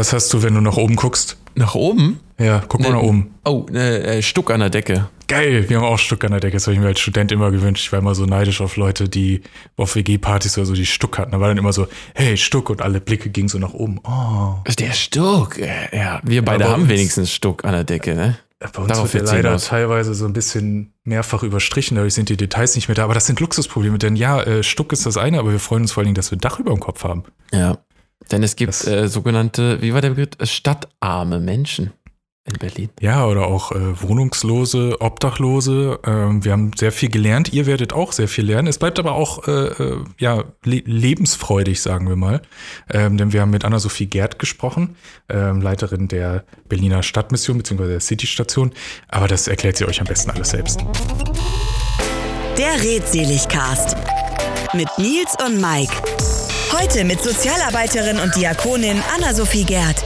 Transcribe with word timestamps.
Was 0.00 0.14
hast 0.14 0.32
du, 0.32 0.42
wenn 0.42 0.54
du 0.54 0.62
nach 0.62 0.78
oben 0.78 0.96
guckst? 0.96 1.36
Nach 1.54 1.74
oben? 1.74 2.20
Ja, 2.38 2.62
guck 2.66 2.80
mal 2.80 2.88
Ne- 2.88 2.94
nach 2.94 3.02
oben. 3.02 3.34
Oh, 3.44 3.66
äh, 3.70 4.18
äh, 4.18 4.22
Stuck 4.22 4.50
an 4.50 4.60
der 4.60 4.70
Decke. 4.70 5.10
Geil, 5.28 5.68
wir 5.68 5.76
haben 5.76 5.84
auch 5.84 5.98
Stuck 5.98 6.24
an 6.24 6.30
der 6.30 6.40
Decke. 6.40 6.54
Das 6.56 6.66
habe 6.66 6.74
ich 6.74 6.80
mir 6.80 6.86
als 6.86 7.00
Student 7.00 7.32
immer 7.32 7.50
gewünscht. 7.50 7.84
Ich 7.84 7.92
war 7.92 7.98
immer 7.98 8.14
so 8.14 8.24
neidisch 8.24 8.62
auf 8.62 8.76
Leute, 8.76 9.10
die 9.10 9.42
auf 9.76 9.94
WG-Partys 9.96 10.56
oder 10.56 10.64
so 10.66 10.72
die 10.72 10.86
Stuck 10.86 11.18
hatten. 11.18 11.32
Da 11.32 11.40
war 11.40 11.48
dann 11.48 11.58
immer 11.58 11.74
so, 11.74 11.86
hey, 12.14 12.38
Stuck 12.38 12.70
und 12.70 12.80
alle 12.80 12.98
Blicke 13.02 13.28
gingen 13.28 13.48
so 13.48 13.58
nach 13.58 13.74
oben. 13.74 14.00
Oh. 14.04 14.54
Der 14.78 14.92
Stuck. 14.92 15.58
Ja, 15.58 16.20
wir 16.24 16.42
beide 16.46 16.64
bei 16.64 16.70
haben 16.70 16.82
uns- 16.84 16.90
wenigstens 16.90 17.30
Stuck 17.30 17.66
an 17.66 17.72
der 17.72 17.84
Decke, 17.84 18.14
ne? 18.14 18.38
Bei 18.58 18.66
uns 18.82 18.88
Darauf 18.88 19.04
wird 19.12 19.24
wird's 19.24 19.32
leider 19.32 19.48
hinaus. 19.50 19.66
teilweise 19.66 20.14
so 20.14 20.24
ein 20.26 20.32
bisschen 20.32 20.92
mehrfach 21.04 21.42
überstrichen, 21.42 21.94
dadurch 21.96 22.12
sind 22.14 22.28
die 22.30 22.36
Details 22.38 22.74
nicht 22.74 22.88
mehr 22.88 22.94
da. 22.94 23.04
Aber 23.04 23.14
das 23.14 23.26
sind 23.26 23.38
Luxusprobleme, 23.40 23.98
denn 23.98 24.16
ja, 24.16 24.42
äh, 24.42 24.62
Stuck 24.62 24.92
ist 24.92 25.04
das 25.06 25.16
eine, 25.18 25.38
aber 25.38 25.52
wir 25.52 25.58
freuen 25.60 25.82
uns 25.82 25.92
vor 25.92 26.00
allen 26.02 26.06
Dingen, 26.06 26.14
dass 26.14 26.30
wir 26.30 26.36
ein 26.36 26.40
Dach 26.42 26.58
über 26.58 26.70
dem 26.72 26.80
Kopf 26.80 27.04
haben. 27.04 27.24
Ja. 27.52 27.78
Denn 28.30 28.42
es 28.42 28.56
gibt 28.56 28.70
Das- 28.70 28.86
äh, 28.86 29.08
sogenannte, 29.08 29.80
wie 29.82 29.92
war 29.94 30.00
der 30.00 30.10
Begriff? 30.10 30.30
Stadtarme 30.48 31.40
Menschen 31.40 31.92
in 32.44 32.54
Berlin. 32.54 32.88
Ja, 33.00 33.26
oder 33.26 33.46
auch 33.46 33.70
äh, 33.72 34.00
Wohnungslose, 34.02 34.96
Obdachlose. 35.00 35.98
Ähm, 36.06 36.42
wir 36.44 36.52
haben 36.52 36.70
sehr 36.76 36.90
viel 36.90 37.10
gelernt. 37.10 37.52
Ihr 37.52 37.66
werdet 37.66 37.92
auch 37.92 38.12
sehr 38.12 38.28
viel 38.28 38.46
lernen. 38.46 38.66
Es 38.66 38.78
bleibt 38.78 38.98
aber 38.98 39.12
auch 39.12 39.46
äh, 39.46 39.50
äh, 39.50 40.04
ja, 40.18 40.44
le 40.64 40.82
lebensfreudig, 40.84 41.80
sagen 41.82 42.08
wir 42.08 42.16
mal. 42.16 42.40
Ähm, 42.90 43.18
denn 43.18 43.32
wir 43.32 43.42
haben 43.42 43.50
mit 43.50 43.64
Anna-Sophie 43.64 44.06
Gerd 44.06 44.38
gesprochen, 44.38 44.96
ähm, 45.28 45.60
Leiterin 45.60 46.08
der 46.08 46.44
Berliner 46.68 47.02
Stadtmission 47.02 47.58
bzw. 47.58 47.86
der 47.88 48.00
City-Station. 48.00 48.72
Aber 49.08 49.28
das 49.28 49.46
erklärt 49.46 49.76
sie 49.76 49.84
euch 49.86 50.00
am 50.00 50.06
besten 50.06 50.30
alles 50.30 50.50
selbst. 50.50 50.80
Der 52.56 52.82
Redseligcast 52.82 53.96
mit 54.74 54.88
Nils 54.98 55.34
und 55.46 55.60
Mike. 55.60 55.92
Heute 56.80 57.04
mit 57.04 57.20
Sozialarbeiterin 57.20 58.18
und 58.18 58.34
Diakonin 58.36 59.02
Anna-Sophie 59.14 59.64
Gerd. 59.64 60.02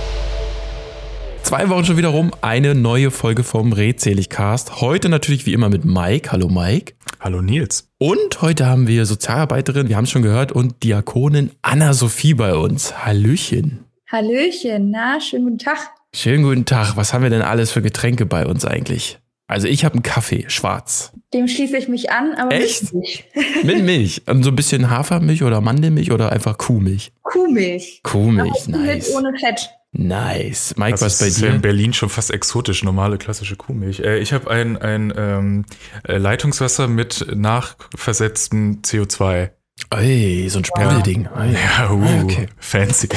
Zwei 1.43 1.69
Wochen 1.69 1.85
schon 1.85 1.97
wieder 1.97 2.09
rum, 2.09 2.33
eine 2.41 2.75
neue 2.75 3.13
Folge 3.13 3.45
vom 3.45 3.73
Redseligcast. 3.73 4.81
Heute 4.81 5.09
natürlich 5.09 5.47
wie 5.47 5.53
immer 5.53 5.69
mit 5.69 5.85
Mike. 5.85 6.33
Hallo 6.33 6.49
Mike. 6.49 6.95
Hallo 7.21 7.43
Nils. 7.43 7.89
Und 7.99 8.43
heute 8.43 8.67
haben 8.67 8.89
wir 8.89 9.07
Sozialarbeiterin, 9.07 9.89
wir 9.89 9.97
haben 9.97 10.05
es 10.05 10.11
schon 10.11 10.23
gehört, 10.23 10.51
und 10.51 10.83
Diakonin 10.83 11.53
Anna-Sophie 11.63 12.35
bei 12.35 12.55
uns. 12.55 13.07
Hallöchen. 13.07 13.85
Hallöchen, 14.11 14.91
na, 14.91 15.21
schönen 15.21 15.45
guten 15.45 15.59
Tag. 15.59 15.79
Schönen 16.13 16.43
guten 16.43 16.65
Tag. 16.65 16.97
Was 16.97 17.15
haben 17.15 17.23
wir 17.23 17.31
denn 17.31 17.43
alles 17.43 17.71
für 17.71 17.83
Getränke 17.83 18.27
bei 18.27 18.47
uns 18.47 18.65
eigentlich? 18.65 19.21
Also 19.55 19.69
ich 19.69 19.85
habe 19.85 19.93
einen 19.95 20.03
Kaffee, 20.03 20.47
schwarz. 20.49 21.13
Dem 21.33 21.47
schließe 21.47 21.77
ich 21.77 21.87
mich 21.87 22.11
an, 22.11 22.35
aber 22.35 22.51
Echt? 22.53 22.93
mit 22.93 22.95
Milch. 22.95 23.25
Mit 23.63 23.85
Milch. 23.85 24.23
Und 24.27 24.43
so 24.43 24.51
ein 24.51 24.57
bisschen 24.57 24.91
Hafermilch 24.91 25.45
oder 25.45 25.61
Mandelmilch 25.61 26.11
oder 26.11 26.33
einfach 26.33 26.59
Kuhmilch. 26.59 27.13
Kuhmilch. 27.23 28.01
Kuhmilch, 28.03 28.67
Mit 28.67 28.81
nice. 28.81 29.15
ohne 29.15 29.33
Fett. 29.39 29.71
Nice. 29.93 30.75
Mike, 30.77 30.91
Das 30.91 31.03
was 31.03 31.19
bei 31.21 31.27
ist 31.29 31.41
ja 31.41 31.47
in 31.47 31.53
dir? 31.55 31.59
Berlin 31.61 31.93
schon 31.93 32.09
fast 32.09 32.33
exotisch, 32.33 32.83
normale 32.83 33.17
klassische 33.17 33.55
Kuhmilch. 33.55 34.01
Äh, 34.01 34.19
ich 34.19 34.33
habe 34.33 34.51
ein, 34.51 34.77
ein 34.77 35.13
ähm, 35.17 35.65
äh, 36.03 36.17
Leitungswasser 36.19 36.89
mit 36.89 37.25
nachversetztem 37.33 38.81
CO2. 38.83 39.51
Ey, 39.91 40.49
so 40.49 40.59
ein 40.59 40.65
Sprudelding. 40.65 41.29
Ey. 41.37 41.53
Ja, 41.55 41.93
uh, 41.93 42.03
Ah, 42.03 42.23
okay. 42.25 42.47
fancy. 42.59 43.09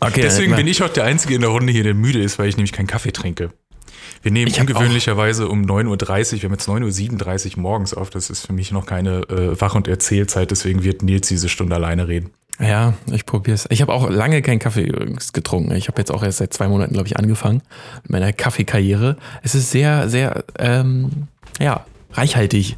Okay, 0.00 0.22
Deswegen 0.22 0.56
bin 0.56 0.66
ich 0.66 0.82
auch 0.82 0.88
der 0.88 1.04
Einzige 1.04 1.34
in 1.34 1.42
der 1.42 1.50
Runde 1.50 1.72
hier, 1.72 1.82
der 1.82 1.92
müde 1.94 2.22
ist, 2.22 2.38
weil 2.38 2.48
ich 2.48 2.56
nämlich 2.56 2.72
keinen 2.72 2.86
Kaffee 2.86 3.12
trinke. 3.12 3.50
Wir 4.22 4.32
nehmen 4.32 4.52
ungewöhnlicherweise 4.58 5.48
um 5.48 5.62
9.30 5.62 5.86
Uhr, 5.86 6.42
wir 6.42 6.48
haben 6.48 6.52
jetzt 6.52 6.68
9.37 6.68 7.56
Uhr 7.56 7.62
morgens 7.62 7.94
auf. 7.94 8.10
Das 8.10 8.30
ist 8.30 8.46
für 8.46 8.52
mich 8.52 8.72
noch 8.72 8.86
keine 8.86 9.20
äh, 9.28 9.60
Wach- 9.60 9.74
und 9.74 9.88
Erzählzeit, 9.88 10.50
deswegen 10.50 10.82
wird 10.82 11.02
Nils 11.02 11.28
diese 11.28 11.48
Stunde 11.48 11.76
alleine 11.76 12.08
reden. 12.08 12.30
Ja, 12.58 12.94
ich 13.12 13.26
probier's. 13.26 13.66
Ich 13.70 13.82
habe 13.82 13.92
auch 13.92 14.08
lange 14.08 14.40
keinen 14.40 14.58
Kaffee 14.58 14.84
übrigens 14.84 15.32
getrunken. 15.32 15.74
Ich 15.74 15.88
habe 15.88 15.98
jetzt 15.98 16.10
auch 16.10 16.22
erst 16.22 16.38
seit 16.38 16.54
zwei 16.54 16.68
Monaten, 16.68 16.94
glaube 16.94 17.06
ich, 17.06 17.18
angefangen 17.18 17.62
mit 18.04 18.12
meiner 18.12 18.32
Kaffeekarriere. 18.32 19.16
Es 19.42 19.54
ist 19.54 19.70
sehr, 19.70 20.08
sehr, 20.08 20.44
ähm, 20.58 21.28
ja, 21.60 21.84
reichhaltig. 22.12 22.76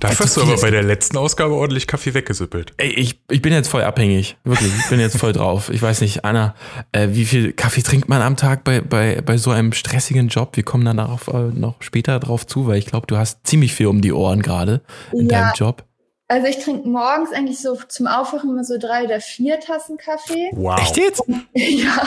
Dafür 0.00 0.26
hast 0.26 0.36
du 0.36 0.42
aber 0.42 0.56
bei 0.60 0.70
der 0.70 0.82
letzten 0.82 1.16
Ausgabe 1.16 1.54
ordentlich 1.54 1.86
Kaffee 1.86 2.14
weggesüppelt. 2.14 2.72
Ey, 2.76 2.90
ich, 2.90 3.20
ich 3.30 3.42
bin 3.42 3.52
jetzt 3.52 3.68
voll 3.68 3.82
abhängig. 3.82 4.36
Wirklich, 4.44 4.70
ich 4.78 4.88
bin 4.88 5.00
jetzt 5.00 5.16
voll 5.18 5.32
drauf. 5.32 5.70
Ich 5.70 5.82
weiß 5.82 6.00
nicht, 6.02 6.24
Anna, 6.24 6.54
äh, 6.92 7.08
wie 7.12 7.24
viel 7.24 7.52
Kaffee 7.52 7.82
trinkt 7.82 8.08
man 8.08 8.22
am 8.22 8.36
Tag 8.36 8.64
bei, 8.64 8.80
bei, 8.80 9.20
bei 9.20 9.36
so 9.36 9.50
einem 9.50 9.72
stressigen 9.72 10.28
Job? 10.28 10.56
Wir 10.56 10.62
kommen 10.62 10.84
dann 10.84 10.98
darauf, 10.98 11.28
äh, 11.28 11.50
noch 11.52 11.76
später 11.82 12.18
drauf 12.20 12.46
zu, 12.46 12.66
weil 12.66 12.78
ich 12.78 12.86
glaube, 12.86 13.06
du 13.06 13.16
hast 13.16 13.46
ziemlich 13.46 13.74
viel 13.74 13.86
um 13.88 14.00
die 14.00 14.12
Ohren 14.12 14.42
gerade 14.42 14.82
in 15.12 15.28
Ja. 15.28 15.40
deinem 15.42 15.52
Job. 15.54 15.84
Also 16.30 16.46
ich 16.46 16.58
trinke 16.58 16.86
morgens 16.86 17.32
eigentlich 17.32 17.58
so 17.58 17.78
zum 17.88 18.06
Aufwachen 18.06 18.50
immer 18.50 18.62
so 18.62 18.76
drei 18.78 19.04
oder 19.04 19.18
vier 19.18 19.60
Tassen 19.60 19.96
Kaffee. 19.96 20.50
Wow. 20.52 20.78
Echt 20.78 20.98
jetzt? 20.98 21.22
ja. 21.54 22.02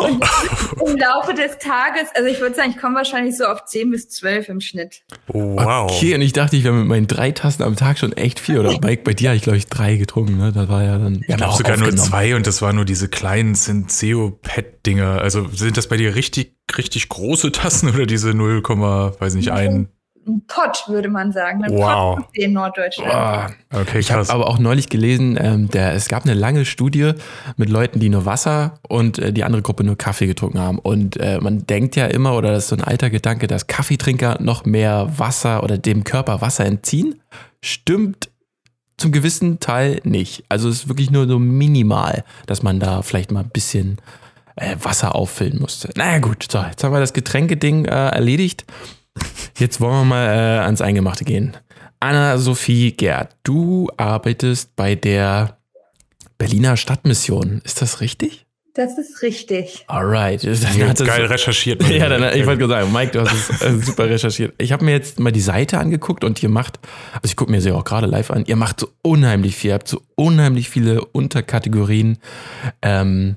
Und 0.00 0.24
im 0.88 0.96
Laufe 0.96 1.34
des 1.34 1.56
Tages, 1.58 2.08
also 2.16 2.28
ich 2.28 2.40
würde 2.40 2.56
sagen, 2.56 2.70
ich 2.70 2.78
komme 2.78 2.96
wahrscheinlich 2.96 3.36
so 3.36 3.44
auf 3.44 3.64
10 3.64 3.92
bis 3.92 4.08
12 4.08 4.48
im 4.48 4.60
Schnitt. 4.60 5.02
Wow. 5.28 5.88
Okay, 5.88 6.16
und 6.16 6.20
ich 6.20 6.32
dachte, 6.32 6.56
ich 6.56 6.64
wäre 6.64 6.74
mit 6.74 6.88
meinen 6.88 7.06
drei 7.06 7.30
Tassen 7.30 7.62
am 7.62 7.76
Tag 7.76 8.00
schon 8.00 8.12
echt 8.12 8.40
viel. 8.40 8.58
Oder 8.58 8.72
Mike, 8.80 9.02
bei 9.04 9.14
dir 9.14 9.28
habe 9.28 9.36
ich, 9.36 9.42
glaube 9.44 9.58
ich, 9.58 9.66
drei 9.66 9.94
getrunken. 9.94 10.36
Ne? 10.36 10.50
Das 10.50 10.68
war 10.68 10.82
ja 10.82 10.98
dann. 10.98 11.24
Ich 11.28 11.36
glaube 11.36 11.56
sogar 11.56 11.76
nur 11.76 11.94
zwei 11.94 12.34
und 12.34 12.48
das 12.48 12.62
waren 12.62 12.74
nur 12.74 12.84
diese 12.84 13.06
kleinen 13.06 13.54
Senseo-Pet-Dinger. 13.54 15.20
Also 15.20 15.46
sind 15.46 15.76
das 15.76 15.86
bei 15.86 15.96
dir 15.96 16.16
richtig, 16.16 16.56
richtig 16.76 17.08
große 17.08 17.52
Tassen 17.52 17.88
oder 17.90 18.06
diese 18.06 18.34
0, 18.34 18.64
weiß 18.64 19.34
nicht, 19.34 19.52
ein? 19.52 19.90
Ein 20.26 20.42
Pott, 20.46 20.84
würde 20.86 21.08
man 21.08 21.32
sagen. 21.32 21.64
Ein 21.64 21.72
Wow. 21.72 22.16
Pott 22.16 22.26
in 22.32 22.52
Norddeutschland. 22.52 23.12
Ah, 23.12 23.50
Okay, 23.72 24.00
Ich 24.00 24.12
habe 24.12 24.28
aber 24.28 24.48
auch 24.48 24.58
neulich 24.58 24.88
gelesen, 24.88 25.38
ähm, 25.40 25.68
der, 25.68 25.94
es 25.94 26.08
gab 26.08 26.24
eine 26.24 26.34
lange 26.34 26.64
Studie 26.64 27.12
mit 27.56 27.70
Leuten, 27.70 28.00
die 28.00 28.08
nur 28.08 28.26
Wasser 28.26 28.74
und 28.88 29.18
äh, 29.18 29.32
die 29.32 29.44
andere 29.44 29.62
Gruppe 29.62 29.84
nur 29.84 29.96
Kaffee 29.96 30.26
getrunken 30.26 30.58
haben. 30.58 30.78
Und 30.78 31.16
äh, 31.18 31.38
man 31.40 31.66
denkt 31.66 31.96
ja 31.96 32.06
immer, 32.06 32.36
oder 32.36 32.52
das 32.52 32.64
ist 32.64 32.68
so 32.70 32.76
ein 32.76 32.84
alter 32.84 33.10
Gedanke, 33.10 33.46
dass 33.46 33.66
Kaffeetrinker 33.66 34.38
noch 34.40 34.64
mehr 34.64 35.08
Wasser 35.16 35.62
oder 35.62 35.78
dem 35.78 36.04
Körper 36.04 36.40
Wasser 36.40 36.66
entziehen. 36.66 37.20
Stimmt 37.62 38.28
zum 38.98 39.12
gewissen 39.12 39.60
Teil 39.60 40.00
nicht. 40.04 40.44
Also 40.48 40.68
es 40.68 40.80
ist 40.82 40.88
wirklich 40.88 41.10
nur 41.10 41.26
so 41.26 41.38
minimal, 41.38 42.24
dass 42.46 42.62
man 42.62 42.78
da 42.80 43.02
vielleicht 43.02 43.30
mal 43.32 43.40
ein 43.40 43.48
bisschen 43.50 43.96
äh, 44.56 44.76
Wasser 44.82 45.14
auffüllen 45.14 45.58
musste. 45.58 45.90
Naja 45.96 46.18
gut, 46.18 46.46
so, 46.50 46.58
jetzt 46.58 46.84
haben 46.84 46.92
wir 46.92 47.00
das 47.00 47.14
Getränkeding 47.14 47.86
äh, 47.86 48.08
erledigt. 48.08 48.66
Jetzt 49.58 49.80
wollen 49.80 49.92
wir 49.92 50.04
mal 50.04 50.26
äh, 50.26 50.58
ans 50.64 50.80
Eingemachte 50.80 51.24
gehen. 51.24 51.56
Anna-Sophie 52.00 52.92
Gerd, 52.92 53.36
du 53.42 53.88
arbeitest 53.96 54.74
bei 54.76 54.94
der 54.94 55.58
Berliner 56.38 56.76
Stadtmission. 56.76 57.60
Ist 57.64 57.82
das 57.82 58.00
richtig? 58.00 58.46
Das 58.74 58.96
ist 58.98 59.20
richtig. 59.22 59.84
Alright. 59.88 60.44
Das 60.46 60.62
Ja, 60.76 60.86
hat 60.88 61.00
das- 61.00 61.06
geil 61.06 61.26
recherchiert. 61.26 61.82
Ja, 61.90 62.08
dann, 62.08 62.22
ich 62.38 62.46
wollte 62.46 62.60
gerade 62.66 62.80
sagen, 62.84 62.92
Mike, 62.92 63.12
du 63.12 63.20
hast 63.20 63.50
es 63.50 63.60
äh, 63.62 63.76
super 63.78 64.08
recherchiert. 64.08 64.54
Ich 64.58 64.72
habe 64.72 64.84
mir 64.84 64.92
jetzt 64.92 65.18
mal 65.20 65.32
die 65.32 65.40
Seite 65.40 65.78
angeguckt 65.78 66.24
und 66.24 66.42
ihr 66.42 66.48
macht, 66.48 66.78
also 67.12 67.24
ich 67.24 67.36
gucke 67.36 67.50
mir 67.50 67.60
sie 67.60 67.72
auch 67.72 67.84
gerade 67.84 68.06
live 68.06 68.30
an, 68.30 68.44
ihr 68.46 68.56
macht 68.56 68.80
so 68.80 68.88
unheimlich 69.02 69.56
viel, 69.56 69.70
ihr 69.70 69.74
habt 69.74 69.88
so 69.88 70.00
unheimlich 70.14 70.70
viele 70.70 71.04
Unterkategorien. 71.04 72.18
Ähm, 72.80 73.36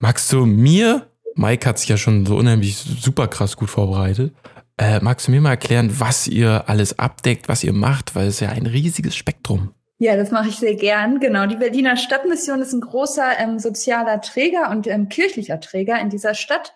magst 0.00 0.30
du 0.32 0.44
mir, 0.44 1.06
Mike 1.36 1.66
hat 1.66 1.78
sich 1.78 1.88
ja 1.88 1.96
schon 1.96 2.26
so 2.26 2.36
unheimlich 2.36 2.76
super 2.76 3.28
krass 3.28 3.56
gut 3.56 3.70
vorbereitet, 3.70 4.34
äh, 4.78 5.00
magst 5.00 5.26
du 5.26 5.32
mir 5.32 5.40
mal 5.40 5.50
erklären, 5.50 5.90
was 5.98 6.26
ihr 6.26 6.64
alles 6.68 6.98
abdeckt, 6.98 7.48
was 7.48 7.64
ihr 7.64 7.72
macht, 7.72 8.14
weil 8.14 8.28
es 8.28 8.34
ist 8.34 8.40
ja 8.40 8.50
ein 8.50 8.66
riesiges 8.66 9.16
Spektrum. 9.16 9.74
Ja, 9.98 10.16
das 10.16 10.30
mache 10.30 10.48
ich 10.48 10.56
sehr 10.56 10.76
gern. 10.76 11.18
Genau, 11.18 11.46
die 11.46 11.56
Berliner 11.56 11.96
Stadtmission 11.96 12.60
ist 12.60 12.72
ein 12.72 12.80
großer 12.80 13.38
ähm, 13.40 13.58
sozialer 13.58 14.20
Träger 14.20 14.70
und 14.70 14.86
ähm, 14.86 15.08
kirchlicher 15.08 15.60
Träger 15.60 16.00
in 16.00 16.08
dieser 16.08 16.34
Stadt, 16.34 16.72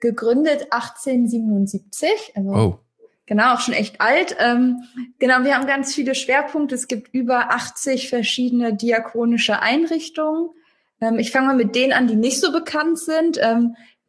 gegründet 0.00 0.72
1877. 0.72 2.32
Also 2.34 2.50
Oh. 2.50 2.78
Genau, 3.26 3.54
auch 3.54 3.60
schon 3.60 3.74
echt 3.74 4.00
alt. 4.02 4.36
Ähm, 4.38 4.82
genau, 5.18 5.44
wir 5.44 5.54
haben 5.54 5.66
ganz 5.66 5.94
viele 5.94 6.14
Schwerpunkte. 6.14 6.74
Es 6.74 6.88
gibt 6.88 7.14
über 7.14 7.52
80 7.52 8.10
verschiedene 8.10 8.74
diakonische 8.74 9.60
Einrichtungen. 9.60 10.50
Ähm, 11.00 11.18
ich 11.18 11.30
fange 11.30 11.46
mal 11.46 11.56
mit 11.56 11.74
denen 11.74 11.92
an, 11.92 12.06
die 12.06 12.16
nicht 12.16 12.38
so 12.40 12.52
bekannt 12.52 12.98
sind. 12.98 13.38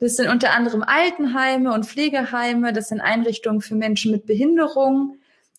Das 0.06 0.18
sind 0.18 0.30
unter 0.30 0.52
anderem 0.54 0.84
Altenheime 0.84 1.74
und 1.74 1.88
Pflegeheime. 1.88 2.74
Das 2.74 2.90
sind 2.90 3.02
Einrichtungen 3.02 3.62
für 3.62 3.74
Menschen 3.74 4.12
mit 4.12 4.28
Behinderung. 4.28 5.18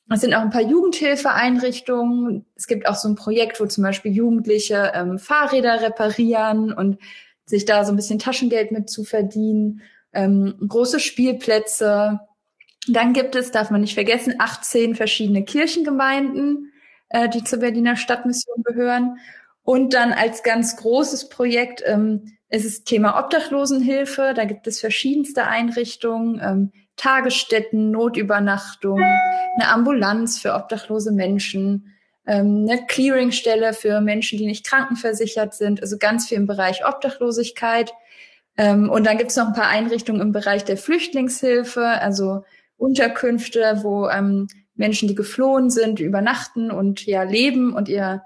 Es 0.08 0.20
sind 0.20 0.34
auch 0.34 0.42
ein 0.42 0.50
paar 0.50 0.62
Jugendhilfeeinrichtungen. 0.62 2.46
Es 2.54 2.68
gibt 2.68 2.86
auch 2.86 2.94
so 2.94 3.08
ein 3.08 3.16
Projekt, 3.16 3.58
wo 3.58 3.66
zum 3.66 3.82
Beispiel 3.82 4.12
Jugendliche 4.12 4.92
ähm, 4.94 5.18
Fahrräder 5.18 5.82
reparieren 5.82 6.72
und 6.72 6.98
sich 7.44 7.64
da 7.64 7.84
so 7.84 7.92
ein 7.92 7.96
bisschen 7.96 8.20
Taschengeld 8.20 8.70
mit 8.70 8.88
zu 8.88 9.02
verdienen. 9.02 9.82
Ähm, 10.12 10.54
große 10.60 11.00
Spielplätze. 11.00 12.20
Dann 12.86 13.14
gibt 13.14 13.34
es, 13.34 13.50
darf 13.50 13.72
man 13.72 13.80
nicht 13.80 13.94
vergessen, 13.94 14.36
18 14.38 14.94
verschiedene 14.94 15.42
Kirchengemeinden, 15.42 16.72
äh, 17.08 17.28
die 17.28 17.42
zur 17.42 17.58
Berliner 17.58 17.96
Stadtmission 17.96 18.62
gehören. 18.62 19.18
Und 19.64 19.92
dann 19.92 20.12
als 20.12 20.44
ganz 20.44 20.76
großes 20.76 21.30
Projekt 21.30 21.82
ähm, 21.84 22.35
ist 22.48 22.64
es 22.64 22.84
Thema 22.84 23.18
Obdachlosenhilfe. 23.18 24.32
Da 24.34 24.44
gibt 24.44 24.66
es 24.66 24.80
verschiedenste 24.80 25.46
Einrichtungen, 25.46 26.40
ähm, 26.42 26.72
Tagesstätten, 26.96 27.90
Notübernachtung, 27.90 29.00
eine 29.00 29.68
Ambulanz 29.68 30.38
für 30.38 30.54
obdachlose 30.54 31.12
Menschen, 31.12 31.94
ähm, 32.26 32.66
eine 32.68 32.86
Clearingstelle 32.86 33.74
für 33.74 34.00
Menschen, 34.00 34.38
die 34.38 34.46
nicht 34.46 34.66
krankenversichert 34.66 35.54
sind. 35.54 35.82
Also 35.82 35.98
ganz 35.98 36.28
viel 36.28 36.38
im 36.38 36.46
Bereich 36.46 36.86
Obdachlosigkeit. 36.86 37.92
Ähm, 38.56 38.88
und 38.88 39.04
dann 39.06 39.18
gibt 39.18 39.30
es 39.30 39.36
noch 39.36 39.48
ein 39.48 39.52
paar 39.52 39.68
Einrichtungen 39.68 40.22
im 40.22 40.32
Bereich 40.32 40.64
der 40.64 40.78
Flüchtlingshilfe, 40.78 41.84
also 41.84 42.44
Unterkünfte, 42.78 43.80
wo 43.82 44.08
ähm, 44.08 44.48
Menschen, 44.74 45.08
die 45.08 45.14
geflohen 45.14 45.70
sind, 45.70 46.00
übernachten 46.00 46.70
und 46.70 47.04
ja 47.06 47.22
leben 47.22 47.74
und 47.74 47.88
ihr 47.88 48.22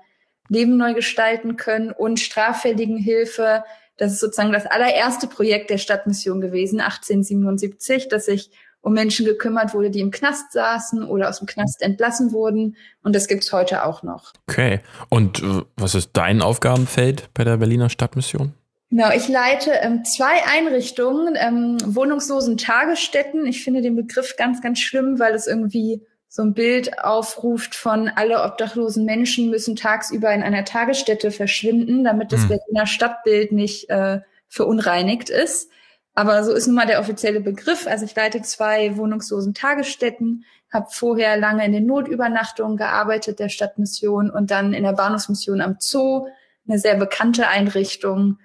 Leben 0.48 0.76
neu 0.76 0.94
gestalten 0.94 1.56
können 1.56 1.92
und 1.92 2.18
Straffälligenhilfe. 2.18 3.64
Das 4.00 4.12
ist 4.12 4.20
sozusagen 4.20 4.50
das 4.50 4.64
allererste 4.64 5.26
Projekt 5.26 5.68
der 5.68 5.76
Stadtmission 5.76 6.40
gewesen, 6.40 6.80
1877, 6.80 8.08
das 8.08 8.24
sich 8.24 8.50
um 8.80 8.94
Menschen 8.94 9.26
gekümmert 9.26 9.74
wurde, 9.74 9.90
die 9.90 10.00
im 10.00 10.10
Knast 10.10 10.52
saßen 10.52 11.04
oder 11.04 11.28
aus 11.28 11.36
dem 11.36 11.46
Knast 11.46 11.82
entlassen 11.82 12.32
wurden. 12.32 12.76
Und 13.02 13.14
das 13.14 13.28
gibt's 13.28 13.52
heute 13.52 13.84
auch 13.84 14.02
noch. 14.02 14.32
Okay. 14.48 14.80
Und 15.10 15.42
äh, 15.42 15.62
was 15.76 15.94
ist 15.94 16.12
dein 16.14 16.40
Aufgabenfeld 16.40 17.28
bei 17.34 17.44
der 17.44 17.58
Berliner 17.58 17.90
Stadtmission? 17.90 18.54
Genau, 18.88 19.10
ich 19.12 19.28
leite 19.28 19.70
ähm, 19.82 20.02
zwei 20.06 20.46
Einrichtungen, 20.46 21.36
ähm, 21.36 21.76
wohnungslosen 21.84 22.56
Tagesstätten. 22.56 23.44
Ich 23.44 23.62
finde 23.62 23.82
den 23.82 23.96
Begriff 23.96 24.36
ganz, 24.38 24.62
ganz 24.62 24.80
schlimm, 24.80 25.18
weil 25.18 25.34
es 25.34 25.46
irgendwie 25.46 26.00
so 26.32 26.42
ein 26.42 26.54
Bild 26.54 27.02
aufruft 27.02 27.74
von 27.74 28.08
alle 28.08 28.44
obdachlosen 28.44 29.04
Menschen 29.04 29.50
müssen 29.50 29.74
tagsüber 29.74 30.32
in 30.32 30.44
einer 30.44 30.64
Tagesstätte 30.64 31.32
verschwinden, 31.32 32.04
damit 32.04 32.30
das 32.30 32.42
hm. 32.42 32.50
Berliner 32.50 32.86
Stadtbild 32.86 33.50
nicht 33.50 33.90
äh, 33.90 34.20
verunreinigt 34.46 35.28
ist. 35.28 35.70
Aber 36.14 36.44
so 36.44 36.52
ist 36.52 36.68
nun 36.68 36.76
mal 36.76 36.86
der 36.86 37.00
offizielle 37.00 37.40
Begriff. 37.40 37.88
Also 37.88 38.04
ich 38.04 38.14
leite 38.14 38.42
zwei 38.42 38.96
wohnungslosen 38.96 39.54
Tagesstätten, 39.54 40.44
habe 40.72 40.86
vorher 40.90 41.36
lange 41.36 41.64
in 41.64 41.72
den 41.72 41.86
Notübernachtungen 41.86 42.76
gearbeitet 42.76 43.40
der 43.40 43.48
Stadtmission 43.48 44.30
und 44.30 44.52
dann 44.52 44.72
in 44.72 44.84
der 44.84 44.92
Bahnhofsmission 44.92 45.60
am 45.60 45.78
Zoo, 45.80 46.28
eine 46.68 46.78
sehr 46.78 46.94
bekannte 46.94 47.48
Einrichtung 47.48 48.38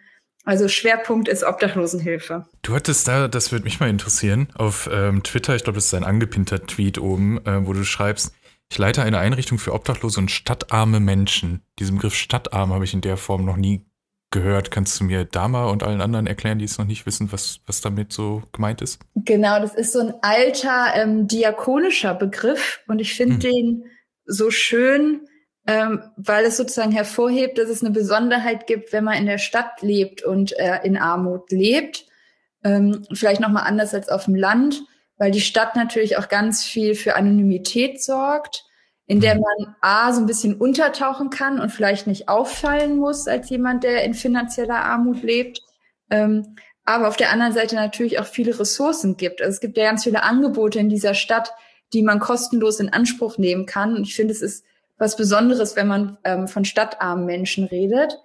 also 0.46 0.68
Schwerpunkt 0.68 1.28
ist 1.28 1.44
Obdachlosenhilfe. 1.44 2.46
Du 2.62 2.76
hattest 2.76 3.08
da, 3.08 3.28
das 3.28 3.52
würde 3.52 3.66
mich 3.66 3.80
mal 3.80 3.90
interessieren, 3.90 4.48
auf 4.56 4.90
ähm, 4.92 5.24
Twitter, 5.24 5.56
ich 5.56 5.64
glaube, 5.64 5.78
das 5.78 5.86
ist 5.86 5.94
ein 5.94 6.04
angepinnter 6.04 6.66
Tweet 6.66 7.00
oben, 7.00 7.44
äh, 7.46 7.66
wo 7.66 7.74
du 7.74 7.84
schreibst, 7.84 8.34
ich 8.72 8.78
leite 8.78 9.04
eine 9.04 9.20
Einrichtung 9.20 9.60
für 9.60 9.74
obdachlose 9.74 10.20
und 10.20 10.32
stadtarme 10.32 11.00
Menschen. 11.00 11.62
Diesen 11.80 11.98
Begriff 11.98 12.16
stadtarm 12.16 12.74
habe 12.74 12.84
ich 12.84 12.94
in 12.94 13.02
der 13.02 13.18
Form 13.18 13.46
noch 13.46 13.58
nie 13.58 13.86
gehört. 14.32 14.72
Kannst 14.72 15.00
du 15.00 15.04
mir 15.04 15.24
da 15.26 15.48
mal 15.48 15.70
und 15.70 15.84
allen 15.84 16.02
anderen 16.02 16.28
erklären, 16.28 16.60
die 16.60 16.66
es 16.66 16.78
noch 16.78 16.86
nicht 16.86 17.06
wissen, 17.06 17.32
was, 17.32 17.60
was 17.68 17.82
damit 17.82 18.12
so 18.12 18.44
gemeint 18.52 18.82
ist? 18.82 19.00
Genau, 19.16 19.60
das 19.60 19.76
ist 19.76 19.94
so 19.94 20.00
ein 20.00 20.14
alter 20.22 20.94
ähm, 20.96 21.28
diakonischer 21.28 22.14
Begriff 22.16 22.82
und 22.88 23.00
ich 23.00 23.14
finde 23.14 23.36
hm. 23.36 23.40
den 23.40 23.84
so 24.26 24.50
schön, 24.50 25.28
ähm, 25.68 26.04
weil 26.16 26.46
es 26.46 26.58
sozusagen 26.58 26.92
hervorhebt, 26.92 27.58
dass 27.58 27.70
es 27.70 27.84
eine 27.84 27.92
Besonderheit 27.92 28.68
gibt, 28.68 28.94
wenn 28.94 29.04
man 29.04 29.18
in 29.18 29.26
der 29.26 29.40
Stadt 29.40 29.82
lebt 29.82 30.24
und 30.24 30.58
äh, 30.60 30.80
in 30.84 30.98
Armut 30.98 31.52
lebt. 31.52 32.06
Ähm, 32.64 33.06
vielleicht 33.14 33.42
nochmal 33.42 33.64
anders 33.68 33.94
als 33.94 34.10
auf 34.10 34.26
dem 34.26 34.36
Land, 34.36 34.84
weil 35.18 35.32
die 35.32 35.42
Stadt 35.42 35.76
natürlich 35.76 36.18
auch 36.18 36.30
ganz 36.30 36.64
viel 36.64 36.94
für 36.96 37.16
Anonymität 37.16 38.04
sorgt, 38.04 38.66
in 39.08 39.22
der 39.22 39.36
mhm. 39.36 39.42
man 39.42 39.76
A, 39.82 40.14
so 40.14 40.20
ein 40.20 40.28
bisschen 40.28 40.56
untertauchen 40.56 41.30
kann 41.30 41.60
und 41.60 41.72
vielleicht 41.72 42.06
nicht 42.06 42.30
auffallen 42.30 42.98
muss 42.98 43.28
als 43.28 43.50
jemand, 43.50 43.84
der 43.84 44.04
in 44.04 44.14
finanzieller 44.14 44.84
Armut 44.84 45.24
lebt. 45.24 45.62
Ähm, 46.12 46.56
aber 46.86 47.08
auf 47.08 47.18
der 47.18 47.32
anderen 47.32 47.54
Seite 47.54 47.76
natürlich 47.76 48.20
auch 48.20 48.26
viele 48.26 48.60
Ressourcen 48.60 49.18
gibt. 49.18 49.42
Also 49.42 49.56
es 49.56 49.60
gibt 49.60 49.78
ja 49.78 49.86
ganz 49.86 50.04
viele 50.04 50.22
Angebote 50.22 50.78
in 50.78 50.90
dieser 50.90 51.16
Stadt, 51.16 51.52
die 51.94 52.04
man 52.04 52.20
kostenlos 52.20 52.80
in 52.80 52.94
Anspruch 52.94 53.40
nehmen 53.40 53.66
kann. 53.66 53.96
Und 53.96 54.04
ich 54.04 54.16
finde, 54.16 54.34
es 54.34 54.44
ist 54.44 54.64
was 54.98 55.18
Besonderes, 55.18 55.76
wenn 55.76 55.88
man 55.88 56.18
ähm, 56.24 56.48
von 56.48 56.66
stadtarmen 56.66 57.26
Menschen 57.26 57.66
redet. 57.66 58.20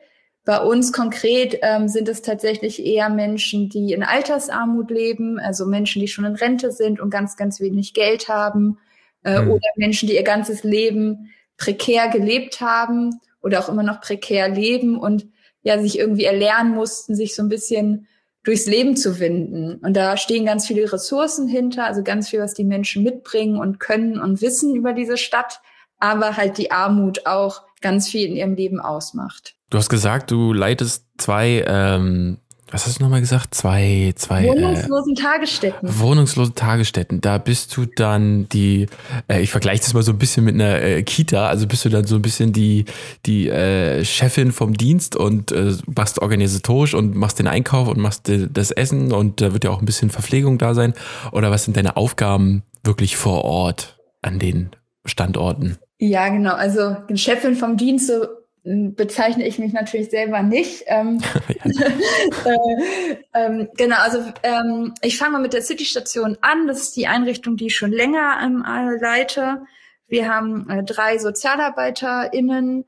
Bei 0.45 0.61
uns 0.61 0.93
konkret 0.93 1.59
ähm, 1.63 1.89
sind 1.89 2.09
es 2.09 2.23
tatsächlich 2.23 2.85
eher 2.85 3.11
Menschen, 3.11 3.69
die 3.69 3.93
in 3.93 4.03
Altersarmut 4.03 4.91
leben, 4.91 5.39
also 5.39 5.67
Menschen, 5.67 6.01
die 6.01 6.09
schon 6.09 6.25
in 6.25 6.35
Rente 6.35 6.73
sind 6.73 7.01
und 7.01 7.11
ganz, 7.11 7.37
ganz 7.37 7.61
wenig 7.61 7.93
Geld 7.93 8.29
haben, 8.29 8.79
äh, 9.25 9.43
mhm. 9.43 9.51
oder 9.51 9.69
Menschen, 9.77 10.09
die 10.09 10.15
ihr 10.15 10.23
ganzes 10.23 10.65
Leben 10.65 11.31
prekär 11.57 12.09
gelebt 12.09 12.61
haben 12.61 13.21
oder 13.43 13.61
auch 13.61 13.69
immer 13.69 13.83
noch 13.83 14.01
prekär 14.01 14.49
leben 14.49 14.99
und 14.99 15.27
ja 15.63 15.79
sich 15.79 15.99
irgendwie 15.99 16.25
erlernen 16.25 16.75
mussten, 16.75 17.15
sich 17.15 17.35
so 17.35 17.43
ein 17.43 17.51
bisschen 17.51 18.07
durchs 18.43 18.67
Leben 18.67 18.97
zu 18.97 19.21
winden. 19.21 19.75
Und 19.83 19.95
da 19.95 20.17
stehen 20.17 20.47
ganz 20.47 20.67
viele 20.67 20.91
Ressourcen 20.91 21.47
hinter, 21.49 21.85
also 21.85 22.03
ganz 22.03 22.31
viel, 22.31 22.41
was 22.41 22.55
die 22.55 22.65
Menschen 22.65 23.03
mitbringen 23.03 23.59
und 23.59 23.79
können 23.79 24.19
und 24.19 24.41
wissen 24.41 24.75
über 24.75 24.95
diese 24.95 25.19
Stadt 25.19 25.61
aber 26.01 26.37
halt 26.37 26.59
die 26.59 26.71
Armut 26.71 27.27
auch 27.27 27.63
ganz 27.81 28.09
viel 28.09 28.29
in 28.29 28.37
ihrem 28.37 28.55
Leben 28.55 28.81
ausmacht. 28.81 29.55
Du 29.71 29.79
hast 29.79 29.89
gesagt, 29.89 30.31
du 30.31 30.53
leitest 30.53 31.07
zwei, 31.19 31.65
ähm, 31.67 32.39
was 32.71 32.87
hast 32.87 32.99
du 32.99 33.03
nochmal 33.03 33.21
gesagt? 33.21 33.55
Zwei, 33.55 34.13
zwei. 34.17 34.47
Wohnungslosen 34.47 35.15
äh, 35.15 35.21
Tagesstätten. 35.21 35.99
Wohnungslosen 35.99 36.55
Tagesstätten. 36.55 37.21
Da 37.21 37.39
bist 37.39 37.77
du 37.77 37.85
dann 37.85 38.49
die, 38.49 38.87
äh, 39.29 39.41
ich 39.41 39.51
vergleiche 39.51 39.83
das 39.83 39.95
mal 39.95 40.03
so 40.03 40.13
ein 40.13 40.19
bisschen 40.19 40.45
mit 40.45 40.55
einer 40.55 40.81
äh, 40.81 41.03
Kita, 41.03 41.49
also 41.49 41.67
bist 41.67 41.85
du 41.85 41.89
dann 41.89 42.07
so 42.07 42.15
ein 42.15 42.23
bisschen 42.23 42.53
die, 42.53 42.85
die 43.27 43.49
äh, 43.49 44.05
Chefin 44.05 44.53
vom 44.53 44.75
Dienst 44.75 45.17
und 45.17 45.51
äh, 45.53 45.75
machst 45.97 46.21
organisatorisch 46.21 46.95
und 46.95 47.17
machst 47.17 47.39
den 47.41 47.49
Einkauf 47.49 47.89
und 47.89 47.99
machst 47.99 48.29
de, 48.29 48.49
das 48.51 48.71
Essen 48.71 49.13
und 49.13 49.41
da 49.41 49.53
wird 49.53 49.65
ja 49.65 49.71
auch 49.71 49.81
ein 49.81 49.87
bisschen 49.87 50.11
Verpflegung 50.11 50.59
da 50.59 50.75
sein. 50.75 50.95
Oder 51.33 51.51
was 51.51 51.65
sind 51.65 51.77
deine 51.77 51.97
Aufgaben 51.97 52.63
wirklich 52.85 53.17
vor 53.17 53.45
Ort 53.45 53.99
an 54.23 54.39
den 54.39 54.71
Standorten? 55.05 55.79
Ja, 56.03 56.31
genau. 56.31 56.55
Also 56.55 56.97
Chefin 57.15 57.55
vom 57.55 57.77
Dienst 57.77 58.07
so 58.07 58.27
hm, 58.65 58.95
bezeichne 58.95 59.47
ich 59.47 59.59
mich 59.59 59.75
natürlich 59.75 60.09
selber 60.09 60.43
nicht. 60.43 60.85
Ähm, 60.87 61.21
äh, 61.65 63.17
ähm, 63.35 63.69
genau, 63.77 63.97
also 63.99 64.25
ähm, 64.43 64.95
ich 65.03 65.19
fange 65.19 65.33
mal 65.33 65.43
mit 65.43 65.53
der 65.53 65.61
City-Station 65.61 66.39
an. 66.41 66.67
Das 66.67 66.81
ist 66.81 66.97
die 66.97 67.07
Einrichtung, 67.07 67.59
die 67.59 67.67
ich 67.67 67.77
schon 67.77 67.93
länger 67.93 68.41
ähm, 68.43 68.65
leite. 68.99 69.61
Wir 70.09 70.33
haben 70.33 70.71
äh, 70.71 70.83
drei 70.83 71.19
SozialarbeiterInnen, 71.19 72.87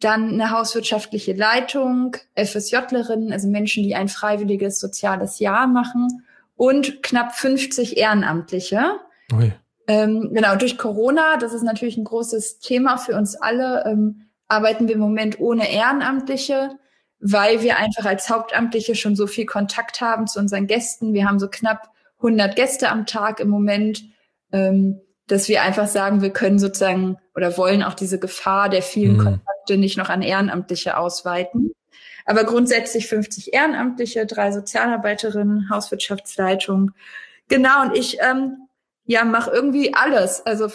dann 0.00 0.28
eine 0.28 0.50
hauswirtschaftliche 0.50 1.32
Leitung, 1.32 2.18
FSJlerinnen, 2.36 3.32
also 3.32 3.48
Menschen, 3.48 3.84
die 3.84 3.94
ein 3.94 4.08
freiwilliges 4.08 4.78
soziales 4.78 5.38
Jahr 5.38 5.66
machen 5.66 6.24
und 6.56 7.02
knapp 7.02 7.34
50 7.34 7.96
Ehrenamtliche. 7.96 9.00
Ui. 9.32 9.50
Ähm, 9.90 10.30
genau, 10.32 10.54
durch 10.54 10.78
Corona, 10.78 11.36
das 11.36 11.52
ist 11.52 11.64
natürlich 11.64 11.96
ein 11.96 12.04
großes 12.04 12.60
Thema 12.60 12.96
für 12.96 13.16
uns 13.16 13.34
alle, 13.34 13.82
ähm, 13.86 14.28
arbeiten 14.46 14.86
wir 14.86 14.94
im 14.94 15.00
Moment 15.00 15.40
ohne 15.40 15.68
Ehrenamtliche, 15.68 16.70
weil 17.18 17.62
wir 17.62 17.76
einfach 17.76 18.04
als 18.04 18.30
Hauptamtliche 18.30 18.94
schon 18.94 19.16
so 19.16 19.26
viel 19.26 19.46
Kontakt 19.46 20.00
haben 20.00 20.28
zu 20.28 20.38
unseren 20.38 20.68
Gästen. 20.68 21.12
Wir 21.12 21.26
haben 21.26 21.40
so 21.40 21.48
knapp 21.48 21.90
100 22.18 22.54
Gäste 22.54 22.88
am 22.88 23.04
Tag 23.04 23.40
im 23.40 23.48
Moment, 23.48 24.04
ähm, 24.52 25.00
dass 25.26 25.48
wir 25.48 25.62
einfach 25.62 25.88
sagen, 25.88 26.22
wir 26.22 26.30
können 26.30 26.60
sozusagen 26.60 27.16
oder 27.34 27.58
wollen 27.58 27.82
auch 27.82 27.94
diese 27.94 28.20
Gefahr 28.20 28.68
der 28.68 28.82
vielen 28.82 29.14
mhm. 29.14 29.24
Kontakte 29.24 29.76
nicht 29.76 29.98
noch 29.98 30.08
an 30.08 30.22
Ehrenamtliche 30.22 30.98
ausweiten. 30.98 31.72
Aber 32.26 32.44
grundsätzlich 32.44 33.08
50 33.08 33.54
Ehrenamtliche, 33.54 34.24
drei 34.24 34.52
Sozialarbeiterinnen, 34.52 35.68
Hauswirtschaftsleitung. 35.68 36.92
Genau, 37.48 37.82
und 37.82 37.96
ich 37.96 38.18
ähm, 38.20 38.68
ja, 39.10 39.24
mach 39.24 39.48
irgendwie 39.48 39.92
alles. 39.92 40.40
Also, 40.46 40.70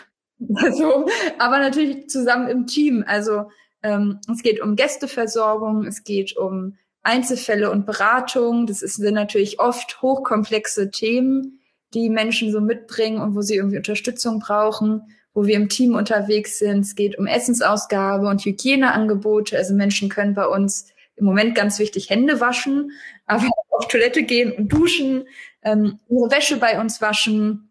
also 0.56 1.06
aber 1.38 1.60
natürlich 1.60 2.08
zusammen 2.08 2.48
im 2.48 2.66
Team. 2.66 3.04
Also 3.06 3.48
ähm, 3.80 4.18
es 4.30 4.42
geht 4.42 4.60
um 4.60 4.74
Gästeversorgung, 4.74 5.86
es 5.86 6.02
geht 6.02 6.36
um 6.36 6.76
Einzelfälle 7.04 7.70
und 7.70 7.86
Beratung. 7.86 8.66
Das 8.66 8.82
ist, 8.82 8.96
sind 8.96 9.14
natürlich 9.14 9.60
oft 9.60 10.02
hochkomplexe 10.02 10.90
Themen, 10.90 11.60
die 11.94 12.10
Menschen 12.10 12.50
so 12.50 12.60
mitbringen 12.60 13.20
und 13.20 13.36
wo 13.36 13.42
sie 13.42 13.54
irgendwie 13.54 13.76
Unterstützung 13.76 14.40
brauchen, 14.40 15.02
wo 15.32 15.46
wir 15.46 15.54
im 15.54 15.68
Team 15.68 15.94
unterwegs 15.94 16.58
sind. 16.58 16.80
Es 16.80 16.96
geht 16.96 17.16
um 17.16 17.28
Essensausgabe 17.28 18.26
und 18.26 18.44
Hygieneangebote. 18.44 19.56
Also 19.56 19.74
Menschen 19.74 20.08
können 20.08 20.34
bei 20.34 20.48
uns 20.48 20.88
im 21.14 21.24
Moment 21.24 21.54
ganz 21.54 21.78
wichtig 21.78 22.10
Hände 22.10 22.40
waschen, 22.40 22.90
aber 23.26 23.44
auf 23.70 23.86
Toilette 23.86 24.24
gehen 24.24 24.50
und 24.50 24.72
duschen, 24.72 25.28
ähm, 25.62 26.00
ihre 26.08 26.32
Wäsche 26.32 26.56
bei 26.56 26.80
uns 26.80 27.00
waschen, 27.00 27.65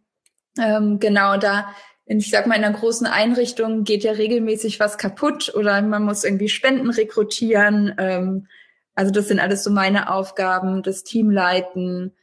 ähm, 0.60 1.00
genau, 1.00 1.38
da, 1.38 1.68
ich 2.06 2.30
sag 2.30 2.48
mal, 2.48 2.56
in 2.56 2.64
einer 2.64 2.78
großen 2.78 3.08
Einrichtung 3.08 3.84
geht 3.84 4.04
ja 4.04 4.12
regelmäßig 4.12 4.80
was 4.80 4.98
kaputt 4.98 5.54
oder 5.56 5.82
man 5.82 6.04
muss 6.04 6.24
irgendwie 6.24 6.50
Spenden 6.50 6.90
rekrutieren. 6.90 7.94
Ähm, 7.98 8.48
also 8.94 9.12
das 9.12 9.28
sind 9.28 9.40
alles 9.40 9.64
so 9.64 9.72
meine 9.72 10.12
Aufgaben, 10.12 10.84
das 10.84 11.04
Team 11.04 11.30
leiten, 11.30 12.14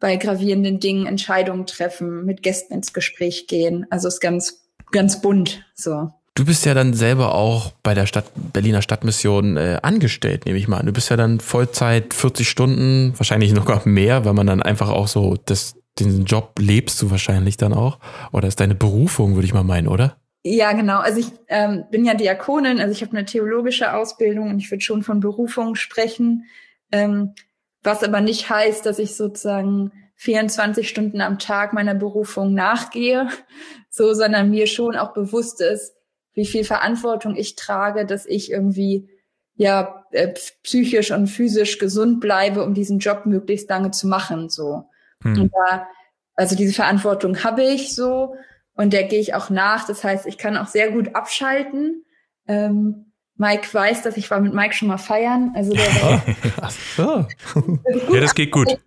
bei 0.00 0.16
gravierenden 0.16 0.80
Dingen 0.80 1.06
Entscheidungen 1.06 1.66
treffen, 1.66 2.24
mit 2.24 2.42
Gästen 2.42 2.74
ins 2.74 2.92
Gespräch 2.92 3.46
gehen. 3.46 3.86
Also 3.90 4.08
ist 4.08 4.20
ganz, 4.20 4.64
ganz 4.90 5.20
bunt 5.20 5.64
so. 5.74 6.10
Du 6.34 6.46
bist 6.46 6.64
ja 6.64 6.72
dann 6.72 6.94
selber 6.94 7.34
auch 7.34 7.72
bei 7.82 7.92
der 7.92 8.06
Stadt, 8.06 8.24
Berliner 8.34 8.80
Stadtmission 8.80 9.58
äh, 9.58 9.78
angestellt, 9.82 10.46
nehme 10.46 10.58
ich 10.58 10.66
mal 10.66 10.78
an. 10.78 10.86
Du 10.86 10.92
bist 10.92 11.10
ja 11.10 11.16
dann 11.16 11.40
Vollzeit 11.40 12.14
40 12.14 12.48
Stunden, 12.48 13.12
wahrscheinlich 13.18 13.52
noch 13.52 13.84
mehr, 13.84 14.24
weil 14.24 14.32
man 14.32 14.46
dann 14.46 14.62
einfach 14.62 14.88
auch 14.88 15.08
so 15.08 15.36
das 15.44 15.74
den 15.98 16.24
Job 16.24 16.54
lebst 16.58 17.00
du 17.02 17.10
wahrscheinlich 17.10 17.56
dann 17.56 17.72
auch. 17.72 17.98
Oder 18.32 18.48
ist 18.48 18.60
deine 18.60 18.74
Berufung, 18.74 19.34
würde 19.34 19.46
ich 19.46 19.54
mal 19.54 19.64
meinen, 19.64 19.88
oder? 19.88 20.16
Ja, 20.44 20.72
genau. 20.72 20.98
Also 20.98 21.20
ich 21.20 21.26
ähm, 21.48 21.84
bin 21.90 22.04
ja 22.04 22.14
Diakonin, 22.14 22.80
also 22.80 22.92
ich 22.92 23.02
habe 23.02 23.16
eine 23.16 23.24
theologische 23.24 23.94
Ausbildung 23.94 24.50
und 24.50 24.58
ich 24.58 24.70
würde 24.70 24.82
schon 24.82 25.02
von 25.02 25.20
Berufung 25.20 25.76
sprechen. 25.76 26.46
Ähm, 26.90 27.34
was 27.82 28.02
aber 28.02 28.20
nicht 28.20 28.50
heißt, 28.50 28.84
dass 28.84 28.98
ich 28.98 29.16
sozusagen 29.16 29.92
24 30.16 30.88
Stunden 30.88 31.20
am 31.20 31.38
Tag 31.38 31.72
meiner 31.72 31.94
Berufung 31.94 32.54
nachgehe, 32.54 33.28
so, 33.90 34.14
sondern 34.14 34.50
mir 34.50 34.66
schon 34.66 34.96
auch 34.96 35.12
bewusst 35.12 35.60
ist, 35.60 35.94
wie 36.34 36.46
viel 36.46 36.64
Verantwortung 36.64 37.36
ich 37.36 37.56
trage, 37.56 38.06
dass 38.06 38.26
ich 38.26 38.50
irgendwie 38.50 39.08
ja 39.54 40.04
äh, 40.12 40.28
psychisch 40.62 41.10
und 41.10 41.26
physisch 41.26 41.78
gesund 41.78 42.20
bleibe, 42.20 42.64
um 42.64 42.74
diesen 42.74 42.98
Job 42.98 43.26
möglichst 43.26 43.68
lange 43.68 43.90
zu 43.90 44.08
machen, 44.08 44.48
so. 44.48 44.84
Hm. 45.22 45.42
Und 45.42 45.52
da, 45.54 45.88
also 46.34 46.56
diese 46.56 46.72
Verantwortung 46.72 47.44
habe 47.44 47.62
ich 47.62 47.94
so 47.94 48.34
und 48.74 48.92
der 48.92 49.04
gehe 49.04 49.20
ich 49.20 49.34
auch 49.34 49.50
nach. 49.50 49.86
Das 49.86 50.04
heißt, 50.04 50.26
ich 50.26 50.38
kann 50.38 50.56
auch 50.56 50.66
sehr 50.66 50.90
gut 50.90 51.14
abschalten. 51.14 52.04
Ähm, 52.46 53.12
Mike 53.36 53.72
weiß, 53.72 54.02
dass 54.02 54.16
ich 54.16 54.30
war 54.30 54.40
mit 54.40 54.54
Mike 54.54 54.74
schon 54.74 54.88
mal 54.88 54.98
feiern. 54.98 55.52
Also 55.54 55.72
der 55.72 55.86
war 56.96 57.28
oh. 57.56 57.76
ja, 58.14 58.20
das 58.20 58.34
geht 58.34 58.50
gut. 58.50 58.68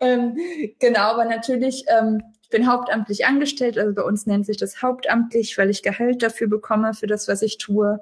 ähm, 0.00 0.36
genau, 0.80 1.12
aber 1.12 1.24
natürlich, 1.24 1.84
ähm, 1.88 2.22
ich 2.42 2.48
bin 2.48 2.66
hauptamtlich 2.66 3.26
angestellt. 3.26 3.78
Also 3.78 3.94
bei 3.94 4.02
uns 4.02 4.26
nennt 4.26 4.46
sich 4.46 4.56
das 4.56 4.82
hauptamtlich, 4.82 5.56
weil 5.56 5.70
ich 5.70 5.82
Gehalt 5.82 6.22
dafür 6.22 6.48
bekomme, 6.48 6.94
für 6.94 7.06
das, 7.06 7.28
was 7.28 7.42
ich 7.42 7.58
tue. 7.58 8.00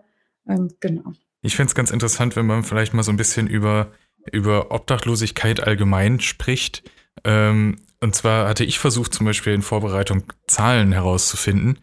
Ähm, 0.49 0.75
genau. 0.81 1.13
Ich 1.43 1.57
finde 1.57 1.69
es 1.69 1.75
ganz 1.75 1.91
interessant, 1.91 2.37
wenn 2.37 2.47
man 2.47 2.63
vielleicht 2.63 2.95
mal 2.95 3.03
so 3.03 3.11
ein 3.11 3.17
bisschen 3.17 3.49
über, 3.49 3.93
über 4.31 4.71
Obdachlosigkeit 4.71 5.61
allgemein 5.61 6.21
spricht. 6.21 6.83
Ähm, 7.25 7.79
und 8.01 8.15
zwar 8.15 8.49
hatte 8.49 8.65
ich 8.65 8.79
versucht, 8.79 9.15
zum 9.15 9.27
Beispiel 9.27 9.53
in 9.53 9.63
Vorbereitung 9.63 10.25
Zahlen 10.47 10.93
herauszufinden, 10.93 11.79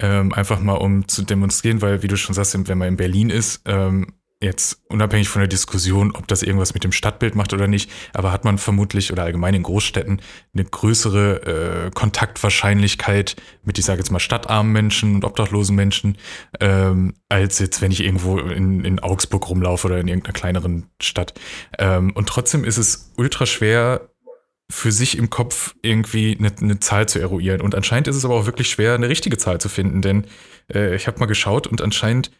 ähm, 0.00 0.32
einfach 0.32 0.60
mal 0.60 0.74
um 0.74 1.06
zu 1.08 1.22
demonstrieren, 1.22 1.82
weil, 1.82 2.02
wie 2.02 2.08
du 2.08 2.16
schon 2.16 2.34
sagst, 2.34 2.56
wenn 2.68 2.78
man 2.78 2.88
in 2.88 2.96
Berlin 2.96 3.30
ist, 3.30 3.62
ähm, 3.66 4.14
jetzt 4.40 4.82
unabhängig 4.88 5.28
von 5.28 5.40
der 5.40 5.48
Diskussion, 5.48 6.14
ob 6.14 6.28
das 6.28 6.42
irgendwas 6.42 6.72
mit 6.72 6.84
dem 6.84 6.92
Stadtbild 6.92 7.34
macht 7.34 7.52
oder 7.52 7.66
nicht, 7.66 7.90
aber 8.12 8.30
hat 8.30 8.44
man 8.44 8.58
vermutlich 8.58 9.12
oder 9.12 9.24
allgemein 9.24 9.54
in 9.54 9.64
Großstädten 9.64 10.22
eine 10.54 10.64
größere 10.64 11.86
äh, 11.86 11.90
Kontaktwahrscheinlichkeit 11.90 13.36
mit, 13.64 13.78
ich 13.78 13.84
sage 13.84 13.98
jetzt 13.98 14.10
mal, 14.10 14.20
stadtarmen 14.20 14.72
Menschen 14.72 15.16
und 15.16 15.24
obdachlosen 15.24 15.74
Menschen, 15.74 16.18
ähm, 16.60 17.14
als 17.28 17.58
jetzt, 17.58 17.82
wenn 17.82 17.90
ich 17.90 18.04
irgendwo 18.04 18.38
in, 18.38 18.84
in 18.84 19.00
Augsburg 19.00 19.48
rumlaufe 19.48 19.88
oder 19.88 19.98
in 19.98 20.06
irgendeiner 20.06 20.34
kleineren 20.34 20.86
Stadt. 21.02 21.34
Ähm, 21.78 22.12
und 22.14 22.28
trotzdem 22.28 22.64
ist 22.64 22.78
es 22.78 23.12
ultra 23.16 23.44
schwer, 23.44 24.08
für 24.70 24.92
sich 24.92 25.16
im 25.16 25.30
Kopf 25.30 25.74
irgendwie 25.82 26.36
eine, 26.38 26.52
eine, 26.60 26.78
Zahl 26.78 27.08
zu 27.08 27.18
eruieren. 27.18 27.62
Und 27.62 27.74
anscheinend 27.74 28.06
ist 28.06 28.16
es 28.16 28.24
aber 28.26 28.34
auch 28.34 28.44
wirklich 28.44 28.68
schwer, 28.68 28.94
eine 28.94 29.08
richtige 29.08 29.38
Zahl 29.38 29.58
zu 29.60 29.70
finden, 29.70 30.02
denn 30.02 30.26
äh, 30.72 30.94
ich 30.94 31.06
habe 31.06 31.18
mal 31.20 31.26
geschaut 31.26 31.66
und 31.66 31.80
anscheinend 31.80 32.30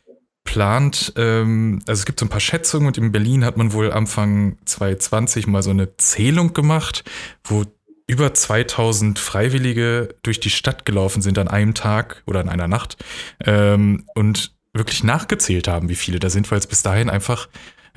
plant, 0.49 1.13
ähm, 1.17 1.81
also 1.87 2.01
es 2.01 2.07
gibt 2.07 2.21
so 2.21 2.25
ein 2.25 2.31
paar 2.31 2.41
Schätzungen 2.41 2.87
und 2.87 2.97
in 2.97 3.13
Berlin 3.13 3.45
hat 3.45 3.59
man 3.59 3.75
wohl 3.75 3.93
Anfang 3.93 4.57
2020 4.65 5.47
mal 5.47 5.63
so 5.63 5.69
eine 5.69 5.95
Zählung 5.99 6.55
gemacht, 6.55 7.05
wo 7.45 7.65
über 8.07 8.33
2000 8.33 9.19
Freiwillige 9.19 10.15
durch 10.23 10.41
die 10.41 10.49
Stadt 10.49 10.87
gelaufen 10.87 11.21
sind 11.21 11.39
an 11.39 11.49
einem 11.49 11.75
Tag 11.75 12.23
oder 12.25 12.41
an 12.41 12.49
einer 12.49 12.67
Nacht 12.67 12.97
ähm, 13.45 14.07
und 14.15 14.55
wirklich 14.73 15.05
nachgezählt 15.05 15.69
haben, 15.69 15.91
wie 15.91 15.95
viele 15.95 16.19
da 16.19 16.31
sind, 16.31 16.51
weil 16.51 16.59
es 16.59 16.67
bis 16.67 16.83
dahin 16.83 17.11
einfach 17.11 17.49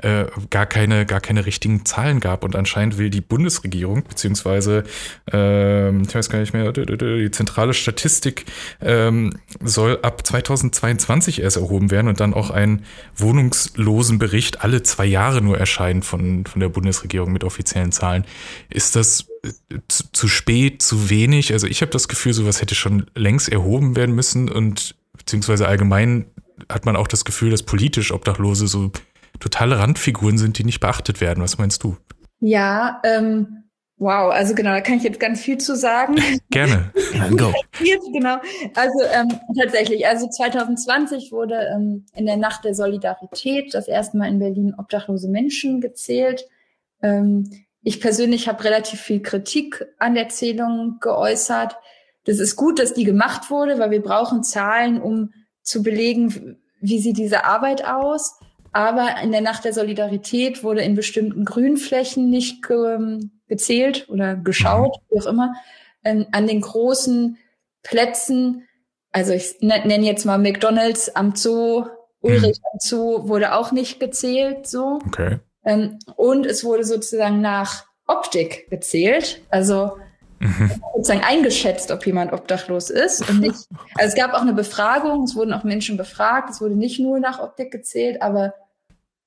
äh, 0.01 0.25
gar 0.50 0.65
keine, 0.65 1.05
gar 1.05 1.20
keine 1.20 1.46
richtigen 1.46 1.86
Zahlen 1.86 2.20
gab. 2.20 2.43
Und 2.43 2.55
anscheinend 2.55 2.98
will 2.98 3.10
die 3.10 3.22
Bundesregierung, 3.22 4.03
beziehungsweise, 4.03 4.84
ähm, 5.31 6.03
ich 6.08 6.13
weiß 6.13 6.29
gar 6.29 6.39
nicht 6.39 6.53
mehr, 6.53 6.72
die 6.72 7.31
zentrale 7.31 7.74
Statistik 7.74 8.46
ähm, 8.81 9.38
soll 9.60 10.00
ab 10.01 10.25
2022 10.25 11.41
erst 11.41 11.58
erhoben 11.58 11.91
werden 11.91 12.08
und 12.08 12.20
dann 12.20 12.34
auch 12.34 12.50
ein 12.50 12.84
Wohnungslosenbericht 13.15 14.63
alle 14.63 14.84
zwei 14.84 15.05
Jahre 15.05 15.41
nur 15.41 15.58
erscheinen 15.58 16.03
von, 16.03 16.46
von 16.46 16.60
der 16.60 16.70
Bundesregierung 16.70 17.31
mit 17.31 17.43
offiziellen 17.43 17.91
Zahlen. 17.91 18.25
Ist 18.70 18.96
das 18.96 19.27
äh, 19.43 19.77
zu, 19.88 20.12
zu 20.12 20.27
spät, 20.27 20.81
zu 20.81 21.10
wenig? 21.10 21.53
Also 21.53 21.67
ich 21.67 21.81
habe 21.81 21.91
das 21.91 22.08
Gefühl, 22.08 22.34
sowas 22.34 22.62
hätte 22.62 22.75
schon 22.75 23.05
längst 23.15 23.50
erhoben 23.50 23.96
werden 23.96 24.15
müssen 24.15 24.50
und 24.50 24.96
beziehungsweise 25.17 25.67
allgemein 25.67 26.25
hat 26.70 26.86
man 26.86 26.96
auch 26.96 27.08
das 27.08 27.25
Gefühl, 27.25 27.51
dass 27.51 27.63
politisch 27.63 28.12
Obdachlose 28.12 28.67
so 28.67 28.91
totale 29.39 29.79
Randfiguren 29.79 30.38
sind, 30.38 30.57
die 30.57 30.63
nicht 30.63 30.79
beachtet 30.79 31.21
werden. 31.21 31.43
Was 31.43 31.57
meinst 31.57 31.83
du? 31.83 31.97
Ja, 32.39 33.01
ähm, 33.03 33.63
wow, 33.97 34.31
also 34.31 34.55
genau, 34.55 34.71
da 34.71 34.81
kann 34.81 34.97
ich 34.97 35.03
jetzt 35.03 35.19
ganz 35.19 35.41
viel 35.41 35.59
zu 35.59 35.75
sagen. 35.75 36.15
Gerne. 36.50 36.91
Go. 37.38 37.53
genau. 38.13 38.38
Also 38.75 39.03
ähm, 39.13 39.39
tatsächlich, 39.57 40.07
also 40.07 40.27
2020 40.27 41.31
wurde 41.31 41.55
ähm, 41.73 42.05
in 42.15 42.25
der 42.25 42.38
Nacht 42.38 42.65
der 42.65 42.73
Solidarität 42.73 43.73
das 43.73 43.88
erste 43.88 44.17
Mal 44.17 44.29
in 44.29 44.39
Berlin 44.39 44.75
obdachlose 44.77 45.29
Menschen 45.29 45.81
gezählt. 45.81 46.45
Ähm, 47.01 47.50
ich 47.83 48.00
persönlich 48.00 48.47
habe 48.47 48.63
relativ 48.63 49.01
viel 49.01 49.21
Kritik 49.21 49.85
an 49.97 50.13
der 50.13 50.29
Zählung 50.29 50.97
geäußert. 51.00 51.77
Das 52.25 52.39
ist 52.39 52.55
gut, 52.55 52.79
dass 52.79 52.93
die 52.93 53.03
gemacht 53.03 53.50
wurde, 53.50 53.79
weil 53.79 53.91
wir 53.91 54.01
brauchen 54.01 54.43
Zahlen, 54.43 55.01
um 55.01 55.33
zu 55.63 55.81
belegen, 55.81 56.57
wie 56.79 57.00
sieht 57.00 57.17
diese 57.17 57.45
Arbeit 57.45 57.85
aus. 57.85 58.39
Aber 58.71 59.15
in 59.21 59.31
der 59.31 59.41
Nacht 59.41 59.65
der 59.65 59.73
Solidarität 59.73 60.63
wurde 60.63 60.81
in 60.81 60.95
bestimmten 60.95 61.45
Grünflächen 61.45 62.29
nicht 62.29 62.65
ge 62.65 63.19
gezählt 63.47 64.07
oder 64.07 64.35
geschaut, 64.35 64.95
mhm. 64.95 65.15
wie 65.15 65.21
auch 65.21 65.25
immer. 65.25 65.53
Ähm, 66.05 66.25
an 66.31 66.47
den 66.47 66.61
großen 66.61 67.37
Plätzen, 67.83 68.65
also 69.11 69.33
ich 69.33 69.57
nenne 69.59 70.05
jetzt 70.05 70.25
mal 70.25 70.37
McDonalds 70.37 71.15
am 71.15 71.35
Zoo, 71.35 71.85
Ulrich 72.21 72.59
mhm. 72.59 72.65
am 72.71 72.79
Zoo, 72.79 73.27
wurde 73.27 73.53
auch 73.53 73.73
nicht 73.73 73.99
gezählt, 73.99 74.67
so. 74.67 74.99
Okay. 75.05 75.39
Ähm, 75.65 75.99
und 76.15 76.45
es 76.45 76.63
wurde 76.63 76.85
sozusagen 76.85 77.41
nach 77.41 77.85
Optik 78.07 78.69
gezählt. 78.69 79.41
Also 79.49 79.97
mhm. 80.41 80.71
sozusagen 80.95 81.24
eingeschätzt, 81.24 81.91
ob 81.91 82.05
jemand 82.05 82.33
obdachlos 82.33 82.89
ist. 82.89 83.27
Und 83.29 83.39
nicht, 83.39 83.55
also 83.95 84.07
es 84.07 84.15
gab 84.15 84.33
auch 84.33 84.41
eine 84.41 84.53
Befragung, 84.53 85.24
es 85.24 85.36
wurden 85.36 85.53
auch 85.53 85.63
Menschen 85.63 85.98
befragt, 85.98 86.50
es 86.50 86.62
wurde 86.62 86.75
nicht 86.75 87.00
nur 87.00 87.19
nach 87.19 87.39
Optik 87.39 87.71
gezählt, 87.71 88.21
aber 88.21 88.53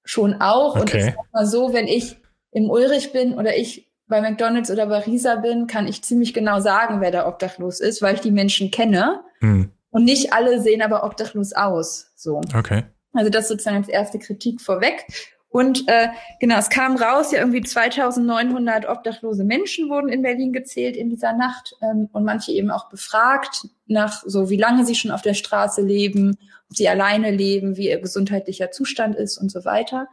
schon 0.04 0.40
auch. 0.40 0.76
Okay. 0.76 0.80
Und 0.80 0.94
ich 0.94 1.04
sag 1.04 1.32
mal 1.32 1.46
so, 1.46 1.72
wenn 1.72 1.86
ich 1.86 2.16
im 2.52 2.70
Ulrich 2.70 3.12
bin 3.12 3.34
oder 3.34 3.56
ich 3.56 3.90
bei 4.06 4.20
McDonalds 4.20 4.70
oder 4.70 4.86
bei 4.86 4.98
Risa 4.98 5.36
bin, 5.36 5.66
kann 5.66 5.88
ich 5.88 6.02
ziemlich 6.02 6.34
genau 6.34 6.60
sagen, 6.60 7.00
wer 7.00 7.10
da 7.10 7.26
obdachlos 7.26 7.80
ist, 7.80 8.02
weil 8.02 8.14
ich 8.14 8.20
die 8.20 8.30
Menschen 8.30 8.70
kenne. 8.70 9.22
Hm. 9.40 9.70
Und 9.90 10.04
nicht 10.04 10.32
alle 10.32 10.60
sehen 10.60 10.82
aber 10.82 11.04
obdachlos 11.04 11.52
aus. 11.52 12.12
So. 12.16 12.40
Okay. 12.54 12.84
Also 13.12 13.30
das 13.30 13.48
sozusagen 13.48 13.76
als 13.76 13.88
erste 13.88 14.18
Kritik 14.18 14.60
vorweg. 14.60 15.06
Und 15.54 15.86
äh, 15.86 16.08
genau, 16.40 16.58
es 16.58 16.68
kam 16.68 16.96
raus, 16.96 17.30
ja 17.30 17.38
irgendwie 17.38 17.60
2900 17.60 18.88
obdachlose 18.88 19.44
Menschen 19.44 19.88
wurden 19.88 20.08
in 20.08 20.20
Berlin 20.20 20.52
gezählt 20.52 20.96
in 20.96 21.10
dieser 21.10 21.32
Nacht 21.32 21.76
ähm, 21.80 22.08
und 22.12 22.24
manche 22.24 22.50
eben 22.50 22.72
auch 22.72 22.88
befragt 22.88 23.68
nach 23.86 24.24
so, 24.26 24.50
wie 24.50 24.56
lange 24.56 24.84
sie 24.84 24.96
schon 24.96 25.12
auf 25.12 25.22
der 25.22 25.34
Straße 25.34 25.80
leben, 25.80 26.36
ob 26.68 26.76
sie 26.76 26.88
alleine 26.88 27.30
leben, 27.30 27.76
wie 27.76 27.88
ihr 27.88 28.00
gesundheitlicher 28.00 28.72
Zustand 28.72 29.14
ist 29.14 29.38
und 29.38 29.52
so 29.52 29.64
weiter. 29.64 30.08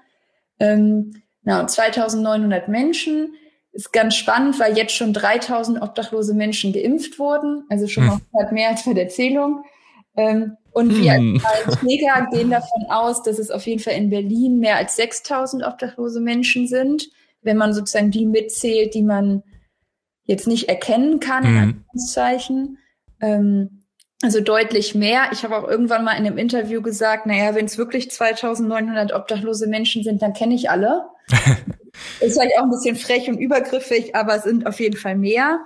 Ähm, 0.60 1.24
genau, 1.44 1.66
2900 1.66 2.68
Menschen 2.68 3.34
ist 3.72 3.92
ganz 3.92 4.16
spannend, 4.16 4.60
weil 4.60 4.78
jetzt 4.78 4.94
schon 4.94 5.12
3000 5.12 5.82
obdachlose 5.82 6.36
Menschen 6.36 6.72
geimpft 6.72 7.18
wurden, 7.18 7.66
also 7.68 7.88
schon 7.88 8.06
mal 8.06 8.20
hm. 8.32 8.54
mehr 8.54 8.70
als 8.70 8.86
bei 8.86 8.94
der 8.94 9.10
Zählung. 9.10 9.64
Ähm, 10.16 10.58
und 10.72 10.96
wir 10.96 11.14
hm. 11.14 11.42
als 11.66 11.82
Mega 11.82 12.28
gehen 12.32 12.50
davon 12.50 12.84
aus, 12.90 13.24
dass 13.24 13.40
es 13.40 13.52
auf 13.52 13.66
jeden 13.66 13.82
Fall 13.82 13.94
in 13.94 14.10
Berlin 14.10 14.60
mehr 14.60 14.78
als 14.78 14.96
6000 14.96 15.64
obdachlose 15.66 16.22
Menschen 16.22 16.68
sind, 16.68 17.10
wenn 17.42 17.58
man 17.58 17.74
sozusagen 17.74 18.12
die 18.12 18.26
mitzählt, 18.26 18.94
die 18.94 19.04
man 19.04 19.44
jetzt 20.24 20.48
nicht 20.48 20.70
erkennen 20.70 21.20
kann, 21.20 21.44
in 21.44 21.50
hm. 21.50 21.58
Anführungszeichen. 21.58 22.78
Ähm, 23.22 23.82
also 24.24 24.40
deutlich 24.40 24.94
mehr. 24.94 25.30
Ich 25.32 25.44
habe 25.44 25.58
auch 25.58 25.68
irgendwann 25.68 26.04
mal 26.04 26.14
in 26.14 26.26
einem 26.26 26.38
Interview 26.38 26.82
gesagt, 26.82 27.26
naja, 27.26 27.56
wenn 27.56 27.66
es 27.66 27.78
wirklich 27.78 28.12
2900 28.12 29.14
obdachlose 29.14 29.68
Menschen 29.68 30.04
sind, 30.04 30.22
dann 30.22 30.34
kenne 30.34 30.54
ich 30.54 30.70
alle. 30.70 31.06
ist 32.20 32.34
vielleicht 32.34 32.58
auch 32.58 32.64
ein 32.64 32.70
bisschen 32.70 32.96
frech 32.96 33.30
und 33.30 33.40
übergriffig, 33.40 34.16
aber 34.16 34.36
es 34.36 34.44
sind 34.44 34.68
auf 34.68 34.80
jeden 34.80 34.98
Fall 34.98 35.18
mehr. 35.18 35.60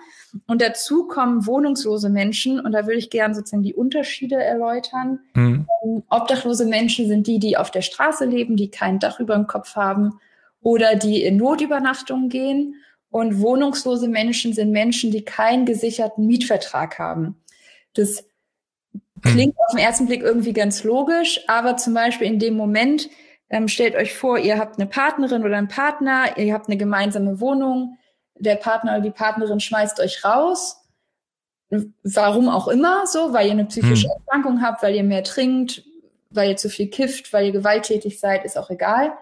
Und 0.48 0.62
dazu 0.62 1.08
kommen 1.08 1.46
wohnungslose 1.46 2.10
Menschen, 2.10 2.60
und 2.60 2.74
da 2.74 2.86
würde 2.86 2.98
ich 2.98 3.10
gerne 3.10 3.34
sozusagen 3.34 3.64
die 3.64 3.74
Unterschiede 3.74 4.36
erläutern. 4.36 5.20
Mhm. 5.34 5.66
Obdachlose 6.10 6.66
Menschen 6.66 7.08
sind 7.08 7.28
die, 7.28 7.40
die 7.40 7.58
auf 7.58 7.72
der 7.72 7.82
Straße 7.82 8.26
leben, 8.26 8.58
die 8.58 8.70
kein 8.70 9.00
Dach 9.00 9.20
über 9.20 9.36
dem 9.36 9.48
Kopf 9.48 9.76
haben 9.76 10.20
oder 10.62 10.96
die 10.96 11.24
in 11.24 11.38
Notübernachtungen 11.38 12.30
gehen. 12.30 12.76
Und 13.10 13.40
wohnungslose 13.40 14.10
Menschen 14.10 14.52
sind 14.52 14.72
Menschen, 14.72 15.12
die 15.12 15.24
keinen 15.24 15.66
gesicherten 15.66 16.26
Mietvertrag 16.26 17.00
haben. 17.00 17.42
Das 17.94 18.26
klingt 19.22 19.56
mhm. 19.56 19.60
auf 19.66 19.72
den 19.72 19.80
ersten 19.80 20.06
Blick 20.06 20.22
irgendwie 20.22 20.54
ganz 20.54 20.84
logisch, 20.84 21.40
aber 21.48 21.78
zum 21.78 21.94
Beispiel 21.94 22.28
in 22.28 22.40
dem 22.40 22.58
Moment, 22.58 23.10
ähm, 23.50 23.68
stellt 23.68 23.96
euch 23.96 24.14
vor, 24.14 24.38
ihr 24.38 24.58
habt 24.58 24.80
eine 24.80 24.90
Partnerin 24.90 25.44
oder 25.46 25.56
einen 25.56 25.70
Partner, 25.70 26.38
ihr 26.38 26.54
habt 26.54 26.68
eine 26.68 26.78
gemeinsame 26.78 27.40
Wohnung, 27.40 27.98
der 28.36 28.56
Partner 28.56 28.94
oder 28.94 29.02
die 29.02 29.12
Partnerin 29.12 29.60
schmeißt 29.60 30.00
euch 30.00 30.24
raus. 30.24 30.82
Warum 32.04 32.50
auch 32.50 32.68
immer 32.68 33.08
so, 33.08 33.34
weil 33.34 33.48
ihr 33.48 33.54
eine 33.54 33.66
psychische 33.66 34.08
hm. 34.08 34.14
Erkrankung 34.20 34.62
habt, 34.62 34.84
weil 34.84 34.96
ihr 34.96 35.04
mehr 35.04 35.24
trinkt, 35.24 35.84
weil 36.30 36.52
ihr 36.52 36.58
zu 36.58 36.70
viel 36.70 36.90
kifft, 36.90 37.34
weil 37.34 37.48
ihr 37.48 37.52
gewalttätig 37.52 38.20
seid, 38.20 38.46
ist 38.46 38.58
auch 38.58 38.70
egal. 38.70 39.14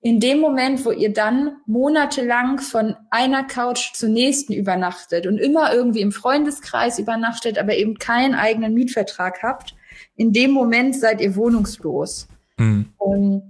in 0.00 0.20
dem 0.20 0.38
Moment, 0.38 0.84
wo 0.84 0.92
ihr 0.92 1.12
dann 1.12 1.56
monatelang 1.66 2.60
von 2.60 2.94
einer 3.10 3.44
Couch 3.44 3.94
zur 3.94 4.08
nächsten 4.08 4.52
übernachtet 4.52 5.26
und 5.26 5.38
immer 5.38 5.72
irgendwie 5.72 6.02
im 6.02 6.12
Freundeskreis 6.12 6.98
übernachtet, 7.00 7.58
aber 7.58 7.74
eben 7.76 7.98
keinen 7.98 8.34
eigenen 8.34 8.74
Mietvertrag 8.74 9.42
habt, 9.42 9.74
in 10.14 10.32
dem 10.32 10.52
Moment 10.52 10.94
seid 10.94 11.20
ihr 11.20 11.34
wohnungslos. 11.34 12.28
Mhm. 12.58 12.92
Um, 12.98 13.47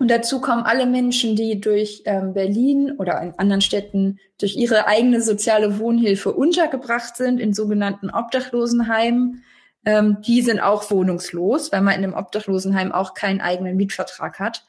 und 0.00 0.10
dazu 0.10 0.40
kommen 0.40 0.62
alle 0.62 0.86
Menschen, 0.86 1.36
die 1.36 1.60
durch 1.60 2.04
ähm, 2.06 2.32
Berlin 2.32 2.92
oder 2.96 3.20
in 3.20 3.38
anderen 3.38 3.60
Städten 3.60 4.18
durch 4.38 4.56
ihre 4.56 4.86
eigene 4.86 5.20
soziale 5.20 5.78
Wohnhilfe 5.78 6.32
untergebracht 6.32 7.18
sind 7.18 7.38
in 7.38 7.52
sogenannten 7.52 8.08
Obdachlosenheimen. 8.08 9.44
Ähm, 9.84 10.22
die 10.22 10.40
sind 10.40 10.58
auch 10.58 10.90
wohnungslos, 10.90 11.70
weil 11.70 11.82
man 11.82 11.98
in 11.98 12.04
einem 12.04 12.14
Obdachlosenheim 12.14 12.92
auch 12.92 13.12
keinen 13.12 13.42
eigenen 13.42 13.76
Mietvertrag 13.76 14.38
hat. 14.38 14.64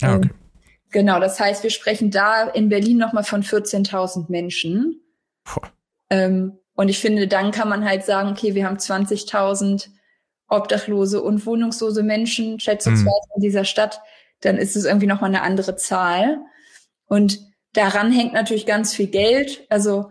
Ah, 0.00 0.14
okay. 0.18 0.28
ähm, 0.28 0.34
genau, 0.92 1.18
das 1.18 1.40
heißt, 1.40 1.64
wir 1.64 1.70
sprechen 1.70 2.12
da 2.12 2.44
in 2.44 2.68
Berlin 2.68 2.98
nochmal 2.98 3.24
von 3.24 3.42
14.000 3.42 4.26
Menschen. 4.28 5.00
Ähm, 6.10 6.60
und 6.76 6.90
ich 6.90 7.00
finde, 7.00 7.26
dann 7.26 7.50
kann 7.50 7.68
man 7.68 7.84
halt 7.84 8.04
sagen, 8.04 8.30
okay, 8.30 8.54
wir 8.54 8.64
haben 8.64 8.76
20.000 8.76 9.88
obdachlose 10.46 11.20
und 11.22 11.44
wohnungslose 11.44 12.04
Menschen 12.04 12.60
schätzungsweise 12.60 13.08
mhm. 13.08 13.34
in 13.34 13.42
dieser 13.42 13.64
Stadt 13.64 14.00
dann 14.40 14.58
ist 14.58 14.76
es 14.76 14.84
irgendwie 14.84 15.06
nochmal 15.06 15.30
eine 15.30 15.42
andere 15.42 15.76
Zahl. 15.76 16.38
Und 17.06 17.40
daran 17.72 18.12
hängt 18.12 18.32
natürlich 18.32 18.66
ganz 18.66 18.94
viel 18.94 19.08
Geld. 19.08 19.66
Also 19.68 20.10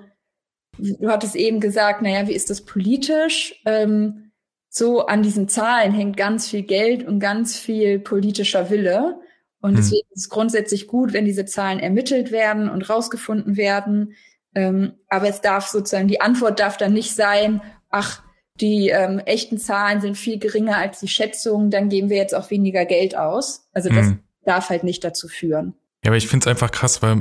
du 0.78 1.10
hattest 1.10 1.36
eben 1.36 1.60
gesagt, 1.60 2.02
naja, 2.02 2.28
wie 2.28 2.34
ist 2.34 2.50
das 2.50 2.66
politisch? 2.66 3.62
Ähm, 3.66 4.32
so 4.70 5.06
an 5.06 5.24
diesen 5.24 5.48
Zahlen 5.48 5.94
hängt 5.94 6.18
ganz 6.18 6.50
viel 6.50 6.64
Geld 6.64 7.08
und 7.08 7.20
ganz 7.20 7.58
viel 7.58 8.00
politischer 8.00 8.70
Wille. 8.70 9.20
Und 9.62 9.72
hm. 9.72 9.78
deswegen 9.78 10.08
ist 10.12 10.24
es 10.24 10.30
grundsätzlich 10.30 10.88
gut, 10.88 11.14
wenn 11.14 11.26
diese 11.26 11.46
Zahlen 11.46 11.80
ermittelt 11.80 12.32
werden 12.32 12.70
und 12.70 12.90
rausgefunden 12.90 13.56
werden. 13.58 14.16
Ähm, 14.54 14.94
aber 15.08 15.28
es 15.30 15.42
darf 15.42 15.68
sozusagen, 15.68 16.08
die 16.08 16.22
Antwort 16.22 16.60
darf 16.60 16.78
dann 16.78 16.94
nicht 16.94 17.16
sein, 17.16 17.62
ach, 17.90 18.25
die 18.62 18.90
ähm, 18.90 19.20
echten 19.20 19.58
Zahlen 19.58 20.02
sind 20.02 20.18
viel 20.18 20.40
geringer 20.40 20.78
als 20.78 21.00
die 21.00 21.08
Schätzungen, 21.08 21.72
dann 21.72 21.90
geben 21.90 22.10
wir 22.10 22.18
jetzt 22.18 22.34
auch 22.34 22.50
weniger 22.52 22.86
Geld 22.86 23.18
aus. 23.18 23.68
Also 23.74 23.90
das 23.90 24.08
mhm. 24.08 24.20
darf 24.46 24.70
halt 24.70 24.84
nicht 24.84 25.04
dazu 25.04 25.28
führen. 25.28 25.74
Ja, 26.04 26.12
aber 26.12 26.18
ich 26.18 26.28
finde 26.28 26.44
es 26.44 26.48
einfach 26.48 26.70
krass, 26.70 27.02
weil 27.02 27.20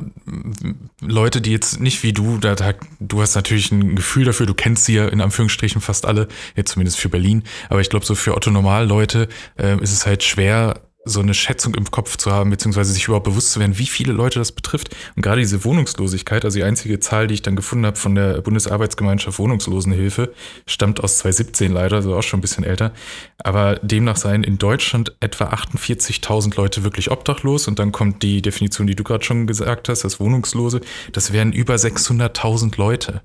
Leute, 1.00 1.40
die 1.40 1.52
jetzt 1.52 1.80
nicht 1.80 2.02
wie 2.02 2.12
du, 2.12 2.36
da, 2.36 2.54
du 3.00 3.22
hast 3.22 3.34
natürlich 3.34 3.72
ein 3.72 3.96
Gefühl 3.96 4.26
dafür, 4.26 4.44
du 4.44 4.52
kennst 4.52 4.84
sie 4.84 4.96
ja 4.96 5.08
in 5.08 5.22
Anführungsstrichen 5.22 5.80
fast 5.80 6.04
alle, 6.04 6.28
jetzt 6.54 6.72
zumindest 6.72 6.98
für 6.98 7.08
Berlin, 7.08 7.44
aber 7.70 7.80
ich 7.80 7.88
glaube, 7.88 8.04
so 8.04 8.14
für 8.14 8.34
Otto 8.34 8.50
Normal-Leute 8.50 9.28
äh, 9.58 9.80
ist 9.80 9.92
es 9.92 10.04
halt 10.04 10.22
schwer, 10.22 10.82
so 11.04 11.20
eine 11.20 11.34
Schätzung 11.34 11.74
im 11.74 11.90
Kopf 11.90 12.16
zu 12.16 12.32
haben, 12.32 12.50
beziehungsweise 12.50 12.92
sich 12.92 13.04
überhaupt 13.04 13.24
bewusst 13.24 13.52
zu 13.52 13.60
werden, 13.60 13.78
wie 13.78 13.86
viele 13.86 14.12
Leute 14.12 14.38
das 14.38 14.52
betrifft. 14.52 14.94
Und 15.16 15.22
gerade 15.22 15.40
diese 15.40 15.64
Wohnungslosigkeit, 15.64 16.44
also 16.44 16.58
die 16.58 16.64
einzige 16.64 16.98
Zahl, 17.00 17.26
die 17.26 17.34
ich 17.34 17.42
dann 17.42 17.56
gefunden 17.56 17.84
habe 17.84 17.96
von 17.96 18.14
der 18.14 18.40
Bundesarbeitsgemeinschaft 18.40 19.38
Wohnungslosenhilfe, 19.38 20.32
stammt 20.66 21.02
aus 21.02 21.18
2017 21.18 21.72
leider, 21.72 21.96
also 21.96 22.14
auch 22.14 22.22
schon 22.22 22.38
ein 22.38 22.40
bisschen 22.40 22.64
älter. 22.64 22.92
Aber 23.38 23.76
demnach 23.76 24.16
seien 24.16 24.44
in 24.44 24.56
Deutschland 24.56 25.14
etwa 25.20 25.50
48.000 25.50 26.56
Leute 26.56 26.84
wirklich 26.84 27.10
obdachlos. 27.10 27.68
Und 27.68 27.78
dann 27.78 27.92
kommt 27.92 28.22
die 28.22 28.40
Definition, 28.40 28.86
die 28.86 28.96
du 28.96 29.04
gerade 29.04 29.24
schon 29.24 29.46
gesagt 29.46 29.90
hast, 29.90 30.04
das 30.04 30.20
Wohnungslose. 30.20 30.80
Das 31.12 31.32
wären 31.32 31.52
über 31.52 31.74
600.000 31.74 32.78
Leute. 32.78 33.20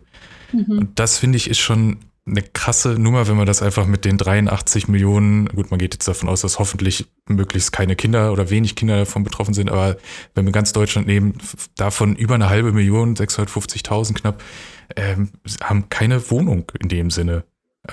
Mhm. 0.51 0.79
Und 0.79 0.99
das 0.99 1.17
finde 1.17 1.37
ich 1.37 1.49
ist 1.49 1.59
schon 1.59 1.97
eine 2.25 2.41
krasse 2.41 2.99
Nummer, 2.99 3.27
wenn 3.27 3.37
man 3.37 3.45
das 3.45 3.61
einfach 3.61 3.85
mit 3.85 4.05
den 4.05 4.17
83 4.17 4.87
Millionen, 4.87 5.47
gut, 5.47 5.71
man 5.71 5.79
geht 5.79 5.95
jetzt 5.95 6.07
davon 6.07 6.29
aus, 6.29 6.41
dass 6.41 6.59
hoffentlich 6.59 7.07
möglichst 7.27 7.71
keine 7.71 7.95
Kinder 7.95 8.31
oder 8.31 8.49
wenig 8.49 8.75
Kinder 8.75 8.97
davon 8.97 9.23
betroffen 9.23 9.53
sind, 9.53 9.69
aber 9.69 9.97
wenn 10.35 10.45
wir 10.45 10.51
ganz 10.51 10.73
Deutschland 10.73 11.07
nehmen, 11.07 11.37
davon 11.75 12.15
über 12.15 12.35
eine 12.35 12.49
halbe 12.49 12.71
Million, 12.71 13.15
650.000 13.15 14.13
knapp, 14.13 14.43
ähm, 14.95 15.31
haben 15.61 15.89
keine 15.89 16.29
Wohnung 16.29 16.71
in 16.79 16.89
dem 16.89 17.09
Sinne. 17.11 17.43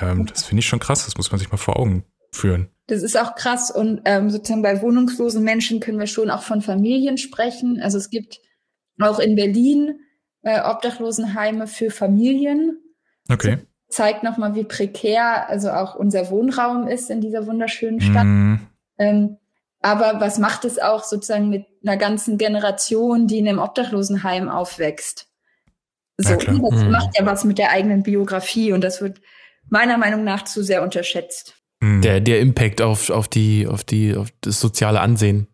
Ähm, 0.00 0.26
das 0.26 0.44
finde 0.44 0.60
ich 0.60 0.66
schon 0.66 0.80
krass, 0.80 1.04
das 1.04 1.16
muss 1.16 1.30
man 1.30 1.38
sich 1.38 1.50
mal 1.50 1.58
vor 1.58 1.78
Augen 1.78 2.04
führen. 2.32 2.68
Das 2.88 3.02
ist 3.02 3.18
auch 3.18 3.34
krass 3.34 3.70
und 3.70 4.02
ähm, 4.04 4.30
sozusagen 4.30 4.62
bei 4.62 4.80
wohnungslosen 4.80 5.42
Menschen 5.42 5.80
können 5.80 5.98
wir 5.98 6.06
schon 6.06 6.30
auch 6.30 6.42
von 6.42 6.62
Familien 6.62 7.18
sprechen. 7.18 7.80
Also 7.80 7.98
es 7.98 8.10
gibt 8.10 8.40
auch 9.00 9.18
in 9.18 9.34
Berlin 9.34 10.00
äh, 10.42 10.60
Obdachlosenheime 10.60 11.66
für 11.66 11.90
Familien. 11.90 12.78
Okay 13.28 13.58
zeigt 13.88 14.22
nochmal, 14.22 14.54
wie 14.54 14.64
prekär 14.64 15.48
also 15.48 15.70
auch 15.70 15.94
unser 15.94 16.30
Wohnraum 16.30 16.88
ist 16.88 17.10
in 17.10 17.20
dieser 17.20 17.46
wunderschönen 17.46 18.00
Stadt. 18.00 18.24
Mhm. 18.24 18.66
Ähm, 18.98 19.36
aber 19.80 20.20
was 20.20 20.38
macht 20.38 20.64
es 20.64 20.78
auch 20.78 21.04
sozusagen 21.04 21.48
mit 21.48 21.66
einer 21.84 21.96
ganzen 21.96 22.38
Generation, 22.38 23.26
die 23.26 23.38
in 23.38 23.48
einem 23.48 23.58
Obdachlosenheim 23.58 24.48
aufwächst? 24.48 25.28
So, 26.18 26.30
ja, 26.30 26.36
das 26.36 26.48
mhm. 26.48 26.90
macht 26.90 27.18
ja 27.18 27.26
was 27.26 27.44
mit 27.44 27.58
der 27.58 27.70
eigenen 27.70 28.02
Biografie 28.02 28.72
und 28.72 28.82
das 28.82 29.00
wird 29.00 29.20
meiner 29.68 29.98
Meinung 29.98 30.24
nach 30.24 30.44
zu 30.44 30.62
sehr 30.62 30.82
unterschätzt. 30.82 31.54
Mhm. 31.80 32.02
Der, 32.02 32.20
der 32.20 32.40
Impact 32.40 32.80
auf, 32.80 33.10
auf 33.10 33.28
die, 33.28 33.66
auf 33.66 33.84
die, 33.84 34.16
auf 34.16 34.28
das 34.40 34.60
soziale 34.60 35.00
Ansehen, 35.00 35.46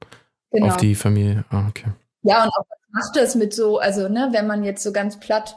genau. 0.50 0.68
auf 0.68 0.76
die 0.76 0.94
Familie. 0.94 1.44
Oh, 1.52 1.64
okay. 1.68 1.90
Ja, 2.22 2.44
und 2.44 2.50
auch 2.50 2.64
was 2.68 2.78
macht 2.92 3.16
das 3.16 3.34
mit 3.34 3.52
so, 3.52 3.78
also, 3.78 4.08
ne, 4.08 4.28
wenn 4.32 4.46
man 4.46 4.62
jetzt 4.62 4.82
so 4.84 4.92
ganz 4.92 5.18
platt 5.18 5.56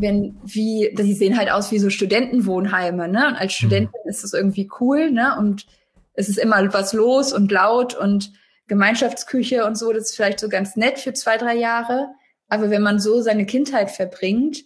wenn 0.00 0.36
wie, 0.44 0.94
die 0.96 1.14
sehen 1.14 1.38
halt 1.38 1.50
aus 1.50 1.70
wie 1.70 1.78
so 1.78 1.90
Studentenwohnheime, 1.90 3.08
ne? 3.08 3.28
Und 3.28 3.34
als 3.34 3.52
mhm. 3.52 3.56
Studentin 3.56 4.00
ist 4.06 4.24
das 4.24 4.32
irgendwie 4.32 4.70
cool, 4.80 5.10
ne? 5.10 5.36
Und 5.38 5.66
es 6.14 6.28
ist 6.28 6.38
immer 6.38 6.72
was 6.72 6.92
los 6.92 7.32
und 7.32 7.50
laut 7.50 7.94
und 7.94 8.32
Gemeinschaftsküche 8.66 9.64
und 9.66 9.76
so, 9.76 9.92
das 9.92 10.10
ist 10.10 10.16
vielleicht 10.16 10.40
so 10.40 10.48
ganz 10.48 10.76
nett 10.76 10.98
für 10.98 11.12
zwei, 11.12 11.36
drei 11.36 11.56
Jahre. 11.56 12.08
Aber 12.48 12.70
wenn 12.70 12.82
man 12.82 13.00
so 13.00 13.20
seine 13.20 13.46
Kindheit 13.46 13.90
verbringt, 13.90 14.64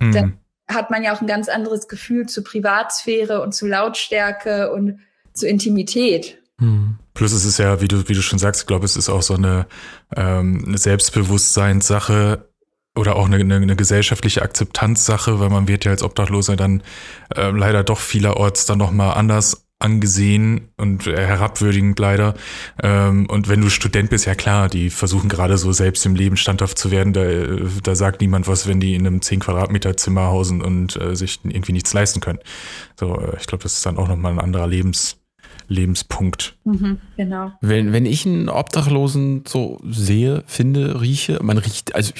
mhm. 0.00 0.12
dann 0.12 0.38
hat 0.68 0.90
man 0.90 1.02
ja 1.02 1.14
auch 1.14 1.20
ein 1.20 1.28
ganz 1.28 1.48
anderes 1.48 1.88
Gefühl 1.88 2.26
zu 2.26 2.42
Privatsphäre 2.42 3.40
und 3.42 3.54
zu 3.54 3.66
Lautstärke 3.66 4.72
und 4.72 5.00
zu 5.32 5.46
Intimität. 5.46 6.38
Mhm. 6.58 6.98
Plus 7.14 7.32
es 7.32 7.44
ist 7.44 7.58
ja, 7.58 7.80
wie 7.80 7.88
du, 7.88 8.08
wie 8.08 8.14
du 8.14 8.22
schon 8.22 8.38
sagst, 8.38 8.62
ich 8.62 8.66
glaube, 8.66 8.84
es 8.84 8.96
ist 8.96 9.08
auch 9.08 9.22
so 9.22 9.34
eine, 9.34 9.66
ähm, 10.14 10.64
eine 10.66 10.78
Selbstbewusstseinssache, 10.78 12.48
oder 12.96 13.16
auch 13.16 13.26
eine, 13.26 13.36
eine, 13.36 13.56
eine 13.56 13.76
gesellschaftliche 13.76 14.42
Akzeptanzsache, 14.42 15.38
weil 15.40 15.50
man 15.50 15.68
wird 15.68 15.84
ja 15.84 15.92
als 15.92 16.02
Obdachloser 16.02 16.56
dann 16.56 16.82
äh, 17.34 17.50
leider 17.50 17.84
doch 17.84 17.98
vielerorts 17.98 18.66
dann 18.66 18.78
nochmal 18.78 19.14
anders 19.14 19.66
angesehen 19.78 20.68
und 20.78 21.04
herabwürdigend 21.04 21.98
leider. 21.98 22.34
Ähm, 22.82 23.26
und 23.26 23.48
wenn 23.48 23.60
du 23.60 23.68
Student 23.68 24.08
bist, 24.08 24.24
ja 24.24 24.34
klar, 24.34 24.68
die 24.68 24.88
versuchen 24.88 25.28
gerade 25.28 25.58
so 25.58 25.70
selbst 25.72 26.06
im 26.06 26.14
Leben 26.14 26.38
standhaft 26.38 26.78
zu 26.78 26.90
werden. 26.90 27.12
Da, 27.12 27.24
äh, 27.24 27.60
da 27.82 27.94
sagt 27.94 28.22
niemand 28.22 28.48
was, 28.48 28.66
wenn 28.66 28.80
die 28.80 28.94
in 28.94 29.06
einem 29.06 29.20
10 29.20 29.40
Quadratmeter 29.40 29.96
Zimmer 29.96 30.28
hausen 30.28 30.62
und 30.62 30.96
äh, 30.96 31.14
sich 31.14 31.40
irgendwie 31.44 31.72
nichts 31.72 31.92
leisten 31.92 32.20
können. 32.20 32.38
So, 32.98 33.20
äh, 33.20 33.36
ich 33.38 33.46
glaube, 33.46 33.64
das 33.64 33.74
ist 33.74 33.84
dann 33.84 33.98
auch 33.98 34.08
nochmal 34.08 34.32
ein 34.32 34.40
anderer 34.40 34.66
Lebens, 34.66 35.18
Lebenspunkt. 35.68 36.54
Mhm, 36.64 36.98
genau. 37.16 37.52
Wenn, 37.60 37.92
wenn 37.92 38.06
ich 38.06 38.24
einen 38.26 38.48
Obdachlosen 38.48 39.44
so 39.46 39.80
sehe, 39.88 40.44
finde, 40.46 41.00
rieche, 41.00 41.40
man 41.42 41.58
riecht, 41.58 41.94
also 41.94 42.12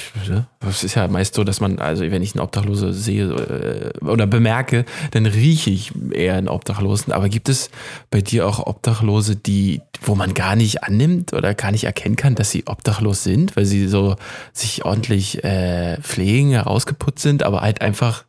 das 0.60 0.84
ist 0.84 0.94
ja 0.94 1.06
meist 1.08 1.34
so, 1.34 1.44
dass 1.44 1.60
man, 1.60 1.78
also 1.78 2.02
wenn 2.10 2.22
ich 2.22 2.34
einen 2.34 2.42
Obdachlosen 2.42 2.92
sehe 2.92 3.92
äh, 4.02 4.04
oder 4.04 4.26
bemerke, 4.26 4.84
dann 5.12 5.26
rieche 5.26 5.70
ich 5.70 5.92
eher 6.10 6.34
einen 6.34 6.48
Obdachlosen. 6.48 7.12
Aber 7.12 7.28
gibt 7.28 7.48
es 7.48 7.70
bei 8.10 8.20
dir 8.20 8.46
auch 8.46 8.66
Obdachlose, 8.66 9.36
die, 9.36 9.80
wo 10.02 10.14
man 10.14 10.34
gar 10.34 10.56
nicht 10.56 10.82
annimmt 10.82 11.32
oder 11.32 11.54
gar 11.54 11.70
nicht 11.70 11.84
erkennen 11.84 12.16
kann, 12.16 12.34
dass 12.34 12.50
sie 12.50 12.64
obdachlos 12.66 13.22
sind, 13.22 13.56
weil 13.56 13.64
sie 13.64 13.86
so 13.86 14.16
sich 14.52 14.84
ordentlich 14.84 15.44
äh, 15.44 16.00
pflegen, 16.00 16.50
herausgeputzt 16.50 17.22
sind, 17.22 17.42
aber 17.42 17.60
halt 17.60 17.80
einfach 17.80 18.24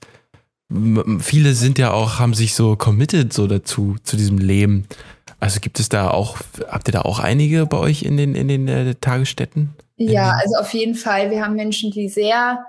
viele 1.19 1.53
sind 1.53 1.79
ja 1.79 1.91
auch, 1.91 2.19
haben 2.19 2.33
sich 2.33 2.53
so 2.53 2.75
committed 2.75 3.31
so 3.31 3.47
dazu, 3.47 3.95
zu 4.03 4.17
diesem 4.17 4.37
Leben. 4.37 4.85
Also 5.39 5.59
gibt 5.59 5.79
es 5.79 5.89
da 5.89 6.09
auch, 6.09 6.37
habt 6.67 6.89
ihr 6.89 6.93
da 6.93 7.01
auch 7.01 7.19
einige 7.19 7.65
bei 7.65 7.77
euch 7.77 8.03
in 8.03 8.17
den, 8.17 8.35
in 8.35 8.47
den 8.47 8.67
äh, 8.67 8.95
Tagesstätten? 8.95 9.69
Ja, 9.97 10.31
also 10.31 10.55
auf 10.59 10.73
jeden 10.73 10.95
Fall. 10.95 11.31
Wir 11.31 11.43
haben 11.43 11.55
Menschen, 11.55 11.91
die 11.91 12.09
sehr 12.09 12.65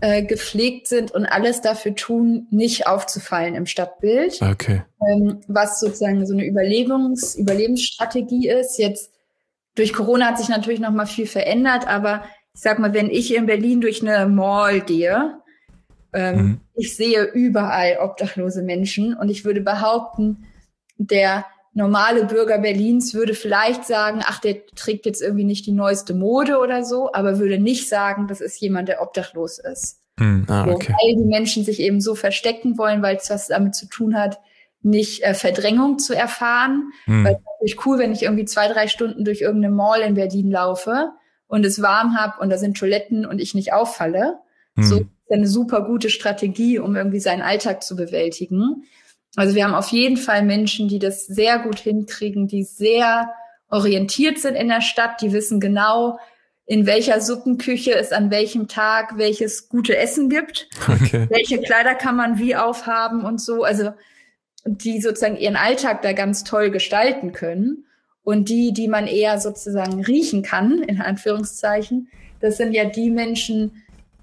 äh, 0.00 0.24
gepflegt 0.24 0.88
sind 0.88 1.10
und 1.10 1.26
alles 1.26 1.60
dafür 1.60 1.94
tun, 1.94 2.46
nicht 2.50 2.86
aufzufallen 2.86 3.54
im 3.54 3.66
Stadtbild. 3.66 4.40
Okay. 4.42 4.82
Ähm, 5.08 5.40
was 5.48 5.80
sozusagen 5.80 6.26
so 6.26 6.34
eine 6.34 6.44
Überlebens, 6.44 7.34
Überlebensstrategie 7.34 8.48
ist. 8.48 8.78
Jetzt 8.78 9.10
durch 9.74 9.92
Corona 9.92 10.26
hat 10.26 10.38
sich 10.38 10.48
natürlich 10.48 10.80
noch 10.80 10.90
mal 10.90 11.06
viel 11.06 11.26
verändert, 11.26 11.86
aber 11.86 12.24
ich 12.54 12.60
sag 12.60 12.78
mal, 12.78 12.92
wenn 12.92 13.10
ich 13.10 13.34
in 13.34 13.46
Berlin 13.46 13.80
durch 13.80 14.02
eine 14.02 14.26
Mall 14.26 14.80
gehe, 14.80 15.41
ähm, 16.12 16.36
mhm. 16.36 16.60
Ich 16.74 16.96
sehe 16.96 17.24
überall 17.24 17.98
obdachlose 18.00 18.62
Menschen 18.62 19.14
und 19.16 19.28
ich 19.28 19.44
würde 19.44 19.60
behaupten, 19.60 20.44
der 20.98 21.44
normale 21.74 22.26
Bürger 22.26 22.58
Berlins 22.58 23.14
würde 23.14 23.34
vielleicht 23.34 23.84
sagen, 23.84 24.20
ach, 24.24 24.40
der 24.40 24.66
trägt 24.66 25.06
jetzt 25.06 25.22
irgendwie 25.22 25.44
nicht 25.44 25.66
die 25.66 25.72
neueste 25.72 26.14
Mode 26.14 26.58
oder 26.58 26.84
so, 26.84 27.12
aber 27.12 27.38
würde 27.38 27.58
nicht 27.58 27.88
sagen, 27.88 28.28
das 28.28 28.40
ist 28.40 28.60
jemand, 28.60 28.88
der 28.88 29.00
obdachlos 29.00 29.58
ist. 29.58 30.00
Mhm. 30.18 30.44
Ah, 30.48 30.66
okay. 30.68 30.92
Weil 30.92 31.16
die 31.16 31.28
Menschen 31.28 31.64
sich 31.64 31.80
eben 31.80 32.00
so 32.00 32.14
verstecken 32.14 32.76
wollen, 32.76 33.02
weil 33.02 33.16
es 33.16 33.30
was 33.30 33.48
damit 33.48 33.74
zu 33.74 33.86
tun 33.86 34.16
hat, 34.16 34.38
nicht 34.82 35.22
äh, 35.22 35.32
Verdrängung 35.32 35.98
zu 35.98 36.14
erfahren. 36.14 36.92
Mhm. 37.06 37.24
Weil 37.24 37.32
es 37.34 37.38
ist 37.38 37.46
natürlich 37.46 37.86
cool, 37.86 37.98
wenn 37.98 38.12
ich 38.12 38.22
irgendwie 38.22 38.44
zwei, 38.44 38.68
drei 38.68 38.88
Stunden 38.88 39.24
durch 39.24 39.40
irgendeine 39.40 39.74
Mall 39.74 40.02
in 40.02 40.14
Berlin 40.14 40.50
laufe 40.50 41.12
und 41.46 41.64
es 41.64 41.80
warm 41.80 42.18
habe 42.18 42.40
und 42.40 42.50
da 42.50 42.58
sind 42.58 42.76
Toiletten 42.76 43.24
und 43.24 43.38
ich 43.38 43.54
nicht 43.54 43.72
auffalle. 43.72 44.38
Mhm. 44.74 44.82
So 44.82 45.06
eine 45.32 45.46
super 45.46 45.82
gute 45.82 46.10
Strategie, 46.10 46.78
um 46.78 46.96
irgendwie 46.96 47.20
seinen 47.20 47.42
Alltag 47.42 47.82
zu 47.82 47.96
bewältigen. 47.96 48.84
Also 49.36 49.54
wir 49.54 49.64
haben 49.64 49.74
auf 49.74 49.88
jeden 49.88 50.16
Fall 50.16 50.42
Menschen, 50.42 50.88
die 50.88 50.98
das 50.98 51.26
sehr 51.26 51.58
gut 51.58 51.78
hinkriegen, 51.78 52.48
die 52.48 52.64
sehr 52.64 53.32
orientiert 53.70 54.38
sind 54.38 54.54
in 54.54 54.68
der 54.68 54.82
Stadt, 54.82 55.22
die 55.22 55.32
wissen 55.32 55.58
genau, 55.58 56.18
in 56.66 56.86
welcher 56.86 57.20
Suppenküche 57.20 57.94
es 57.94 58.12
an 58.12 58.30
welchem 58.30 58.68
Tag 58.68 59.18
welches 59.18 59.68
gute 59.68 59.96
Essen 59.96 60.28
gibt, 60.28 60.68
okay. 60.88 61.26
welche 61.30 61.60
Kleider 61.60 61.94
kann 61.94 62.16
man 62.16 62.38
wie 62.38 62.54
aufhaben 62.54 63.24
und 63.24 63.40
so. 63.40 63.64
Also 63.64 63.92
die 64.64 65.00
sozusagen 65.00 65.36
ihren 65.36 65.56
Alltag 65.56 66.02
da 66.02 66.12
ganz 66.12 66.44
toll 66.44 66.70
gestalten 66.70 67.32
können. 67.32 67.86
Und 68.24 68.48
die, 68.48 68.72
die 68.72 68.86
man 68.86 69.08
eher 69.08 69.40
sozusagen 69.40 70.04
riechen 70.04 70.42
kann, 70.42 70.80
in 70.80 71.00
Anführungszeichen, 71.00 72.08
das 72.40 72.56
sind 72.56 72.72
ja 72.72 72.84
die 72.84 73.10
Menschen, 73.10 73.81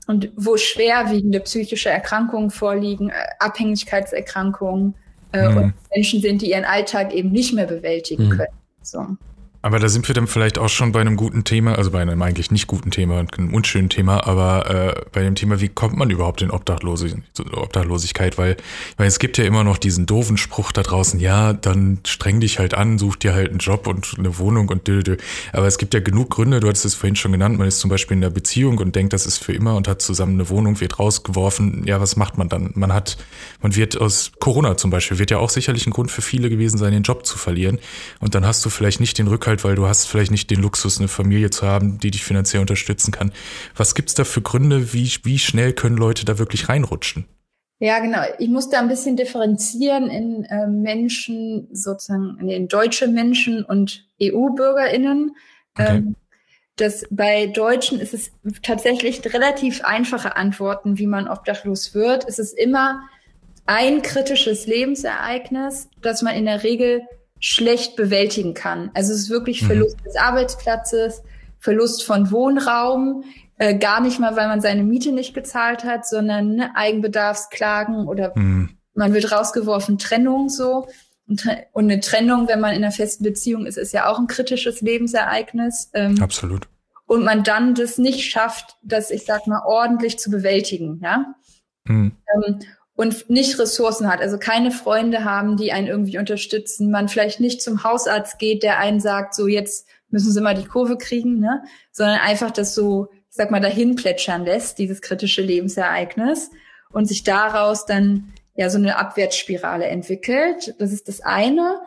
und 0.09 0.31
wo 0.35 0.57
schwerwiegende 0.57 1.39
psychische 1.39 1.89
Erkrankungen 1.91 2.49
vorliegen, 2.49 3.11
äh, 3.11 3.13
Abhängigkeitserkrankungen 3.37 4.95
äh, 5.33 5.47
mhm. 5.47 5.57
und 5.57 5.73
Menschen 5.93 6.19
sind, 6.19 6.41
die 6.41 6.49
ihren 6.49 6.65
Alltag 6.65 7.13
eben 7.13 7.31
nicht 7.31 7.53
mehr 7.53 7.67
bewältigen 7.67 8.25
mhm. 8.25 8.29
können. 8.31 8.57
So. 8.81 9.05
Aber 9.61 9.79
da 9.79 9.89
sind 9.89 10.07
wir 10.07 10.15
dann 10.15 10.27
vielleicht 10.27 10.57
auch 10.57 10.69
schon 10.69 10.93
bei 10.93 11.01
einem 11.01 11.17
guten 11.17 11.43
Thema, 11.43 11.75
also 11.75 11.91
bei 11.91 12.01
einem 12.01 12.21
eigentlich 12.21 12.49
nicht 12.49 12.67
guten 12.67 12.91
Thema, 12.91 13.25
einem 13.37 13.53
unschönen 13.53 13.89
Thema, 13.89 14.25
aber 14.25 14.69
äh, 14.69 15.01
bei 15.11 15.21
dem 15.21 15.35
Thema, 15.35 15.59
wie 15.59 15.67
kommt 15.67 15.97
man 15.97 16.09
überhaupt 16.09 16.41
in 16.41 16.49
Obdachlose, 16.49 17.21
Obdachlosigkeit? 17.51 18.37
Weil, 18.37 18.55
weil 18.95 19.07
es 19.07 19.19
gibt 19.19 19.37
ja 19.37 19.43
immer 19.43 19.65
noch 19.65 19.77
diesen 19.77 20.05
doofen 20.05 20.37
Spruch 20.37 20.71
da 20.71 20.81
draußen, 20.81 21.19
ja, 21.19 21.51
dann 21.51 21.99
streng 22.07 22.39
dich 22.39 22.57
halt 22.57 22.73
an, 22.73 22.97
such 22.97 23.17
dir 23.17 23.33
halt 23.33 23.49
einen 23.49 23.59
Job 23.59 23.87
und 23.87 24.15
eine 24.17 24.37
Wohnung 24.37 24.69
und 24.69 24.87
dö, 24.87 25.03
dö. 25.03 25.17
Aber 25.51 25.67
es 25.67 25.77
gibt 25.77 25.93
ja 25.93 25.99
genug 25.99 26.29
Gründe, 26.29 26.61
du 26.61 26.69
hattest 26.69 26.85
es 26.85 26.95
vorhin 26.95 27.17
schon 27.17 27.33
genannt, 27.33 27.57
man 27.57 27.67
ist 27.67 27.79
zum 27.79 27.89
Beispiel 27.89 28.15
in 28.15 28.21
der 28.21 28.29
Beziehung 28.29 28.77
und 28.77 28.95
denkt, 28.95 29.11
das 29.11 29.25
ist 29.25 29.43
für 29.43 29.51
immer 29.51 29.75
und 29.75 29.89
hat 29.89 30.01
zusammen 30.01 30.35
eine 30.35 30.47
Wohnung, 30.47 30.79
wird 30.79 30.99
rausgeworfen. 30.99 31.83
Ja, 31.85 31.99
was 31.99 32.15
macht 32.15 32.37
man 32.37 32.47
dann? 32.47 32.71
Man 32.75 32.93
hat, 32.93 33.17
man 33.61 33.75
wird 33.75 33.99
aus 33.99 34.31
Corona 34.39 34.77
zum 34.77 34.89
Beispiel, 34.89 35.19
wird 35.19 35.31
ja 35.31 35.39
auch 35.39 35.49
sicherlich 35.49 35.85
ein 35.85 35.91
Grund 35.91 36.11
für 36.11 36.21
viele 36.21 36.49
gewesen 36.49 36.77
sein, 36.77 36.93
den 36.93 37.03
Job 37.03 37.25
zu 37.25 37.37
verlieren. 37.37 37.79
Und 38.19 38.35
dann 38.35 38.45
hast 38.45 38.63
du 38.63 38.69
vielleicht 38.69 39.01
nicht 39.01 39.17
den 39.17 39.27
Rückhalt 39.27 39.48
halt, 39.49 39.63
weil 39.65 39.75
du 39.75 39.87
hast 39.87 40.05
vielleicht 40.05 40.31
nicht 40.31 40.49
den 40.49 40.61
Luxus, 40.61 40.99
eine 40.99 41.09
Familie 41.09 41.49
zu 41.49 41.67
haben, 41.67 41.99
die 41.99 42.11
dich 42.11 42.23
finanziell 42.23 42.61
unterstützen 42.61 43.11
kann. 43.11 43.33
Was 43.75 43.95
gibt 43.95 44.09
es 44.09 44.15
da 44.15 44.23
für 44.23 44.41
Gründe? 44.41 44.93
Wie, 44.93 45.11
wie 45.23 45.39
schnell 45.39 45.73
können 45.73 45.97
Leute 45.97 46.23
da 46.23 46.39
wirklich 46.39 46.69
reinrutschen? 46.69 47.25
Ja, 47.79 47.99
genau. 47.99 48.21
Ich 48.39 48.49
muss 48.49 48.69
da 48.69 48.79
ein 48.79 48.89
bisschen 48.89 49.15
differenzieren 49.15 50.09
in 50.09 50.43
äh, 50.45 50.67
Menschen, 50.67 51.67
sozusagen 51.71 52.49
in 52.49 52.67
deutsche 52.67 53.07
Menschen 53.07 53.63
und 53.63 54.07
EU-BürgerInnen. 54.21 55.35
Okay. 55.77 55.97
Ähm, 55.97 56.15
das 56.75 57.03
bei 57.09 57.47
Deutschen 57.47 57.99
ist 57.99 58.13
es 58.13 58.31
tatsächlich 58.63 59.21
relativ 59.33 59.83
einfache 59.83 60.37
Antworten, 60.37 60.97
wie 60.97 61.07
man 61.07 61.27
obdachlos 61.27 61.93
wird. 61.93 62.25
Es 62.27 62.39
ist 62.39 62.57
immer 62.57 63.01
ein 63.65 64.01
kritisches 64.01 64.65
Lebensereignis, 64.65 65.89
das 66.01 66.21
man 66.21 66.35
in 66.35 66.45
der 66.45 66.63
Regel 66.63 67.01
schlecht 67.39 67.95
bewältigen 67.95 68.53
kann. 68.53 68.91
Also 68.93 69.13
es 69.13 69.21
ist 69.21 69.29
wirklich 69.29 69.61
mhm. 69.61 69.67
Verlust 69.67 69.97
mhm. 69.99 70.03
des 70.03 70.15
Arbeitsplatzes, 70.15 71.23
Verlust 71.59 72.03
von 72.03 72.31
Wohnraum, 72.31 73.23
äh, 73.57 73.77
gar 73.77 74.01
nicht 74.01 74.19
mal, 74.19 74.35
weil 74.35 74.47
man 74.47 74.61
seine 74.61 74.83
Miete 74.83 75.11
nicht 75.11 75.33
gezahlt 75.33 75.83
hat, 75.83 76.07
sondern 76.07 76.55
ne, 76.55 76.75
Eigenbedarfsklagen 76.75 78.07
oder 78.07 78.31
mhm. 78.35 78.77
man 78.93 79.13
wird 79.13 79.31
rausgeworfen, 79.31 79.97
Trennung 79.97 80.49
so. 80.49 80.87
Und, 81.27 81.47
und 81.73 81.91
eine 81.91 81.99
Trennung, 81.99 82.47
wenn 82.47 82.59
man 82.59 82.71
in 82.71 82.83
einer 82.83 82.91
festen 82.91 83.23
Beziehung 83.23 83.65
ist, 83.65 83.77
ist 83.77 83.93
ja 83.93 84.09
auch 84.09 84.17
ein 84.17 84.27
kritisches 84.27 84.81
Lebensereignis. 84.81 85.91
Ähm, 85.93 86.21
Absolut. 86.21 86.67
Und 87.05 87.23
man 87.23 87.43
dann 87.43 87.75
das 87.75 87.97
nicht 87.97 88.29
schafft, 88.29 88.77
das, 88.83 89.11
ich 89.11 89.25
sag 89.25 89.47
mal, 89.47 89.61
ordentlich 89.65 90.19
zu 90.19 90.29
bewältigen, 90.29 90.99
ja. 91.03 91.25
Mhm. 91.85 92.13
Ähm, 92.35 92.59
und 92.99 93.29
nicht 93.29 93.57
Ressourcen 93.57 94.11
hat, 94.11 94.19
also 94.19 94.37
keine 94.37 94.71
Freunde 94.71 95.23
haben, 95.23 95.55
die 95.55 95.71
einen 95.71 95.87
irgendwie 95.87 96.17
unterstützen, 96.17 96.91
man 96.91 97.07
vielleicht 97.07 97.39
nicht 97.39 97.61
zum 97.61 97.85
Hausarzt 97.85 98.39
geht, 98.39 98.61
der 98.61 98.77
einen 98.77 98.99
sagt, 98.99 99.33
so 99.35 99.47
jetzt 99.47 99.87
müssen 100.09 100.33
sie 100.33 100.41
mal 100.41 100.53
die 100.53 100.67
Kurve 100.67 100.97
kriegen, 100.97 101.39
ne? 101.39 101.63
sondern 101.93 102.19
einfach 102.19 102.51
das 102.51 102.75
so, 102.75 103.07
ich 103.29 103.37
sag 103.37 103.51
mal, 103.51 103.61
dahin 103.61 103.95
plätschern 103.95 104.43
lässt, 104.43 104.79
dieses 104.79 105.01
kritische 105.01 105.41
Lebensereignis 105.41 106.51
und 106.91 107.05
sich 107.05 107.23
daraus 107.23 107.85
dann 107.85 108.33
ja 108.55 108.69
so 108.69 108.77
eine 108.77 108.97
Abwärtsspirale 108.97 109.85
entwickelt. 109.85 110.75
Das 110.77 110.91
ist 110.91 111.07
das 111.07 111.21
eine. 111.21 111.79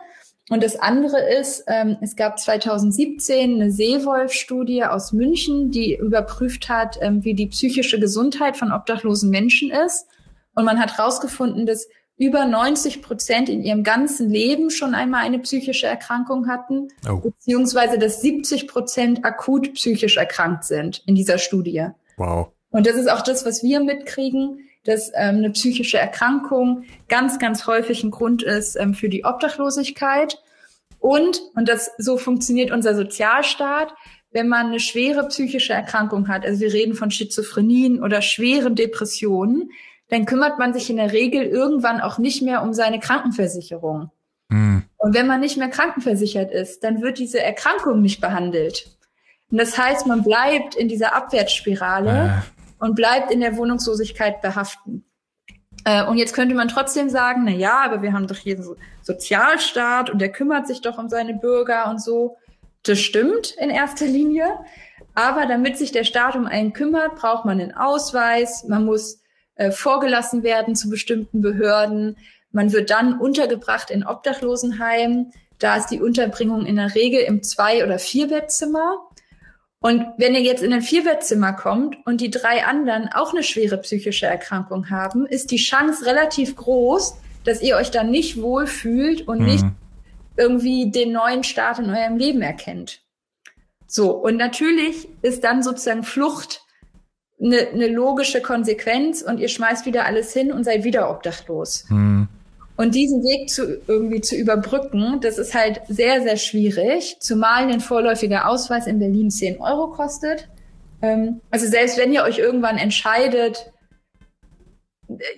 Und 0.49 0.63
das 0.63 0.77
andere 0.77 1.19
ist, 1.21 1.65
ähm, 1.67 1.97
es 2.01 2.15
gab 2.15 2.39
2017 2.39 3.61
eine 3.61 3.71
Seewolf-Studie 3.71 4.85
aus 4.85 5.13
München, 5.13 5.69
die 5.69 5.95
überprüft 5.95 6.69
hat, 6.69 6.97
ähm, 7.01 7.23
wie 7.23 7.35
die 7.35 7.49
psychische 7.49 7.99
Gesundheit 7.99 8.57
von 8.57 8.71
obdachlosen 8.71 9.29
Menschen 9.29 9.69
ist. 9.69 10.07
Und 10.55 10.65
man 10.65 10.79
hat 10.79 10.97
herausgefunden, 10.97 11.65
dass 11.65 11.87
über 12.17 12.45
90 12.45 13.01
Prozent 13.01 13.49
in 13.49 13.63
ihrem 13.63 13.83
ganzen 13.83 14.29
Leben 14.29 14.69
schon 14.69 14.93
einmal 14.93 15.23
eine 15.23 15.39
psychische 15.39 15.87
Erkrankung 15.87 16.47
hatten, 16.47 16.89
oh. 17.09 17.17
beziehungsweise 17.17 17.97
dass 17.97 18.21
70 18.21 18.67
Prozent 18.67 19.25
akut 19.25 19.73
psychisch 19.73 20.17
erkrankt 20.17 20.63
sind 20.63 21.01
in 21.07 21.15
dieser 21.15 21.39
Studie. 21.39 21.87
Wow. 22.17 22.49
Und 22.69 22.87
das 22.87 22.95
ist 22.95 23.09
auch 23.09 23.21
das, 23.21 23.45
was 23.45 23.63
wir 23.63 23.79
mitkriegen, 23.79 24.59
dass 24.83 25.09
ähm, 25.15 25.37
eine 25.37 25.51
psychische 25.51 25.97
Erkrankung 25.97 26.83
ganz, 27.07 27.39
ganz 27.39 27.67
häufig 27.67 28.03
ein 28.03 28.11
Grund 28.11 28.43
ist 28.43 28.75
ähm, 28.75 28.93
für 28.93 29.09
die 29.09 29.25
Obdachlosigkeit. 29.25 30.41
Und, 30.99 31.41
und 31.55 31.67
das 31.67 31.91
so 31.97 32.17
funktioniert 32.17 32.71
unser 32.71 32.95
Sozialstaat, 32.95 33.93
wenn 34.31 34.47
man 34.47 34.67
eine 34.67 34.79
schwere 34.79 35.27
psychische 35.27 35.73
Erkrankung 35.73 36.27
hat, 36.27 36.45
also 36.45 36.59
wir 36.59 36.73
reden 36.73 36.95
von 36.95 37.11
Schizophrenien 37.11 38.01
oder 38.01 38.21
schweren 38.21 38.75
Depressionen, 38.75 39.71
dann 40.13 40.27
kümmert 40.27 40.59
man 40.59 40.73
sich 40.73 40.91
in 40.91 40.97
der 40.97 41.11
Regel 41.11 41.43
irgendwann 41.43 41.99
auch 41.99 42.19
nicht 42.19 42.43
mehr 42.43 42.61
um 42.61 42.71
seine 42.71 42.99
Krankenversicherung. 42.99 44.11
Mhm. 44.49 44.83
Und 44.97 45.15
wenn 45.15 45.25
man 45.25 45.39
nicht 45.39 45.57
mehr 45.57 45.69
krankenversichert 45.69 46.51
ist, 46.51 46.83
dann 46.83 47.01
wird 47.01 47.17
diese 47.17 47.41
Erkrankung 47.41 47.99
nicht 47.99 48.21
behandelt. 48.21 48.95
Und 49.49 49.57
das 49.57 49.75
heißt, 49.75 50.05
man 50.05 50.23
bleibt 50.23 50.75
in 50.75 50.87
dieser 50.87 51.15
Abwärtsspirale 51.15 52.43
äh. 52.43 52.83
und 52.83 52.93
bleibt 52.93 53.31
in 53.31 53.39
der 53.39 53.57
Wohnungslosigkeit 53.57 54.39
behaften. 54.41 55.03
Äh, 55.83 56.05
und 56.05 56.17
jetzt 56.19 56.35
könnte 56.35 56.53
man 56.53 56.67
trotzdem 56.67 57.09
sagen, 57.09 57.41
na 57.45 57.51
ja, 57.51 57.81
aber 57.83 58.03
wir 58.03 58.13
haben 58.13 58.27
doch 58.27 58.37
hier 58.37 58.55
einen 58.55 58.75
Sozialstaat 59.01 60.11
und 60.11 60.19
der 60.19 60.31
kümmert 60.31 60.67
sich 60.67 60.81
doch 60.81 60.99
um 60.99 61.09
seine 61.09 61.33
Bürger 61.33 61.89
und 61.89 61.99
so. 61.99 62.37
Das 62.83 62.99
stimmt 62.99 63.55
in 63.57 63.71
erster 63.71 64.05
Linie. 64.05 64.45
Aber 65.15 65.47
damit 65.47 65.75
sich 65.77 65.91
der 65.91 66.03
Staat 66.03 66.35
um 66.35 66.45
einen 66.45 66.73
kümmert, 66.73 67.15
braucht 67.15 67.45
man 67.45 67.59
einen 67.59 67.75
Ausweis. 67.75 68.65
Man 68.67 68.85
muss 68.85 69.22
äh, 69.55 69.71
vorgelassen 69.71 70.43
werden 70.43 70.75
zu 70.75 70.89
bestimmten 70.89 71.41
Behörden. 71.41 72.17
Man 72.51 72.71
wird 72.71 72.89
dann 72.89 73.19
untergebracht 73.19 73.89
in 73.89 74.05
Obdachlosenheimen. 74.05 75.33
Da 75.59 75.75
ist 75.75 75.87
die 75.87 76.01
Unterbringung 76.01 76.65
in 76.65 76.75
der 76.75 76.95
Regel 76.95 77.21
im 77.21 77.43
Zwei- 77.43 77.83
oder 77.83 77.99
Vierbettzimmer. 77.99 78.97
Und 79.79 80.05
wenn 80.17 80.33
ihr 80.33 80.41
jetzt 80.41 80.63
in 80.63 80.71
ein 80.71 80.81
Vierbettzimmer 80.81 81.53
kommt 81.53 81.97
und 82.05 82.21
die 82.21 82.31
drei 82.31 82.63
anderen 82.65 83.09
auch 83.09 83.33
eine 83.33 83.43
schwere 83.43 83.77
psychische 83.77 84.25
Erkrankung 84.25 84.89
haben, 84.89 85.25
ist 85.25 85.51
die 85.51 85.57
Chance 85.57 86.05
relativ 86.05 86.55
groß, 86.55 87.15
dass 87.43 87.61
ihr 87.61 87.75
euch 87.75 87.91
dann 87.91 88.09
nicht 88.09 88.41
wohlfühlt 88.41 89.27
und 89.27 89.39
mhm. 89.39 89.45
nicht 89.45 89.65
irgendwie 90.37 90.89
den 90.89 91.11
neuen 91.11 91.43
Start 91.43 91.79
in 91.79 91.89
eurem 91.89 92.17
Leben 92.17 92.41
erkennt. 92.41 93.01
So, 93.87 94.11
und 94.11 94.37
natürlich 94.37 95.07
ist 95.21 95.43
dann 95.43 95.61
sozusagen 95.61 96.03
Flucht 96.03 96.62
eine, 97.41 97.67
eine 97.69 97.87
logische 97.87 98.41
Konsequenz 98.41 99.21
und 99.21 99.39
ihr 99.39 99.49
schmeißt 99.49 99.85
wieder 99.85 100.05
alles 100.05 100.33
hin 100.33 100.51
und 100.51 100.63
seid 100.63 100.83
wieder 100.83 101.09
obdachlos. 101.09 101.85
Mhm. 101.89 102.27
Und 102.75 102.95
diesen 102.95 103.23
Weg 103.23 103.49
zu 103.49 103.81
irgendwie 103.87 104.21
zu 104.21 104.35
überbrücken, 104.35 105.19
das 105.21 105.37
ist 105.37 105.53
halt 105.53 105.81
sehr, 105.87 106.23
sehr 106.23 106.37
schwierig, 106.37 107.17
zumal 107.19 107.71
ein 107.71 107.81
vorläufiger 107.81 108.47
Ausweis 108.47 108.87
in 108.87 108.97
Berlin 108.97 109.29
10 109.29 109.61
Euro 109.61 109.91
kostet. 109.91 110.49
Ähm, 111.01 111.41
also 111.51 111.67
selbst 111.67 111.97
wenn 111.97 112.13
ihr 112.13 112.23
euch 112.23 112.39
irgendwann 112.39 112.77
entscheidet, 112.77 113.71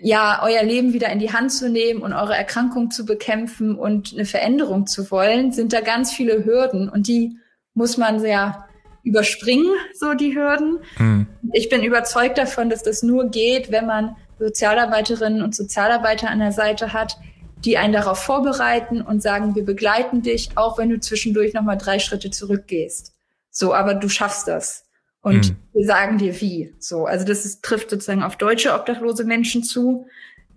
ja, 0.02 0.42
euer 0.44 0.64
Leben 0.64 0.94
wieder 0.94 1.10
in 1.10 1.20
die 1.20 1.34
Hand 1.34 1.52
zu 1.52 1.70
nehmen 1.70 2.02
und 2.02 2.14
eure 2.14 2.36
Erkrankung 2.36 2.92
zu 2.92 3.06
bekämpfen 3.06 3.76
und 3.76 4.14
eine 4.14 4.26
Veränderung 4.26 4.88
zu 4.88 5.10
wollen, 5.12 5.52
sind 5.52 5.74
da 5.74 5.82
ganz 5.82 6.14
viele 6.14 6.46
Hürden 6.46 6.88
und 6.88 7.08
die 7.08 7.38
muss 7.74 7.98
man 7.98 8.20
sehr 8.20 8.66
überspringen, 9.06 9.72
so 9.94 10.14
die 10.14 10.36
Hürden. 10.36 10.80
Mhm. 10.98 11.28
Ich 11.54 11.70
bin 11.70 11.84
überzeugt 11.84 12.38
davon, 12.38 12.70
dass 12.70 12.84
das 12.84 13.04
nur 13.04 13.30
geht, 13.30 13.72
wenn 13.72 13.86
man 13.86 14.18
Sozialarbeiterinnen 14.40 15.42
und 15.42 15.56
Sozialarbeiter 15.56 16.30
an 16.30 16.40
der 16.40 16.52
Seite 16.52 16.92
hat, 16.92 17.18
die 17.64 17.78
einen 17.78 17.94
darauf 17.94 18.20
vorbereiten 18.20 19.02
und 19.02 19.22
sagen, 19.22 19.56
wir 19.56 19.64
begleiten 19.64 20.22
dich, 20.22 20.50
auch 20.56 20.78
wenn 20.78 20.90
du 20.90 21.00
zwischendurch 21.00 21.54
nochmal 21.54 21.78
drei 21.78 22.00
Schritte 22.00 22.32
zurückgehst. 22.32 23.14
So, 23.50 23.74
aber 23.74 23.94
du 23.94 24.10
schaffst 24.10 24.48
das. 24.48 24.86
Und 25.22 25.52
mhm. 25.52 25.56
wir 25.74 25.86
sagen 25.86 26.18
dir 26.18 26.40
wie. 26.42 26.76
So, 26.80 27.06
also 27.06 27.26
das 27.26 27.46
ist, 27.46 27.64
trifft 27.64 27.90
sozusagen 27.90 28.24
auf 28.24 28.36
deutsche 28.36 28.74
obdachlose 28.74 29.24
Menschen 29.24 29.64
zu. 29.64 30.08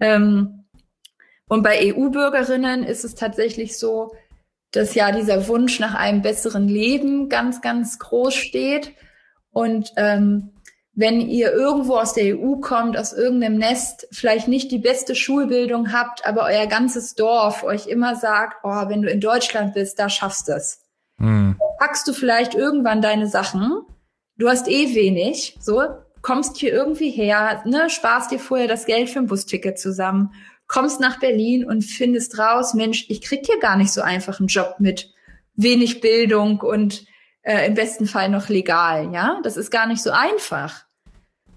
Ähm, 0.00 0.64
und 1.46 1.62
bei 1.62 1.94
EU-Bürgerinnen 1.94 2.82
ist 2.82 3.04
es 3.04 3.14
tatsächlich 3.14 3.78
so, 3.78 4.12
dass 4.72 4.94
ja 4.94 5.12
dieser 5.12 5.48
Wunsch 5.48 5.80
nach 5.80 5.94
einem 5.94 6.22
besseren 6.22 6.68
Leben 6.68 7.28
ganz, 7.28 7.60
ganz 7.60 7.98
groß 7.98 8.34
steht. 8.34 8.92
Und 9.50 9.92
ähm, 9.96 10.50
wenn 10.94 11.20
ihr 11.20 11.52
irgendwo 11.52 11.94
aus 11.96 12.12
der 12.12 12.36
EU 12.36 12.56
kommt, 12.56 12.96
aus 12.96 13.12
irgendeinem 13.12 13.56
Nest, 13.56 14.08
vielleicht 14.10 14.48
nicht 14.48 14.72
die 14.72 14.78
beste 14.78 15.14
Schulbildung 15.14 15.92
habt, 15.92 16.26
aber 16.26 16.42
euer 16.42 16.66
ganzes 16.66 17.14
Dorf 17.14 17.62
euch 17.62 17.86
immer 17.86 18.16
sagt, 18.16 18.58
oh, 18.64 18.88
wenn 18.88 19.02
du 19.02 19.08
in 19.08 19.20
Deutschland 19.20 19.74
bist, 19.74 19.98
da 19.98 20.08
schaffst 20.08 20.48
du 20.48 20.52
es. 20.52 20.80
Hm. 21.18 21.56
Packst 21.78 22.08
du 22.08 22.12
vielleicht 22.12 22.54
irgendwann 22.54 23.00
deine 23.00 23.28
Sachen, 23.28 23.82
du 24.38 24.48
hast 24.48 24.68
eh 24.68 24.94
wenig, 24.94 25.56
so, 25.60 25.82
kommst 26.20 26.56
hier 26.56 26.72
irgendwie 26.72 27.10
her, 27.10 27.62
ne, 27.64 27.88
sparst 27.90 28.32
dir 28.32 28.40
vorher 28.40 28.66
das 28.66 28.84
Geld 28.84 29.08
für 29.08 29.20
ein 29.20 29.26
Busticket 29.26 29.78
zusammen, 29.78 30.32
kommst 30.68 31.00
nach 31.00 31.18
Berlin 31.18 31.64
und 31.64 31.82
findest 31.82 32.38
raus, 32.38 32.74
Mensch, 32.74 33.06
ich 33.08 33.22
krieg 33.22 33.44
hier 33.44 33.58
gar 33.58 33.76
nicht 33.76 33.92
so 33.92 34.02
einfach 34.02 34.38
einen 34.38 34.48
Job 34.48 34.76
mit 34.78 35.12
wenig 35.54 36.00
Bildung 36.00 36.60
und 36.60 37.04
äh, 37.42 37.66
im 37.66 37.74
besten 37.74 38.06
Fall 38.06 38.28
noch 38.28 38.48
legal, 38.48 39.12
ja? 39.12 39.40
Das 39.42 39.56
ist 39.56 39.70
gar 39.70 39.86
nicht 39.86 40.02
so 40.02 40.10
einfach. 40.10 40.84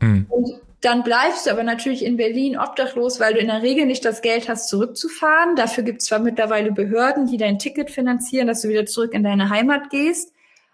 Mhm. 0.02 0.26
Und 0.30 0.62
dann 0.80 1.04
bleibst 1.04 1.45
du 1.45 1.52
aber 1.52 1.63
natürlich 1.63 2.04
in 2.04 2.17
Berlin 2.17 2.58
obdachlos, 2.58 3.19
weil 3.19 3.36
du 3.36 3.39
in 3.39 3.47
der 3.47 3.62
Regel 3.62 3.86
nicht 3.86 4.04
das 4.04 4.21
Geld 4.21 4.50
hast, 4.50 4.67
zurückzufahren. 4.67 5.56
Dafür 5.56 5.84
gibt 5.84 6.02
es 6.02 6.08
zwar 6.08 6.19
mittlerweile 6.19 6.71
Behörden, 6.71 7.28
die 7.28 7.38
dein 7.38 7.60
Ticket 7.60 7.91
finanzieren, 7.91 8.47
dass 8.47 8.62
du 8.62 8.69
wieder 8.69 8.88
zurück 8.88 9.13
in 9.13 9.24
deine 9.24 9.50
Heimat 9.50 9.91
gehst. 9.91 10.34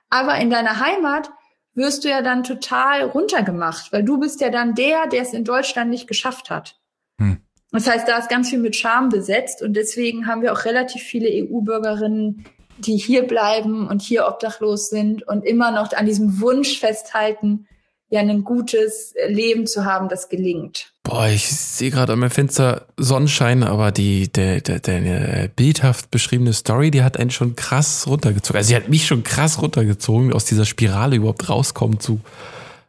Aber 0.09 0.37
in 0.37 0.49
deiner 0.49 0.79
Heimat 0.79 1.29
wirst 1.73 2.05
du 2.05 2.09
ja 2.09 2.21
dann 2.21 2.43
total 2.43 3.03
runtergemacht, 3.03 3.91
weil 3.91 4.03
du 4.03 4.17
bist 4.17 4.39
ja 4.39 4.49
dann 4.49 4.75
der, 4.75 5.07
der 5.07 5.21
es 5.23 5.33
in 5.33 5.43
Deutschland 5.43 5.89
nicht 5.89 6.07
geschafft 6.07 6.49
hat. 6.49 6.79
Hm. 7.19 7.41
Das 7.77 7.85
heißt, 7.85 8.07
da 8.07 8.17
ist 8.17 8.27
ganz 8.27 8.49
viel 8.49 8.57
mit 8.57 8.75
Scham 8.75 9.09
besetzt 9.09 9.61
und 9.61 9.75
deswegen 9.75 10.25
haben 10.25 10.41
wir 10.41 10.51
auch 10.51 10.65
relativ 10.65 11.03
viele 11.03 11.29
EU-Bürgerinnen, 11.29 12.43
die 12.79 12.97
hier 12.97 13.27
bleiben 13.27 13.87
und 13.87 14.01
hier 14.01 14.27
obdachlos 14.27 14.89
sind 14.89 15.21
und 15.27 15.45
immer 15.45 15.69
noch 15.69 15.93
an 15.93 16.07
diesem 16.07 16.41
Wunsch 16.41 16.79
festhalten, 16.79 17.67
ja 18.09 18.19
ein 18.21 18.43
gutes 18.43 19.13
Leben 19.27 19.67
zu 19.67 19.85
haben, 19.85 20.09
das 20.09 20.27
gelingt. 20.27 20.91
Boah, 21.03 21.27
ich 21.27 21.47
sehe 21.47 21.91
gerade 21.91 22.13
an 22.13 22.19
meinem 22.19 22.31
Fenster 22.31 22.87
Sonnenschein, 22.97 23.61
aber 23.61 23.91
die 23.91 24.27
der, 24.31 24.61
der, 24.61 24.79
der 24.79 25.47
bildhaft 25.49 26.09
beschriebene 26.09 26.53
Story, 26.53 26.89
die 26.89 27.03
hat 27.03 27.17
einen 27.17 27.29
schon 27.29 27.55
krass 27.55 28.07
runtergezogen. 28.07 28.57
Also 28.57 28.69
sie 28.69 28.75
hat 28.75 28.89
mich 28.89 29.05
schon 29.05 29.23
krass 29.23 29.61
runtergezogen, 29.61 30.33
aus 30.33 30.45
dieser 30.45 30.65
Spirale 30.65 31.17
überhaupt 31.17 31.47
rauskommen 31.47 31.99
zu 31.99 32.21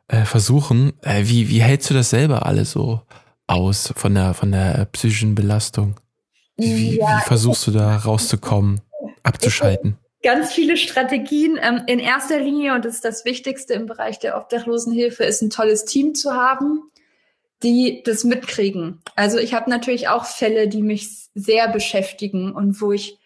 äh, 0.07 0.25
versuchen. 0.25 0.95
Äh, 1.03 1.25
wie, 1.25 1.51
wie 1.51 1.61
hältst 1.61 1.91
du 1.91 1.95
das 1.95 2.09
selber 2.09 2.47
alles 2.47 2.71
so 2.71 3.03
aus 3.49 3.93
von 3.97 4.15
der, 4.15 4.35
von 4.35 4.53
der 4.53 4.87
psychischen 4.93 5.35
Belastung? 5.35 5.97
Wie, 6.57 6.99
ja, 6.99 7.19
wie 7.19 7.27
versuchst 7.27 7.67
du 7.67 7.73
da 7.73 7.97
rauszukommen, 7.97 8.81
abzuschalten? 9.23 9.99
ganz 10.23 10.53
viele 10.53 10.77
Strategien. 10.77 11.59
Ähm, 11.61 11.83
in 11.87 11.99
erster 11.99 12.41
Linie, 12.41 12.75
und 12.75 12.85
das 12.85 12.97
ist 12.97 13.05
das 13.05 13.25
Wichtigste 13.25 13.75
im 13.75 13.87
Bereich 13.87 14.19
der 14.19 14.37
Obdachlosenhilfe, 14.37 15.25
ist 15.25 15.43
ein 15.43 15.51
tolles 15.51 15.85
Team 15.85 16.15
zu 16.15 16.33
haben, 16.33 16.91
die 17.63 18.03
das 18.05 18.25
mitkriegen. 18.25 19.01
Also 19.17 19.39
ich 19.39 19.55
habe 19.55 19.71
natürlich 19.71 20.09
auch 20.09 20.25
Fälle, 20.25 20.69
die 20.69 20.83
mich 20.83 21.09
sehr 21.35 21.69
beschäftigen 21.69 22.53
und 22.53 22.81
wo 22.81 22.93
ich 22.93 23.19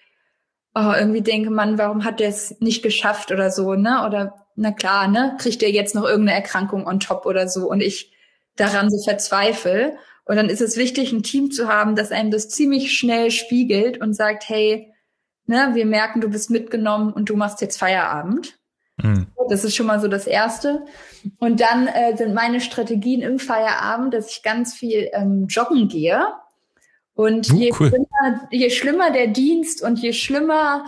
oh, 0.74 0.92
irgendwie 0.96 1.22
denke, 1.22 1.50
Mann, 1.50 1.78
warum 1.78 2.04
hat 2.04 2.20
der 2.20 2.28
es 2.28 2.56
nicht 2.60 2.82
geschafft 2.82 3.30
oder 3.30 3.50
so, 3.50 3.74
ne? 3.74 4.06
Oder 4.06 4.34
na 4.54 4.72
klar, 4.72 5.08
ne? 5.08 5.36
Kriegt 5.38 5.60
der 5.60 5.70
jetzt 5.70 5.94
noch 5.94 6.04
irgendeine 6.04 6.36
Erkrankung 6.36 6.86
on 6.86 7.00
top 7.00 7.26
oder 7.26 7.48
so 7.48 7.68
und 7.68 7.80
ich 7.80 8.12
daran 8.56 8.90
so 8.90 9.02
verzweifle. 9.02 9.96
Und 10.24 10.36
dann 10.36 10.48
ist 10.48 10.60
es 10.60 10.76
wichtig, 10.76 11.12
ein 11.12 11.22
Team 11.22 11.50
zu 11.50 11.68
haben, 11.68 11.96
das 11.96 12.12
einem 12.12 12.30
das 12.30 12.48
ziemlich 12.48 12.96
schnell 12.96 13.30
spiegelt 13.30 14.00
und 14.00 14.14
sagt, 14.14 14.48
hey, 14.48 14.92
Ne, 15.46 15.70
wir 15.74 15.86
merken, 15.86 16.20
du 16.20 16.28
bist 16.28 16.50
mitgenommen 16.50 17.12
und 17.12 17.28
du 17.28 17.36
machst 17.36 17.60
jetzt 17.60 17.78
Feierabend. 17.78 18.58
Mhm. 18.96 19.26
Das 19.48 19.64
ist 19.64 19.74
schon 19.74 19.86
mal 19.86 20.00
so 20.00 20.06
das 20.06 20.26
Erste. 20.26 20.84
Und 21.38 21.60
dann 21.60 21.88
äh, 21.88 22.16
sind 22.16 22.32
meine 22.32 22.60
Strategien 22.60 23.22
im 23.22 23.38
Feierabend, 23.38 24.14
dass 24.14 24.30
ich 24.30 24.42
ganz 24.42 24.74
viel 24.74 25.10
ähm, 25.12 25.46
joggen 25.48 25.88
gehe. 25.88 26.26
Und 27.14 27.50
uh, 27.52 27.56
je, 27.56 27.72
cool. 27.78 27.88
schlimmer, 27.88 28.48
je 28.50 28.70
schlimmer 28.70 29.10
der 29.10 29.26
Dienst 29.26 29.82
und 29.82 29.98
je 29.98 30.12
schlimmer 30.12 30.86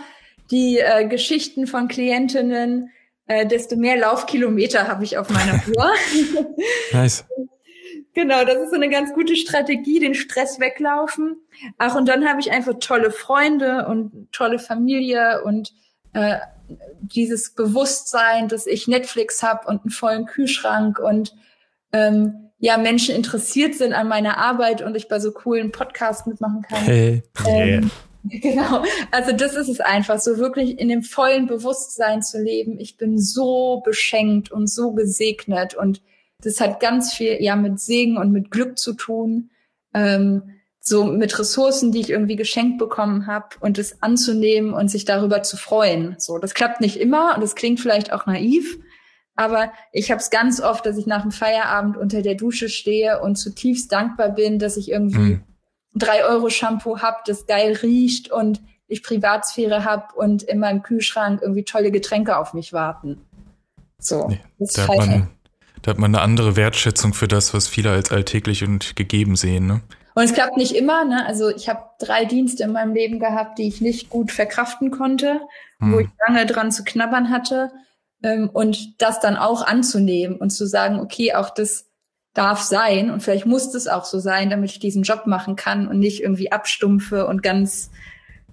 die 0.51 0.79
äh, 0.79 1.07
Geschichten 1.07 1.67
von 1.67 1.87
Klientinnen, 1.87 2.89
äh, 3.27 3.45
desto 3.45 3.75
mehr 3.75 3.97
Laufkilometer 3.97 4.87
habe 4.87 5.03
ich 5.03 5.17
auf 5.17 5.29
meiner 5.29 5.61
Uhr. 5.67 5.91
nice. 6.93 7.25
Genau, 8.15 8.45
das 8.45 8.55
ist 8.55 8.69
so 8.69 8.75
eine 8.75 8.89
ganz 8.89 9.13
gute 9.13 9.35
Strategie, 9.35 9.99
den 9.99 10.15
Stress 10.15 10.59
weglaufen. 10.61 11.35
Ach, 11.77 11.95
und 11.95 12.07
dann 12.07 12.27
habe 12.27 12.39
ich 12.39 12.49
einfach 12.49 12.75
tolle 12.79 13.11
Freunde 13.11 13.87
und 13.87 14.31
tolle 14.31 14.57
Familie 14.57 15.43
und 15.43 15.73
äh, 16.13 16.37
dieses 17.01 17.53
Bewusstsein, 17.53 18.47
dass 18.47 18.67
ich 18.67 18.87
Netflix 18.87 19.43
habe 19.43 19.67
und 19.67 19.81
einen 19.81 19.91
vollen 19.91 20.25
Kühlschrank 20.25 20.97
und 20.97 21.35
ähm, 21.91 22.51
ja, 22.57 22.77
Menschen 22.77 23.13
interessiert 23.13 23.75
sind 23.75 23.91
an 23.91 24.07
meiner 24.07 24.37
Arbeit 24.37 24.81
und 24.81 24.95
ich 24.95 25.09
bei 25.09 25.19
so 25.19 25.33
coolen 25.33 25.73
Podcasts 25.73 26.25
mitmachen 26.25 26.61
kann. 26.61 26.79
Hey. 26.79 27.23
Ähm, 27.45 27.91
Genau, 28.27 28.83
also 29.11 29.33
das 29.33 29.55
ist 29.55 29.69
es 29.69 29.79
einfach, 29.79 30.19
so 30.19 30.37
wirklich 30.37 30.79
in 30.79 30.89
dem 30.89 31.03
vollen 31.03 31.45
Bewusstsein 31.45 32.23
zu 32.23 32.41
leben. 32.41 32.79
Ich 32.79 32.97
bin 32.97 33.19
so 33.19 33.83
beschenkt 33.85 34.51
und 34.51 34.65
so 34.67 34.93
gesegnet 34.93 35.75
und 35.75 36.01
das 36.45 36.59
hat 36.59 36.79
ganz 36.79 37.13
viel 37.13 37.37
ja 37.41 37.55
mit 37.55 37.79
Segen 37.79 38.17
und 38.17 38.31
mit 38.31 38.51
Glück 38.51 38.77
zu 38.77 38.93
tun. 38.93 39.49
Ähm, 39.93 40.43
so 40.79 41.03
mit 41.03 41.39
Ressourcen, 41.39 41.91
die 41.91 41.99
ich 41.99 42.11
irgendwie 42.11 42.35
geschenkt 42.35 42.77
bekommen 42.77 43.25
habe 43.25 43.47
und 43.59 43.79
es 43.79 44.03
anzunehmen 44.03 44.71
und 44.73 44.89
sich 44.89 45.03
darüber 45.03 45.41
zu 45.41 45.57
freuen. 45.57 46.15
So, 46.19 46.37
das 46.37 46.53
klappt 46.53 46.79
nicht 46.79 46.97
immer 46.99 47.33
und 47.33 47.41
das 47.41 47.55
klingt 47.55 47.79
vielleicht 47.79 48.13
auch 48.13 48.27
naiv, 48.27 48.77
aber 49.35 49.73
ich 49.91 50.11
habe 50.11 50.21
es 50.21 50.29
ganz 50.29 50.61
oft, 50.61 50.85
dass 50.85 50.97
ich 50.97 51.07
nach 51.07 51.23
dem 51.23 51.31
Feierabend 51.31 51.97
unter 51.97 52.21
der 52.21 52.35
Dusche 52.35 52.69
stehe 52.69 53.21
und 53.21 53.35
zutiefst 53.35 53.91
dankbar 53.91 54.29
bin, 54.29 54.59
dass 54.59 54.77
ich 54.77 54.89
irgendwie 54.89 55.35
mhm. 55.35 55.43
drei 55.93 56.23
Euro 56.23 56.49
Shampoo 56.49 56.99
hab, 56.99 57.25
das 57.25 57.45
geil 57.45 57.73
riecht 57.81 58.31
und 58.31 58.61
ich 58.87 59.03
Privatsphäre 59.03 59.83
hab 59.83 60.15
und 60.15 60.43
in 60.43 60.59
meinem 60.59 60.83
Kühlschrank 60.83 61.41
irgendwie 61.41 61.63
tolle 61.63 61.91
Getränke 61.91 62.37
auf 62.37 62.53
mich 62.53 62.71
warten. 62.71 63.21
So, 63.97 64.27
nee, 64.27 64.39
das 64.59 64.73
da, 64.73 64.87
hat 64.87 64.97
man, 64.97 65.29
da 65.85 65.91
hat 65.91 65.99
man 65.99 66.15
eine 66.15 66.23
andere 66.23 66.55
Wertschätzung 66.55 67.13
für 67.13 67.27
das, 67.27 67.53
was 67.53 67.67
viele 67.67 67.91
als 67.91 68.11
alltäglich 68.11 68.63
und 68.63 68.95
gegeben 68.95 69.35
sehen. 69.35 69.67
Ne? 69.67 69.81
Und 70.15 70.23
es 70.23 70.33
klappt 70.33 70.57
nicht 70.57 70.75
immer. 70.75 71.05
Ne? 71.05 71.23
Also 71.27 71.49
ich 71.49 71.69
habe 71.69 71.83
drei 71.99 72.25
Dienste 72.25 72.63
in 72.63 72.71
meinem 72.71 72.95
Leben 72.95 73.19
gehabt, 73.19 73.59
die 73.59 73.67
ich 73.67 73.81
nicht 73.81 74.09
gut 74.09 74.31
verkraften 74.31 74.89
konnte, 74.89 75.41
hm. 75.77 75.93
wo 75.93 75.99
ich 75.99 76.07
lange 76.27 76.47
dran 76.47 76.71
zu 76.71 76.83
knabbern 76.83 77.29
hatte. 77.29 77.71
Ähm, 78.23 78.49
und 78.51 78.99
das 78.99 79.19
dann 79.19 79.37
auch 79.37 79.63
anzunehmen 79.63 80.37
und 80.37 80.49
zu 80.49 80.65
sagen, 80.65 80.99
okay, 80.99 81.35
auch 81.35 81.51
das 81.51 81.91
darf 82.33 82.61
sein 82.61 83.11
und 83.11 83.21
vielleicht 83.21 83.45
muss 83.45 83.71
das 83.71 83.87
auch 83.87 84.05
so 84.05 84.19
sein, 84.19 84.49
damit 84.49 84.71
ich 84.71 84.79
diesen 84.79 85.03
Job 85.03 85.27
machen 85.27 85.55
kann 85.55 85.87
und 85.87 85.99
nicht 85.99 86.21
irgendwie 86.21 86.51
abstumpfe 86.51 87.27
und 87.27 87.43
ganz 87.43 87.91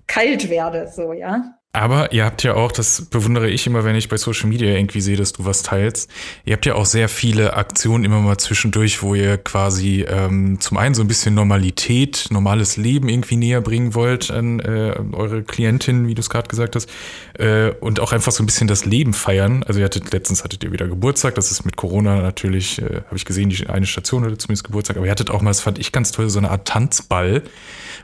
kalt 0.07 0.51
werde, 0.51 0.87
so, 0.87 1.15
ja. 1.15 1.59
Aber 1.75 2.13
ihr 2.13 2.27
habt 2.27 2.43
ja 2.43 2.53
auch, 2.53 2.71
das 2.71 3.07
bewundere 3.07 3.49
ich 3.49 3.67
immer, 3.67 3.83
wenn 3.83 3.97
ich 3.97 4.11
bei 4.11 4.19
Social 4.19 4.51
Media 4.51 4.75
irgendwie 4.75 5.01
sehe, 5.01 5.17
dass 5.17 5.33
du 5.33 5.47
was 5.47 5.63
teilst. 5.63 6.11
Ihr 6.45 6.53
habt 6.53 6.67
ja 6.67 6.75
auch 6.75 6.85
sehr 6.85 7.09
viele 7.09 7.55
Aktionen 7.57 8.05
immer 8.05 8.21
mal 8.21 8.37
zwischendurch, 8.37 9.03
wo 9.03 9.15
ihr 9.15 9.39
quasi 9.39 10.05
ähm, 10.07 10.61
zum 10.61 10.77
einen 10.77 10.95
so 10.95 11.01
ein 11.01 11.09
bisschen 11.09 11.35
Normalität, 11.35 12.27
normales 12.31 12.77
Leben 12.77 13.09
irgendwie 13.09 13.37
näher 13.37 13.63
bringen 13.63 13.95
wollt 13.95 14.31
an 14.31 14.61
äh, 14.61 14.95
eure 15.13 15.45
Klientin, 15.45 16.09
wie 16.09 16.15
du 16.15 16.21
es 16.21 16.29
gerade 16.29 16.47
gesagt 16.47 16.77
hast, 16.77 16.91
äh, 17.39 17.71
und 17.81 18.01
auch 18.01 18.13
einfach 18.13 18.33
so 18.33 18.43
ein 18.43 18.47
bisschen 18.47 18.69
das 18.69 18.85
Leben 18.85 19.15
feiern. 19.15 19.63
Also 19.63 19.81
ihr 19.81 19.87
hattet 19.87 20.13
letztens 20.13 20.45
hattet 20.45 20.63
ihr 20.65 20.73
wieder 20.73 20.89
Geburtstag, 20.89 21.37
das 21.37 21.51
ist 21.51 21.65
mit 21.65 21.77
Corona 21.77 22.21
natürlich, 22.21 22.83
äh, 22.83 22.97
habe 23.07 23.17
ich 23.17 23.25
gesehen, 23.25 23.49
die 23.49 23.67
eine 23.67 23.87
Station 23.87 24.27
hatte 24.27 24.37
zumindest 24.37 24.65
Geburtstag, 24.65 24.99
aber 24.99 25.07
ihr 25.07 25.13
hattet 25.13 25.31
auch 25.31 25.41
mal, 25.41 25.49
das 25.49 25.63
fand 25.63 25.79
ich 25.79 25.91
ganz 25.91 26.13
toll, 26.13 26.29
so 26.29 26.39
eine 26.39 26.51
Art 26.51 26.69
Tanzball, 26.69 27.43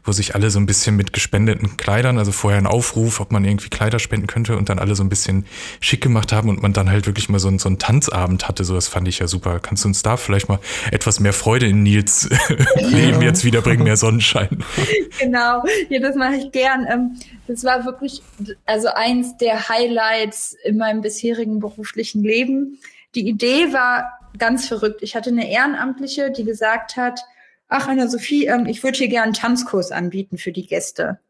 wo 0.09 0.13
sich 0.13 0.35
alle 0.35 0.51
so 0.51 0.59
ein 0.59 0.67
bisschen 0.67 0.97
mit 0.97 1.13
gespendeten 1.13 1.77
Kleidern, 1.77 2.19
also 2.19 2.33
vorher 2.33 2.59
ein 2.59 2.67
Aufruf, 2.67 3.21
ob 3.21 3.31
man 3.31 3.45
irgendwie 3.45 3.69
Kleider 3.69 3.99
spenden 3.99 4.27
könnte 4.27 4.57
und 4.57 4.69
dann 4.69 4.79
alle 4.79 4.97
so 4.97 5.05
ein 5.05 5.09
bisschen 5.09 5.47
schick 5.81 6.01
gemacht 6.01 6.33
haben 6.33 6.49
und 6.49 6.63
man 6.63 6.73
dann 6.73 6.91
halt 6.91 7.07
wirklich 7.07 7.29
mal 7.29 7.39
so, 7.39 7.49
einen, 7.49 7.59
so 7.59 7.69
einen 7.69 7.79
Tanzabend 7.79 8.49
hatte. 8.49 8.65
So, 8.65 8.75
das 8.75 8.89
fand 8.89 9.07
ich 9.07 9.21
ja 9.21 9.29
super. 9.29 9.61
Kannst 9.61 9.85
du 9.85 9.89
uns 9.89 10.03
da 10.03 10.17
vielleicht 10.17 10.49
mal 10.49 10.59
etwas 10.91 11.21
mehr 11.21 11.33
Freude 11.33 11.67
in 11.67 11.83
Nils 11.83 12.29
Leben 12.77 13.23
jetzt 13.23 13.45
wiederbringen, 13.45 13.85
mehr 13.85 13.97
Sonnenschein? 13.97 14.65
Genau, 15.19 15.65
ja, 15.89 16.01
das 16.01 16.15
mache 16.15 16.37
ich 16.37 16.53
gern. 16.53 16.87
Ähm, 16.89 17.17
das 17.49 17.65
war 17.65 17.85
wirklich 17.85 18.23
also 18.67 18.89
eins 18.89 19.37
der 19.37 19.69
Highlights 19.69 20.57
in 20.65 20.77
meinem 20.77 21.01
bisherigen 21.01 21.59
beruflichen 21.59 22.23
Leben. 22.23 22.79
Die 23.15 23.29
Idee 23.29 23.73
war 23.73 24.19
ganz 24.39 24.67
verrückt. 24.67 25.03
Ich 25.03 25.17
hatte 25.17 25.31
eine 25.31 25.51
Ehrenamtliche, 25.51 26.31
die 26.31 26.45
gesagt 26.45 26.97
hat, 26.97 27.21
ach 27.69 27.87
Anna 27.89 28.09
Sophie, 28.09 28.47
ähm, 28.47 28.67
ich 28.67 28.83
würde 28.83 28.99
hier 28.99 29.09
gerne 29.09 29.25
einen 29.25 29.35
Tanzkurs 29.35 29.93
anbieten 29.93 30.39
für 30.39 30.53
die 30.53 30.67
Gäste. 30.67 31.21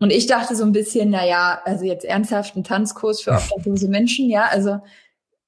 Und 0.00 0.10
ich 0.10 0.26
dachte 0.26 0.56
so 0.56 0.64
ein 0.64 0.72
bisschen, 0.72 1.10
na 1.10 1.24
ja, 1.24 1.60
also 1.64 1.84
jetzt 1.84 2.04
ernsthaft 2.04 2.56
ein 2.56 2.64
Tanzkurs 2.64 3.22
für 3.22 3.32
obdachlose 3.32 3.88
Menschen, 3.88 4.28
ja, 4.28 4.46
also 4.46 4.80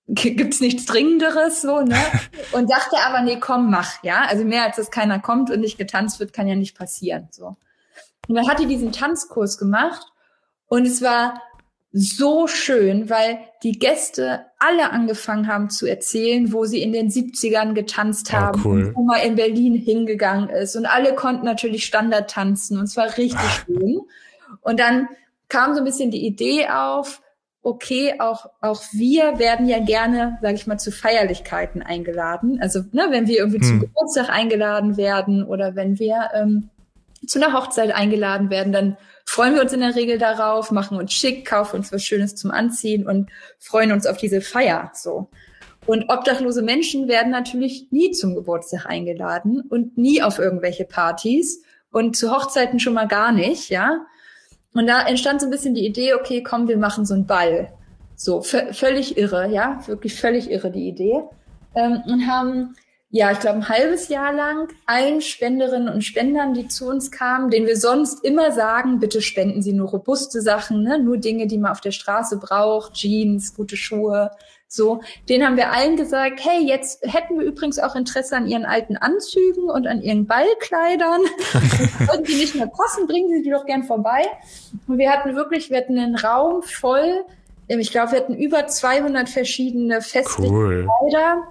gibt's 0.08 0.60
nichts 0.60 0.86
Dringenderes, 0.86 1.62
so, 1.62 1.80
ne? 1.80 1.96
Und 2.52 2.70
dachte 2.70 2.96
aber, 3.04 3.22
nee, 3.22 3.38
komm, 3.40 3.70
mach, 3.70 4.02
ja. 4.02 4.24
Also 4.28 4.44
mehr 4.44 4.64
als 4.64 4.76
dass 4.76 4.90
keiner 4.90 5.18
kommt 5.18 5.50
und 5.50 5.60
nicht 5.60 5.78
getanzt 5.78 6.20
wird, 6.20 6.32
kann 6.32 6.46
ja 6.46 6.54
nicht 6.54 6.76
passieren, 6.76 7.28
so. 7.30 7.56
Und 8.28 8.34
dann 8.34 8.48
hat 8.48 8.60
die 8.60 8.66
diesen 8.66 8.92
Tanzkurs 8.92 9.58
gemacht 9.58 10.06
und 10.66 10.86
es 10.86 11.02
war 11.02 11.42
so 11.92 12.46
schön, 12.46 13.08
weil 13.08 13.38
die 13.62 13.78
Gäste 13.78 14.46
alle 14.66 14.90
angefangen 14.90 15.46
haben 15.48 15.70
zu 15.70 15.86
erzählen, 15.86 16.52
wo 16.52 16.64
sie 16.64 16.82
in 16.82 16.92
den 16.92 17.08
70ern 17.10 17.74
getanzt 17.74 18.30
Oh, 18.32 18.36
haben, 18.36 18.62
cool. 18.64 18.84
und 18.88 18.96
wo 18.96 19.02
man 19.04 19.20
in 19.20 19.34
Berlin 19.36 19.74
hingegangen 19.74 20.48
ist. 20.50 20.76
Und 20.76 20.86
alle 20.86 21.14
konnten 21.14 21.44
natürlich 21.44 21.84
Standard 21.84 22.30
tanzen 22.30 22.78
und 22.78 22.84
es 22.84 22.96
war 22.96 23.16
richtig 23.18 23.38
Ah. 23.38 23.64
schön. 23.66 24.00
Und 24.62 24.80
dann 24.80 25.08
kam 25.48 25.74
so 25.74 25.80
ein 25.80 25.84
bisschen 25.84 26.10
die 26.10 26.26
Idee 26.26 26.68
auf, 26.68 27.22
okay, 27.62 28.14
auch, 28.20 28.46
auch 28.60 28.82
wir 28.92 29.38
werden 29.38 29.66
ja 29.68 29.80
gerne, 29.80 30.38
sage 30.40 30.54
ich 30.54 30.66
mal, 30.66 30.78
zu 30.78 30.92
Feierlichkeiten 30.92 31.82
eingeladen. 31.82 32.58
Also, 32.62 32.80
ne, 32.92 33.06
wenn 33.10 33.26
wir 33.26 33.38
irgendwie 33.38 33.60
zum 33.60 33.72
Hm. 33.72 33.80
Geburtstag 33.80 34.28
eingeladen 34.30 34.96
werden 34.96 35.44
oder 35.44 35.74
wenn 35.74 35.98
wir 35.98 36.30
ähm, 36.34 36.70
zu 37.26 37.42
einer 37.42 37.52
Hochzeit 37.58 37.92
eingeladen 37.92 38.50
werden, 38.50 38.72
dann 38.72 38.96
freuen 39.26 39.54
wir 39.54 39.62
uns 39.62 39.72
in 39.72 39.80
der 39.80 39.94
Regel 39.94 40.18
darauf, 40.18 40.70
machen 40.70 40.96
uns 40.96 41.12
schick, 41.12 41.44
kaufen 41.44 41.76
uns 41.76 41.92
was 41.92 42.02
Schönes 42.02 42.34
zum 42.36 42.50
Anziehen 42.50 43.06
und 43.06 43.28
freuen 43.58 43.92
uns 43.92 44.06
auf 44.06 44.16
diese 44.16 44.40
Feier, 44.40 44.90
so. 44.94 45.28
Und 45.84 46.08
obdachlose 46.08 46.62
Menschen 46.62 47.06
werden 47.06 47.30
natürlich 47.30 47.88
nie 47.90 48.10
zum 48.10 48.34
Geburtstag 48.34 48.86
eingeladen 48.86 49.60
und 49.60 49.96
nie 49.98 50.22
auf 50.22 50.38
irgendwelche 50.38 50.84
Partys 50.84 51.62
und 51.92 52.16
zu 52.16 52.32
Hochzeiten 52.34 52.80
schon 52.80 52.94
mal 52.94 53.06
gar 53.06 53.30
nicht, 53.30 53.70
ja. 53.70 54.06
Und 54.72 54.86
da 54.86 55.06
entstand 55.06 55.40
so 55.40 55.46
ein 55.46 55.50
bisschen 55.50 55.74
die 55.74 55.86
Idee, 55.86 56.14
okay, 56.14 56.42
komm, 56.42 56.66
wir 56.68 56.76
machen 56.76 57.06
so 57.06 57.14
einen 57.14 57.26
Ball. 57.26 57.72
So, 58.16 58.40
vö- 58.40 58.72
völlig 58.72 59.16
irre, 59.16 59.48
ja, 59.48 59.80
wirklich 59.86 60.18
völlig 60.18 60.50
irre 60.50 60.70
die 60.70 60.88
Idee. 60.88 61.22
Ähm, 61.74 62.02
und 62.06 62.26
haben, 62.26 62.74
ja, 63.10 63.30
ich 63.30 63.38
glaube, 63.38 63.58
ein 63.58 63.68
halbes 63.68 64.08
Jahr 64.08 64.32
lang 64.32 64.68
allen 64.84 65.20
Spenderinnen 65.20 65.88
und 65.88 66.02
Spendern, 66.02 66.54
die 66.54 66.68
zu 66.68 66.88
uns 66.88 67.10
kamen, 67.10 67.50
denen 67.50 67.66
wir 67.66 67.76
sonst 67.76 68.24
immer 68.24 68.52
sagen, 68.52 68.98
bitte 68.98 69.22
spenden 69.22 69.62
Sie 69.62 69.72
nur 69.72 69.88
robuste 69.88 70.40
Sachen, 70.42 70.82
ne? 70.82 70.98
nur 70.98 71.16
Dinge, 71.16 71.46
die 71.46 71.58
man 71.58 71.70
auf 71.70 71.80
der 71.80 71.92
Straße 71.92 72.38
braucht, 72.38 72.94
Jeans, 72.94 73.54
gute 73.54 73.76
Schuhe, 73.76 74.32
so. 74.68 75.00
Den 75.28 75.46
haben 75.46 75.56
wir 75.56 75.72
allen 75.72 75.96
gesagt, 75.96 76.40
hey, 76.44 76.66
jetzt 76.66 77.00
hätten 77.06 77.38
wir 77.38 77.46
übrigens 77.46 77.78
auch 77.78 77.94
Interesse 77.94 78.36
an 78.36 78.48
Ihren 78.48 78.64
alten 78.64 78.96
Anzügen 78.96 79.70
und 79.70 79.86
an 79.86 80.02
Ihren 80.02 80.26
Ballkleidern. 80.26 81.22
Sollten 82.06 82.24
die 82.24 82.34
nicht 82.34 82.56
mehr 82.56 82.66
passen, 82.66 83.06
bringen 83.06 83.28
Sie 83.28 83.42
die 83.42 83.50
doch 83.50 83.64
gern 83.66 83.84
vorbei. 83.84 84.22
Und 84.88 84.98
wir 84.98 85.12
hatten 85.12 85.36
wirklich, 85.36 85.70
wir 85.70 85.78
hatten 85.78 85.96
einen 85.96 86.16
Raum 86.16 86.62
voll, 86.62 87.24
ich 87.68 87.90
glaube, 87.90 88.12
wir 88.12 88.20
hatten 88.20 88.36
über 88.36 88.66
200 88.66 89.28
verschiedene 89.28 90.00
festliche 90.00 90.52
Cool. 90.52 90.88
Kleider, 91.10 91.42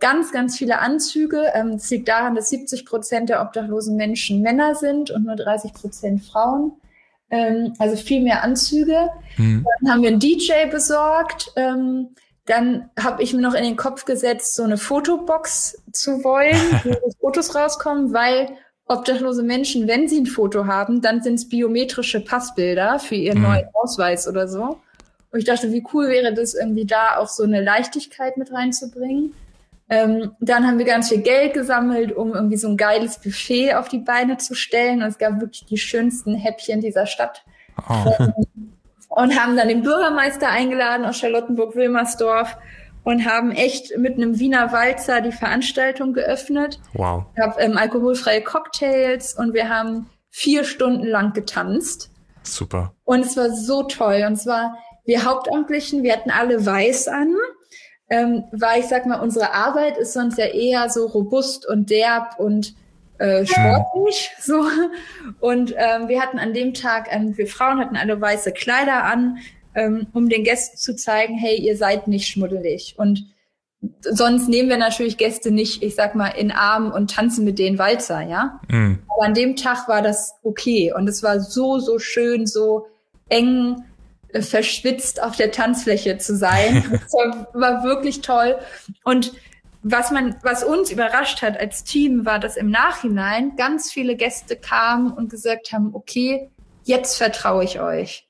ganz, 0.00 0.32
ganz 0.32 0.56
viele 0.56 0.78
Anzüge. 0.80 1.52
Ähm, 1.54 1.72
Es 1.72 1.90
liegt 1.90 2.08
daran, 2.08 2.34
dass 2.34 2.48
70 2.50 2.84
Prozent 2.86 3.28
der 3.28 3.42
obdachlosen 3.42 3.96
Menschen 3.96 4.40
Männer 4.42 4.74
sind 4.74 5.10
und 5.10 5.24
nur 5.24 5.36
30 5.36 5.72
Prozent 5.74 6.24
Frauen. 6.24 6.72
Ähm, 7.30 7.74
Also 7.78 7.96
viel 7.96 8.22
mehr 8.22 8.42
Anzüge. 8.42 9.10
Hm. 9.36 9.66
Dann 9.80 9.92
haben 9.92 10.02
wir 10.02 10.08
einen 10.10 10.20
DJ 10.20 10.66
besorgt. 10.70 11.52
Ähm, 11.56 12.08
dann 12.46 12.90
habe 12.98 13.22
ich 13.22 13.32
mir 13.34 13.42
noch 13.42 13.54
in 13.54 13.62
den 13.62 13.76
Kopf 13.76 14.04
gesetzt, 14.06 14.56
so 14.56 14.64
eine 14.64 14.76
Fotobox 14.78 15.80
zu 15.92 16.24
wollen, 16.24 16.56
wo 17.02 17.10
Fotos 17.20 17.54
rauskommen, 17.54 18.12
weil 18.12 18.48
obdachlose 18.86 19.44
Menschen, 19.44 19.86
wenn 19.86 20.08
sie 20.08 20.20
ein 20.20 20.26
Foto 20.26 20.66
haben, 20.66 21.00
dann 21.00 21.22
sind 21.22 21.34
es 21.34 21.48
biometrische 21.48 22.20
Passbilder 22.24 22.98
für 22.98 23.14
ihren 23.14 23.38
Mhm. 23.38 23.44
neuen 23.44 23.66
Ausweis 23.74 24.26
oder 24.26 24.48
so. 24.48 24.80
Und 25.30 25.38
ich 25.38 25.44
dachte, 25.44 25.70
wie 25.70 25.84
cool 25.94 26.08
wäre 26.08 26.34
das, 26.34 26.54
irgendwie 26.54 26.86
da 26.86 27.18
auch 27.18 27.28
so 27.28 27.44
eine 27.44 27.60
Leichtigkeit 27.62 28.36
mit 28.36 28.52
reinzubringen. 28.52 29.32
Ähm, 29.90 30.32
dann 30.40 30.66
haben 30.66 30.78
wir 30.78 30.86
ganz 30.86 31.08
viel 31.08 31.20
Geld 31.20 31.52
gesammelt, 31.52 32.12
um 32.12 32.32
irgendwie 32.32 32.56
so 32.56 32.68
ein 32.68 32.76
geiles 32.76 33.18
Buffet 33.18 33.74
auf 33.74 33.88
die 33.88 33.98
Beine 33.98 34.38
zu 34.38 34.54
stellen. 34.54 35.02
Und 35.02 35.08
es 35.08 35.18
gab 35.18 35.40
wirklich 35.40 35.66
die 35.66 35.78
schönsten 35.78 36.34
Häppchen 36.34 36.80
dieser 36.80 37.06
Stadt 37.06 37.44
Oh. 37.88 38.14
und 39.08 39.40
haben 39.40 39.56
dann 39.56 39.68
den 39.68 39.82
Bürgermeister 39.82 40.48
eingeladen 40.48 41.04
aus 41.04 41.18
Charlottenburg-Wilmersdorf 41.18 42.56
und 43.02 43.24
haben 43.24 43.52
echt 43.52 43.96
mit 43.96 44.14
einem 44.14 44.38
Wiener 44.38 44.72
Walzer 44.72 45.20
die 45.20 45.32
Veranstaltung 45.32 46.12
geöffnet. 46.12 46.80
Wow. 46.92 47.24
Ich 47.34 47.42
habe 47.42 47.60
ähm, 47.60 47.76
alkoholfreie 47.76 48.42
Cocktails 48.42 49.34
und 49.34 49.54
wir 49.54 49.68
haben 49.68 50.10
vier 50.28 50.64
Stunden 50.64 51.06
lang 51.06 51.32
getanzt. 51.32 52.10
Super. 52.42 52.92
Und 53.04 53.20
es 53.20 53.36
war 53.36 53.50
so 53.50 53.82
toll. 53.84 54.24
Und 54.26 54.36
zwar 54.36 54.76
wir 55.04 55.24
Hauptamtlichen, 55.24 56.02
wir 56.02 56.12
hatten 56.12 56.30
alle 56.30 56.64
weiß 56.64 57.08
an, 57.08 57.34
ähm, 58.10 58.44
weil 58.50 58.80
ich 58.80 58.86
sag 58.86 59.06
mal, 59.06 59.20
unsere 59.20 59.54
Arbeit 59.54 59.96
ist 59.96 60.12
sonst 60.12 60.36
ja 60.36 60.46
eher 60.46 60.90
so 60.90 61.06
robust 61.06 61.66
und 61.66 61.90
derb 61.90 62.38
und 62.38 62.74
äh, 63.18 63.46
sportlich 63.46 64.30
so. 64.40 64.64
Und 65.38 65.74
ähm, 65.76 66.08
wir 66.08 66.20
hatten 66.20 66.40
an 66.40 66.52
dem 66.52 66.74
Tag, 66.74 67.08
ähm, 67.10 67.36
wir 67.38 67.46
Frauen 67.46 67.78
hatten 67.78 67.96
alle 67.96 68.20
weiße 68.20 68.52
Kleider 68.52 69.04
an, 69.04 69.38
ähm, 69.76 70.08
um 70.12 70.28
den 70.28 70.42
Gästen 70.42 70.76
zu 70.76 70.96
zeigen, 70.96 71.34
hey, 71.38 71.56
ihr 71.56 71.76
seid 71.76 72.08
nicht 72.08 72.26
schmuddelig. 72.26 72.94
Und 72.98 73.26
sonst 74.00 74.48
nehmen 74.48 74.68
wir 74.68 74.76
natürlich 74.76 75.16
Gäste 75.16 75.52
nicht, 75.52 75.82
ich 75.82 75.94
sag 75.94 76.16
mal, 76.16 76.30
in 76.30 76.50
Arm 76.50 76.90
und 76.90 77.14
tanzen 77.14 77.44
mit 77.44 77.60
denen 77.60 77.78
Walzer, 77.78 78.22
ja. 78.22 78.60
Hm. 78.68 78.98
Aber 79.08 79.24
an 79.24 79.34
dem 79.34 79.54
Tag 79.54 79.86
war 79.86 80.02
das 80.02 80.34
okay. 80.42 80.92
Und 80.92 81.08
es 81.08 81.22
war 81.22 81.38
so, 81.38 81.78
so 81.78 82.00
schön, 82.00 82.46
so 82.46 82.86
eng 83.28 83.84
verschwitzt 84.40 85.22
auf 85.22 85.36
der 85.36 85.50
Tanzfläche 85.52 86.18
zu 86.18 86.36
sein. 86.36 87.00
Das 87.02 87.12
war, 87.12 87.48
war 87.54 87.84
wirklich 87.84 88.20
toll. 88.20 88.58
Und 89.04 89.32
was 89.82 90.10
man, 90.10 90.36
was 90.42 90.62
uns 90.62 90.90
überrascht 90.90 91.42
hat 91.42 91.58
als 91.58 91.84
Team, 91.84 92.26
war, 92.26 92.38
dass 92.38 92.56
im 92.56 92.70
Nachhinein 92.70 93.56
ganz 93.56 93.90
viele 93.90 94.16
Gäste 94.16 94.56
kamen 94.56 95.12
und 95.12 95.30
gesagt 95.30 95.72
haben, 95.72 95.90
okay, 95.94 96.50
jetzt 96.84 97.16
vertraue 97.16 97.64
ich 97.64 97.80
euch. 97.80 98.26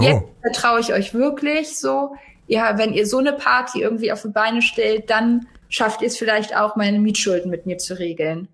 Jetzt 0.00 0.22
Oh. 0.22 0.30
vertraue 0.42 0.80
ich 0.80 0.92
euch 0.92 1.14
wirklich 1.14 1.78
so. 1.78 2.14
Ja, 2.46 2.78
wenn 2.78 2.92
ihr 2.92 3.06
so 3.06 3.18
eine 3.18 3.32
Party 3.32 3.82
irgendwie 3.82 4.12
auf 4.12 4.22
die 4.22 4.28
Beine 4.28 4.60
stellt, 4.62 5.10
dann 5.10 5.46
schafft 5.68 6.02
ihr 6.02 6.08
es 6.08 6.16
vielleicht 6.16 6.56
auch, 6.56 6.76
meine 6.76 6.98
Mietschulden 6.98 7.50
mit 7.50 7.66
mir 7.66 7.78
zu 7.78 7.98
regeln. 7.98 8.48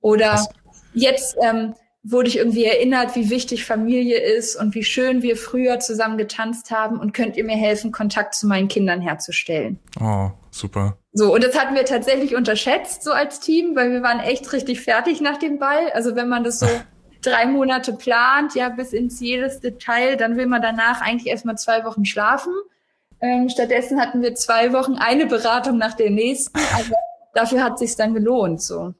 Oder 0.00 0.30
Krass. 0.30 0.48
jetzt 0.92 1.36
ähm, 1.42 1.74
wurde 2.04 2.28
ich 2.28 2.36
irgendwie 2.36 2.66
erinnert, 2.66 3.16
wie 3.16 3.30
wichtig 3.30 3.64
Familie 3.64 4.18
ist 4.18 4.56
und 4.56 4.74
wie 4.74 4.84
schön 4.84 5.22
wir 5.22 5.38
früher 5.38 5.80
zusammen 5.80 6.18
getanzt 6.18 6.70
haben 6.70 7.00
und 7.00 7.14
könnt 7.14 7.36
ihr 7.36 7.44
mir 7.44 7.56
helfen, 7.56 7.92
Kontakt 7.92 8.34
zu 8.34 8.46
meinen 8.46 8.68
Kindern 8.68 9.00
herzustellen. 9.00 9.78
Oh, 9.98 10.28
super. 10.50 10.98
So, 11.12 11.32
und 11.32 11.42
das 11.42 11.58
hatten 11.58 11.74
wir 11.74 11.86
tatsächlich 11.86 12.36
unterschätzt, 12.36 13.04
so 13.04 13.12
als 13.12 13.40
Team, 13.40 13.74
weil 13.74 13.90
wir 13.90 14.02
waren 14.02 14.20
echt 14.20 14.52
richtig 14.52 14.82
fertig 14.82 15.22
nach 15.22 15.38
dem 15.38 15.58
Ball. 15.58 15.90
Also 15.94 16.14
wenn 16.14 16.28
man 16.28 16.44
das 16.44 16.58
so 16.58 16.66
drei 17.22 17.46
Monate 17.46 17.94
plant, 17.94 18.54
ja, 18.54 18.68
bis 18.68 18.92
ins 18.92 19.18
jedes 19.20 19.60
Detail, 19.60 20.16
dann 20.16 20.36
will 20.36 20.46
man 20.46 20.60
danach 20.60 21.00
eigentlich 21.00 21.28
erstmal 21.28 21.56
zwei 21.56 21.86
Wochen 21.86 22.04
schlafen. 22.04 22.52
Ähm, 23.22 23.48
stattdessen 23.48 23.98
hatten 23.98 24.20
wir 24.20 24.34
zwei 24.34 24.74
Wochen 24.74 24.96
eine 24.96 25.24
Beratung 25.24 25.78
nach 25.78 25.94
der 25.94 26.10
nächsten, 26.10 26.58
aber 26.58 26.96
dafür 27.32 27.64
hat 27.64 27.78
sich's 27.78 27.96
dann 27.96 28.12
gelohnt, 28.12 28.60
so. 28.60 28.92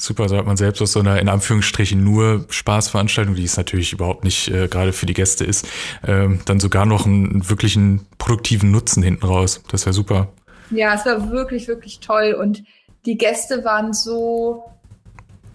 Super, 0.00 0.28
so 0.28 0.36
hat 0.36 0.46
man 0.46 0.56
selbst 0.56 0.80
aus 0.80 0.92
so 0.92 1.00
einer 1.00 1.20
in 1.20 1.28
Anführungsstrichen 1.28 2.02
nur 2.02 2.44
Spaßveranstaltung, 2.48 3.34
die 3.34 3.42
es 3.42 3.56
natürlich 3.56 3.92
überhaupt 3.92 4.22
nicht 4.22 4.46
äh, 4.48 4.68
gerade 4.68 4.92
für 4.92 5.06
die 5.06 5.12
Gäste 5.12 5.44
ist, 5.44 5.66
ähm, 6.06 6.38
dann 6.44 6.60
sogar 6.60 6.86
noch 6.86 7.04
einen, 7.04 7.28
einen 7.28 7.50
wirklichen 7.50 8.06
produktiven 8.16 8.70
Nutzen 8.70 9.02
hinten 9.02 9.26
raus. 9.26 9.60
Das 9.72 9.86
wäre 9.86 9.92
super. 9.92 10.28
Ja, 10.70 10.94
es 10.94 11.04
war 11.04 11.32
wirklich, 11.32 11.66
wirklich 11.66 11.98
toll 11.98 12.36
und 12.40 12.62
die 13.06 13.18
Gäste 13.18 13.64
waren 13.64 13.92
so 13.92 14.62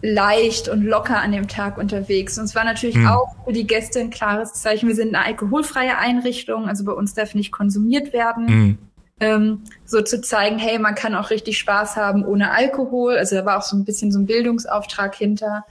leicht 0.01 0.67
und 0.67 0.83
locker 0.83 1.21
an 1.21 1.31
dem 1.31 1.47
Tag 1.47 1.77
unterwegs. 1.77 2.37
Und 2.37 2.43
es 2.43 2.55
war 2.55 2.65
natürlich 2.65 2.95
Hm. 2.95 3.07
auch 3.07 3.33
für 3.45 3.53
die 3.53 3.65
Gäste 3.65 4.01
ein 4.01 4.09
klares 4.09 4.53
Zeichen. 4.53 4.89
Wir 4.89 4.95
sind 4.95 5.15
eine 5.15 5.25
alkoholfreie 5.25 5.97
Einrichtung, 5.97 6.67
also 6.67 6.83
bei 6.83 6.91
uns 6.91 7.13
darf 7.13 7.33
nicht 7.33 7.53
konsumiert 7.53 8.11
werden. 8.11 8.47
Hm. 8.47 8.77
Ähm, 9.19 9.63
so 9.85 10.01
zu 10.01 10.21
zeigen, 10.21 10.57
hey, 10.57 10.79
man 10.79 10.95
kann 10.95 11.15
auch 11.15 11.29
richtig 11.29 11.57
Spaß 11.57 11.95
haben 11.95 12.25
ohne 12.25 12.51
Alkohol. 12.51 13.17
Also 13.17 13.35
da 13.35 13.45
war 13.45 13.57
auch 13.57 13.63
so 13.63 13.77
ein 13.77 13.85
bisschen 13.85 14.11
so 14.11 14.19
ein 14.19 14.25
Bildungsauftrag 14.25 15.15
hinter. 15.15 15.65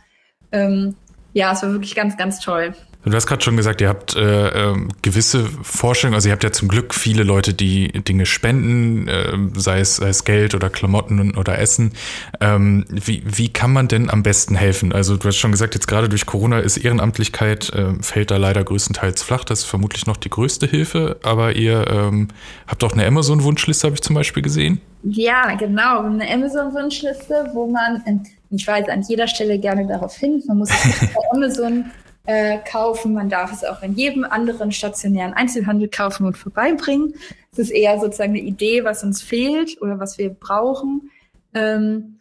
Ähm, 0.52 0.96
ja, 1.32 1.52
es 1.52 1.62
war 1.62 1.72
wirklich 1.72 1.94
ganz, 1.94 2.16
ganz 2.16 2.40
toll. 2.40 2.74
Du 3.04 3.12
hast 3.12 3.26
gerade 3.26 3.42
schon 3.42 3.56
gesagt, 3.56 3.80
ihr 3.80 3.88
habt 3.88 4.14
äh, 4.14 4.48
ähm, 4.48 4.90
gewisse 5.02 5.44
Vorstellungen, 5.62 6.14
also 6.14 6.28
ihr 6.28 6.32
habt 6.32 6.44
ja 6.44 6.52
zum 6.52 6.68
Glück 6.68 6.94
viele 6.94 7.24
Leute, 7.24 7.52
die 7.52 7.88
Dinge 7.88 8.26
spenden, 8.26 9.08
äh, 9.08 9.36
sei, 9.54 9.80
es, 9.80 9.96
sei 9.96 10.08
es 10.08 10.24
Geld 10.24 10.54
oder 10.54 10.70
Klamotten 10.70 11.36
oder 11.36 11.58
Essen. 11.58 11.94
Ähm, 12.40 12.84
wie, 12.88 13.24
wie 13.26 13.48
kann 13.48 13.72
man 13.72 13.88
denn 13.88 14.08
am 14.08 14.22
besten 14.22 14.54
helfen? 14.54 14.92
Also 14.92 15.16
du 15.16 15.26
hast 15.26 15.36
schon 15.36 15.50
gesagt, 15.50 15.74
jetzt 15.74 15.88
gerade 15.88 16.08
durch 16.08 16.26
Corona 16.26 16.60
ist 16.60 16.76
Ehrenamtlichkeit, 16.76 17.70
äh, 17.70 17.94
fällt 18.00 18.30
da 18.30 18.36
leider 18.36 18.62
größtenteils 18.62 19.24
flach. 19.24 19.42
Das 19.42 19.60
ist 19.60 19.64
vermutlich 19.64 20.06
noch 20.06 20.16
die 20.16 20.30
größte 20.30 20.68
Hilfe, 20.68 21.16
aber 21.24 21.56
ihr 21.56 21.88
ähm, 21.90 22.28
habt 22.68 22.84
auch 22.84 22.92
eine 22.92 23.04
Amazon-Wunschliste, 23.04 23.88
habe 23.88 23.96
ich 23.96 24.02
zum 24.02 24.14
Beispiel 24.14 24.44
gesehen. 24.44 24.80
Ja, 25.02 25.56
genau. 25.56 26.04
Eine 26.04 26.32
Amazon-Wunschliste, 26.32 27.50
wo 27.52 27.66
man, 27.66 28.24
ich 28.50 28.64
weise 28.64 28.92
an 28.92 29.02
jeder 29.02 29.26
Stelle 29.26 29.58
gerne 29.58 29.88
darauf 29.88 30.14
hin, 30.14 30.40
man 30.46 30.58
muss 30.58 30.68
bei 31.00 31.22
Amazon 31.32 31.86
äh, 32.24 32.58
kaufen, 32.58 33.14
man 33.14 33.28
darf 33.28 33.52
es 33.52 33.64
auch 33.64 33.82
in 33.82 33.94
jedem 33.94 34.24
anderen 34.24 34.72
stationären 34.72 35.34
Einzelhandel 35.34 35.88
kaufen 35.88 36.24
und 36.24 36.36
vorbeibringen. 36.36 37.14
Es 37.50 37.58
ist 37.58 37.70
eher 37.70 37.98
sozusagen 37.98 38.30
eine 38.30 38.40
Idee, 38.40 38.84
was 38.84 39.02
uns 39.02 39.22
fehlt 39.22 39.80
oder 39.82 39.98
was 39.98 40.18
wir 40.18 40.30
brauchen. 40.30 41.10
Ähm, 41.54 42.18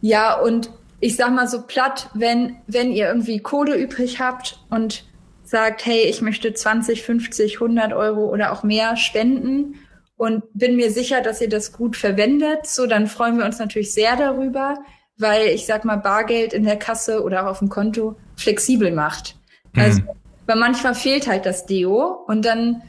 ja, 0.00 0.38
und 0.38 0.70
ich 1.00 1.16
sag 1.16 1.32
mal 1.32 1.48
so 1.48 1.62
platt, 1.62 2.10
wenn, 2.14 2.56
wenn 2.66 2.92
ihr 2.92 3.08
irgendwie 3.08 3.40
Kohle 3.40 3.76
übrig 3.76 4.20
habt 4.20 4.60
und 4.70 5.04
sagt, 5.42 5.84
hey, 5.86 6.02
ich 6.04 6.20
möchte 6.20 6.52
20, 6.52 7.02
50, 7.02 7.54
100 7.54 7.92
Euro 7.92 8.30
oder 8.30 8.52
auch 8.52 8.62
mehr 8.62 8.96
spenden 8.96 9.76
und 10.16 10.42
bin 10.54 10.76
mir 10.76 10.90
sicher, 10.90 11.20
dass 11.20 11.40
ihr 11.40 11.48
das 11.48 11.72
gut 11.72 11.96
verwendet. 11.96 12.66
So, 12.66 12.86
dann 12.86 13.06
freuen 13.06 13.38
wir 13.38 13.44
uns 13.44 13.58
natürlich 13.58 13.92
sehr 13.92 14.16
darüber, 14.16 14.76
weil 15.18 15.48
ich 15.48 15.66
sag 15.66 15.84
mal, 15.84 15.96
Bargeld 15.96 16.52
in 16.52 16.64
der 16.64 16.76
Kasse 16.76 17.22
oder 17.22 17.44
auch 17.44 17.50
auf 17.50 17.58
dem 17.60 17.68
Konto 17.68 18.16
flexibel 18.36 18.90
macht. 18.90 19.36
Also, 19.76 20.00
mhm. 20.00 20.08
weil 20.46 20.56
manchmal 20.56 20.94
fehlt 20.94 21.26
halt 21.26 21.46
das 21.46 21.66
Deo 21.66 22.24
und 22.26 22.44
dann 22.44 22.82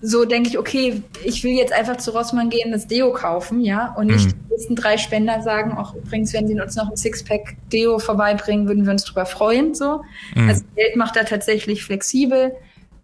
so 0.00 0.24
denke 0.24 0.48
ich, 0.48 0.58
okay, 0.58 1.02
ich 1.24 1.44
will 1.44 1.52
jetzt 1.52 1.72
einfach 1.72 1.96
zu 1.96 2.10
Rossmann 2.10 2.50
gehen, 2.50 2.72
das 2.72 2.88
Deo 2.88 3.12
kaufen, 3.12 3.60
ja, 3.60 3.94
und 3.96 4.08
nicht 4.08 4.26
mhm. 4.26 4.30
die 4.30 4.50
nächsten 4.50 4.76
drei 4.76 4.98
Spender 4.98 5.42
sagen, 5.42 5.76
auch 5.76 5.94
übrigens, 5.94 6.32
wenn 6.32 6.48
sie 6.48 6.60
uns 6.60 6.74
noch 6.74 6.90
ein 6.90 6.96
Sixpack 6.96 7.56
Deo 7.72 7.98
vorbeibringen, 7.98 8.66
würden 8.66 8.84
wir 8.84 8.92
uns 8.92 9.04
drüber 9.04 9.26
freuen, 9.26 9.74
so. 9.74 10.02
Mhm. 10.34 10.48
Also 10.48 10.64
Geld 10.74 10.96
macht 10.96 11.16
da 11.16 11.22
tatsächlich 11.22 11.84
flexibel, 11.84 12.52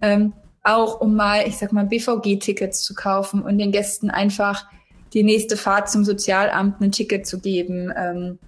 ähm, 0.00 0.32
auch 0.64 1.00
um 1.00 1.14
mal, 1.14 1.46
ich 1.46 1.56
sag 1.56 1.72
mal, 1.72 1.84
BVG-Tickets 1.84 2.82
zu 2.82 2.94
kaufen 2.94 3.42
und 3.42 3.58
den 3.58 3.70
Gästen 3.70 4.10
einfach 4.10 4.66
die 5.14 5.22
nächste 5.22 5.56
Fahrt 5.56 5.90
zum 5.90 6.04
Sozialamt 6.04 6.80
ein 6.80 6.92
Ticket 6.92 7.26
zu 7.26 7.40
geben. 7.40 7.92
Ähm, 7.96 8.38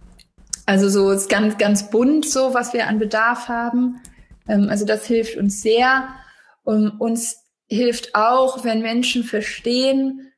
also 0.67 0.89
so 0.89 1.11
ist 1.11 1.29
ganz, 1.29 1.59
ganz 1.59 1.91
bunt 1.91 2.29
so, 2.29 2.55
was 2.55 2.73
wir 2.73 2.87
an 2.87 2.99
Bedarf 2.99 3.49
haben. 3.49 4.01
Ähm, 4.49 4.69
also 4.69 4.85
das 4.85 5.07
hilft 5.07 5.37
uns 5.37 5.63
sehr. 5.63 6.09
Um 6.63 7.01
uns 7.01 7.45
hilft 7.67 8.15
auch, 8.15 8.65
wenn 8.65 8.83
Menschen 8.83 9.25
verstehen, 9.25 10.33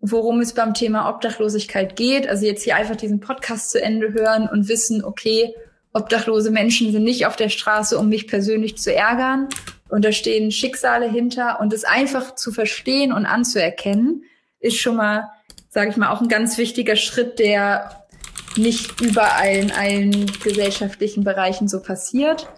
worum 0.00 0.40
es 0.40 0.54
beim 0.54 0.74
Thema 0.74 1.08
Obdachlosigkeit 1.08 1.94
geht. 1.94 2.28
Also 2.28 2.46
jetzt 2.46 2.64
hier 2.64 2.76
einfach 2.76 2.96
diesen 2.96 3.20
Podcast 3.20 3.70
zu 3.70 3.82
Ende 3.82 4.12
hören 4.12 4.48
und 4.50 4.68
wissen, 4.68 5.04
okay, 5.04 5.54
obdachlose 5.92 6.50
Menschen 6.50 6.92
sind 6.92 7.04
nicht 7.04 7.26
auf 7.26 7.36
der 7.36 7.48
Straße, 7.48 7.98
um 7.98 8.08
mich 8.08 8.28
persönlich 8.28 8.78
zu 8.78 8.94
ärgern. 8.94 9.48
Und 9.88 10.04
da 10.04 10.12
stehen 10.12 10.52
Schicksale 10.52 11.10
hinter. 11.10 11.60
Und 11.60 11.72
es 11.72 11.84
einfach 11.84 12.34
zu 12.34 12.52
verstehen 12.52 13.12
und 13.12 13.26
anzuerkennen, 13.26 14.24
ist 14.60 14.78
schon 14.78 14.96
mal, 14.96 15.28
sage 15.70 15.90
ich 15.90 15.96
mal, 15.96 16.10
auch 16.10 16.20
ein 16.20 16.28
ganz 16.28 16.58
wichtiger 16.58 16.96
Schritt, 16.96 17.38
der 17.38 18.04
nicht 18.56 19.00
überall 19.00 19.56
in 19.56 19.72
allen 19.72 20.26
gesellschaftlichen 20.42 21.24
Bereichen 21.24 21.68
so 21.68 21.80
passiert. 21.80 22.48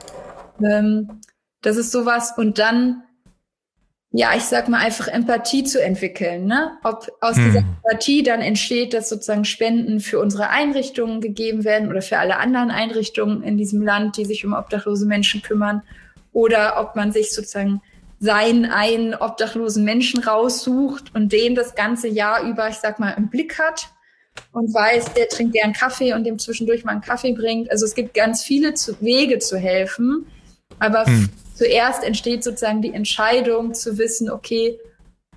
Ähm, 0.64 1.20
das 1.60 1.76
ist 1.76 1.92
sowas. 1.92 2.32
Und 2.36 2.58
dann 2.58 3.04
ja, 4.14 4.32
ich 4.36 4.44
sag 4.44 4.68
mal 4.68 4.78
einfach 4.78 5.08
Empathie 5.08 5.64
zu 5.64 5.82
entwickeln, 5.82 6.44
ne? 6.44 6.72
Ob 6.84 7.08
aus 7.22 7.36
hm. 7.36 7.44
dieser 7.46 7.58
Empathie 7.60 8.22
dann 8.22 8.42
entsteht, 8.42 8.92
dass 8.92 9.08
sozusagen 9.08 9.46
Spenden 9.46 10.00
für 10.00 10.18
unsere 10.20 10.50
Einrichtungen 10.50 11.22
gegeben 11.22 11.64
werden 11.64 11.88
oder 11.88 12.02
für 12.02 12.18
alle 12.18 12.36
anderen 12.36 12.70
Einrichtungen 12.70 13.42
in 13.42 13.56
diesem 13.56 13.80
Land, 13.80 14.18
die 14.18 14.26
sich 14.26 14.44
um 14.44 14.52
obdachlose 14.52 15.06
Menschen 15.06 15.40
kümmern, 15.40 15.82
oder 16.34 16.78
ob 16.78 16.94
man 16.94 17.12
sich 17.12 17.32
sozusagen 17.34 17.80
seinen 18.22 18.64
einen 18.64 19.14
obdachlosen 19.14 19.84
Menschen 19.84 20.22
raussucht 20.22 21.14
und 21.14 21.32
den 21.32 21.54
das 21.54 21.74
ganze 21.74 22.08
Jahr 22.08 22.42
über, 22.44 22.68
ich 22.68 22.76
sag 22.76 22.98
mal, 22.98 23.10
im 23.10 23.28
Blick 23.28 23.58
hat 23.58 23.88
und 24.52 24.72
weiß, 24.72 25.12
der 25.14 25.28
trinkt 25.28 25.54
gern 25.54 25.72
Kaffee 25.72 26.14
und 26.14 26.24
dem 26.24 26.38
zwischendurch 26.38 26.84
mal 26.84 26.92
einen 26.92 27.00
Kaffee 27.00 27.32
bringt. 27.32 27.70
Also 27.70 27.84
es 27.84 27.94
gibt 27.94 28.14
ganz 28.14 28.42
viele 28.42 28.74
Wege 29.00 29.38
zu 29.40 29.58
helfen, 29.58 30.26
aber 30.78 31.04
hm 31.04 31.28
zuerst 31.62 32.02
entsteht 32.02 32.42
sozusagen 32.42 32.82
die 32.82 32.92
Entscheidung 32.92 33.74
zu 33.74 33.98
wissen, 33.98 34.30
okay, 34.30 34.78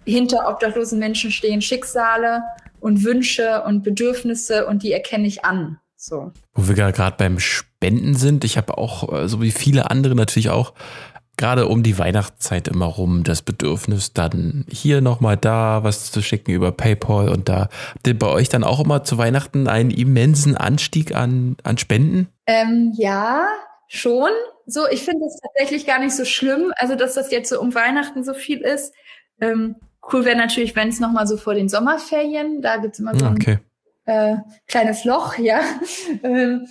hinter 0.05 0.47
obdachlosen 0.49 0.97
Menschen 0.97 1.31
stehen 1.31 1.61
Schicksale 1.61 2.41
und 2.79 3.03
Wünsche 3.03 3.63
und 3.63 3.83
Bedürfnisse 3.83 4.65
und 4.65 4.83
die 4.83 4.91
erkenne 4.91 5.27
ich 5.27 5.45
an. 5.45 5.77
So. 5.95 6.31
Wo 6.53 6.67
wir 6.67 6.75
gerade 6.91 7.15
beim 7.17 7.39
Spenden 7.39 8.15
sind, 8.15 8.43
ich 8.43 8.57
habe 8.57 8.77
auch, 8.77 9.11
äh, 9.11 9.27
so 9.27 9.41
wie 9.41 9.51
viele 9.51 9.89
andere 9.89 10.15
natürlich 10.15 10.49
auch, 10.49 10.73
gerade 11.37 11.67
um 11.67 11.83
die 11.83 11.97
Weihnachtszeit 11.97 12.67
immer 12.67 12.85
rum 12.85 13.23
das 13.23 13.41
Bedürfnis, 13.41 14.13
dann 14.13 14.65
hier 14.69 15.01
nochmal 15.01 15.37
da 15.37 15.83
was 15.83 16.11
zu 16.11 16.21
schicken 16.21 16.51
über 16.51 16.71
PayPal 16.71 17.29
und 17.29 17.49
da 17.49 17.69
habt 17.93 18.07
ihr 18.07 18.17
bei 18.17 18.27
euch 18.27 18.49
dann 18.49 18.63
auch 18.63 18.79
immer 18.79 19.03
zu 19.03 19.17
Weihnachten 19.17 19.67
einen 19.67 19.91
immensen 19.91 20.55
Anstieg 20.55 21.15
an, 21.15 21.57
an 21.63 21.77
Spenden? 21.77 22.27
Ähm, 22.47 22.93
ja, 22.95 23.47
schon. 23.87 24.29
So, 24.65 24.87
ich 24.89 25.03
finde 25.03 25.25
es 25.25 25.39
tatsächlich 25.41 25.85
gar 25.85 25.99
nicht 25.99 26.15
so 26.15 26.25
schlimm, 26.25 26.73
also 26.77 26.95
dass 26.95 27.13
das 27.13 27.31
jetzt 27.31 27.49
so 27.49 27.59
um 27.59 27.75
Weihnachten 27.75 28.23
so 28.23 28.33
viel 28.33 28.61
ist. 28.61 28.93
Ähm, 29.39 29.75
cool 30.11 30.25
wäre 30.25 30.37
natürlich, 30.37 30.75
wenn 30.75 30.89
es 30.89 30.99
nochmal 30.99 31.27
so 31.27 31.37
vor 31.37 31.53
den 31.53 31.69
Sommerferien, 31.69 32.61
da 32.61 32.77
gibt's 32.77 32.99
immer 32.99 33.17
so 33.17 33.25
okay. 33.25 33.59
ein 34.05 34.35
äh, 34.35 34.37
kleines 34.67 35.05
Loch, 35.05 35.37
ja. 35.37 35.61
ähm, 36.23 36.67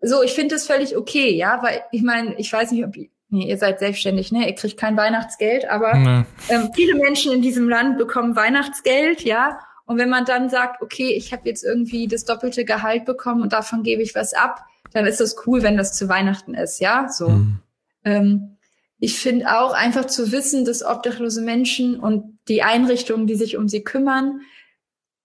so, 0.00 0.22
ich 0.22 0.32
finde 0.32 0.54
es 0.54 0.66
völlig 0.66 0.96
okay, 0.96 1.34
ja, 1.34 1.60
weil 1.62 1.82
ich 1.90 2.02
meine, 2.02 2.34
ich 2.36 2.52
weiß 2.52 2.70
nicht, 2.70 2.84
ob 2.84 2.96
nee, 3.30 3.48
ihr 3.48 3.58
seid 3.58 3.78
selbstständig, 3.78 4.32
ne? 4.32 4.46
Ihr 4.46 4.54
kriegt 4.54 4.78
kein 4.78 4.96
Weihnachtsgeld, 4.96 5.68
aber 5.70 5.94
nee. 5.94 6.24
ähm, 6.48 6.70
viele 6.74 6.94
Menschen 6.94 7.32
in 7.32 7.42
diesem 7.42 7.68
Land 7.68 7.98
bekommen 7.98 8.36
Weihnachtsgeld, 8.36 9.22
ja. 9.22 9.58
Und 9.84 9.98
wenn 9.98 10.10
man 10.10 10.24
dann 10.24 10.50
sagt, 10.50 10.82
okay, 10.82 11.14
ich 11.14 11.32
habe 11.32 11.48
jetzt 11.48 11.64
irgendwie 11.64 12.08
das 12.08 12.24
doppelte 12.24 12.64
Gehalt 12.64 13.04
bekommen 13.04 13.42
und 13.42 13.52
davon 13.52 13.82
gebe 13.82 14.02
ich 14.02 14.14
was 14.14 14.34
ab, 14.34 14.64
dann 14.92 15.06
ist 15.06 15.20
das 15.20 15.36
cool, 15.46 15.62
wenn 15.62 15.76
das 15.76 15.94
zu 15.94 16.08
Weihnachten 16.08 16.54
ist, 16.54 16.80
ja, 16.80 17.08
so. 17.08 17.28
Mhm. 17.28 17.58
Ähm, 18.04 18.56
ich 19.00 19.18
finde 19.18 19.58
auch 19.58 19.72
einfach 19.72 20.06
zu 20.06 20.32
wissen, 20.32 20.64
dass 20.64 20.84
obdachlose 20.84 21.40
Menschen 21.40 22.00
und 22.00 22.38
die 22.48 22.62
Einrichtungen, 22.62 23.26
die 23.26 23.36
sich 23.36 23.56
um 23.56 23.68
sie 23.68 23.84
kümmern, 23.84 24.40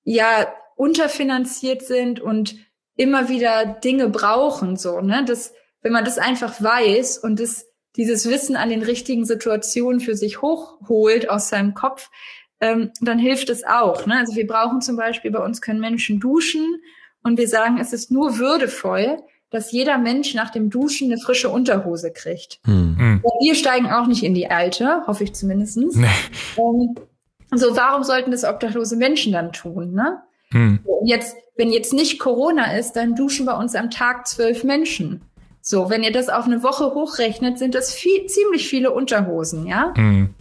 ja 0.04 0.47
unterfinanziert 0.76 1.82
sind 1.82 2.20
und 2.20 2.56
immer 2.95 3.30
wieder 3.30 3.66
Dinge 3.66 4.10
brauchen, 4.10 4.78
so, 4.78 5.01
ne, 5.01 5.24
das, 5.26 5.54
wenn 5.82 5.91
man 5.91 6.06
das 6.06 6.18
einfach 6.18 6.62
weiß 6.62 7.18
und 7.18 7.39
das, 7.39 7.66
dieses 7.95 8.27
Wissen 8.29 8.55
an 8.55 8.69
den 8.69 8.81
richtigen 8.81 9.25
Situationen 9.25 9.99
für 9.99 10.15
sich 10.15 10.41
hochholt 10.41 11.29
aus 11.29 11.49
seinem 11.49 11.73
Kopf, 11.73 12.09
ähm, 12.59 12.91
dann 13.01 13.19
hilft 13.19 13.49
es 13.49 13.63
auch. 13.63 14.05
Ne? 14.05 14.17
Also 14.17 14.35
wir 14.35 14.47
brauchen 14.47 14.81
zum 14.81 14.95
Beispiel, 14.95 15.31
bei 15.31 15.43
uns 15.43 15.61
können 15.61 15.79
Menschen 15.79 16.19
duschen 16.19 16.81
und 17.21 17.37
wir 17.37 17.47
sagen, 17.47 17.77
es 17.79 17.93
ist 17.93 18.11
nur 18.11 18.37
würdevoll, 18.37 19.17
dass 19.49 19.71
jeder 19.71 19.99
Mensch 19.99 20.33
nach 20.33 20.49
dem 20.49 20.71
Duschen 20.71 21.11
eine 21.11 21.21
frische 21.21 21.49
Unterhose 21.49 22.11
kriegt. 22.11 22.59
Mhm. 22.65 23.21
Wir 23.41 23.53
steigen 23.53 23.87
auch 23.87 24.07
nicht 24.07 24.23
in 24.23 24.33
die 24.33 24.49
alte, 24.49 25.03
hoffe 25.05 25.23
ich 25.25 25.33
zumindest. 25.33 25.77
Nee. 25.77 26.07
Ähm, 26.57 26.95
so, 27.51 27.75
warum 27.75 28.03
sollten 28.03 28.31
das 28.31 28.43
obdachlose 28.43 28.95
Menschen 28.95 29.33
dann 29.33 29.51
tun? 29.51 29.93
Ne? 29.93 30.23
Mhm. 30.51 30.79
Jetzt, 31.05 31.35
wenn 31.55 31.71
jetzt 31.71 31.93
nicht 31.93 32.17
Corona 32.17 32.75
ist, 32.77 32.93
dann 32.93 33.15
duschen 33.15 33.45
bei 33.45 33.55
uns 33.55 33.75
am 33.75 33.91
Tag 33.91 34.27
zwölf 34.27 34.63
Menschen. 34.63 35.21
So, 35.66 35.89
wenn 35.89 36.03
ihr 36.03 36.11
das 36.11 36.28
auf 36.28 36.43
eine 36.43 36.61
Woche 36.61 36.93
hochrechnet, 36.93 37.57
sind 37.57 37.74
das 37.74 37.93
viel, 37.93 38.26
ziemlich 38.26 38.68
viele 38.68 38.91
Unterhosen, 38.91 39.66
ja? 39.66 39.93
Mhm. 39.95 40.34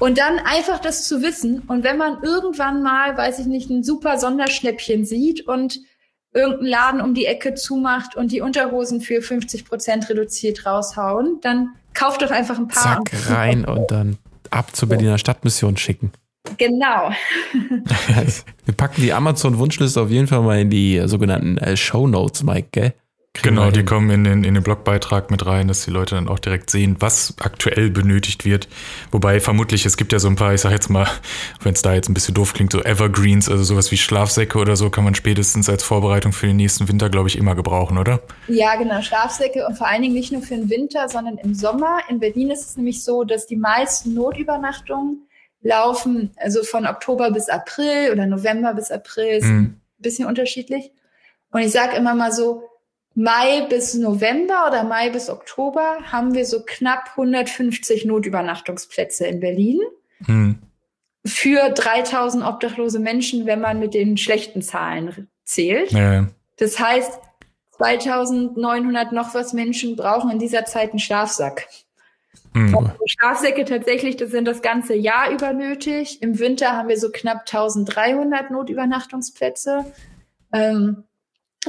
Und 0.00 0.18
dann 0.18 0.40
einfach 0.40 0.80
das 0.80 1.06
zu 1.06 1.22
wissen. 1.22 1.62
Und 1.68 1.84
wenn 1.84 1.96
man 1.96 2.24
irgendwann 2.24 2.82
mal, 2.82 3.16
weiß 3.16 3.38
ich 3.38 3.46
nicht, 3.46 3.70
ein 3.70 3.84
super 3.84 4.18
Sonderschnäppchen 4.18 5.04
sieht 5.04 5.46
und 5.46 5.78
irgendein 6.32 6.66
Laden 6.66 7.00
um 7.00 7.14
die 7.14 7.26
Ecke 7.26 7.54
zumacht 7.54 8.16
und 8.16 8.32
die 8.32 8.40
Unterhosen 8.40 9.00
für 9.00 9.22
50 9.22 9.64
Prozent 9.64 10.10
reduziert 10.10 10.66
raushauen, 10.66 11.38
dann 11.40 11.68
kauft 11.94 12.22
doch 12.22 12.32
einfach 12.32 12.58
ein 12.58 12.66
paar. 12.66 13.04
Zack, 13.04 13.30
rein 13.30 13.64
und 13.64 13.88
dann 13.92 14.18
ab 14.50 14.74
zur 14.74 14.88
Berliner 14.88 15.18
Stadtmission 15.18 15.76
schicken. 15.76 16.10
Genau. 16.58 17.12
Wir 18.64 18.74
packen 18.76 19.02
die 19.02 19.12
Amazon-Wunschliste 19.12 20.00
auf 20.00 20.10
jeden 20.10 20.26
Fall 20.26 20.40
mal 20.40 20.58
in 20.58 20.70
die 20.70 21.00
sogenannten 21.06 21.58
äh, 21.58 21.76
Show 21.76 22.08
Notes, 22.08 22.42
Mike, 22.42 22.70
gell? 22.72 22.94
Genau, 23.42 23.72
die 23.72 23.84
kommen 23.84 24.10
in 24.10 24.22
den, 24.22 24.44
in 24.44 24.54
den 24.54 24.62
Blogbeitrag 24.62 25.30
mit 25.30 25.44
rein, 25.44 25.66
dass 25.66 25.84
die 25.84 25.90
Leute 25.90 26.14
dann 26.14 26.28
auch 26.28 26.38
direkt 26.38 26.70
sehen, 26.70 26.96
was 27.00 27.34
aktuell 27.40 27.90
benötigt 27.90 28.44
wird. 28.44 28.68
Wobei 29.10 29.40
vermutlich, 29.40 29.84
es 29.84 29.96
gibt 29.96 30.12
ja 30.12 30.20
so 30.20 30.28
ein 30.28 30.36
paar, 30.36 30.54
ich 30.54 30.60
sag 30.60 30.70
jetzt 30.70 30.88
mal, 30.88 31.08
wenn 31.60 31.74
es 31.74 31.82
da 31.82 31.94
jetzt 31.94 32.08
ein 32.08 32.14
bisschen 32.14 32.34
doof 32.34 32.54
klingt, 32.54 32.70
so 32.70 32.80
Evergreens, 32.80 33.48
also 33.48 33.64
sowas 33.64 33.90
wie 33.90 33.96
Schlafsäcke 33.96 34.56
oder 34.56 34.76
so, 34.76 34.88
kann 34.88 35.02
man 35.02 35.16
spätestens 35.16 35.68
als 35.68 35.82
Vorbereitung 35.82 36.32
für 36.32 36.46
den 36.46 36.56
nächsten 36.56 36.88
Winter, 36.88 37.10
glaube 37.10 37.28
ich, 37.28 37.36
immer 37.36 37.56
gebrauchen, 37.56 37.98
oder? 37.98 38.22
Ja, 38.46 38.76
genau, 38.76 39.02
Schlafsäcke 39.02 39.66
und 39.66 39.76
vor 39.76 39.88
allen 39.88 40.02
Dingen 40.02 40.14
nicht 40.14 40.30
nur 40.30 40.42
für 40.42 40.54
den 40.54 40.70
Winter, 40.70 41.08
sondern 41.08 41.36
im 41.38 41.54
Sommer. 41.54 41.98
In 42.08 42.20
Berlin 42.20 42.50
ist 42.50 42.68
es 42.68 42.76
nämlich 42.76 43.02
so, 43.02 43.24
dass 43.24 43.46
die 43.46 43.56
meisten 43.56 44.14
Notübernachtungen 44.14 45.26
laufen, 45.60 46.30
also 46.36 46.62
von 46.62 46.86
Oktober 46.86 47.32
bis 47.32 47.48
April 47.48 48.12
oder 48.12 48.26
November 48.26 48.74
bis 48.74 48.92
April, 48.92 49.38
ist 49.38 49.46
mhm. 49.46 49.58
ein 49.58 49.80
bisschen 49.98 50.28
unterschiedlich. 50.28 50.92
Und 51.50 51.62
ich 51.62 51.72
sage 51.72 51.96
immer 51.96 52.14
mal 52.14 52.30
so, 52.30 52.62
Mai 53.14 53.66
bis 53.68 53.94
November 53.94 54.66
oder 54.68 54.82
Mai 54.82 55.10
bis 55.10 55.30
Oktober 55.30 55.98
haben 56.10 56.34
wir 56.34 56.44
so 56.46 56.62
knapp 56.64 57.10
150 57.10 58.04
Notübernachtungsplätze 58.04 59.26
in 59.26 59.40
Berlin. 59.40 59.80
Hm. 60.24 60.58
Für 61.24 61.70
3000 61.70 62.44
obdachlose 62.44 62.98
Menschen, 62.98 63.46
wenn 63.46 63.60
man 63.60 63.78
mit 63.78 63.94
den 63.94 64.16
schlechten 64.16 64.62
Zahlen 64.62 65.28
zählt. 65.44 65.92
Ja. 65.92 66.26
Das 66.56 66.78
heißt, 66.78 67.18
2900 67.76 69.12
noch 69.12 69.34
was 69.34 69.52
Menschen 69.52 69.96
brauchen 69.96 70.30
in 70.30 70.38
dieser 70.38 70.64
Zeit 70.64 70.90
einen 70.90 70.98
Schlafsack. 70.98 71.66
Also 72.54 72.90
Schlafsäcke 73.06 73.64
tatsächlich, 73.64 74.16
das 74.16 74.30
sind 74.30 74.46
das 74.46 74.62
ganze 74.62 74.94
Jahr 74.94 75.30
über 75.30 75.52
nötig. 75.52 76.22
Im 76.22 76.38
Winter 76.38 76.76
haben 76.76 76.88
wir 76.88 76.98
so 76.98 77.10
knapp 77.10 77.40
1300 77.40 78.52
Notübernachtungsplätze. 78.52 79.84
Ähm, 80.52 81.02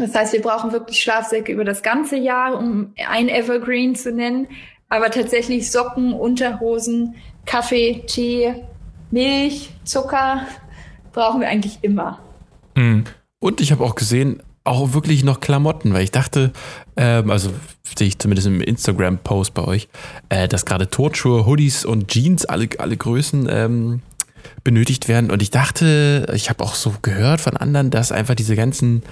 das 0.04 0.16
heißt, 0.16 0.34
wir 0.34 0.42
brauchen 0.42 0.72
wirklich 0.72 1.02
Schlafsäcke 1.02 1.52
über 1.52 1.64
das 1.64 1.84
ganze 1.84 2.18
Jahr, 2.18 2.58
um 2.58 2.94
ein 3.08 3.30
Evergreen 3.30 3.96
zu 3.96 4.12
nennen. 4.12 4.48
Aber 4.90 5.10
tatsächlich 5.10 5.72
Socken, 5.72 6.14
Unterhosen, 6.14 7.16
Kaffee, 7.46 8.04
Tee, 8.08 8.56
Milch, 9.12 9.72
Zucker 9.84 10.46
brauchen 11.14 11.42
wir 11.42 11.48
eigentlich 11.48 11.80
immer. 11.82 12.20
Mhm. 12.76 13.06
Und 13.40 13.62
ich 13.62 13.72
habe 13.72 13.84
auch 13.84 13.96
gesehen, 13.96 14.42
auch 14.64 14.94
wirklich 14.94 15.24
noch 15.24 15.40
Klamotten, 15.40 15.94
weil 15.94 16.04
ich 16.04 16.12
dachte, 16.12 16.52
ähm, 16.98 17.30
also 17.30 17.52
sehe 17.98 18.08
ich 18.08 18.20
zumindest 18.20 18.48
im 18.48 18.62
Instagram-Post 18.62 19.54
bei 19.54 19.64
euch, 19.64 19.88
äh, 20.30 20.48
dass 20.48 20.66
gerade 20.66 20.90
Turnschuhe, 20.90 21.46
Hoodies 21.46 21.86
und 21.86 22.08
Jeans, 22.08 22.46
alle, 22.46 22.68
alle 22.80 22.98
Größen 22.98 23.48
ähm, 23.50 24.02
benötigt 24.64 25.08
werden. 25.08 25.32
Und 25.32 25.42
ich 25.42 25.52
dachte, 25.52 26.28
ich 26.34 26.50
habe 26.50 26.64
auch 26.64 26.76
so 26.76 26.94
gehört 27.02 27.42
von 27.42 27.56
anderen, 27.56 27.92
dass 27.92 28.12
einfach 28.12 28.36
diese 28.36 28.56
ganzen 28.56 29.04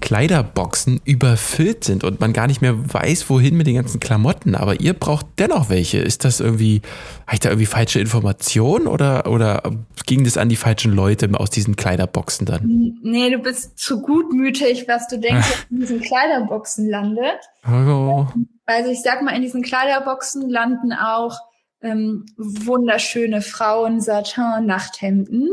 Kleiderboxen 0.00 1.00
überfüllt 1.04 1.84
sind 1.84 2.04
und 2.04 2.20
man 2.20 2.32
gar 2.32 2.46
nicht 2.46 2.60
mehr 2.60 2.74
weiß, 2.92 3.30
wohin 3.30 3.56
mit 3.56 3.66
den 3.66 3.76
ganzen 3.76 4.00
Klamotten. 4.00 4.54
Aber 4.54 4.80
ihr 4.80 4.92
braucht 4.92 5.26
dennoch 5.38 5.70
welche. 5.70 5.98
Ist 5.98 6.24
das 6.24 6.40
irgendwie, 6.40 6.82
habe 7.26 7.34
ich 7.34 7.40
da 7.40 7.48
irgendwie 7.48 7.66
falsche 7.66 8.00
Informationen 8.00 8.86
oder, 8.86 9.30
oder 9.30 9.62
ging 10.06 10.24
das 10.24 10.36
an 10.36 10.48
die 10.48 10.56
falschen 10.56 10.92
Leute 10.92 11.28
aus 11.34 11.50
diesen 11.50 11.76
Kleiderboxen 11.76 12.46
dann? 12.46 12.98
Nee, 13.02 13.30
du 13.30 13.38
bist 13.38 13.78
zu 13.78 14.02
gutmütig, 14.02 14.86
was 14.88 15.08
du 15.08 15.18
denkst, 15.18 15.48
was 15.48 15.66
in 15.70 15.80
diesen 15.80 16.00
Kleiderboxen 16.00 16.88
landet. 16.88 17.38
Oh. 17.66 18.26
Also 18.66 18.90
ich 18.90 19.02
sag 19.02 19.22
mal, 19.22 19.34
in 19.34 19.42
diesen 19.42 19.62
Kleiderboxen 19.62 20.48
landen 20.48 20.92
auch 20.92 21.38
ähm, 21.82 22.24
wunderschöne 22.36 23.42
Frauen-Satin-Nachthemden 23.42 25.50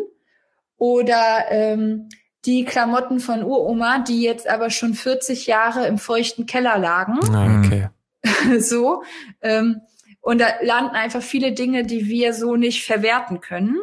oder 0.77 1.45
ähm, 1.49 2.07
die 2.45 2.65
Klamotten 2.65 3.19
von 3.19 3.43
Uroma, 3.43 3.99
die 3.99 4.21
jetzt 4.21 4.47
aber 4.47 4.69
schon 4.69 4.93
40 4.93 5.47
Jahre 5.47 5.85
im 5.85 5.97
feuchten 5.97 6.45
Keller 6.45 6.77
lagen. 6.77 7.19
Ah, 7.33 7.59
okay. 7.59 7.89
so. 8.59 9.03
Ähm, 9.41 9.81
und 10.21 10.39
da 10.39 10.47
landen 10.61 10.95
einfach 10.95 11.21
viele 11.21 11.51
Dinge, 11.51 11.83
die 11.83 12.07
wir 12.07 12.33
so 12.33 12.55
nicht 12.55 12.85
verwerten 12.85 13.41
können. 13.41 13.77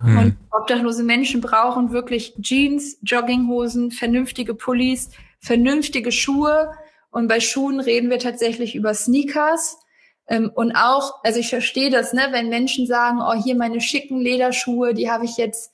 Hm. 0.00 0.18
Und 0.18 0.36
obdachlose 0.50 1.04
Menschen 1.04 1.40
brauchen 1.40 1.92
wirklich 1.92 2.34
Jeans, 2.40 2.98
Jogginghosen, 3.02 3.90
vernünftige 3.90 4.54
Pullis, 4.54 5.10
vernünftige 5.40 6.12
Schuhe. 6.12 6.72
Und 7.10 7.28
bei 7.28 7.40
Schuhen 7.40 7.80
reden 7.80 8.10
wir 8.10 8.18
tatsächlich 8.18 8.74
über 8.74 8.94
Sneakers. 8.94 9.78
Ähm, 10.26 10.50
und 10.54 10.72
auch, 10.72 11.20
also 11.22 11.38
ich 11.38 11.48
verstehe 11.48 11.90
das, 11.90 12.12
ne, 12.12 12.28
wenn 12.30 12.48
Menschen 12.48 12.86
sagen, 12.86 13.20
oh, 13.20 13.34
hier 13.34 13.56
meine 13.56 13.80
schicken 13.80 14.20
Lederschuhe, 14.20 14.94
die 14.94 15.10
habe 15.10 15.24
ich 15.24 15.36
jetzt 15.36 15.73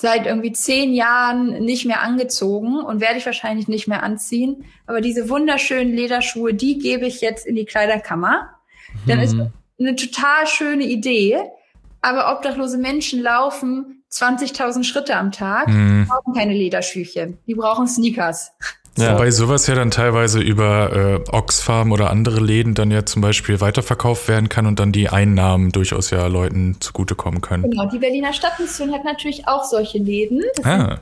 seit 0.00 0.24
irgendwie 0.24 0.52
zehn 0.52 0.94
Jahren 0.94 1.62
nicht 1.62 1.84
mehr 1.84 2.00
angezogen 2.00 2.80
und 2.80 3.02
werde 3.02 3.18
ich 3.18 3.26
wahrscheinlich 3.26 3.68
nicht 3.68 3.86
mehr 3.86 4.02
anziehen. 4.02 4.64
Aber 4.86 5.02
diese 5.02 5.28
wunderschönen 5.28 5.92
Lederschuhe, 5.92 6.54
die 6.54 6.78
gebe 6.78 7.04
ich 7.04 7.20
jetzt 7.20 7.46
in 7.46 7.54
die 7.54 7.66
Kleiderkammer. 7.66 8.48
Mhm. 9.04 9.08
Dann 9.08 9.20
ist 9.20 9.34
mhm. 9.34 9.52
eine 9.78 9.96
total 9.96 10.46
schöne 10.46 10.84
Idee. 10.84 11.38
Aber 12.00 12.32
obdachlose 12.32 12.78
Menschen 12.78 13.20
laufen 13.20 14.02
20.000 14.10 14.84
Schritte 14.84 15.16
am 15.16 15.32
Tag, 15.32 15.68
mhm. 15.68 16.06
brauchen 16.08 16.32
keine 16.32 16.54
Lederschüchen. 16.54 17.36
Die 17.46 17.54
brauchen 17.54 17.86
Sneakers. 17.86 18.52
Ja. 18.98 19.14
Wobei 19.14 19.30
sowas 19.30 19.66
ja 19.66 19.74
dann 19.74 19.90
teilweise 19.90 20.40
über 20.40 20.92
äh, 20.92 21.30
Oxfam 21.30 21.92
oder 21.92 22.10
andere 22.10 22.40
Läden 22.40 22.74
dann 22.74 22.90
ja 22.90 23.06
zum 23.06 23.22
Beispiel 23.22 23.60
weiterverkauft 23.60 24.28
werden 24.28 24.48
kann 24.48 24.66
und 24.66 24.80
dann 24.80 24.92
die 24.92 25.08
Einnahmen 25.08 25.70
durchaus 25.70 26.10
ja 26.10 26.26
Leuten 26.26 26.76
zugutekommen 26.80 27.40
können. 27.40 27.70
Genau, 27.70 27.86
die 27.86 27.98
Berliner 27.98 28.32
Stadtmission 28.32 28.92
hat 28.92 29.04
natürlich 29.04 29.46
auch 29.46 29.64
solche 29.64 29.98
Läden. 29.98 30.42
Das 30.56 30.66
ah. 30.66 30.98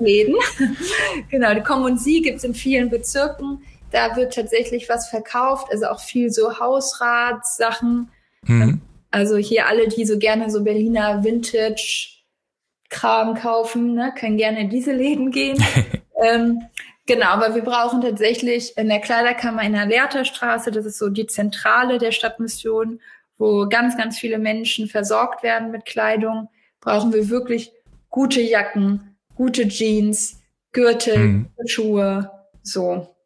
Läden. 0.00 0.34
genau, 1.30 1.54
die 1.54 1.62
Kommun-Sie 1.62 2.22
gibt 2.22 2.38
es 2.38 2.44
in 2.44 2.54
vielen 2.54 2.90
Bezirken. 2.90 3.62
Da 3.92 4.16
wird 4.16 4.34
tatsächlich 4.34 4.88
was 4.88 5.08
verkauft, 5.08 5.68
also 5.70 5.86
auch 5.86 6.00
viel 6.00 6.30
so 6.30 6.58
Hausratssachen. 6.58 8.10
Mhm. 8.42 8.80
Also 9.10 9.36
hier 9.36 9.66
alle, 9.66 9.88
die 9.88 10.04
so 10.04 10.18
gerne 10.18 10.50
so 10.50 10.62
Berliner 10.62 11.24
Vintage-Kram 11.24 13.34
kaufen, 13.34 13.94
ne, 13.94 14.12
können 14.16 14.36
gerne 14.36 14.60
in 14.60 14.70
diese 14.70 14.92
Läden 14.92 15.32
gehen. 15.32 15.60
ähm, 16.22 16.62
Genau, 17.10 17.26
aber 17.26 17.56
wir 17.56 17.62
brauchen 17.62 18.02
tatsächlich 18.02 18.78
in 18.78 18.88
der 18.88 19.00
Kleiderkammer 19.00 19.64
in 19.64 19.72
der 19.72 19.84
Lehrterstraße, 19.84 20.70
das 20.70 20.86
ist 20.86 20.96
so 20.96 21.08
die 21.08 21.26
Zentrale 21.26 21.98
der 21.98 22.12
Stadtmission, 22.12 23.00
wo 23.36 23.68
ganz, 23.68 23.96
ganz 23.96 24.16
viele 24.16 24.38
Menschen 24.38 24.86
versorgt 24.86 25.42
werden 25.42 25.72
mit 25.72 25.86
Kleidung, 25.86 26.50
brauchen 26.80 27.12
wir 27.12 27.28
wirklich 27.28 27.72
gute 28.10 28.40
Jacken, 28.40 29.16
gute 29.34 29.66
Jeans, 29.66 30.40
Gürtel, 30.70 31.18
mhm. 31.18 31.48
Schuhe, 31.66 32.30
so. 32.62 33.16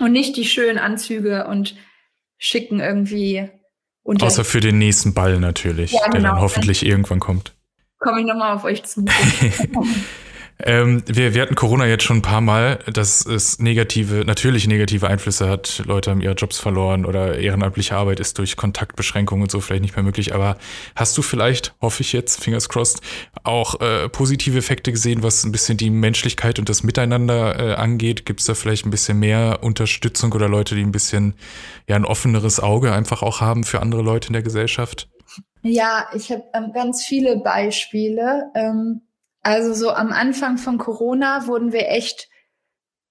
Und 0.00 0.12
nicht 0.12 0.38
die 0.38 0.46
schönen 0.46 0.78
Anzüge 0.78 1.46
und 1.46 1.76
schicken 2.38 2.80
irgendwie 2.80 3.50
unter. 4.02 4.24
Außer 4.24 4.46
für 4.46 4.60
den 4.60 4.78
nächsten 4.78 5.12
Ball 5.12 5.38
natürlich, 5.38 5.92
ja, 5.92 5.98
genau. 6.04 6.12
der 6.12 6.20
dann 6.22 6.30
genau. 6.30 6.42
hoffentlich 6.42 6.86
irgendwann 6.86 7.20
kommt. 7.20 7.54
Komme 7.98 8.20
ich 8.20 8.26
nochmal 8.26 8.56
auf 8.56 8.64
euch 8.64 8.82
zu. 8.84 9.04
Ähm, 10.60 11.04
wir, 11.06 11.34
wir 11.34 11.42
hatten 11.42 11.54
Corona 11.54 11.86
jetzt 11.86 12.02
schon 12.02 12.18
ein 12.18 12.22
paar 12.22 12.40
Mal, 12.40 12.80
dass 12.92 13.24
es 13.24 13.60
negative, 13.60 14.24
natürlich 14.24 14.66
negative 14.66 15.06
Einflüsse 15.06 15.48
hat. 15.48 15.82
Leute 15.86 16.10
haben 16.10 16.20
ihre 16.20 16.34
Jobs 16.34 16.58
verloren 16.58 17.06
oder 17.06 17.38
ehrenamtliche 17.38 17.94
Arbeit 17.94 18.18
ist 18.18 18.38
durch 18.38 18.56
Kontaktbeschränkungen 18.56 19.42
und 19.44 19.50
so 19.52 19.60
vielleicht 19.60 19.82
nicht 19.82 19.94
mehr 19.94 20.02
möglich. 20.02 20.34
Aber 20.34 20.56
hast 20.96 21.16
du 21.16 21.22
vielleicht, 21.22 21.74
hoffe 21.80 22.00
ich 22.00 22.12
jetzt, 22.12 22.42
fingers 22.42 22.68
crossed, 22.68 23.00
auch 23.44 23.80
äh, 23.80 24.08
positive 24.08 24.58
Effekte 24.58 24.90
gesehen, 24.90 25.22
was 25.22 25.44
ein 25.44 25.52
bisschen 25.52 25.78
die 25.78 25.90
Menschlichkeit 25.90 26.58
und 26.58 26.68
das 26.68 26.82
Miteinander 26.82 27.58
äh, 27.58 27.74
angeht? 27.74 28.26
Gibt 28.26 28.40
es 28.40 28.46
da 28.46 28.54
vielleicht 28.54 28.84
ein 28.84 28.90
bisschen 28.90 29.20
mehr 29.20 29.60
Unterstützung 29.62 30.32
oder 30.32 30.48
Leute, 30.48 30.74
die 30.74 30.82
ein 30.82 30.92
bisschen 30.92 31.34
ja 31.86 31.94
ein 31.94 32.04
offeneres 32.04 32.58
Auge 32.58 32.92
einfach 32.92 33.22
auch 33.22 33.40
haben 33.40 33.62
für 33.62 33.80
andere 33.80 34.02
Leute 34.02 34.28
in 34.28 34.32
der 34.32 34.42
Gesellschaft? 34.42 35.08
Ja, 35.62 36.08
ich 36.14 36.32
habe 36.32 36.42
ähm, 36.52 36.72
ganz 36.74 37.04
viele 37.04 37.36
Beispiele. 37.36 38.50
Ähm 38.56 39.02
also 39.48 39.72
so 39.72 39.90
am 39.90 40.12
Anfang 40.12 40.58
von 40.58 40.76
Corona 40.76 41.46
wurden 41.46 41.72
wir 41.72 41.88
echt, 41.88 42.28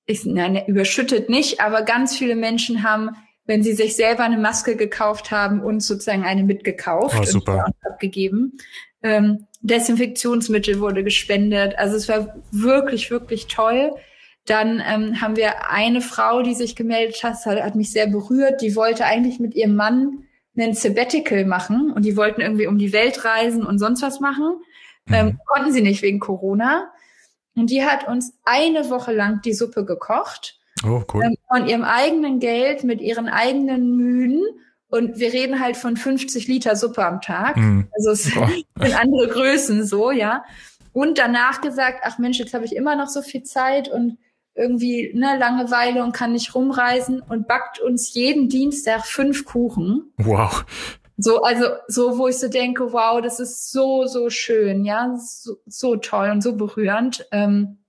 ich, 0.06 0.24
nein, 0.24 0.62
überschüttet 0.68 1.30
nicht, 1.30 1.62
aber 1.62 1.82
ganz 1.82 2.16
viele 2.16 2.36
Menschen 2.36 2.84
haben, 2.84 3.10
wenn 3.46 3.64
sie 3.64 3.74
sich 3.74 3.96
selber 3.96 4.24
eine 4.24 4.38
Maske 4.38 4.76
gekauft 4.76 5.32
haben, 5.32 5.62
uns 5.62 5.88
sozusagen 5.88 6.24
eine 6.26 6.44
mitgekauft 6.44 7.18
oh, 7.20 7.24
super. 7.24 7.66
und 7.66 7.92
abgegeben. 7.92 8.60
Ähm, 9.02 9.48
Desinfektionsmittel 9.62 10.80
wurde 10.80 11.04
gespendet. 11.04 11.74
Also 11.80 11.96
es 11.96 12.08
war 12.08 12.36
wirklich, 12.52 13.10
wirklich 13.10 13.48
toll. 13.48 13.94
Dann 14.46 14.80
ähm, 14.88 15.20
haben 15.20 15.38
wir 15.38 15.72
eine 15.72 16.02
Frau, 16.02 16.44
die 16.44 16.54
sich 16.54 16.76
gemeldet 16.76 17.24
hat, 17.24 17.44
hat 17.48 17.76
mich 17.76 17.92
sehr 17.92 18.06
berührt. 18.06 18.62
Die 18.62 18.76
wollte 18.76 19.06
eigentlich 19.06 19.40
mit 19.40 19.56
ihrem 19.56 19.76
Mann 19.76 20.26
einen 20.56 20.76
Sabbatical 20.76 21.46
machen 21.46 21.92
und 21.92 22.06
die 22.06 22.16
wollten 22.16 22.42
irgendwie 22.42 22.68
um 22.68 22.78
die 22.78 22.94
Welt 22.94 23.26
reisen 23.26 23.66
und 23.66 23.80
sonst 23.80 24.04
was 24.04 24.20
machen. 24.20 24.62
Ähm, 25.10 25.26
mhm. 25.28 25.40
konnten 25.46 25.72
sie 25.72 25.82
nicht 25.82 26.02
wegen 26.02 26.20
Corona. 26.20 26.92
Und 27.56 27.70
die 27.70 27.84
hat 27.84 28.08
uns 28.08 28.34
eine 28.44 28.90
Woche 28.90 29.14
lang 29.14 29.42
die 29.42 29.54
Suppe 29.54 29.84
gekocht. 29.86 30.60
Oh, 30.86 31.04
cool. 31.14 31.24
Ähm, 31.24 31.36
von 31.48 31.68
ihrem 31.68 31.84
eigenen 31.84 32.40
Geld, 32.40 32.84
mit 32.84 33.02
ihren 33.02 33.28
eigenen 33.28 33.96
Mühen. 33.96 34.44
Und 34.90 35.20
wir 35.20 35.34
reden 35.34 35.60
halt 35.60 35.76
von 35.76 35.98
50 35.98 36.48
Liter 36.48 36.76
Suppe 36.76 37.06
am 37.06 37.20
Tag. 37.22 37.58
Mhm. 37.58 37.88
Also 37.96 38.12
es 38.12 38.36
oh. 38.38 38.48
sind 38.82 39.00
andere 39.00 39.28
Größen 39.28 39.86
so, 39.86 40.12
ja. 40.12 40.44
Und 40.94 41.18
danach 41.18 41.62
gesagt, 41.62 42.00
ach 42.04 42.18
Mensch, 42.18 42.40
jetzt 42.40 42.54
habe 42.54 42.66
ich 42.66 42.76
immer 42.76 42.96
noch 42.96 43.08
so 43.08 43.22
viel 43.22 43.44
Zeit 43.44 43.90
und 43.90 44.18
irgendwie 44.58 45.12
ne, 45.14 45.38
Langeweile 45.38 46.04
und 46.04 46.14
kann 46.14 46.32
nicht 46.32 46.56
rumreisen 46.56 47.22
und 47.22 47.48
backt 47.48 47.80
uns 47.80 48.14
jeden 48.14 48.50
Dienstag 48.50 49.06
fünf 49.06 49.46
Kuchen. 49.46 50.12
Wow. 50.18 50.66
So, 51.18 51.42
also, 51.42 51.66
so, 51.88 52.18
wo 52.18 52.28
ich 52.28 52.38
so 52.38 52.48
denke, 52.48 52.94
wow, 52.94 53.22
das 53.22 53.40
ist 53.40 53.72
so, 53.72 54.06
so 54.06 54.30
schön, 54.30 54.86
ja, 54.86 55.16
so, 55.18 55.58
so 55.66 55.96
toll 55.96 56.30
und 56.30 56.42
so 56.42 56.56
berührend. 56.56 57.26
Ähm, 57.32 57.80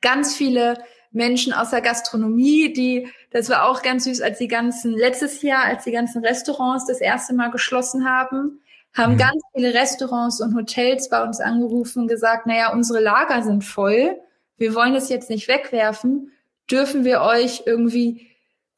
ganz 0.00 0.34
viele 0.34 0.78
Menschen 1.12 1.52
aus 1.52 1.70
der 1.70 1.80
Gastronomie, 1.80 2.72
die, 2.72 3.08
das 3.30 3.48
war 3.48 3.68
auch 3.68 3.82
ganz 3.82 4.04
süß, 4.04 4.20
als 4.20 4.38
die 4.38 4.48
ganzen, 4.48 4.92
letztes 4.92 5.42
Jahr, 5.42 5.64
als 5.64 5.84
die 5.84 5.92
ganzen 5.92 6.24
Restaurants 6.24 6.86
das 6.86 7.00
erste 7.00 7.34
Mal 7.34 7.50
geschlossen 7.50 8.08
haben, 8.08 8.60
haben 8.92 9.14
mhm. 9.14 9.18
ganz 9.18 9.42
viele 9.54 9.74
Restaurants 9.74 10.40
und 10.40 10.54
Hotels 10.54 11.08
bei 11.08 11.22
uns 11.22 11.40
angerufen 11.40 12.02
und 12.02 12.08
gesagt, 12.08 12.46
naja, 12.46 12.72
unsere 12.72 13.00
Lager 13.00 13.42
sind 13.42 13.64
voll, 13.64 14.18
wir 14.56 14.74
wollen 14.74 14.94
das 14.94 15.08
jetzt 15.08 15.30
nicht 15.30 15.48
wegwerfen, 15.48 16.32
dürfen 16.70 17.04
wir 17.04 17.22
euch 17.22 17.62
irgendwie 17.66 18.26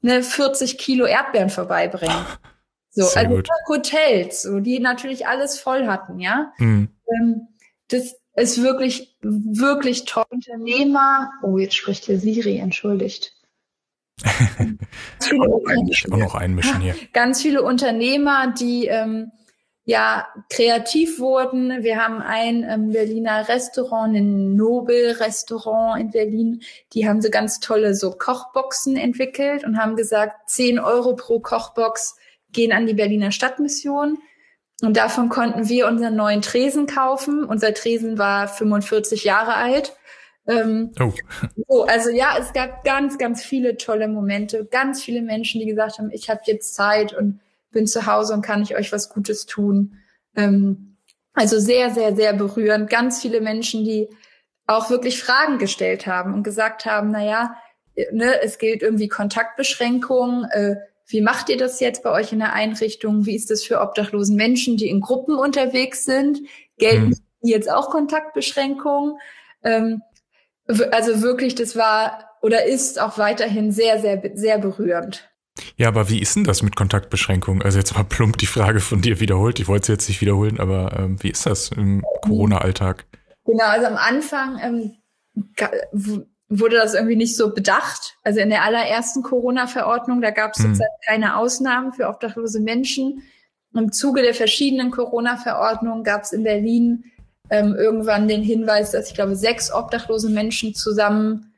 eine 0.02 0.22
40 0.22 0.78
Kilo 0.78 1.06
Erdbeeren 1.06 1.50
vorbeibringen. 1.50 2.26
So, 2.90 3.04
Sehr 3.04 3.28
also. 3.28 3.42
Hotels, 3.68 4.42
so, 4.42 4.60
die 4.60 4.80
natürlich 4.80 5.26
alles 5.26 5.58
voll 5.58 5.86
hatten, 5.86 6.18
ja. 6.18 6.52
Mhm. 6.58 6.88
Ähm, 7.08 7.48
das 7.88 8.16
ist 8.34 8.62
wirklich, 8.62 9.16
wirklich 9.22 10.04
toll. 10.04 10.24
Unternehmer, 10.30 11.30
oh, 11.42 11.58
jetzt 11.58 11.74
spricht 11.74 12.04
hier 12.04 12.18
Siri, 12.18 12.58
entschuldigt. 12.58 13.34
auch, 14.24 15.66
einmischen, 15.66 16.12
auch 16.12 16.18
noch 16.18 16.34
einmischen 16.34 16.80
hier. 16.80 16.94
Ganz 17.12 17.40
viele 17.42 17.62
Unternehmer, 17.62 18.52
die 18.52 18.86
ähm, 18.86 19.30
ja 19.84 20.26
kreativ 20.50 21.18
wurden. 21.18 21.82
Wir 21.82 21.96
haben 21.96 22.20
ein 22.20 22.64
ähm, 22.68 22.90
Berliner 22.90 23.48
Restaurant, 23.48 24.14
ein 24.16 24.54
Nobel-Restaurant 24.56 26.00
in 26.00 26.10
Berlin. 26.10 26.62
Die 26.92 27.08
haben 27.08 27.22
so 27.22 27.30
ganz 27.30 27.60
tolle 27.60 27.94
so 27.94 28.10
Kochboxen 28.10 28.96
entwickelt 28.96 29.64
und 29.64 29.78
haben 29.78 29.96
gesagt, 29.96 30.50
10 30.50 30.78
Euro 30.78 31.16
pro 31.16 31.40
Kochbox 31.40 32.16
gehen 32.52 32.72
an 32.72 32.86
die 32.86 32.94
Berliner 32.94 33.32
Stadtmission. 33.32 34.18
und 34.82 34.96
davon 34.96 35.28
konnten 35.28 35.68
wir 35.68 35.86
unseren 35.86 36.16
neuen 36.16 36.42
Tresen 36.42 36.86
kaufen. 36.86 37.44
Unser 37.44 37.74
Tresen 37.74 38.18
war 38.18 38.48
45 38.48 39.24
Jahre 39.24 39.54
alt. 39.54 39.96
Ähm, 40.46 40.92
oh. 40.98 41.12
So, 41.68 41.84
also 41.84 42.10
ja, 42.10 42.36
es 42.38 42.52
gab 42.52 42.82
ganz, 42.84 43.18
ganz 43.18 43.42
viele 43.42 43.76
tolle 43.76 44.08
Momente, 44.08 44.64
ganz 44.64 45.02
viele 45.02 45.22
Menschen, 45.22 45.60
die 45.60 45.66
gesagt 45.66 45.98
haben, 45.98 46.10
ich 46.10 46.30
habe 46.30 46.40
jetzt 46.46 46.74
Zeit 46.74 47.12
und 47.12 47.40
bin 47.70 47.86
zu 47.86 48.06
Hause 48.06 48.34
und 48.34 48.42
kann 48.42 48.62
ich 48.62 48.74
euch 48.74 48.92
was 48.92 49.10
Gutes 49.10 49.46
tun. 49.46 49.98
Ähm, 50.34 50.96
also 51.34 51.58
sehr, 51.58 51.90
sehr, 51.90 52.16
sehr 52.16 52.32
berührend. 52.32 52.90
Ganz 52.90 53.20
viele 53.22 53.40
Menschen, 53.40 53.84
die 53.84 54.08
auch 54.66 54.90
wirklich 54.90 55.22
Fragen 55.22 55.58
gestellt 55.58 56.06
haben 56.06 56.34
und 56.34 56.42
gesagt 56.42 56.86
haben, 56.86 57.10
na 57.10 57.24
ja, 57.24 57.56
ne, 58.12 58.40
es 58.42 58.58
gilt 58.58 58.82
irgendwie 58.82 59.08
Kontaktbeschränkungen. 59.08 60.44
Äh, 60.50 60.76
wie 61.10 61.20
macht 61.20 61.48
ihr 61.48 61.56
das 61.56 61.80
jetzt 61.80 62.02
bei 62.02 62.10
euch 62.10 62.32
in 62.32 62.38
der 62.38 62.52
Einrichtung? 62.52 63.26
Wie 63.26 63.34
ist 63.34 63.50
das 63.50 63.64
für 63.64 63.80
obdachlosen 63.80 64.36
Menschen, 64.36 64.76
die 64.76 64.88
in 64.88 65.00
Gruppen 65.00 65.34
unterwegs 65.36 66.04
sind? 66.04 66.40
Gelten 66.78 67.08
mhm. 67.08 67.16
jetzt 67.42 67.70
auch 67.70 67.90
Kontaktbeschränkungen? 67.90 69.18
Ähm, 69.62 70.02
also 70.66 71.22
wirklich, 71.22 71.54
das 71.54 71.76
war 71.76 72.30
oder 72.42 72.64
ist 72.64 73.00
auch 73.00 73.18
weiterhin 73.18 73.72
sehr, 73.72 74.00
sehr, 74.00 74.22
sehr 74.34 74.58
berührend. 74.58 75.28
Ja, 75.76 75.88
aber 75.88 76.08
wie 76.08 76.20
ist 76.20 76.36
denn 76.36 76.44
das 76.44 76.62
mit 76.62 76.76
Kontaktbeschränkungen? 76.76 77.62
Also 77.62 77.78
jetzt 77.78 77.94
mal 77.94 78.04
plump 78.04 78.38
die 78.38 78.46
Frage 78.46 78.80
von 78.80 79.02
dir 79.02 79.20
wiederholt. 79.20 79.60
Ich 79.60 79.68
wollte 79.68 79.86
sie 79.86 79.92
jetzt 79.92 80.08
nicht 80.08 80.20
wiederholen, 80.20 80.58
aber 80.58 80.98
ähm, 80.98 81.22
wie 81.22 81.30
ist 81.30 81.44
das 81.44 81.70
im 81.70 82.02
Corona-Alltag? 82.22 83.06
Genau, 83.44 83.64
also 83.64 83.86
am 83.86 83.96
Anfang 83.96 84.58
ähm, 84.62 84.96
wurde 86.50 86.76
das 86.76 86.94
irgendwie 86.94 87.16
nicht 87.16 87.36
so 87.36 87.54
bedacht. 87.54 88.16
Also 88.24 88.40
in 88.40 88.50
der 88.50 88.64
allerersten 88.64 89.22
Corona-Verordnung, 89.22 90.20
da 90.20 90.30
gab 90.30 90.52
es 90.52 90.62
sozusagen 90.62 90.90
keine 91.06 91.36
Ausnahmen 91.36 91.92
für 91.92 92.08
obdachlose 92.08 92.60
Menschen. 92.60 93.22
Im 93.72 93.92
Zuge 93.92 94.22
der 94.22 94.34
verschiedenen 94.34 94.90
Corona-Verordnungen 94.90 96.02
gab 96.02 96.24
es 96.24 96.32
in 96.32 96.42
Berlin 96.42 97.04
ähm, 97.50 97.76
irgendwann 97.78 98.26
den 98.26 98.42
Hinweis, 98.42 98.90
dass 98.90 99.08
ich 99.08 99.14
glaube, 99.14 99.36
sechs 99.36 99.72
obdachlose 99.72 100.28
Menschen 100.28 100.74
zusammen 100.74 101.54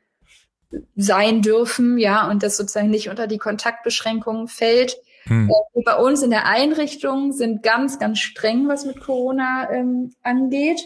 sein 0.95 1.41
dürfen, 1.41 1.97
ja, 1.97 2.29
und 2.29 2.43
das 2.43 2.57
sozusagen 2.57 2.89
nicht 2.89 3.09
unter 3.09 3.27
die 3.27 3.37
Kontaktbeschränkungen 3.39 4.47
fällt. 4.47 4.97
Hm. 5.25 5.49
Bei 5.85 5.95
uns 5.95 6.21
in 6.21 6.29
der 6.29 6.47
Einrichtung 6.47 7.31
sind 7.31 7.63
ganz, 7.63 7.97
ganz 7.97 8.19
streng, 8.19 8.67
was 8.67 8.85
mit 8.85 8.99
Corona 8.99 9.71
ähm, 9.71 10.13
angeht. 10.21 10.81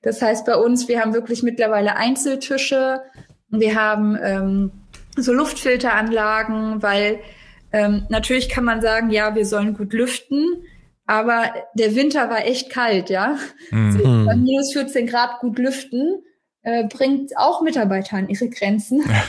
Das 0.00 0.20
heißt, 0.20 0.46
bei 0.46 0.56
uns, 0.56 0.88
wir 0.88 1.00
haben 1.00 1.14
wirklich 1.14 1.42
mittlerweile 1.42 1.96
Einzeltische, 1.96 3.02
wir 3.52 3.74
haben 3.74 4.18
ähm, 4.22 4.70
so 5.16 5.32
Luftfilteranlagen, 5.32 6.82
weil 6.82 7.20
ähm, 7.72 8.06
natürlich 8.08 8.48
kann 8.48 8.64
man 8.64 8.80
sagen, 8.80 9.10
ja, 9.10 9.34
wir 9.34 9.46
sollen 9.46 9.74
gut 9.74 9.92
lüften, 9.92 10.64
aber 11.06 11.52
der 11.74 11.94
Winter 11.94 12.30
war 12.30 12.46
echt 12.46 12.70
kalt, 12.70 13.10
ja. 13.10 13.38
Mhm. 13.70 13.92
So, 13.92 14.02
bei 14.02 14.36
minus 14.36 14.72
14 14.72 15.06
Grad 15.06 15.40
gut 15.40 15.58
lüften 15.58 16.22
äh, 16.62 16.86
bringt 16.86 17.36
auch 17.36 17.60
Mitarbeiter 17.62 18.16
an 18.16 18.28
ihre 18.28 18.48
Grenzen. 18.48 19.02
Ja. 19.06 19.24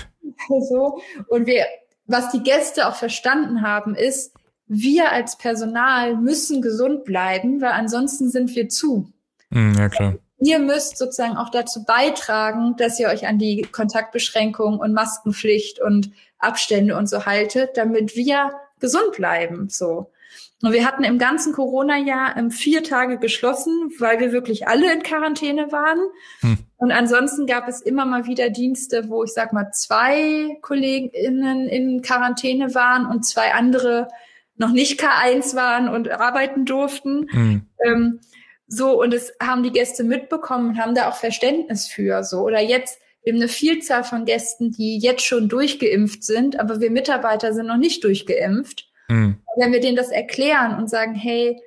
so. 0.70 1.02
Und 1.28 1.46
wir, 1.46 1.66
was 2.06 2.32
die 2.32 2.44
Gäste 2.44 2.88
auch 2.88 2.96
verstanden 2.96 3.62
haben, 3.62 3.96
ist, 3.96 4.34
wir 4.68 5.12
als 5.12 5.38
Personal 5.38 6.16
müssen 6.16 6.62
gesund 6.62 7.04
bleiben, 7.04 7.62
weil 7.62 7.72
ansonsten 7.72 8.30
sind 8.30 8.56
wir 8.56 8.70
zu. 8.70 9.12
Mhm, 9.50 9.76
ja, 9.78 9.90
klar 9.90 10.16
ihr 10.44 10.60
müsst 10.60 10.98
sozusagen 10.98 11.38
auch 11.38 11.50
dazu 11.50 11.86
beitragen, 11.86 12.76
dass 12.78 13.00
ihr 13.00 13.08
euch 13.08 13.28
an 13.28 13.39
die 13.39 13.62
Kontaktbeschränkungen 13.62 14.80
und 14.80 14.94
Maskenpflicht 14.94 15.80
und 15.80 16.12
Abstände 16.38 16.98
und 16.98 17.08
so 17.08 17.26
haltet, 17.26 17.78
damit 17.78 18.16
wir 18.16 18.52
gesund 18.80 19.14
bleiben, 19.16 19.70
so. 19.70 20.12
Und 20.62 20.72
wir 20.72 20.86
hatten 20.86 21.04
im 21.04 21.18
ganzen 21.18 21.52
Corona-Jahr 21.52 22.38
ähm, 22.38 22.50
vier 22.50 22.84
Tage 22.84 23.18
geschlossen, 23.18 23.91
weil 24.00 24.22
wir 24.22 24.32
wirklich 24.32 24.66
alle 24.66 24.94
in 24.94 25.04
Quarantäne 25.04 25.74
waren. 25.74 26.00
Hm. 26.39 26.58
Und 26.78 26.91
ansonsten 26.91 27.46
gab 27.48 27.68
es 27.68 27.82
immer 27.82 28.06
mal 28.06 28.28
wieder 28.28 28.50
Dienste, 28.50 29.10
wo 29.10 29.26
ich 29.26 29.34
sag 29.34 29.52
mal 29.52 29.72
zwei 29.72 30.58
KollegInnen 30.62 31.68
in 31.68 32.02
Quarantäne 32.02 32.74
waren 32.76 33.06
und 33.06 33.26
zwei 33.26 33.54
andere 33.54 34.08
noch 34.56 34.72
nicht 34.72 35.02
K1 35.02 35.54
waren 35.54 35.89
und 35.89 36.10
arbeiten 36.10 36.64
durften. 36.64 37.28
Hm. 37.30 37.68
Ähm, 37.86 38.20
so, 38.76 39.00
und 39.00 39.14
es 39.14 39.34
haben 39.42 39.62
die 39.62 39.72
Gäste 39.72 40.04
mitbekommen 40.04 40.70
und 40.70 40.78
haben 40.80 40.96
da 40.96 41.10
auch 41.10 41.16
Verständnis 41.16 41.88
für. 41.88 42.24
So, 42.24 42.40
oder 42.40 42.60
jetzt, 42.60 43.00
wir 43.24 43.34
haben 43.34 43.40
eine 43.40 43.48
Vielzahl 43.48 44.04
von 44.04 44.26
Gästen, 44.26 44.72
die 44.72 44.98
jetzt 44.98 45.24
schon 45.24 45.48
durchgeimpft 45.48 46.24
sind, 46.24 46.60
aber 46.60 46.80
wir 46.80 46.90
Mitarbeiter 46.90 47.54
sind 47.54 47.68
noch 47.68 47.78
nicht 47.78 48.04
durchgeimpft. 48.04 48.90
Mhm. 49.10 49.38
Wenn 49.58 49.72
wir 49.72 49.80
denen 49.80 49.96
das 49.96 50.10
erklären 50.10 50.78
und 50.78 50.90
sagen, 50.90 51.14
hey, 51.14 51.62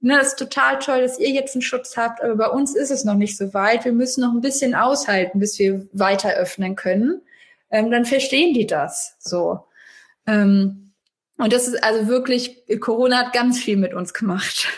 ne, 0.00 0.16
das 0.18 0.28
ist 0.28 0.38
total 0.38 0.78
toll, 0.78 1.02
dass 1.02 1.18
ihr 1.18 1.30
jetzt 1.30 1.56
einen 1.56 1.62
Schutz 1.62 1.96
habt, 1.96 2.22
aber 2.22 2.36
bei 2.36 2.48
uns 2.48 2.76
ist 2.76 2.90
es 2.90 3.04
noch 3.04 3.16
nicht 3.16 3.36
so 3.36 3.52
weit. 3.54 3.84
Wir 3.84 3.92
müssen 3.92 4.20
noch 4.20 4.32
ein 4.32 4.40
bisschen 4.40 4.76
aushalten, 4.76 5.40
bis 5.40 5.58
wir 5.58 5.86
weiter 5.92 6.34
öffnen 6.34 6.76
können. 6.76 7.22
Ähm, 7.70 7.90
dann 7.90 8.04
verstehen 8.04 8.54
die 8.54 8.68
das 8.68 9.16
so. 9.18 9.64
Ähm, 10.28 10.92
und 11.38 11.52
das 11.52 11.66
ist 11.66 11.82
also 11.82 12.06
wirklich, 12.06 12.62
Corona 12.80 13.18
hat 13.18 13.32
ganz 13.32 13.58
viel 13.58 13.76
mit 13.76 13.94
uns 13.94 14.14
gemacht. 14.14 14.68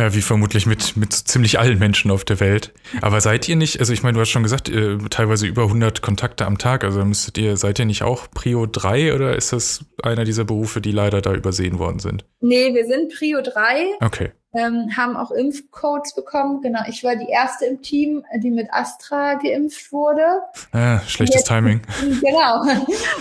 Ja, 0.00 0.14
wie 0.14 0.22
vermutlich 0.22 0.64
mit, 0.64 0.96
mit 0.96 1.12
ziemlich 1.12 1.58
allen 1.58 1.78
Menschen 1.78 2.10
auf 2.10 2.24
der 2.24 2.40
Welt. 2.40 2.72
Aber 3.02 3.20
seid 3.20 3.46
ihr 3.50 3.56
nicht, 3.56 3.80
also 3.80 3.92
ich 3.92 4.02
meine, 4.02 4.14
du 4.14 4.20
hast 4.22 4.30
schon 4.30 4.42
gesagt, 4.42 4.70
äh, 4.70 4.96
teilweise 5.10 5.46
über 5.46 5.64
100 5.64 6.00
Kontakte 6.00 6.46
am 6.46 6.56
Tag, 6.56 6.84
also 6.84 7.04
müsstet 7.04 7.36
ihr, 7.36 7.58
seid 7.58 7.78
ihr 7.78 7.84
nicht 7.84 8.02
auch 8.02 8.30
Prio 8.30 8.64
3 8.64 9.14
oder 9.14 9.36
ist 9.36 9.52
das 9.52 9.84
einer 10.02 10.24
dieser 10.24 10.44
Berufe, 10.44 10.80
die 10.80 10.92
leider 10.92 11.20
da 11.20 11.34
übersehen 11.34 11.78
worden 11.78 11.98
sind? 11.98 12.24
Nee, 12.40 12.72
wir 12.72 12.86
sind 12.86 13.12
Prio 13.14 13.42
3. 13.42 13.98
Okay. 14.00 14.30
Ähm, 14.54 14.88
haben 14.96 15.18
auch 15.18 15.32
Impfcodes 15.32 16.14
bekommen. 16.14 16.62
Genau, 16.62 16.80
ich 16.88 17.04
war 17.04 17.16
die 17.16 17.28
erste 17.28 17.66
im 17.66 17.82
Team, 17.82 18.24
die 18.42 18.50
mit 18.50 18.72
Astra 18.72 19.34
geimpft 19.34 19.92
wurde. 19.92 20.24
Ah, 20.72 21.00
schlechtes 21.00 21.42
jetzt, 21.42 21.48
Timing. 21.48 21.82
Genau. 22.00 22.62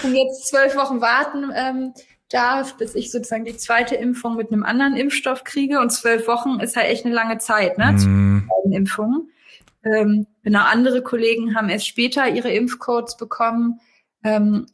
Und 0.03 0.15
jetzt 0.15 0.47
zwölf 0.47 0.77
Wochen 0.77 1.01
warten, 1.01 1.51
ähm, 1.53 1.93
darf, 2.29 2.77
bis 2.77 2.95
ich 2.95 3.11
sozusagen 3.11 3.45
die 3.45 3.57
zweite 3.57 3.95
Impfung 3.95 4.35
mit 4.35 4.51
einem 4.51 4.63
anderen 4.63 4.95
Impfstoff 4.95 5.43
kriege. 5.43 5.79
Und 5.79 5.91
zwölf 5.91 6.27
Wochen 6.27 6.59
ist 6.59 6.75
halt 6.75 6.87
echt 6.87 7.05
eine 7.05 7.13
lange 7.13 7.39
Zeit, 7.39 7.77
ne? 7.77 7.91
Mm. 7.93 8.47
Zu 8.63 8.71
Impfungen. 8.71 9.31
Ähm, 9.83 10.27
genau, 10.43 10.61
andere 10.63 11.01
Kollegen 11.01 11.55
haben 11.55 11.69
erst 11.69 11.87
später 11.87 12.27
ihre 12.27 12.51
Impfcodes 12.51 13.17
bekommen. 13.17 13.79
Ähm, 14.23 14.67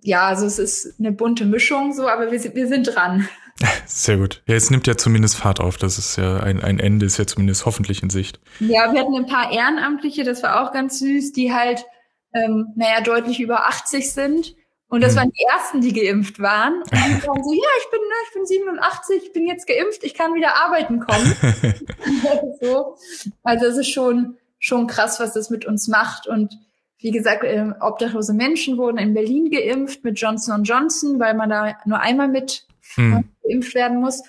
ja, 0.00 0.26
also 0.26 0.46
es 0.46 0.58
ist 0.58 1.00
eine 1.00 1.12
bunte 1.12 1.44
Mischung 1.44 1.92
so, 1.92 2.08
aber 2.08 2.30
wir, 2.30 2.54
wir 2.54 2.68
sind 2.68 2.94
dran. 2.94 3.28
Sehr 3.86 4.18
gut. 4.18 4.42
Ja, 4.46 4.54
es 4.54 4.70
nimmt 4.70 4.86
ja 4.86 4.96
zumindest 4.96 5.36
Fahrt 5.36 5.60
auf. 5.60 5.76
Das 5.76 5.98
ist 5.98 6.16
ja 6.16 6.40
ein, 6.40 6.62
ein 6.62 6.78
Ende, 6.78 7.06
ist 7.06 7.18
ja 7.18 7.26
zumindest 7.26 7.66
hoffentlich 7.66 8.02
in 8.02 8.10
Sicht. 8.10 8.40
Ja, 8.60 8.92
wir 8.92 9.00
hatten 9.00 9.14
ein 9.14 9.26
paar 9.26 9.52
Ehrenamtliche, 9.52 10.24
das 10.24 10.42
war 10.42 10.62
auch 10.62 10.72
ganz 10.72 10.98
süß, 10.98 11.32
die 11.32 11.52
halt, 11.52 11.84
ähm, 12.34 12.68
naja, 12.76 13.00
deutlich 13.00 13.40
über 13.40 13.66
80 13.66 14.12
sind 14.12 14.54
und 14.92 15.00
das 15.00 15.12
hm. 15.12 15.20
waren 15.20 15.30
die 15.30 15.44
ersten, 15.50 15.80
die 15.80 15.92
geimpft 15.94 16.38
waren. 16.38 16.82
Und 16.82 16.92
die 16.92 17.26
waren 17.26 17.42
so, 17.42 17.54
ja, 17.54 17.68
ich 17.78 17.90
bin, 17.90 18.00
ne, 18.00 18.14
ich 18.28 18.34
bin 18.34 18.44
87, 18.44 19.22
ich 19.24 19.32
bin 19.32 19.46
jetzt 19.46 19.66
geimpft, 19.66 20.04
ich 20.04 20.12
kann 20.12 20.34
wieder 20.34 20.54
arbeiten 20.54 21.00
kommen. 21.00 21.34
so. 22.60 22.96
Also 23.42 23.66
es 23.68 23.78
ist 23.78 23.88
schon, 23.88 24.36
schon 24.58 24.86
krass, 24.86 25.18
was 25.18 25.32
das 25.32 25.48
mit 25.48 25.64
uns 25.64 25.88
macht. 25.88 26.26
Und 26.26 26.58
wie 26.98 27.10
gesagt, 27.10 27.42
äh, 27.42 27.72
obdachlose 27.80 28.34
Menschen 28.34 28.76
wurden 28.76 28.98
in 28.98 29.14
Berlin 29.14 29.50
geimpft 29.50 30.04
mit 30.04 30.20
Johnson 30.20 30.62
Johnson, 30.62 31.18
weil 31.18 31.32
man 31.32 31.48
da 31.48 31.74
nur 31.86 32.00
einmal 32.00 32.28
mit 32.28 32.66
hm. 32.94 33.24
geimpft 33.42 33.74
werden 33.74 33.98
muss. 33.98 34.22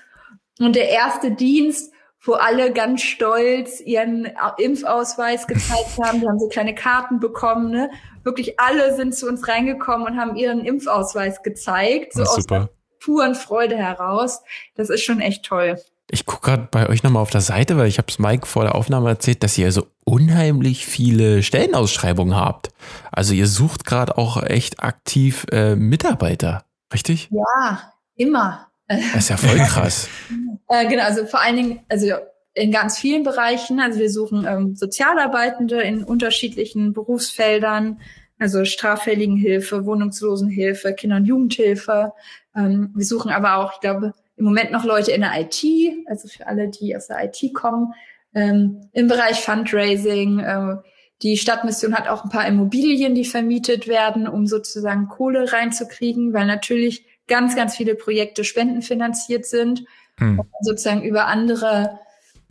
Und 0.59 0.77
der 0.77 0.87
erste 0.87 1.31
Dienst, 1.31 1.92
wo 2.23 2.33
alle 2.33 2.71
ganz 2.71 3.01
stolz 3.01 3.81
ihren 3.81 4.27
Impfausweis 4.57 5.45
gezeigt 5.47 5.97
haben, 6.03 6.21
die 6.21 6.27
haben 6.27 6.39
so 6.39 6.47
kleine 6.47 6.73
Karten 6.73 7.19
bekommen, 7.19 7.71
ne? 7.71 7.89
wirklich 8.23 8.59
alle 8.59 8.95
sind 8.95 9.13
zu 9.13 9.27
uns 9.27 9.47
reingekommen 9.47 10.07
und 10.07 10.17
haben 10.17 10.35
ihren 10.35 10.65
Impfausweis 10.65 11.43
gezeigt, 11.43 12.13
so 12.13 12.23
aus 12.23 12.45
der 12.45 12.69
puren 13.03 13.35
Freude 13.35 13.75
heraus. 13.75 14.41
Das 14.75 14.89
ist 14.89 15.03
schon 15.03 15.19
echt 15.19 15.45
toll. 15.45 15.77
Ich 16.09 16.25
gucke 16.25 16.49
gerade 16.51 16.67
bei 16.69 16.89
euch 16.89 17.03
nochmal 17.03 17.21
auf 17.21 17.31
der 17.31 17.41
Seite, 17.41 17.77
weil 17.77 17.87
ich 17.87 17.97
habe 17.97 18.07
es 18.09 18.19
Mike 18.19 18.45
vor 18.45 18.63
der 18.63 18.75
Aufnahme 18.75 19.09
erzählt, 19.09 19.43
dass 19.43 19.57
ihr 19.57 19.71
so 19.71 19.87
unheimlich 20.05 20.85
viele 20.85 21.43
Stellenausschreibungen 21.43 22.35
habt. 22.35 22.69
Also 23.11 23.33
ihr 23.33 23.47
sucht 23.47 23.85
gerade 23.85 24.17
auch 24.17 24.41
echt 24.43 24.83
aktiv 24.83 25.45
äh, 25.51 25.75
Mitarbeiter, 25.75 26.65
richtig? 26.93 27.29
Ja, 27.31 27.93
immer. 28.15 28.67
Das 29.13 29.23
ist 29.23 29.29
ja 29.29 29.37
voll 29.37 29.57
krass. 29.57 30.07
äh, 30.69 30.87
genau, 30.87 31.03
also 31.03 31.25
vor 31.25 31.41
allen 31.41 31.55
Dingen, 31.55 31.79
also 31.89 32.07
in 32.53 32.71
ganz 32.71 32.99
vielen 32.99 33.23
Bereichen. 33.23 33.79
Also 33.79 33.99
wir 33.99 34.09
suchen 34.09 34.45
ähm, 34.47 34.75
Sozialarbeitende 34.75 35.81
in 35.81 36.03
unterschiedlichen 36.03 36.93
Berufsfeldern, 36.93 37.99
also 38.39 38.65
Straffälligenhilfe, 38.65 39.85
Wohnungslosenhilfe, 39.85 40.93
Kinder- 40.93 41.17
und 41.17 41.25
Jugendhilfe. 41.25 42.13
Ähm, 42.55 42.91
wir 42.95 43.05
suchen 43.05 43.31
aber 43.31 43.57
auch, 43.57 43.73
ich 43.73 43.79
glaube, 43.79 44.13
im 44.35 44.45
Moment 44.45 44.71
noch 44.71 44.83
Leute 44.83 45.11
in 45.11 45.21
der 45.21 45.39
IT, 45.39 45.63
also 46.07 46.27
für 46.27 46.47
alle, 46.47 46.69
die 46.69 46.95
aus 46.95 47.07
der 47.07 47.23
IT 47.23 47.53
kommen, 47.53 47.93
ähm, 48.33 48.81
im 48.93 49.07
Bereich 49.07 49.41
Fundraising. 49.41 50.39
Äh, 50.39 50.75
die 51.21 51.37
Stadtmission 51.37 51.95
hat 51.95 52.07
auch 52.07 52.23
ein 52.23 52.29
paar 52.29 52.47
Immobilien, 52.47 53.15
die 53.15 53.25
vermietet 53.25 53.87
werden, 53.87 54.27
um 54.27 54.45
sozusagen 54.45 55.07
Kohle 55.07 55.53
reinzukriegen, 55.53 56.33
weil 56.33 56.45
natürlich 56.45 57.05
ganz, 57.27 57.55
ganz 57.55 57.75
viele 57.75 57.95
Projekte 57.95 58.43
spendenfinanziert 58.43 59.45
sind. 59.45 59.83
Hm. 60.17 60.41
Sozusagen 60.61 61.03
über 61.03 61.27
andere 61.27 61.99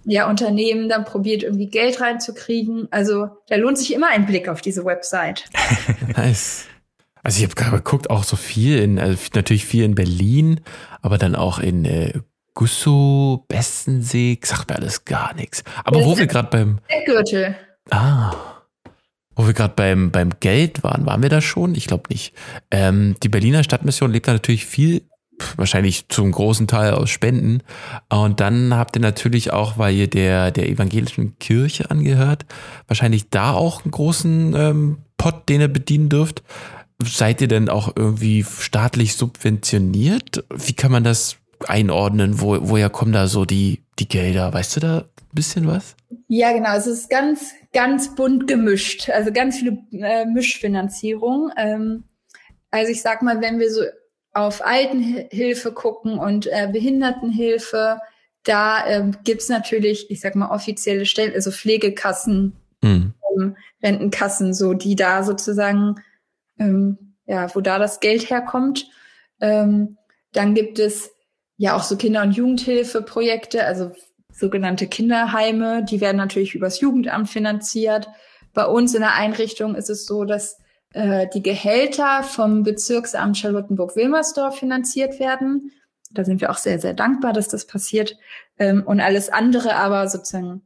ja, 0.04 0.28
Unternehmen 0.28 0.88
dann 0.88 1.04
probiert, 1.04 1.42
irgendwie 1.42 1.68
Geld 1.68 2.00
reinzukriegen. 2.00 2.88
Also 2.90 3.28
da 3.48 3.56
lohnt 3.56 3.78
sich 3.78 3.94
immer 3.94 4.08
ein 4.08 4.26
Blick 4.26 4.48
auf 4.48 4.60
diese 4.60 4.84
Website. 4.84 5.44
nice. 6.16 6.66
Also 7.22 7.38
ich 7.38 7.44
habe 7.44 7.54
gerade 7.54 7.76
geguckt, 7.76 8.10
auch 8.10 8.24
so 8.24 8.36
viel 8.36 8.78
in, 8.78 8.98
also 8.98 9.16
natürlich 9.34 9.64
viel 9.64 9.84
in 9.84 9.94
Berlin, 9.94 10.60
aber 11.02 11.18
dann 11.18 11.36
auch 11.36 11.60
in 11.60 11.84
äh, 11.84 12.12
Gusso, 12.54 13.44
Bestensee, 13.48 14.38
sagt 14.42 14.70
mir 14.70 14.76
alles 14.76 15.04
gar 15.04 15.34
nichts. 15.34 15.62
Aber 15.84 15.98
das 15.98 16.06
wo 16.06 16.18
wir 16.18 16.26
gerade 16.26 16.48
beim 16.50 16.80
Gürtel. 17.06 17.54
Ah. 17.90 18.51
Wo 19.34 19.46
wir 19.46 19.54
gerade 19.54 19.74
beim, 19.74 20.10
beim 20.10 20.30
Geld 20.40 20.82
waren, 20.82 21.06
waren 21.06 21.22
wir 21.22 21.30
da 21.30 21.40
schon? 21.40 21.74
Ich 21.74 21.86
glaube 21.86 22.04
nicht. 22.10 22.34
Ähm, 22.70 23.16
die 23.22 23.28
Berliner 23.28 23.64
Stadtmission 23.64 24.12
lebt 24.12 24.28
da 24.28 24.32
natürlich 24.32 24.66
viel, 24.66 25.02
wahrscheinlich 25.56 26.08
zum 26.08 26.30
großen 26.30 26.66
Teil 26.66 26.92
aus 26.92 27.10
Spenden. 27.10 27.62
Und 28.10 28.40
dann 28.40 28.74
habt 28.74 28.96
ihr 28.96 29.02
natürlich 29.02 29.52
auch, 29.52 29.78
weil 29.78 29.94
ihr 29.94 30.08
der, 30.08 30.50
der 30.50 30.68
evangelischen 30.68 31.38
Kirche 31.38 31.90
angehört, 31.90 32.44
wahrscheinlich 32.88 33.30
da 33.30 33.52
auch 33.52 33.84
einen 33.84 33.92
großen 33.92 34.54
ähm, 34.54 34.98
Pot, 35.16 35.48
den 35.48 35.60
ihr 35.60 35.68
bedienen 35.68 36.08
dürft. 36.08 36.42
Seid 37.02 37.40
ihr 37.40 37.48
denn 37.48 37.68
auch 37.68 37.96
irgendwie 37.96 38.44
staatlich 38.44 39.14
subventioniert? 39.14 40.44
Wie 40.54 40.74
kann 40.74 40.92
man 40.92 41.04
das 41.04 41.38
einordnen? 41.68 42.40
Wo, 42.40 42.58
woher 42.60 42.90
kommen 42.90 43.12
da 43.12 43.26
so 43.26 43.44
die, 43.44 43.82
die 43.98 44.08
Gelder? 44.08 44.52
Weißt 44.52 44.76
du 44.76 44.80
da 44.80 44.98
ein 44.98 45.34
bisschen 45.34 45.66
was? 45.66 45.96
Ja, 46.28 46.52
genau. 46.52 46.74
Es 46.76 46.86
ist 46.86 47.10
ganz, 47.10 47.52
ganz 47.72 48.14
bunt 48.14 48.46
gemischt. 48.46 49.10
Also 49.10 49.32
ganz 49.32 49.58
viele 49.58 49.78
äh, 49.92 50.24
Mischfinanzierung. 50.26 51.50
Ähm, 51.56 52.04
also 52.70 52.90
ich 52.90 53.02
sag 53.02 53.22
mal, 53.22 53.40
wenn 53.40 53.58
wir 53.58 53.70
so 53.70 53.82
auf 54.32 54.64
Altenhilfe 54.64 55.72
gucken 55.72 56.18
und 56.18 56.46
äh, 56.46 56.68
Behindertenhilfe, 56.72 58.00
da 58.44 58.86
ähm, 58.86 59.16
gibt's 59.24 59.48
natürlich, 59.48 60.10
ich 60.10 60.20
sag 60.20 60.34
mal, 60.34 60.50
offizielle 60.50 61.06
Stellen, 61.06 61.34
also 61.34 61.50
Pflegekassen, 61.50 62.56
mhm. 62.82 63.14
ähm, 63.36 63.56
Rentenkassen, 63.82 64.54
so 64.54 64.74
die 64.74 64.96
da 64.96 65.22
sozusagen, 65.22 65.96
ähm, 66.58 67.14
ja, 67.26 67.54
wo 67.54 67.60
da 67.60 67.78
das 67.78 68.00
Geld 68.00 68.30
herkommt. 68.30 68.88
Ähm, 69.40 69.98
dann 70.32 70.54
gibt 70.54 70.78
es 70.78 71.10
ja 71.56 71.76
auch 71.76 71.82
so 71.82 71.96
Kinder- 71.96 72.22
und 72.22 72.32
Jugendhilfeprojekte, 72.32 73.64
also 73.64 73.92
sogenannte 74.32 74.86
Kinderheime, 74.86 75.84
die 75.84 76.00
werden 76.00 76.16
natürlich 76.16 76.54
übers 76.54 76.80
Jugendamt 76.80 77.28
finanziert. 77.28 78.08
Bei 78.54 78.66
uns 78.66 78.94
in 78.94 79.02
der 79.02 79.14
Einrichtung 79.14 79.74
ist 79.74 79.90
es 79.90 80.06
so, 80.06 80.24
dass 80.24 80.58
äh, 80.92 81.26
die 81.32 81.42
Gehälter 81.42 82.22
vom 82.22 82.62
Bezirksamt 82.62 83.36
Charlottenburg-Wilmersdorf 83.38 84.58
finanziert 84.58 85.20
werden. 85.20 85.72
Da 86.10 86.24
sind 86.24 86.40
wir 86.40 86.50
auch 86.50 86.58
sehr, 86.58 86.78
sehr 86.78 86.94
dankbar, 86.94 87.32
dass 87.32 87.48
das 87.48 87.66
passiert. 87.66 88.16
Ähm, 88.58 88.82
und 88.84 89.00
alles 89.00 89.30
andere 89.30 89.76
aber 89.76 90.08
sozusagen 90.08 90.62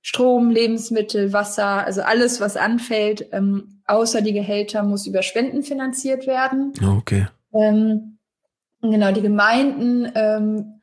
Strom, 0.00 0.50
Lebensmittel, 0.50 1.32
Wasser, 1.32 1.84
also 1.84 2.02
alles, 2.02 2.40
was 2.40 2.56
anfällt, 2.56 3.26
ähm, 3.32 3.82
außer 3.86 4.22
die 4.22 4.32
Gehälter, 4.32 4.84
muss 4.84 5.06
über 5.06 5.22
Spenden 5.22 5.62
finanziert 5.62 6.26
werden. 6.26 6.72
Okay. 6.96 7.26
Ähm, 7.52 8.15
genau, 8.90 9.12
die 9.12 9.22
Gemeinden 9.22 10.10
ähm, 10.14 10.80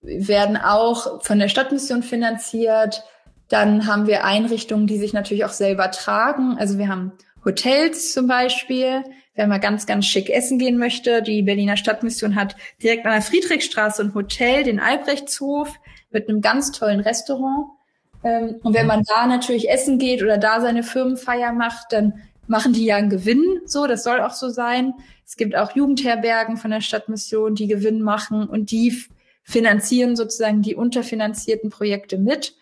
werden 0.00 0.56
auch 0.56 1.22
von 1.22 1.38
der 1.38 1.48
Stadtmission 1.48 2.02
finanziert. 2.02 3.04
Dann 3.48 3.86
haben 3.86 4.06
wir 4.06 4.24
Einrichtungen, 4.24 4.86
die 4.86 4.98
sich 4.98 5.12
natürlich 5.12 5.44
auch 5.44 5.52
selber 5.52 5.90
tragen. 5.90 6.56
Also 6.58 6.78
wir 6.78 6.88
haben 6.88 7.12
Hotels 7.44 8.12
zum 8.12 8.26
Beispiel. 8.26 9.04
Wer 9.34 9.46
mal 9.46 9.60
ganz, 9.60 9.86
ganz 9.86 10.06
schick 10.06 10.30
essen 10.30 10.58
gehen 10.58 10.78
möchte, 10.78 11.22
die 11.22 11.42
Berliner 11.42 11.76
Stadtmission 11.76 12.34
hat 12.34 12.56
direkt 12.82 13.06
an 13.06 13.12
der 13.12 13.22
Friedrichstraße 13.22 14.02
ein 14.02 14.14
Hotel, 14.14 14.64
den 14.64 14.80
Albrechtshof, 14.80 15.72
mit 16.10 16.28
einem 16.28 16.40
ganz 16.40 16.72
tollen 16.72 17.00
Restaurant. 17.00 17.66
Ähm, 18.24 18.56
und 18.62 18.74
wenn 18.74 18.86
man 18.86 19.04
da 19.04 19.26
natürlich 19.26 19.70
essen 19.70 19.98
geht 19.98 20.22
oder 20.22 20.38
da 20.38 20.60
seine 20.60 20.82
Firmenfeier 20.82 21.52
macht, 21.52 21.92
dann 21.92 22.20
machen 22.48 22.72
die 22.72 22.86
ja 22.86 22.96
einen 22.96 23.10
Gewinn. 23.10 23.60
So, 23.64 23.86
das 23.86 24.02
soll 24.02 24.20
auch 24.20 24.32
so 24.32 24.48
sein. 24.48 24.94
Es 25.28 25.36
gibt 25.36 25.54
auch 25.54 25.76
Jugendherbergen 25.76 26.56
von 26.56 26.70
der 26.70 26.80
Stadtmission, 26.80 27.54
die 27.54 27.66
Gewinn 27.66 28.00
machen 28.00 28.48
und 28.48 28.70
die 28.70 28.96
finanzieren 29.42 30.16
sozusagen 30.16 30.62
die 30.62 30.74
unterfinanzierten 30.74 31.68
Projekte 31.68 32.16
mit. 32.16 32.54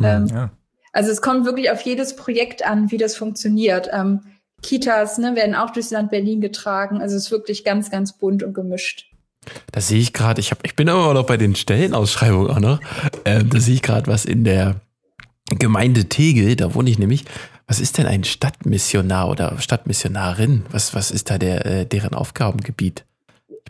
Ja, 0.00 0.16
ähm, 0.16 0.26
ja. 0.26 0.50
Also 0.92 1.12
es 1.12 1.22
kommt 1.22 1.44
wirklich 1.44 1.70
auf 1.70 1.82
jedes 1.82 2.16
Projekt 2.16 2.66
an, 2.66 2.90
wie 2.90 2.96
das 2.96 3.14
funktioniert. 3.14 3.88
Ähm, 3.92 4.22
Kitas 4.62 5.18
ne, 5.18 5.36
werden 5.36 5.54
auch 5.54 5.70
durchs 5.70 5.92
Land 5.92 6.10
Berlin 6.10 6.40
getragen. 6.40 7.00
Also 7.00 7.14
es 7.14 7.26
ist 7.26 7.30
wirklich 7.30 7.62
ganz, 7.62 7.88
ganz 7.88 8.18
bunt 8.18 8.42
und 8.42 8.52
gemischt. 8.52 9.12
Da 9.70 9.80
sehe 9.80 10.00
ich 10.00 10.12
gerade, 10.12 10.40
ich, 10.40 10.50
hab, 10.50 10.66
ich 10.66 10.74
bin 10.74 10.88
aber 10.88 11.14
noch 11.14 11.26
bei 11.26 11.36
den 11.36 11.54
Stellenausschreibungen 11.54 12.50
auch 12.50 12.58
noch. 12.58 12.80
Ähm, 13.26 13.48
da 13.48 13.60
sehe 13.60 13.74
ich 13.74 13.82
gerade 13.82 14.08
was 14.08 14.24
in 14.24 14.42
der 14.42 14.80
Gemeinde 15.56 16.06
Tegel, 16.06 16.56
da 16.56 16.74
wohne 16.74 16.90
ich 16.90 16.98
nämlich. 16.98 17.26
Was 17.68 17.80
ist 17.80 17.98
denn 17.98 18.06
ein 18.06 18.24
Stadtmissionar 18.24 19.28
oder 19.28 19.58
Stadtmissionarin? 19.58 20.64
Was, 20.70 20.94
was 20.94 21.10
ist 21.10 21.30
da 21.30 21.36
der, 21.36 21.66
äh, 21.66 21.86
deren 21.86 22.14
Aufgabengebiet? 22.14 23.04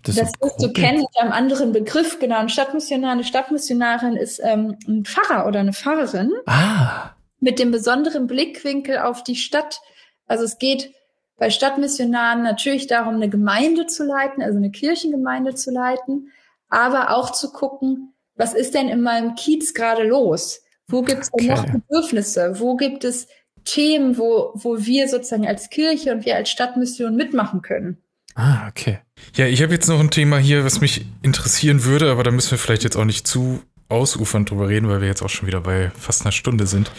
Das, 0.05 0.15
das 0.15 0.33
wirst 0.41 0.63
du 0.63 0.73
kennen 0.73 1.01
mit 1.01 1.21
einem 1.21 1.33
anderen 1.33 1.73
Begriff, 1.73 2.21
genau. 2.21 2.39
Ein 2.39 2.49
Stadtmissionar, 2.49 3.11
eine 3.11 3.25
Stadtmissionarin 3.25 4.15
ist 4.15 4.41
ähm, 4.43 4.77
ein 4.87 5.05
Pfarrer 5.05 5.49
oder 5.49 5.59
eine 5.59 5.73
Pfarrerin. 5.73 6.31
Ah. 6.47 7.11
Mit 7.41 7.59
dem 7.59 7.73
besonderen 7.73 8.29
Blickwinkel 8.29 8.99
auf 8.99 9.25
die 9.25 9.35
Stadt. 9.35 9.81
Also 10.29 10.45
es 10.45 10.59
geht 10.59 10.93
bei 11.37 11.51
Stadtmissionaren 11.51 12.45
natürlich 12.45 12.87
darum, 12.87 13.17
eine 13.17 13.29
Gemeinde 13.29 13.87
zu 13.87 14.05
leiten, 14.05 14.45
also 14.45 14.59
eine 14.59 14.71
Kirchengemeinde 14.71 15.57
zu 15.57 15.73
leiten, 15.73 16.31
aber 16.69 17.17
auch 17.17 17.31
zu 17.31 17.51
gucken, 17.51 18.15
was 18.37 18.55
ist 18.55 18.75
denn 18.75 18.89
in 18.89 19.03
meinem 19.03 19.35
Kiez 19.35 19.75
gerade 19.75 20.05
los? 20.05 20.63
Wo 20.87 21.03
gibt 21.03 21.23
es 21.23 21.33
okay. 21.33 21.49
noch 21.49 21.67
Bedürfnisse? 21.67 22.61
Wo 22.61 22.77
gibt 22.77 23.05
es 23.05 23.27
Themen, 23.69 24.17
wo, 24.19 24.53
wo 24.55 24.79
wir 24.79 25.09
sozusagen 25.09 25.47
als 25.47 25.71
Kirche 25.71 26.13
und 26.13 26.25
wir 26.25 26.37
als 26.37 26.51
Stadtmission 26.51 27.15
mitmachen 27.15 27.63
können? 27.63 27.99
Ah, 28.35 28.69
okay. 28.69 29.01
Ja, 29.37 29.47
ich 29.47 29.63
habe 29.63 29.75
jetzt 29.75 29.89
noch 29.89 30.01
ein 30.01 30.11
Thema 30.11 30.39
hier, 30.39 30.65
was 30.65 30.81
mich 30.81 31.05
interessieren 31.23 31.85
würde, 31.85 32.11
aber 32.11 32.23
da 32.23 32.31
müssen 32.31 32.53
wir 32.53 32.59
vielleicht 32.59 32.85
jetzt 32.85 32.97
auch 32.97 33.05
nicht 33.05 33.27
zu 33.27 33.61
ausufernd 33.89 34.51
drüber 34.51 34.69
reden, 34.69 34.89
weil 34.89 35.01
wir 35.01 35.09
jetzt 35.09 35.23
auch 35.23 35.31
schon 35.31 35.47
wieder 35.47 35.63
bei 35.63 35.91
fast 35.99 36.23
einer 36.23 36.33
Stunde 36.33 36.67
sind. 36.67 36.91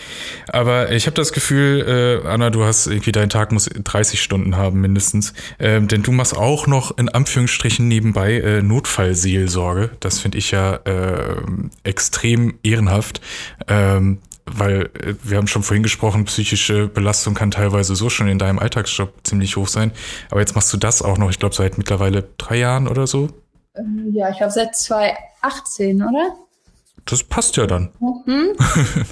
Aber 0.47 0.91
ich 0.91 1.05
habe 1.05 1.13
das 1.13 1.33
Gefühl, 1.33 2.21
äh, 2.25 2.27
Anna, 2.27 2.49
du 2.49 2.63
hast 2.63 2.87
irgendwie, 2.87 3.11
dein 3.11 3.29
Tag 3.29 3.51
muss 3.51 3.65
30 3.65 4.21
Stunden 4.21 4.57
haben 4.57 4.81
mindestens. 4.81 5.33
Ähm, 5.59 5.87
denn 5.87 6.01
du 6.01 6.11
machst 6.11 6.35
auch 6.35 6.65
noch 6.65 6.97
in 6.97 7.09
Anführungsstrichen 7.09 7.87
nebenbei 7.87 8.39
äh, 8.39 8.61
Notfallseelsorge. 8.63 9.91
Das 9.99 10.19
finde 10.19 10.39
ich 10.39 10.51
ja 10.51 10.75
äh, 10.77 11.35
extrem 11.83 12.55
ehrenhaft. 12.63 13.21
Ähm, 13.67 14.17
weil 14.55 14.89
äh, 14.93 15.15
wir 15.23 15.37
haben 15.37 15.47
schon 15.47 15.63
vorhin 15.63 15.83
gesprochen, 15.83 16.25
psychische 16.25 16.87
Belastung 16.87 17.33
kann 17.33 17.51
teilweise 17.51 17.95
so 17.95 18.09
schon 18.09 18.27
in 18.27 18.39
deinem 18.39 18.59
Alltagsjob 18.59 19.13
ziemlich 19.23 19.57
hoch 19.57 19.67
sein. 19.67 19.91
Aber 20.29 20.39
jetzt 20.39 20.55
machst 20.55 20.71
du 20.73 20.77
das 20.77 21.01
auch 21.01 21.17
noch, 21.17 21.29
ich 21.29 21.39
glaube, 21.39 21.55
seit 21.55 21.77
mittlerweile 21.77 22.27
drei 22.37 22.57
Jahren 22.57 22.87
oder 22.87 23.07
so? 23.07 23.29
Ähm, 23.75 24.09
ja, 24.13 24.29
ich 24.29 24.37
glaube 24.37 24.51
seit 24.51 24.75
2018, 24.75 26.01
oder? 26.01 26.35
Das 27.05 27.23
passt 27.23 27.57
ja 27.57 27.65
dann. 27.65 27.89
Mhm. 27.99 28.49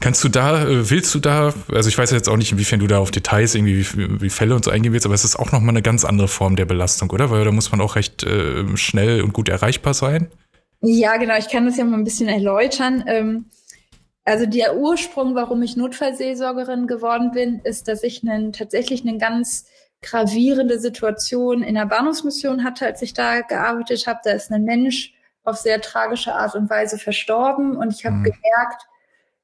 Kannst 0.00 0.24
du 0.24 0.28
da, 0.28 0.64
äh, 0.66 0.90
willst 0.90 1.14
du 1.14 1.20
da, 1.20 1.54
also 1.72 1.88
ich 1.88 1.96
weiß 1.96 2.10
jetzt 2.10 2.28
auch 2.28 2.36
nicht, 2.36 2.50
inwiefern 2.50 2.80
du 2.80 2.88
da 2.88 2.98
auf 2.98 3.12
Details 3.12 3.54
irgendwie 3.54 3.86
wie, 3.96 4.20
wie 4.20 4.30
Fälle 4.30 4.56
und 4.56 4.64
so 4.64 4.70
eingehen 4.70 4.92
willst, 4.92 5.06
aber 5.06 5.14
es 5.14 5.24
ist 5.24 5.36
auch 5.36 5.52
nochmal 5.52 5.70
eine 5.70 5.82
ganz 5.82 6.04
andere 6.04 6.26
Form 6.26 6.56
der 6.56 6.64
Belastung, 6.64 7.10
oder? 7.10 7.30
Weil 7.30 7.44
da 7.44 7.52
muss 7.52 7.70
man 7.70 7.80
auch 7.80 7.94
recht 7.94 8.24
äh, 8.24 8.76
schnell 8.76 9.22
und 9.22 9.32
gut 9.32 9.48
erreichbar 9.48 9.94
sein. 9.94 10.28
Ja, 10.80 11.16
genau, 11.16 11.36
ich 11.38 11.48
kann 11.48 11.66
das 11.66 11.76
ja 11.76 11.84
mal 11.84 11.96
ein 11.96 12.04
bisschen 12.04 12.28
erläutern. 12.28 13.04
Ähm, 13.06 13.44
also 14.24 14.46
der 14.46 14.76
Ursprung, 14.76 15.34
warum 15.34 15.62
ich 15.62 15.76
Notfallseelsorgerin 15.76 16.86
geworden 16.86 17.32
bin, 17.32 17.60
ist, 17.64 17.88
dass 17.88 18.02
ich 18.02 18.22
einen, 18.22 18.52
tatsächlich 18.52 19.02
eine 19.02 19.18
ganz 19.18 19.66
gravierende 20.00 20.78
Situation 20.78 21.62
in 21.62 21.74
der 21.74 21.86
Bahnhofsmission 21.86 22.64
hatte, 22.64 22.86
als 22.86 23.02
ich 23.02 23.14
da 23.14 23.40
gearbeitet 23.40 24.06
habe. 24.06 24.20
Da 24.24 24.32
ist 24.32 24.50
ein 24.50 24.64
Mensch 24.64 25.14
auf 25.44 25.56
sehr 25.56 25.80
tragische 25.80 26.34
Art 26.34 26.54
und 26.54 26.70
Weise 26.70 26.98
verstorben 26.98 27.76
und 27.76 27.92
ich 27.92 28.04
habe 28.04 28.16
mhm. 28.16 28.24
gemerkt, 28.24 28.86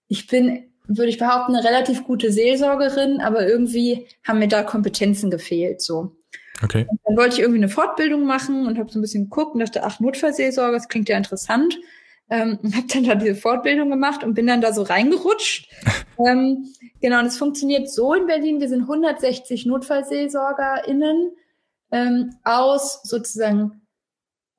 ich 0.07 0.26
bin, 0.26 0.70
würde 0.87 1.11
ich 1.11 1.18
behaupten, 1.18 1.55
eine 1.55 1.64
relativ 1.64 2.05
gute 2.05 2.33
Seelsorgerin, 2.33 3.20
aber 3.20 3.47
irgendwie 3.47 4.07
haben 4.26 4.39
mir 4.39 4.49
da 4.49 4.62
Kompetenzen 4.62 5.31
gefehlt. 5.31 5.83
So. 5.83 6.16
Okay. 6.62 6.87
Und 6.89 7.01
dann 7.05 7.16
wollte 7.16 7.35
ich 7.35 7.41
irgendwie 7.41 7.61
eine 7.61 7.68
Fortbildung 7.68 8.26
machen 8.26 8.66
und 8.66 8.79
habe 8.79 8.91
so 8.91 8.99
ein 8.99 9.03
bisschen 9.03 9.24
geguckt 9.24 9.55
und 9.55 9.61
dachte, 9.61 9.83
ach, 9.83 9.99
Notfallseelsorge, 10.01 10.76
das 10.76 10.89
klingt 10.89 11.09
ja 11.09 11.16
interessant 11.16 11.79
ähm, 12.31 12.59
habe 12.74 12.87
dann 12.93 13.05
da 13.05 13.14
diese 13.14 13.35
Fortbildung 13.35 13.91
gemacht 13.91 14.24
und 14.24 14.35
bin 14.35 14.47
dann 14.47 14.61
da 14.61 14.72
so 14.72 14.83
reingerutscht. 14.83 15.68
ähm, 16.26 16.66
genau, 17.01 17.20
und 17.20 17.26
es 17.26 17.39
funktioniert 17.39 17.91
so 17.91 18.14
in 18.14 18.26
Berlin. 18.26 18.61
Wir 18.61 18.68
sind 18.68 18.83
160 18.83 19.66
NotfallseelsorgerInnen 19.66 21.33
ähm, 21.93 22.35
aus 22.45 23.03
sozusagen 23.03 23.83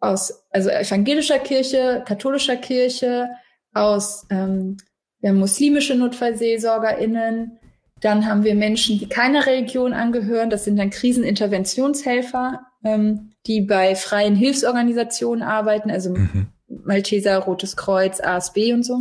aus 0.01 0.45
also 0.51 0.69
evangelischer 0.69 1.39
Kirche, 1.39 2.03
katholischer 2.07 2.55
Kirche, 2.55 3.29
aus 3.73 4.25
ähm, 4.29 4.77
wir 5.19 5.31
haben 5.31 5.39
muslimische 5.39 5.95
NotfallseelsorgerInnen, 5.95 7.59
dann 7.99 8.25
haben 8.25 8.45
wir 8.45 8.55
Menschen, 8.55 8.97
die 8.97 9.09
keiner 9.09 9.45
Religion 9.45 9.91
angehören, 9.91 10.49
das 10.49 10.63
sind 10.63 10.77
dann 10.77 10.89
Kriseninterventionshelfer, 10.89 12.61
ähm, 12.85 13.33
die 13.45 13.59
bei 13.59 13.95
freien 13.95 14.35
Hilfsorganisationen 14.35 15.43
arbeiten, 15.43 15.91
also 15.91 16.11
mhm 16.11 16.47
Malteser, 16.69 17.37
Rotes 17.39 17.75
Kreuz, 17.75 18.19
ASB 18.19 18.73
und 18.73 18.83
so. 18.83 18.97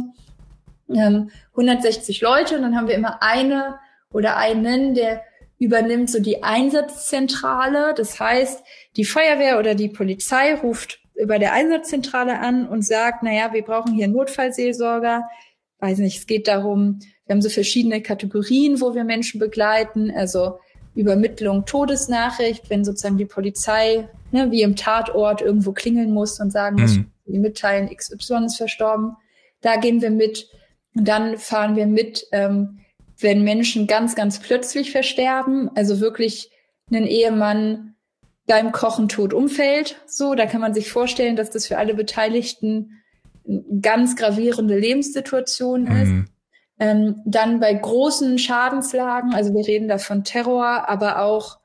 Ähm, 0.95 1.31
160 1.51 2.21
Leute 2.21 2.57
und 2.57 2.63
dann 2.63 2.77
haben 2.77 2.89
wir 2.89 2.95
immer 2.95 3.23
eine 3.23 3.79
oder 4.11 4.37
einen, 4.37 4.95
der 4.95 5.23
übernimmt 5.59 6.11
so 6.11 6.21
die 6.21 6.43
Einsatzzentrale. 6.43 7.95
Das 7.95 8.19
heißt, 8.19 8.63
die 8.97 9.05
Feuerwehr 9.05 9.59
oder 9.59 9.75
die 9.75 9.89
Polizei 9.89 10.55
ruft 10.55 11.01
über 11.15 11.39
der 11.39 11.53
Einsatzzentrale 11.53 12.39
an 12.39 12.69
und 12.69 12.85
sagt, 12.85 13.23
na 13.23 13.33
ja, 13.33 13.53
wir 13.53 13.63
brauchen 13.63 13.93
hier 13.93 14.09
Notfallseelsorger. 14.09 15.25
Weiß 15.81 15.99
nicht, 15.99 16.19
es 16.19 16.27
geht 16.27 16.49
darum, 16.49 17.01
wir 17.27 17.35
haben 17.35 17.43
so 17.43 17.51
verschiedene 17.51 18.01
Kategorien, 18.01 18.81
wo 18.81 18.95
wir 18.95 19.05
Menschen 19.05 19.41
begleiten, 19.41 20.11
also 20.11 20.61
Übermittlung, 20.95 21.67
Todesnachricht, 21.67 22.71
wenn 22.71 22.85
sozusagen 22.85 23.19
die 23.19 23.27
Polizei 23.27 24.09
ne, 24.33 24.51
wie 24.51 24.63
im 24.63 24.77
Tatort 24.77 25.41
irgendwo 25.41 25.73
klingeln 25.73 26.13
muss 26.13 26.41
und 26.41 26.51
sagen 26.51 26.81
muss, 26.81 26.97
mhm. 26.97 27.11
Die 27.33 27.39
mitteilen, 27.39 27.95
XY 27.95 28.47
ist 28.47 28.57
verstorben. 28.57 29.17
Da 29.61 29.77
gehen 29.77 30.01
wir 30.03 30.11
mit. 30.11 30.49
Und 30.95 31.07
dann 31.07 31.37
fahren 31.39 31.77
wir 31.77 31.87
mit, 31.87 32.27
ähm, 32.33 32.81
wenn 33.21 33.43
Menschen 33.43 33.87
ganz, 33.87 34.15
ganz 34.15 34.39
plötzlich 34.39 34.91
versterben, 34.91 35.71
also 35.75 36.01
wirklich 36.01 36.51
einen 36.91 37.07
Ehemann 37.07 37.95
beim 38.47 38.73
Kochen 38.73 39.09
tot 39.09 39.35
umfällt. 39.35 39.97
So, 40.07 40.35
da 40.35 40.47
kann 40.47 40.61
man 40.61 40.75
sich 40.75 40.91
vorstellen, 40.91 41.37
dass 41.37 41.51
das 41.51 41.67
für 41.67 41.79
alle 41.79 41.95
Beteiligten 41.95 43.03
eine 43.47 43.81
ganz 43.81 44.17
gravierende 44.17 44.79
Lebenssituation 44.79 45.87
ist. 45.87 46.09
Mhm. 46.09 46.29
Ähm, 46.81 47.23
dann 47.27 47.61
bei 47.61 47.75
großen 47.75 48.39
Schadenslagen, 48.39 49.35
also 49.35 49.53
wir 49.53 49.67
reden 49.67 49.89
da 49.89 49.99
von 49.99 50.23
Terror, 50.23 50.89
aber 50.89 51.23
auch 51.23 51.59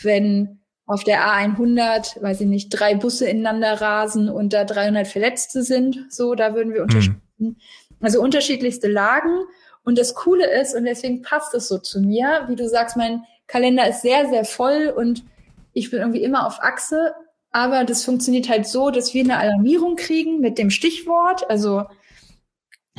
wenn 0.00 0.59
auf 0.90 1.04
der 1.04 1.24
A100, 1.24 2.20
weiß 2.20 2.40
ich 2.40 2.48
nicht, 2.48 2.68
drei 2.70 2.96
Busse 2.96 3.28
ineinander 3.28 3.80
rasen 3.80 4.28
und 4.28 4.52
da 4.52 4.64
300 4.64 5.06
Verletzte 5.06 5.62
sind, 5.62 6.06
so, 6.08 6.34
da 6.34 6.54
würden 6.56 6.74
wir 6.74 6.82
unterstützen. 6.82 7.22
Mhm. 7.38 7.56
Also 8.00 8.20
unterschiedlichste 8.20 8.88
Lagen. 8.88 9.44
Und 9.84 9.98
das 9.98 10.16
Coole 10.16 10.50
ist, 10.60 10.74
und 10.74 10.84
deswegen 10.84 11.22
passt 11.22 11.54
es 11.54 11.68
so 11.68 11.78
zu 11.78 12.00
mir, 12.00 12.44
wie 12.48 12.56
du 12.56 12.68
sagst, 12.68 12.96
mein 12.96 13.22
Kalender 13.46 13.88
ist 13.88 14.02
sehr, 14.02 14.28
sehr 14.28 14.44
voll 14.44 14.92
und 14.96 15.22
ich 15.72 15.92
bin 15.92 16.00
irgendwie 16.00 16.24
immer 16.24 16.44
auf 16.44 16.60
Achse. 16.60 17.14
Aber 17.52 17.84
das 17.84 18.04
funktioniert 18.04 18.48
halt 18.48 18.66
so, 18.66 18.90
dass 18.90 19.14
wir 19.14 19.22
eine 19.22 19.38
Alarmierung 19.38 19.94
kriegen 19.94 20.40
mit 20.40 20.58
dem 20.58 20.70
Stichwort. 20.70 21.48
Also 21.48 21.84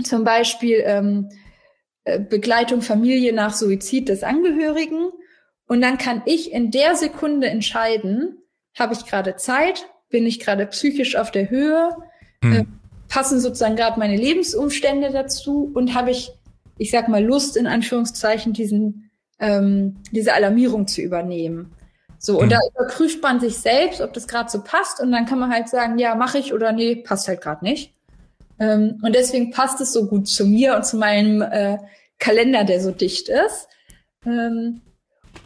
zum 0.02 0.24
Beispiel 0.24 0.82
ähm, 0.86 1.30
äh, 2.06 2.22
Begleitung 2.22 2.82
Familie 2.82 3.34
nach 3.34 3.54
Suizid 3.54 4.08
des 4.08 4.24
Angehörigen. 4.24 5.12
Und 5.72 5.80
dann 5.80 5.98
kann 5.98 6.22
ich 6.26 6.52
in 6.52 6.70
der 6.70 6.98
Sekunde 6.98 7.48
entscheiden, 7.48 8.38
habe 8.78 8.92
ich 8.94 9.06
gerade 9.06 9.38
Zeit, 9.38 9.86
bin 10.10 10.26
ich 10.26 10.42
gerade 10.42 10.66
psychisch 10.66 11.16
auf 11.16 11.32
der 11.32 11.50
Höhe, 11.50 11.96
hm. 12.44 12.54
äh, 12.54 12.66
passen 13.08 13.40
sozusagen 13.40 13.78
gerade 13.78 13.98
meine 13.98 14.18
Lebensumstände 14.18 15.12
dazu 15.12 15.72
und 15.74 15.96
habe 15.96 16.12
ich, 16.12 16.34
ich 16.78 16.92
sag 16.92 17.08
mal, 17.08 17.24
Lust 17.24 17.56
in 17.56 17.68
Anführungszeichen, 17.68 18.52
diesen, 18.52 19.12
ähm, 19.40 19.96
diese 20.12 20.34
Alarmierung 20.34 20.88
zu 20.88 21.00
übernehmen. 21.00 21.72
So, 22.18 22.38
und 22.38 22.48
hm. 22.48 22.50
da 22.50 22.60
überprüft 22.76 23.24
man 23.24 23.40
sich 23.40 23.58
selbst, 23.58 24.02
ob 24.02 24.12
das 24.12 24.28
gerade 24.28 24.52
so 24.52 24.62
passt, 24.62 25.00
und 25.00 25.14
dann 25.14 25.26
kann 25.26 25.40
man 25.40 25.54
halt 25.54 25.70
sagen, 25.70 25.98
ja, 26.00 26.16
mache 26.16 26.38
ich 26.38 26.54
oder 26.54 26.74
nee, 26.74 26.98
passt 26.98 27.30
halt 27.30 27.40
gerade 27.40 27.64
nicht. 27.64 27.94
Ähm, 28.60 29.00
und 29.04 29.16
deswegen 29.16 29.52
passt 29.52 29.80
es 29.80 29.94
so 29.94 30.08
gut 30.08 30.28
zu 30.28 30.46
mir 30.46 30.76
und 30.76 30.86
zu 30.86 30.98
meinem 30.98 31.42
äh, 31.42 31.78
Kalender, 32.20 32.66
der 32.66 32.82
so 32.82 32.92
dicht 32.92 33.30
ist. 33.30 33.70
Ähm, 34.26 34.82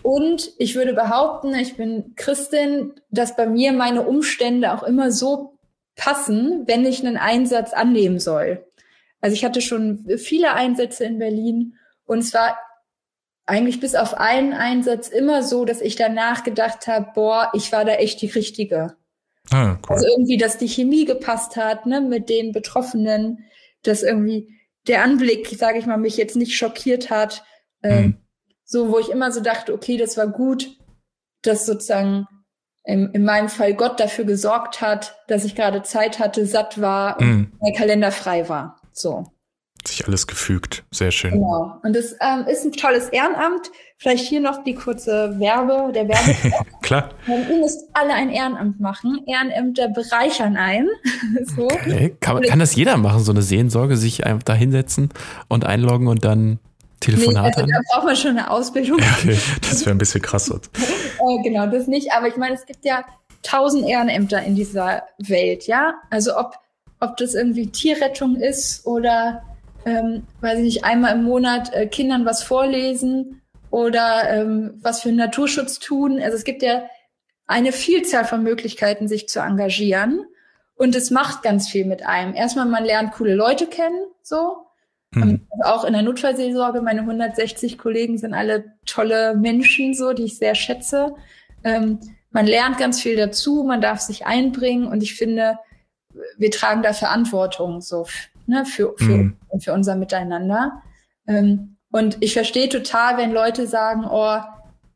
und 0.06 0.51
ich 0.60 0.76
würde 0.76 0.93
behaupten, 0.93 1.56
ich 1.56 1.78
bin 1.78 2.14
Christin, 2.16 2.93
dass 3.10 3.36
bei 3.36 3.47
mir 3.47 3.74
meine 3.74 4.03
Umstände 4.03 4.72
auch 4.72 4.84
immer 4.84 5.12
so 5.12 5.58
passen, 5.95 6.64
wenn 6.68 6.86
ich 6.86 7.03
einen 7.03 7.18
Einsatz 7.18 7.74
annehmen 7.74 8.20
soll. 8.20 8.64
Also 9.20 9.34
ich 9.34 9.43
hatte 9.43 9.62
schon 9.62 10.06
viele 10.20 10.53
Einsätze 10.53 11.06
in 11.06 11.18
Berlin 11.18 11.74
und 12.06 12.20
es 12.20 12.36
war 12.36 12.56
eigentlich 13.47 13.80
bis 13.80 13.95
auf 13.95 14.14
einen 14.14 14.53
Einsatz 14.53 15.08
immer 15.08 15.41
so, 15.41 15.66
dass 15.66 15.82
ich 15.82 15.95
danach 15.95 16.43
gedacht 16.43 16.86
habe, 16.86 17.08
boah, 17.16 17.49
ich 17.56 17.72
war 17.72 17.84
da 17.84 17.93
echt 17.93 18.22
die 18.22 18.28
Richtige. 18.28 18.95
Ah, 19.49 19.78
cool. 19.89 19.95
Also 19.95 20.08
irgendwie, 20.08 20.38
dass 20.38 20.60
die 20.60 20.70
Chemie 20.70 21.06
gepasst 21.06 21.56
hat, 21.56 21.88
ne, 21.88 21.99
mit 21.99 22.30
den 22.30 22.51
Betroffenen, 22.51 23.45
dass 23.82 24.03
irgendwie 24.03 24.49
der 24.88 25.03
Anblick, 25.03 25.47
sage 25.58 25.80
ich 25.80 25.88
mal, 25.88 25.97
mich 25.97 26.16
jetzt 26.16 26.36
nicht 26.36 26.56
schockiert 26.56 27.10
hat. 27.10 27.43
Ähm, 27.82 28.03
mhm. 28.03 28.18
So, 28.66 28.91
wo 28.91 28.99
ich 28.99 29.09
immer 29.09 29.32
so 29.32 29.41
dachte, 29.41 29.74
okay, 29.74 29.97
das 29.97 30.18
war 30.18 30.28
gut, 30.28 30.78
dass 31.43 31.66
sozusagen 31.66 32.28
in, 32.84 33.11
in 33.13 33.24
meinem 33.24 33.49
Fall 33.49 33.74
Gott 33.76 33.99
dafür 33.99 34.26
gesorgt 34.26 34.82
hat, 34.82 35.18
dass 35.28 35.45
ich 35.45 35.55
gerade 35.55 35.84
Zeit 35.84 36.20
hatte, 36.20 36.45
satt 36.45 36.82
war 36.82 37.20
und 37.20 37.28
mhm. 37.28 37.51
mein 37.61 37.74
Kalender 37.74 38.11
frei 38.11 38.49
war. 38.49 38.82
So 38.91 39.26
sich 39.88 40.07
alles 40.07 40.28
gefügt. 40.28 40.84
Sehr 40.91 41.11
schön. 41.11 41.32
Genau. 41.32 41.80
Und 41.84 41.95
das 41.95 42.16
ähm, 42.22 42.45
ist 42.47 42.66
ein 42.66 42.72
tolles 42.72 43.09
Ehrenamt. 43.09 43.72
Vielleicht 43.97 44.26
hier 44.28 44.41
noch 44.41 44.63
die 44.63 44.76
kurze 44.76 45.39
Werbe, 45.39 45.91
der 45.93 46.07
Werbe. 46.07 46.66
Klar. 46.82 47.09
Ähm, 47.28 47.45
ihr 47.49 47.59
müsst 47.59 47.89
alle 47.93 48.13
ein 48.13 48.30
Ehrenamt 48.30 48.80
machen. 48.80 49.22
Ehrenämter 49.26 49.89
bereichern 49.89 50.57
ein. 50.57 50.88
so. 51.55 51.66
Okay. 51.66 52.16
Kann, 52.20 52.41
kann 52.41 52.59
das 52.59 52.76
jeder 52.76 52.97
machen, 52.97 53.22
so 53.22 53.32
eine 53.32 53.41
Sehensorge, 53.41 53.97
sich 53.97 54.26
einfach 54.26 54.43
da 54.43 54.53
hinsetzen 54.53 55.09
und 55.47 55.66
einloggen 55.66 56.07
und 56.07 56.26
dann 56.26 56.59
Telefonate? 57.00 57.64
Nee, 57.66 57.74
also 57.74 57.74
da 57.74 57.80
braucht 57.93 58.06
man 58.06 58.16
schon 58.16 58.32
eine 58.32 58.50
Ausbildung. 58.50 59.00
Okay, 59.00 59.38
das 59.62 59.82
wäre 59.82 59.96
ein 59.96 59.98
bisschen 59.98 60.22
krass. 60.22 60.50
äh, 60.50 61.43
genau, 61.43 61.68
das 61.68 61.88
nicht. 61.88 62.14
Aber 62.14 62.28
ich 62.28 62.38
meine, 62.38 62.56
es 62.56 62.66
gibt 62.66 62.86
ja 62.86 63.06
tausend 63.43 63.88
Ehrenämter 63.88 64.41
in 64.43 64.56
dieser 64.56 65.04
Welt, 65.18 65.68
ja? 65.68 65.96
Also 66.10 66.38
ob, 66.38 66.56
ob 67.00 67.18
das 67.18 67.36
irgendwie 67.36 67.68
Tierrettung 67.68 68.36
ist 68.38 68.86
oder 68.86 69.43
ähm, 69.86 70.24
weiß 70.41 70.58
ich 70.58 70.64
nicht, 70.64 70.84
einmal 70.84 71.14
im 71.14 71.24
Monat 71.24 71.72
äh, 71.74 71.86
Kindern 71.86 72.26
was 72.26 72.43
vorlesen 72.43 73.41
oder 73.70 74.30
ähm, 74.30 74.80
was 74.82 75.02
für 75.02 75.12
Naturschutz 75.12 75.80
tun. 75.80 76.20
Also 76.22 76.36
es 76.38 76.43
gibt 76.43 76.64
ja 76.64 76.84
eine 77.48 77.72
Vielzahl 77.72 78.26
von 78.26 78.43
Möglichkeiten, 78.43 79.08
sich 79.08 79.30
zu 79.30 79.39
engagieren. 79.39 80.26
Und 80.76 80.96
es 80.96 81.12
macht 81.12 81.41
ganz 81.43 81.70
viel 81.70 81.86
mit 81.86 82.06
einem. 82.06 82.34
Erstmal, 82.34 82.66
man 82.66 82.84
lernt 82.84 83.14
coole 83.14 83.34
Leute 83.34 83.68
kennen, 83.68 84.06
so. 84.22 84.64
Mhm. 85.16 85.47
Also 85.49 85.63
auch 85.63 85.84
in 85.86 85.93
der 85.93 86.01
Notfallseelsorge, 86.01 86.82
meine 86.82 87.01
160 87.01 87.78
Kollegen 87.78 88.18
sind 88.18 88.34
alle 88.34 88.66
tolle 88.86 89.36
Menschen, 89.36 89.93
so, 89.93 90.13
die 90.13 90.24
ich 90.24 90.38
sehr 90.38 90.55
schätze. 90.55 91.16
Ähm, 91.63 91.99
man 92.32 92.45
lernt 92.47 92.78
ganz 92.78 93.01
viel 93.01 93.16
dazu, 93.16 93.63
man 93.63 93.82
darf 93.82 94.01
sich 94.01 94.26
einbringen 94.26 94.88
und 94.88 95.01
ich 95.01 95.16
finde, 95.16 95.57
wir 96.38 96.51
tragen 96.51 96.84
da 96.84 96.93
Verantwortung, 96.93 97.82
so 97.82 98.05
ne, 98.45 98.66
für, 98.66 98.93
für, 98.97 99.18
mhm. 99.18 99.38
für 99.59 99.74
unser 99.74 99.95
Miteinander. 99.95 100.82
Ähm, 101.28 101.78
und 101.91 102.18
ich 102.20 102.34
verstehe 102.34 102.70
total, 102.70 103.18
wenn 103.18 103.32
Leute 103.32 103.68
sagen, 103.68 104.05
oh, 104.09 104.38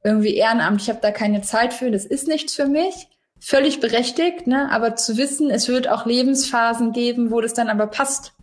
irgendwie 0.04 0.36
Ehrenamt, 0.36 0.82
ich 0.82 0.90
habe 0.90 1.00
da 1.02 1.12
keine 1.12 1.42
Zeit 1.42 1.74
für, 1.74 1.92
das 1.92 2.06
ist 2.06 2.28
nichts 2.28 2.54
für 2.54 2.68
mich. 2.68 3.08
Völlig 3.40 3.80
berechtigt, 3.80 4.48
ne? 4.48 4.70
aber 4.70 4.98
zu 4.98 5.16
wissen, 5.16 5.50
es 5.50 5.70
wird 5.70 5.88
auch 5.88 6.06
Lebensphasen 6.06 6.92
geben, 6.92 7.32
wo 7.32 7.40
das 7.40 7.54
dann 7.54 7.70
aber 7.70 7.88
passt. 7.88 8.34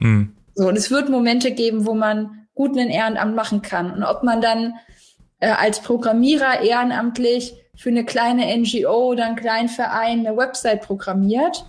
Mhm. 0.00 0.36
So, 0.54 0.68
und 0.68 0.76
es 0.76 0.90
wird 0.90 1.08
Momente 1.08 1.52
geben, 1.52 1.86
wo 1.86 1.94
man 1.94 2.46
gut 2.54 2.76
ein 2.76 2.90
Ehrenamt 2.90 3.34
machen 3.34 3.62
kann. 3.62 3.92
Und 3.92 4.02
ob 4.02 4.22
man 4.22 4.40
dann 4.40 4.74
äh, 5.40 5.50
als 5.50 5.80
Programmierer 5.80 6.60
ehrenamtlich 6.62 7.54
für 7.74 7.88
eine 7.88 8.04
kleine 8.04 8.56
NGO 8.56 9.10
oder 9.10 9.26
einen 9.26 9.36
kleinen 9.36 9.68
Verein 9.68 10.26
eine 10.26 10.36
Website 10.36 10.82
programmiert 10.82 11.64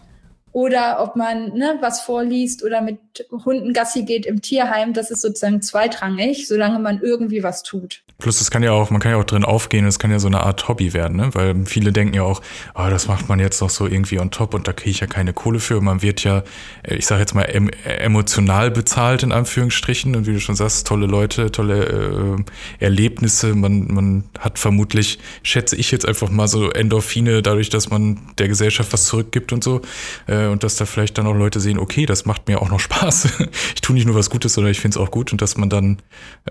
oder 0.54 1.02
ob 1.02 1.16
man 1.16 1.54
ne, 1.54 1.78
was 1.82 2.02
vorliest 2.02 2.64
oder 2.64 2.82
mit 2.82 3.00
Hunden 3.32 3.74
Gassi 3.74 4.04
geht 4.04 4.26
im 4.26 4.42
Tierheim, 4.42 4.94
das 4.94 5.12
ist 5.12 5.22
sozusagen 5.22 5.62
zweitrangig, 5.62 6.48
solange 6.48 6.80
man 6.80 7.02
irgendwie 7.02 7.44
was 7.44 7.64
tut. 7.64 8.04
Plus, 8.20 8.40
es 8.40 8.52
kann 8.52 8.64
ja 8.64 8.72
auch, 8.72 8.90
man 8.90 9.02
kann 9.02 9.12
ja 9.12 9.18
auch 9.18 9.26
drin 9.26 9.44
aufgehen, 9.44 9.86
es 9.86 10.00
kann 10.00 10.12
ja 10.12 10.20
so 10.20 10.28
eine 10.28 10.42
Art 10.42 10.68
Hobby 10.70 10.94
werden, 10.94 11.18
ne? 11.18 11.32
Weil 11.34 11.66
viele 11.66 11.92
denken 11.92 12.14
ja 12.14 12.22
auch, 12.22 12.42
oh, 12.76 12.88
das 12.90 13.08
macht 13.08 13.28
man 13.28 13.40
jetzt 13.40 13.60
noch 13.60 13.70
so 13.70 13.86
irgendwie 13.88 14.20
on 14.20 14.32
top 14.32 14.54
und 14.54 14.68
da 14.68 14.72
kriege 14.72 14.92
ich 14.92 15.00
ja 15.02 15.08
keine 15.08 15.34
Kohle 15.34 15.60
für. 15.60 15.82
Man 15.82 16.02
wird 16.02 16.24
ja, 16.24 16.44
äh, 16.84 16.96
ich 16.96 17.06
sage 17.06 17.22
jetzt 17.22 17.34
mal, 17.34 17.44
em 17.44 17.70
emotional 17.84 18.72
bezahlt 18.72 19.24
in 19.24 19.32
Anführungsstrichen. 19.32 20.16
Und 20.16 20.28
wie 20.28 20.34
du 20.34 20.40
schon 20.40 20.56
sagst, 20.56 20.88
tolle 20.88 21.06
Leute, 21.06 21.52
tolle 21.52 22.38
äh, 22.80 22.84
Erlebnisse. 22.86 23.56
Man, 23.56 23.88
man 23.94 24.24
hat 24.40 24.58
vermutlich, 24.60 25.20
schätze 25.42 25.76
ich 25.76 25.92
jetzt 25.92 26.08
einfach 26.08 26.30
mal 26.30 26.48
so 26.48 26.70
Endorphine, 26.70 27.42
dadurch, 27.42 27.70
dass 27.70 27.90
man 27.90 28.22
der 28.38 28.48
Gesellschaft 28.48 28.94
was 28.94 29.06
zurückgibt 29.06 29.52
und 29.52 29.64
so. 29.64 29.82
Äh, 30.28 30.43
und 30.48 30.64
dass 30.64 30.76
da 30.76 30.86
vielleicht 30.86 31.18
dann 31.18 31.28
auch 31.28 31.34
Leute 31.34 31.60
sehen, 31.60 31.80
okay, 31.80 32.06
das 32.06 32.26
macht 32.26 32.48
mir 32.48 32.62
auch 32.62 32.70
noch 32.70 32.80
Spaß. 32.80 33.28
ich 33.76 33.82
tue 33.82 33.96
nicht 33.96 34.06
nur 34.06 34.16
was 34.16 34.30
Gutes, 34.30 34.54
sondern 34.54 34.72
ich 34.72 34.80
finde 34.80 34.98
es 34.98 35.04
auch 35.04 35.12
gut 35.12 35.32
und 35.32 35.42
dass 35.42 35.58
man 35.58 35.70
dann 35.70 36.00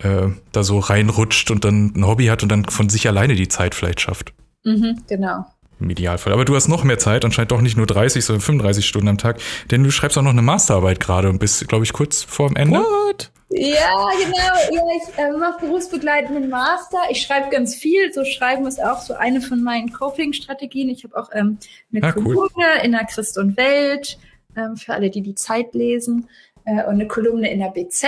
äh, 0.01 0.28
da 0.53 0.62
so 0.62 0.78
reinrutscht 0.78 1.51
und 1.51 1.64
dann 1.64 1.93
ein 1.97 2.07
Hobby 2.07 2.26
hat 2.26 2.43
und 2.43 2.51
dann 2.51 2.64
von 2.64 2.88
sich 2.88 3.09
alleine 3.09 3.34
die 3.34 3.49
Zeit 3.49 3.74
vielleicht 3.74 4.01
schafft. 4.01 4.32
Mhm, 4.64 5.03
genau. 5.09 5.47
Im 5.80 5.90
Idealfall. 5.90 6.32
Aber 6.32 6.45
du 6.45 6.55
hast 6.55 6.68
noch 6.68 6.84
mehr 6.84 6.99
Zeit, 6.99 7.24
anscheinend 7.24 7.51
doch 7.51 7.61
nicht 7.61 7.76
nur 7.76 7.86
30, 7.86 8.24
sondern 8.24 8.40
35 8.40 8.86
Stunden 8.86 9.09
am 9.09 9.18
Tag, 9.18 9.40
denn 9.70 9.82
du 9.82 9.90
schreibst 9.90 10.16
auch 10.16 10.22
noch 10.22 10.30
eine 10.30 10.43
Masterarbeit 10.43 11.01
gerade 11.01 11.28
und 11.28 11.38
bist, 11.38 11.66
glaube 11.68 11.84
ich, 11.84 11.93
kurz 11.93 12.22
vor 12.22 12.49
dem 12.49 12.57
Ende. 12.57 12.78
What? 12.78 13.32
Ja, 13.55 14.09
genau. 14.18 14.76
Ja, 14.76 14.82
ich 14.96 15.18
äh, 15.18 15.30
mache 15.32 15.61
berufsbegleitenden 15.61 16.48
Master. 16.48 16.98
Ich 17.11 17.22
schreibe 17.22 17.50
ganz 17.50 17.74
viel. 17.74 18.12
So 18.12 18.24
Schreiben 18.24 18.66
ist 18.66 18.82
auch 18.82 19.00
so 19.00 19.14
eine 19.14 19.40
von 19.40 19.62
meinen 19.62 19.92
Coping-Strategien. 19.92 20.88
Ich 20.88 21.05
habe 21.05 21.16
auch 21.16 21.30
ähm, 21.32 21.59
eine 21.92 22.03
ah, 22.03 22.12
Kolumne 22.12 22.48
cool. 22.57 22.84
in 22.84 22.92
der 22.92 23.05
Christ 23.05 23.38
und 23.38 23.57
Welt. 23.57 24.18
ähm, 24.57 24.76
für 24.76 24.94
alle, 24.94 25.11
die 25.11 25.22
die 25.22 25.34
Zeit 25.34 25.74
lesen, 25.74 26.28
äh, 26.64 26.84
und 26.84 26.94
eine 26.94 27.07
Kolumne 27.07 27.50
in 27.50 27.61
der 27.61 27.70
BZ, 27.70 28.05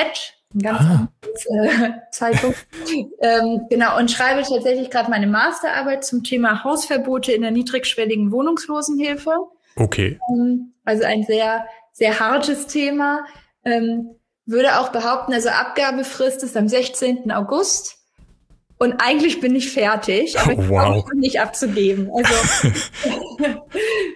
ein 0.55 0.59
ganz 0.61 0.81
ah. 0.81 1.09
äh, 1.65 1.91
Zeitung. 2.11 2.55
ähm, 3.21 3.67
genau, 3.69 3.99
und 3.99 4.11
schreibe 4.11 4.43
tatsächlich 4.43 4.91
gerade 4.91 5.11
meine 5.11 5.27
Masterarbeit 5.27 6.05
zum 6.05 6.23
Thema 6.23 6.65
Hausverbote 6.65 7.33
in 7.33 7.43
der 7.43 7.51
niedrigschwelligen 7.51 8.31
Wohnungslosenhilfe. 8.31 9.33
Okay. 9.77 10.19
Ähm, 10.31 10.75
also 10.85 11.05
ein 11.05 11.25
sehr, 11.25 11.67
sehr 11.93 12.21
hartes 12.21 12.67
Thema. 12.67 13.25
Ähm, 13.65 14.17
würde 14.47 14.79
auch 14.79 14.91
behaupten, 14.91 15.33
also 15.33 15.49
Abgabefrist 15.49 16.43
ist 16.43 16.57
am 16.57 16.69
16. 16.69 17.31
August. 17.31 17.99
Und 18.79 18.95
eigentlich 18.99 19.41
bin 19.41 19.55
ich 19.55 19.71
fertig, 19.71 20.39
aber 20.39 20.53
ich 20.53 20.69
wow. 20.69 21.05
nicht 21.15 21.41
abzugeben. 21.41 22.11
Also 22.15 22.35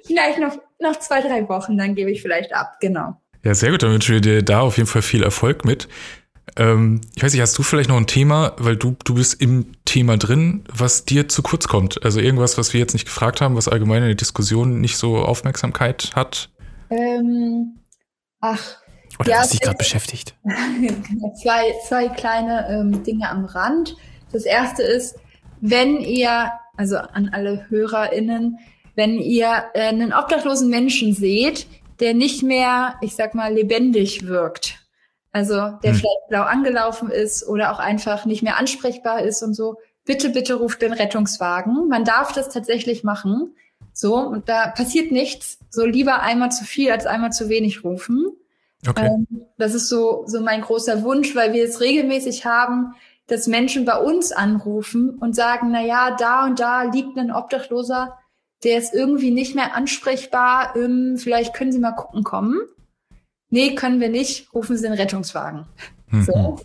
vielleicht 0.07 0.41
noch, 0.41 0.57
noch 0.81 0.97
zwei, 0.99 1.21
drei 1.21 1.49
Wochen, 1.49 1.79
dann 1.79 1.95
gebe 1.95 2.11
ich 2.11 2.21
vielleicht 2.21 2.53
ab, 2.53 2.77
genau. 2.81 3.21
Ja, 3.45 3.55
sehr 3.55 3.71
gut, 3.71 3.83
dann 3.83 3.93
wünschen 3.93 4.15
wir 4.15 4.21
dir 4.21 4.43
da 4.43 4.61
auf 4.61 4.77
jeden 4.77 4.89
Fall 4.89 5.03
viel 5.03 5.23
Erfolg 5.23 5.65
mit. 5.65 5.89
Ähm, 6.57 7.01
ich 7.15 7.23
weiß 7.23 7.33
nicht, 7.33 7.41
hast 7.41 7.57
du 7.57 7.63
vielleicht 7.63 7.89
noch 7.89 7.97
ein 7.97 8.07
Thema, 8.07 8.55
weil 8.59 8.77
du, 8.77 8.97
du 9.05 9.15
bist 9.15 9.41
im 9.41 9.73
Thema 9.85 10.17
drin, 10.17 10.65
was 10.73 11.05
dir 11.05 11.29
zu 11.29 11.43
kurz 11.43 11.69
kommt? 11.69 12.05
Also 12.05 12.21
irgendwas, 12.21 12.59
was 12.59 12.73
wir 12.73 12.81
jetzt 12.81 12.95
nicht 12.95 13.05
gefragt 13.05 13.41
haben, 13.41 13.55
was 13.55 13.69
allgemein 13.69 14.03
in 14.03 14.09
der 14.09 14.17
Diskussion 14.17 14.81
nicht 14.81 14.97
so 14.97 15.19
Aufmerksamkeit 15.19 16.11
hat? 16.15 16.51
Ähm, 16.91 17.79
ach. 18.41 18.79
Oder 19.19 19.31
ja, 19.31 19.41
was 19.41 19.51
dich 19.51 19.61
gerade 19.61 19.77
beschäftigt? 19.77 20.35
zwei, 21.43 21.75
zwei 21.87 22.09
kleine 22.09 22.69
ähm, 22.69 23.03
Dinge 23.03 23.29
am 23.29 23.45
Rand. 23.45 23.97
Das 24.33 24.45
erste 24.45 24.83
ist, 24.83 25.17
wenn 25.61 26.01
ihr, 26.01 26.53
also 26.77 26.97
an 26.99 27.31
alle 27.33 27.67
HörerInnen, 27.69 28.59
wenn 28.95 29.19
ihr 29.19 29.65
äh, 29.75 29.89
einen 29.89 30.13
obdachlosen 30.13 30.71
Menschen 30.71 31.15
seht, 31.15 31.67
der 32.01 32.15
nicht 32.15 32.43
mehr, 32.43 32.95
ich 33.01 33.17
sag 33.17 33.35
mal, 33.35 33.53
lebendig 33.53 34.27
wirkt, 34.27 34.79
also 35.33 35.55
der 35.57 35.93
hm. 35.93 35.99
vielleicht 35.99 36.29
blau 36.29 36.43
angelaufen 36.43 37.11
ist 37.11 37.47
oder 37.47 37.73
auch 37.73 37.79
einfach 37.79 38.25
nicht 38.25 38.43
mehr 38.43 38.57
ansprechbar 38.57 39.23
ist 39.23 39.43
und 39.43 39.55
so, 39.55 39.77
bitte, 40.05 40.31
bitte 40.31 40.55
ruft 40.55 40.83
den 40.83 40.93
Rettungswagen. 40.93 41.89
Man 41.89 42.05
darf 42.05 42.33
das 42.33 42.49
tatsächlich 42.49 43.05
machen. 43.05 43.55
So, 43.93 44.17
und 44.17 44.49
da 44.49 44.69
passiert 44.69 45.13
nichts. 45.13 45.59
So 45.71 45.85
lieber 45.85 46.23
einmal 46.23 46.51
zu 46.51 46.65
viel 46.65 46.91
als 46.91 47.05
einmal 47.07 47.33
zu 47.33 47.49
wenig 47.49 47.85
rufen. 47.85 48.33
Okay. 48.87 49.07
Ähm, 49.07 49.27
das 49.57 49.75
ist 49.75 49.89
so, 49.89 50.25
so 50.27 50.41
mein 50.41 50.63
großer 50.63 51.03
Wunsch, 51.03 51.35
weil 51.35 51.53
wir 51.53 51.65
es 51.65 51.81
regelmäßig 51.81 52.45
haben, 52.45 52.95
dass 53.27 53.47
Menschen 53.47 53.85
bei 53.85 53.99
uns 53.99 54.33
anrufen 54.33 55.19
und 55.19 55.35
sagen, 55.35 55.71
na 55.71 55.83
ja, 55.83 56.17
da 56.17 56.47
und 56.47 56.61
da 56.61 56.85
liegt 56.85 57.17
ein 57.19 57.33
Obdachloser, 57.33 58.19
der 58.65 58.79
ist 58.79 58.95
irgendwie 58.95 59.31
nicht 59.31 59.55
mehr 59.55 59.75
ansprechbar, 59.75 60.75
ähm, 60.77 61.17
vielleicht 61.19 61.55
können 61.55 61.73
Sie 61.73 61.79
mal 61.79 61.93
gucken 61.93 62.25
kommen. 62.25 62.61
Nee, 63.51 63.75
können 63.75 64.01
wir 64.01 64.09
nicht, 64.09 64.53
rufen 64.55 64.77
Sie 64.77 64.83
den 64.83 64.93
Rettungswagen. 64.93 65.67
Mhm. 66.11 66.23
So. 66.23 66.61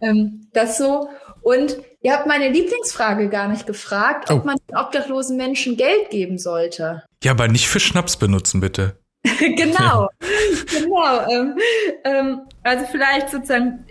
Ähm, 0.00 0.48
das 0.52 0.78
so. 0.78 1.08
Und 1.42 1.76
ihr 2.00 2.14
habt 2.14 2.26
meine 2.26 2.48
Lieblingsfrage 2.48 3.28
gar 3.28 3.48
nicht 3.48 3.66
gefragt, 3.66 4.30
ob 4.30 4.42
oh. 4.42 4.46
man 4.46 4.56
den 4.68 4.76
obdachlosen 4.76 5.36
Menschen 5.36 5.76
Geld 5.76 6.10
geben 6.10 6.38
sollte. 6.38 7.02
Ja, 7.22 7.32
aber 7.32 7.48
nicht 7.48 7.68
für 7.68 7.80
Schnaps 7.80 8.16
benutzen, 8.16 8.60
bitte. 8.60 8.96
genau, 9.56 10.08
genau. 10.70 11.30
Ähm, 11.30 11.58
ähm, 12.04 12.40
also 12.62 12.84
vielleicht 12.90 13.30
sozusagen 13.30 13.84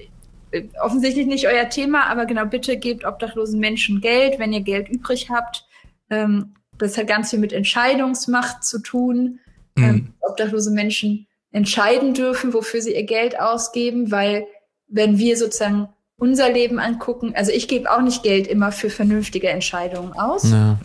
äh, 0.51 0.63
offensichtlich 0.81 1.25
nicht 1.25 1.47
euer 1.47 1.69
Thema, 1.69 2.05
aber 2.05 2.25
genau, 2.25 2.45
bitte 2.45 2.77
gebt 2.77 3.05
obdachlosen 3.05 3.59
Menschen 3.59 3.99
Geld, 3.99 4.39
wenn 4.39 4.53
ihr 4.53 4.61
Geld 4.61 4.89
übrig 4.89 5.29
habt. 5.29 5.65
Ähm, 6.09 6.53
das 6.77 6.97
hat 6.97 7.07
ganz 7.07 7.31
viel 7.31 7.39
mit 7.39 7.53
Entscheidungsmacht 7.53 8.63
zu 8.63 8.79
tun. 8.79 9.39
Mhm. 9.75 10.13
Obdachlose 10.19 10.71
Menschen 10.71 11.27
entscheiden 11.51 12.13
dürfen, 12.13 12.53
wofür 12.53 12.81
sie 12.81 12.95
ihr 12.95 13.05
Geld 13.05 13.39
ausgeben, 13.39 14.11
weil 14.11 14.45
wenn 14.88 15.17
wir 15.17 15.38
sozusagen 15.38 15.89
unser 16.17 16.51
Leben 16.51 16.79
angucken, 16.79 17.34
also 17.36 17.51
ich 17.51 17.67
gebe 17.67 17.91
auch 17.91 18.01
nicht 18.01 18.23
Geld 18.23 18.47
immer 18.47 18.71
für 18.71 18.89
vernünftige 18.89 19.49
Entscheidungen 19.49 20.13
aus. 20.13 20.51
Ja. 20.51 20.79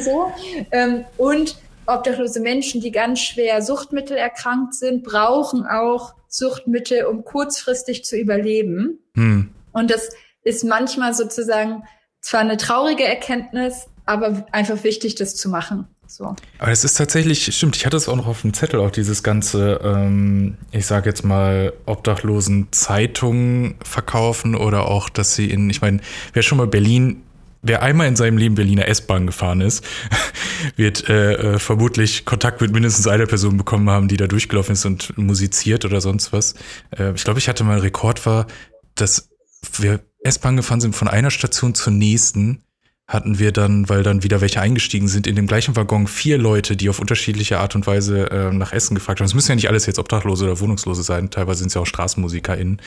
so. 0.00 0.32
Ähm, 0.70 1.04
und 1.16 1.56
obdachlose 1.88 2.40
Menschen, 2.40 2.80
die 2.80 2.90
ganz 2.90 3.20
schwer 3.20 3.62
Suchtmittel 3.62 4.16
erkrankt 4.16 4.74
sind, 4.74 5.02
brauchen 5.02 5.66
auch 5.66 6.14
Suchtmittel, 6.28 7.06
um 7.06 7.24
kurzfristig 7.24 8.04
zu 8.04 8.16
überleben. 8.16 8.98
Hm. 9.14 9.50
Und 9.72 9.90
das 9.90 10.10
ist 10.42 10.64
manchmal 10.64 11.14
sozusagen 11.14 11.84
zwar 12.20 12.40
eine 12.40 12.56
traurige 12.56 13.04
Erkenntnis, 13.04 13.86
aber 14.04 14.46
einfach 14.52 14.84
wichtig, 14.84 15.14
das 15.14 15.36
zu 15.36 15.48
machen. 15.48 15.86
So. 16.06 16.34
Aber 16.58 16.72
es 16.72 16.84
ist 16.84 16.96
tatsächlich, 16.96 17.54
stimmt, 17.54 17.76
ich 17.76 17.84
hatte 17.84 17.96
es 17.96 18.08
auch 18.08 18.16
noch 18.16 18.26
auf 18.26 18.40
dem 18.40 18.54
Zettel, 18.54 18.80
auch 18.80 18.90
dieses 18.90 19.22
ganze, 19.22 19.80
ähm, 19.84 20.56
ich 20.70 20.86
sage 20.86 21.10
jetzt 21.10 21.22
mal, 21.22 21.74
obdachlosen 21.84 22.68
Zeitungen 22.70 23.76
verkaufen 23.84 24.54
oder 24.54 24.88
auch, 24.88 25.10
dass 25.10 25.34
sie 25.34 25.50
in, 25.50 25.68
ich 25.68 25.82
meine, 25.82 26.00
wer 26.32 26.42
schon 26.42 26.56
mal 26.56 26.66
Berlin, 26.66 27.22
wer 27.62 27.82
einmal 27.82 28.08
in 28.08 28.16
seinem 28.16 28.38
Leben 28.38 28.54
Berliner 28.54 28.88
S-Bahn 28.88 29.26
gefahren 29.26 29.60
ist, 29.60 29.84
wird 30.76 31.08
äh, 31.08 31.34
äh, 31.34 31.58
vermutlich 31.58 32.24
Kontakt 32.24 32.60
mit 32.60 32.72
mindestens 32.72 33.06
einer 33.06 33.26
Person 33.26 33.56
bekommen 33.56 33.90
haben, 33.90 34.08
die 34.08 34.16
da 34.16 34.26
durchgelaufen 34.26 34.72
ist 34.72 34.84
und 34.84 35.16
musiziert 35.16 35.84
oder 35.84 36.00
sonst 36.00 36.32
was. 36.32 36.54
Äh, 36.96 37.12
ich 37.14 37.24
glaube, 37.24 37.38
ich 37.38 37.48
hatte 37.48 37.64
mal 37.64 37.78
Rekord 37.78 38.24
war, 38.26 38.46
dass 38.94 39.30
wir 39.78 40.00
S-Bahn 40.22 40.56
gefahren 40.56 40.80
sind 40.80 40.96
von 40.96 41.08
einer 41.08 41.30
Station 41.30 41.74
zur 41.74 41.92
nächsten 41.92 42.62
hatten 43.08 43.38
wir 43.38 43.52
dann, 43.52 43.88
weil 43.88 44.02
dann 44.02 44.22
wieder 44.22 44.42
welche 44.42 44.60
eingestiegen 44.60 45.08
sind, 45.08 45.26
in 45.26 45.34
dem 45.34 45.46
gleichen 45.46 45.76
Waggon 45.76 46.06
vier 46.06 46.36
Leute, 46.36 46.76
die 46.76 46.90
auf 46.90 47.00
unterschiedliche 47.00 47.58
Art 47.58 47.74
und 47.74 47.86
Weise 47.86 48.30
äh, 48.30 48.52
nach 48.52 48.74
Essen 48.74 48.94
gefragt 48.94 49.20
haben. 49.20 49.26
Es 49.26 49.32
müssen 49.32 49.50
ja 49.50 49.54
nicht 49.54 49.68
alles 49.68 49.86
jetzt 49.86 49.98
Obdachlose 49.98 50.44
oder 50.44 50.60
Wohnungslose 50.60 51.02
sein, 51.02 51.30
teilweise 51.30 51.60
sind 51.60 51.68
es 51.68 51.74
ja 51.74 51.80
auch 51.80 51.86
StraßenmusikerInnen. 51.86 52.82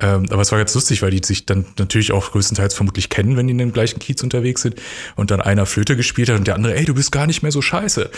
Ähm, 0.00 0.26
aber 0.30 0.42
es 0.42 0.52
war 0.52 0.58
ganz 0.58 0.72
lustig, 0.76 1.02
weil 1.02 1.10
die 1.10 1.20
sich 1.24 1.44
dann 1.44 1.66
natürlich 1.76 2.12
auch 2.12 2.30
größtenteils 2.30 2.72
vermutlich 2.72 3.08
kennen, 3.08 3.36
wenn 3.36 3.48
die 3.48 3.50
in 3.50 3.58
dem 3.58 3.72
gleichen 3.72 3.98
Kiez 3.98 4.22
unterwegs 4.22 4.62
sind. 4.62 4.76
Und 5.16 5.32
dann 5.32 5.40
einer 5.40 5.66
Flöte 5.66 5.96
gespielt 5.96 6.28
hat 6.28 6.38
und 6.38 6.46
der 6.46 6.54
andere, 6.54 6.76
ey, 6.76 6.84
du 6.84 6.94
bist 6.94 7.10
gar 7.10 7.26
nicht 7.26 7.42
mehr 7.42 7.50
so 7.50 7.60
scheiße. 7.60 8.10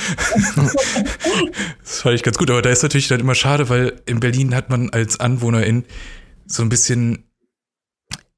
das 1.82 2.00
fand 2.02 2.14
ich 2.14 2.22
ganz 2.22 2.36
gut. 2.36 2.50
Aber 2.50 2.60
da 2.60 2.68
ist 2.68 2.82
natürlich 2.82 3.08
dann 3.08 3.20
immer 3.20 3.34
schade, 3.34 3.70
weil 3.70 3.94
in 4.04 4.20
Berlin 4.20 4.54
hat 4.54 4.68
man 4.68 4.90
als 4.90 5.20
AnwohnerIn 5.20 5.84
so 6.46 6.62
ein 6.62 6.68
bisschen 6.68 7.22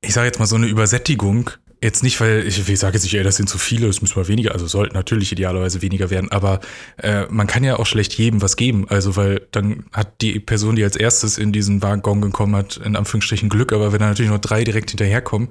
ich 0.00 0.14
sage 0.14 0.26
jetzt 0.26 0.38
mal 0.38 0.46
so 0.46 0.54
eine 0.54 0.68
Übersättigung 0.68 1.50
Jetzt 1.80 2.02
nicht, 2.02 2.20
weil 2.20 2.44
ich, 2.44 2.68
ich 2.68 2.78
sage 2.78 2.94
jetzt 2.94 3.04
nicht, 3.04 3.14
ey, 3.14 3.22
das 3.22 3.36
sind 3.36 3.48
zu 3.48 3.56
viele, 3.56 3.86
es 3.86 4.02
müssen 4.02 4.18
mal 4.18 4.26
weniger, 4.26 4.52
also 4.52 4.66
sollten 4.66 4.94
natürlich 4.94 5.30
idealerweise 5.30 5.80
weniger 5.80 6.10
werden, 6.10 6.30
aber 6.32 6.58
äh, 6.96 7.26
man 7.30 7.46
kann 7.46 7.62
ja 7.62 7.78
auch 7.78 7.86
schlecht 7.86 8.14
jedem 8.14 8.42
was 8.42 8.56
geben, 8.56 8.88
also 8.88 9.14
weil 9.14 9.46
dann 9.52 9.84
hat 9.92 10.20
die 10.20 10.40
Person, 10.40 10.74
die 10.74 10.82
als 10.82 10.96
erstes 10.96 11.38
in 11.38 11.52
diesen 11.52 11.80
Waggon 11.80 12.20
gekommen 12.20 12.56
hat, 12.56 12.78
in 12.78 12.96
Anführungsstrichen 12.96 13.48
Glück, 13.48 13.72
aber 13.72 13.92
wenn 13.92 14.00
da 14.00 14.08
natürlich 14.08 14.32
noch 14.32 14.40
drei 14.40 14.64
direkt 14.64 14.90
hinterherkommen, 14.90 15.50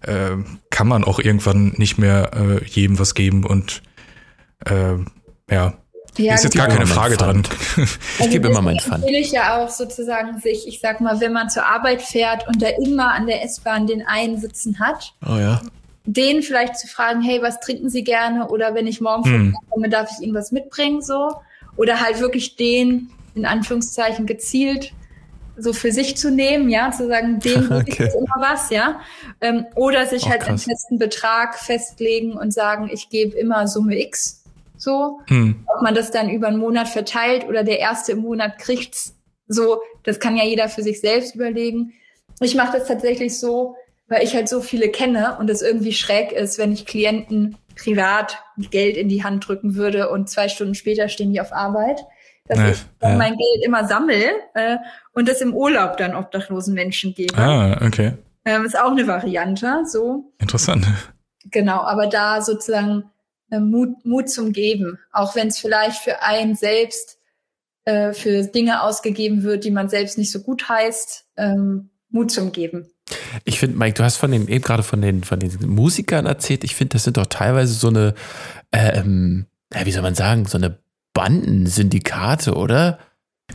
äh, 0.00 0.36
kann 0.70 0.88
man 0.88 1.04
auch 1.04 1.20
irgendwann 1.20 1.74
nicht 1.76 1.96
mehr 1.96 2.32
äh, 2.34 2.64
jedem 2.64 2.98
was 2.98 3.14
geben 3.14 3.44
und 3.44 3.82
äh, 4.64 4.96
ja, 5.48 5.78
ja, 6.18 6.34
ist 6.34 6.44
jetzt 6.44 6.56
gar 6.56 6.68
keine 6.68 6.86
Frage 6.86 7.16
dran. 7.16 7.46
ich 7.76 8.20
also 8.20 8.30
gebe 8.30 8.48
immer 8.48 8.62
meinen 8.62 8.80
Pfand. 8.80 9.04
Natürlich 9.04 9.32
ja 9.32 9.58
auch 9.58 9.68
sozusagen 9.68 10.38
sich, 10.40 10.66
ich 10.66 10.80
sag 10.80 11.00
mal, 11.00 11.20
wenn 11.20 11.32
man 11.32 11.48
zur 11.48 11.66
Arbeit 11.66 12.02
fährt 12.02 12.46
und 12.48 12.60
da 12.60 12.68
immer 12.68 13.14
an 13.14 13.26
der 13.26 13.44
S-Bahn 13.44 13.86
den 13.86 14.06
einen 14.06 14.38
sitzen 14.38 14.78
hat. 14.78 15.14
Oh 15.26 15.36
ja. 15.36 15.62
Den 16.04 16.42
vielleicht 16.42 16.78
zu 16.78 16.86
fragen, 16.86 17.20
hey, 17.22 17.42
was 17.42 17.60
trinken 17.60 17.90
Sie 17.90 18.02
gerne? 18.02 18.48
Oder 18.48 18.74
wenn 18.74 18.86
ich 18.86 19.00
morgen 19.00 19.24
hm. 19.24 19.56
komme, 19.70 19.88
darf 19.88 20.10
ich 20.12 20.24
Ihnen 20.24 20.34
was 20.34 20.52
mitbringen, 20.52 21.02
so. 21.02 21.32
Oder 21.76 22.00
halt 22.00 22.20
wirklich 22.20 22.56
den, 22.56 23.10
in 23.34 23.44
Anführungszeichen, 23.44 24.26
gezielt 24.26 24.92
so 25.58 25.72
für 25.72 25.92
sich 25.92 26.16
zu 26.16 26.30
nehmen, 26.30 26.70
ja, 26.70 26.90
zu 26.92 27.08
sagen, 27.08 27.40
dem 27.40 27.70
okay. 27.72 28.06
ist 28.06 28.14
immer 28.14 28.36
was, 28.38 28.70
ja. 28.70 29.00
Ähm, 29.40 29.66
oder 29.74 30.06
sich 30.06 30.24
oh, 30.24 30.30
halt 30.30 30.40
krass. 30.40 30.48
einen 30.48 30.58
festen 30.58 30.98
Betrag 30.98 31.58
festlegen 31.58 32.32
und 32.32 32.52
sagen, 32.52 32.88
ich 32.92 33.08
gebe 33.08 33.36
immer 33.36 33.66
Summe 33.66 33.98
X 34.00 34.37
so, 34.78 35.20
hm. 35.26 35.64
ob 35.66 35.82
man 35.82 35.94
das 35.94 36.10
dann 36.10 36.30
über 36.30 36.48
einen 36.48 36.58
Monat 36.58 36.88
verteilt 36.88 37.46
oder 37.46 37.64
der 37.64 37.78
erste 37.78 38.12
im 38.12 38.20
Monat 38.20 38.58
kriegt's. 38.58 39.14
So, 39.46 39.80
das 40.04 40.20
kann 40.20 40.36
ja 40.36 40.44
jeder 40.44 40.68
für 40.68 40.82
sich 40.82 41.00
selbst 41.00 41.34
überlegen. 41.34 41.92
Ich 42.40 42.54
mache 42.54 42.78
das 42.78 42.86
tatsächlich 42.86 43.38
so, 43.38 43.76
weil 44.08 44.22
ich 44.22 44.34
halt 44.34 44.48
so 44.48 44.60
viele 44.60 44.88
kenne 44.88 45.36
und 45.38 45.50
es 45.50 45.62
irgendwie 45.62 45.92
schräg 45.92 46.32
ist, 46.32 46.58
wenn 46.58 46.72
ich 46.72 46.86
Klienten 46.86 47.56
privat 47.76 48.38
Geld 48.70 48.96
in 48.96 49.08
die 49.08 49.24
Hand 49.24 49.46
drücken 49.46 49.74
würde 49.74 50.10
und 50.10 50.28
zwei 50.28 50.48
Stunden 50.48 50.74
später 50.74 51.08
stehen 51.08 51.32
die 51.32 51.40
auf 51.40 51.52
Arbeit. 51.52 52.04
Dass 52.46 52.58
ja, 52.58 52.68
ich 52.70 52.78
ja. 53.02 53.16
mein 53.16 53.36
Geld 53.36 53.64
immer 53.64 53.86
sammle 53.86 54.30
äh, 54.54 54.78
und 55.12 55.28
das 55.28 55.40
im 55.40 55.54
Urlaub 55.54 55.98
dann 55.98 56.14
obdachlosen 56.14 56.72
Menschen 56.72 57.14
gebe. 57.14 57.36
Ah, 57.36 57.78
okay. 57.84 58.14
Ähm, 58.44 58.64
ist 58.64 58.78
auch 58.78 58.92
eine 58.92 59.06
Variante, 59.06 59.82
so. 59.84 60.32
Interessant. 60.38 60.86
Genau, 61.50 61.80
aber 61.80 62.06
da 62.06 62.40
sozusagen 62.40 63.04
Mut, 63.50 64.04
Mut 64.04 64.28
zum 64.28 64.52
Geben, 64.52 64.98
auch 65.12 65.34
wenn 65.34 65.48
es 65.48 65.58
vielleicht 65.58 66.02
für 66.02 66.22
einen 66.22 66.54
selbst 66.54 67.18
äh, 67.84 68.12
für 68.12 68.44
Dinge 68.44 68.82
ausgegeben 68.82 69.42
wird, 69.42 69.64
die 69.64 69.70
man 69.70 69.88
selbst 69.88 70.18
nicht 70.18 70.30
so 70.30 70.40
gut 70.40 70.68
heißt, 70.68 71.24
ähm, 71.36 71.90
Mut 72.10 72.30
zum 72.30 72.52
Geben. 72.52 72.90
Ich 73.44 73.58
finde, 73.58 73.78
Mike, 73.78 73.94
du 73.94 74.04
hast 74.04 74.16
von 74.16 74.30
den 74.30 74.48
eben 74.48 74.62
gerade 74.62 74.82
von 74.82 75.00
den 75.00 75.24
von 75.24 75.40
den 75.40 75.56
Musikern 75.66 76.26
erzählt. 76.26 76.64
Ich 76.64 76.74
finde, 76.74 76.94
das 76.94 77.04
sind 77.04 77.16
doch 77.16 77.26
teilweise 77.26 77.72
so 77.72 77.88
eine, 77.88 78.14
äh, 78.70 78.98
ähm, 78.98 79.46
wie 79.82 79.92
soll 79.92 80.02
man 80.02 80.14
sagen, 80.14 80.44
so 80.44 80.58
eine 80.58 80.78
Bandensyndikate, 81.14 82.54
oder? 82.54 82.98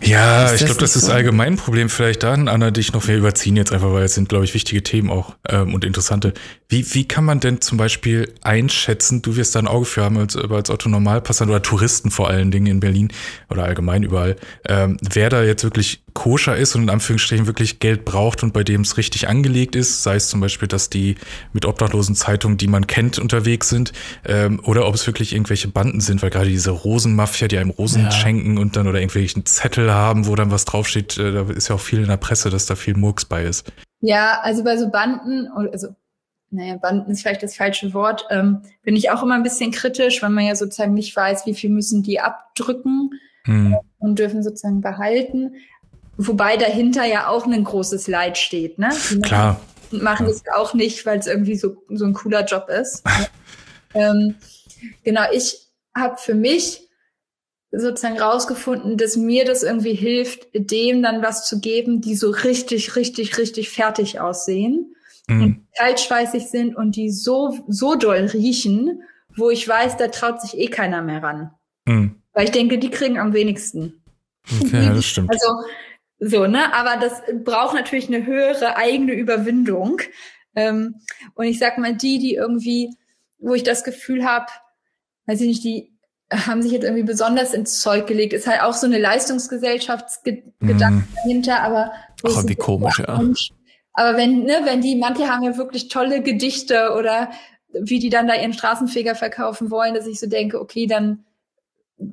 Ja, 0.02 0.54
ich 0.54 0.66
glaube, 0.66 0.80
das 0.80 0.96
ist 0.96 1.06
so? 1.06 1.12
allgemein 1.12 1.54
ein 1.54 1.58
Problem 1.58 1.88
vielleicht 1.90 2.24
dann, 2.24 2.48
Anna, 2.48 2.72
dich 2.72 2.94
noch, 2.94 3.08
wir 3.08 3.16
überziehen 3.16 3.56
jetzt 3.56 3.72
einfach, 3.72 3.94
weil 3.94 4.04
es 4.04 4.16
sind, 4.16 4.28
glaube 4.28 4.44
ich, 4.44 4.54
wichtige 4.54 4.82
Themen 4.82 5.10
auch 5.10 5.36
ähm, 5.48 5.74
und 5.74 5.86
interessante. 5.86 6.34
Wie, 6.68 6.94
wie 6.94 7.08
kann 7.08 7.24
man 7.24 7.40
denn 7.40 7.62
zum 7.62 7.78
Beispiel 7.78 8.34
einschätzen, 8.42 9.22
du 9.22 9.36
wirst 9.36 9.56
da 9.56 9.60
ein 9.60 9.68
Auge 9.68 9.86
für 9.86 10.04
haben 10.04 10.18
als, 10.18 10.36
als 10.36 10.70
Otto 10.70 10.90
Normalpassant 10.90 11.50
oder 11.50 11.62
Touristen 11.62 12.10
vor 12.10 12.28
allen 12.28 12.50
Dingen 12.50 12.66
in 12.66 12.80
Berlin 12.80 13.14
oder 13.50 13.64
allgemein 13.64 14.04
überall, 14.04 14.36
ähm, 14.68 14.98
wer 15.02 15.30
da 15.30 15.44
jetzt 15.44 15.64
wirklich 15.64 16.04
koscher 16.14 16.56
ist 16.56 16.76
und 16.76 16.84
in 16.84 16.90
Anführungsstrichen 16.90 17.48
wirklich 17.48 17.80
Geld 17.80 18.06
braucht 18.06 18.44
und 18.44 18.54
bei 18.54 18.64
dem 18.64 18.82
es 18.82 18.98
richtig 18.98 19.28
angelegt 19.28 19.76
ist, 19.76 20.04
sei 20.04 20.16
es 20.16 20.30
zum 20.30 20.42
Beispiel, 20.42 20.68
dass 20.68 20.90
die 20.90 21.16
mit 21.54 21.66
obdachlosen 21.66 22.16
Zeitungen, 22.16 22.58
die 22.58 22.68
man 22.68 22.88
kennt, 22.88 23.20
unterwegs 23.20 23.70
sind, 23.70 23.94
ähm, 24.26 24.62
oder 24.64 24.88
ob 24.88 24.96
es 24.96 25.08
wirklich 25.08 25.34
irgendwelche 25.34 25.68
Banden 25.68 26.02
sind, 26.02 26.22
weil 26.22 26.30
gerade 26.30 26.50
diese 26.50 26.72
Rosenmafia, 26.72 27.48
die 27.48 27.58
einem 27.58 27.72
Rosen 27.72 28.04
ja. 28.04 28.12
schenken 28.12 28.58
und 28.58 28.76
dann 28.76 28.88
oder 28.88 29.00
irgendwelchen 29.00 29.46
Zettel 29.46 29.94
haben, 29.94 30.28
wo 30.28 30.36
dann 30.36 30.52
was 30.52 30.66
draufsteht, 30.66 31.18
äh, 31.18 31.32
da 31.32 31.42
ist 31.50 31.70
ja 31.70 31.76
auch 31.76 31.82
viel 31.82 32.02
in 32.02 32.08
der 32.08 32.18
Presse, 32.18 32.50
dass 32.50 32.66
da 32.66 32.76
viel 32.76 32.96
Murks 32.96 33.26
bei 33.26 33.44
ist. 33.44 33.72
Ja, 34.02 34.40
also 34.42 34.64
bei 34.64 34.78
so 34.78 34.90
Banden, 34.90 35.48
also 35.72 35.96
naja, 36.54 36.78
Banden 36.78 37.12
ist 37.12 37.22
vielleicht 37.22 37.42
das 37.42 37.56
falsche 37.56 37.94
Wort, 37.94 38.28
ähm, 38.30 38.62
bin 38.84 38.96
ich 38.96 39.10
auch 39.10 39.24
immer 39.24 39.36
ein 39.36 39.44
bisschen 39.44 39.72
kritisch, 39.72 40.22
weil 40.22 40.30
man 40.30 40.46
ja 40.46 40.56
sozusagen 40.56 40.94
nicht 40.94 41.16
weiß, 41.16 41.46
wie 41.46 41.56
viel 41.56 41.72
müssen 41.72 42.04
die 42.04 42.20
abdrücken 42.20 43.10
hm. 43.46 43.76
und 43.98 44.20
dürfen 44.20 44.44
sozusagen 44.44 44.82
behalten. 44.82 45.56
Wobei 46.18 46.58
dahinter 46.58 47.06
ja 47.06 47.28
auch 47.28 47.46
ein 47.46 47.64
großes 47.64 48.08
Leid 48.08 48.38
steht, 48.38 48.78
ne? 48.78 48.90
Die 49.10 49.20
Klar. 49.22 49.60
Machen 49.92 50.28
es 50.28 50.44
ja. 50.46 50.56
auch 50.56 50.74
nicht, 50.74 51.06
weil 51.06 51.20
es 51.20 51.28
irgendwie 51.28 51.56
so, 51.56 51.78
so 51.90 52.06
ein 52.06 52.14
cooler 52.14 52.46
Job 52.46 52.68
ist. 52.70 53.04
ähm, 53.94 54.36
genau, 55.04 55.24
ich 55.32 55.68
habe 55.96 56.18
für 56.18 56.34
mich 56.36 56.88
sozusagen 57.72 58.20
rausgefunden, 58.20 58.98
dass 58.98 59.18
mir 59.18 59.46
das 59.46 59.64
irgendwie 59.64 59.96
hilft, 59.96 60.48
dem 60.54 61.02
dann 61.02 61.24
was 61.24 61.48
zu 61.48 61.60
geben, 61.60 62.02
die 62.02 62.16
so 62.16 62.30
richtig, 62.30 62.96
richtig, 62.96 63.38
richtig 63.38 63.70
fertig 63.70 64.20
aussehen 64.20 64.96
mhm. 65.28 65.44
und 65.44 65.68
kaltschweißig 65.78 66.46
sind 66.50 66.76
und 66.76 66.96
die 66.96 67.10
so, 67.10 67.58
so 67.68 67.96
doll 67.96 68.30
riechen, 68.34 69.02
wo 69.36 69.50
ich 69.50 69.68
weiß, 69.68 69.98
da 69.98 70.08
traut 70.10 70.42
sich 70.42 70.58
eh 70.58 70.68
keiner 70.68 71.02
mehr 71.02 71.24
ran. 71.24 71.52
Mhm. 71.86 72.22
Weil 72.34 72.46
ich 72.46 72.52
denke, 72.52 72.78
die 72.78 72.92
kriegen 72.92 73.18
am 73.18 73.34
wenigsten. 73.34 74.04
Okay, 74.62 74.92
das 74.94 75.06
stimmt. 75.06 75.32
Also 75.32 75.48
so, 76.26 76.48
ne? 76.48 76.74
Aber 76.74 77.00
das 77.00 77.22
braucht 77.44 77.76
natürlich 77.76 78.08
eine 78.08 78.26
höhere 78.26 78.78
eigene 78.78 79.14
Überwindung. 79.14 80.02
Ähm, 80.56 80.96
und 81.36 81.46
ich 81.46 81.60
sag 81.60 81.78
mal, 81.78 81.96
die, 81.96 82.20
die 82.20 82.36
irgendwie, 82.36 82.96
wo 83.40 83.54
ich 83.54 83.64
das 83.64 83.84
Gefühl 83.84 84.26
habe, 84.26 84.48
weiß 85.26 85.42
ich 85.42 85.48
nicht, 85.48 85.64
die 85.64 85.94
haben 86.32 86.62
sich 86.62 86.72
jetzt 86.72 86.84
irgendwie 86.84 87.04
besonders 87.04 87.54
ins 87.54 87.82
Zeug 87.82 88.08
gelegt. 88.08 88.34
Ist 88.34 88.48
halt 88.48 88.62
auch 88.62 88.74
so 88.74 88.88
eine 88.88 88.98
Leistungsgesellschaftsgedanke 88.98 90.54
mm. 90.60 91.08
dahinter, 91.16 91.62
aber 91.62 91.92
Ach, 92.24 92.44
wie 92.48 92.56
komisch, 92.56 93.00
ja. 93.00 93.22
Aber 93.94 94.18
wenn, 94.18 94.44
ne, 94.44 94.62
wenn 94.64 94.82
die, 94.82 94.96
manche 94.96 95.30
haben 95.30 95.44
ja 95.44 95.56
wirklich 95.58 95.88
tolle 95.90 96.24
Gedichte 96.24 96.94
oder 96.98 97.30
wie 97.74 98.00
die 98.00 98.10
dann 98.10 98.28
da 98.28 98.36
ihren 98.36 98.54
Straßenfeger 98.54 99.16
verkaufen 99.16 99.70
wollen, 99.70 99.94
dass 99.94 100.08
ich 100.08 100.20
so 100.20 100.28
denke, 100.28 100.60
okay, 100.60 100.88
dann 100.88 101.26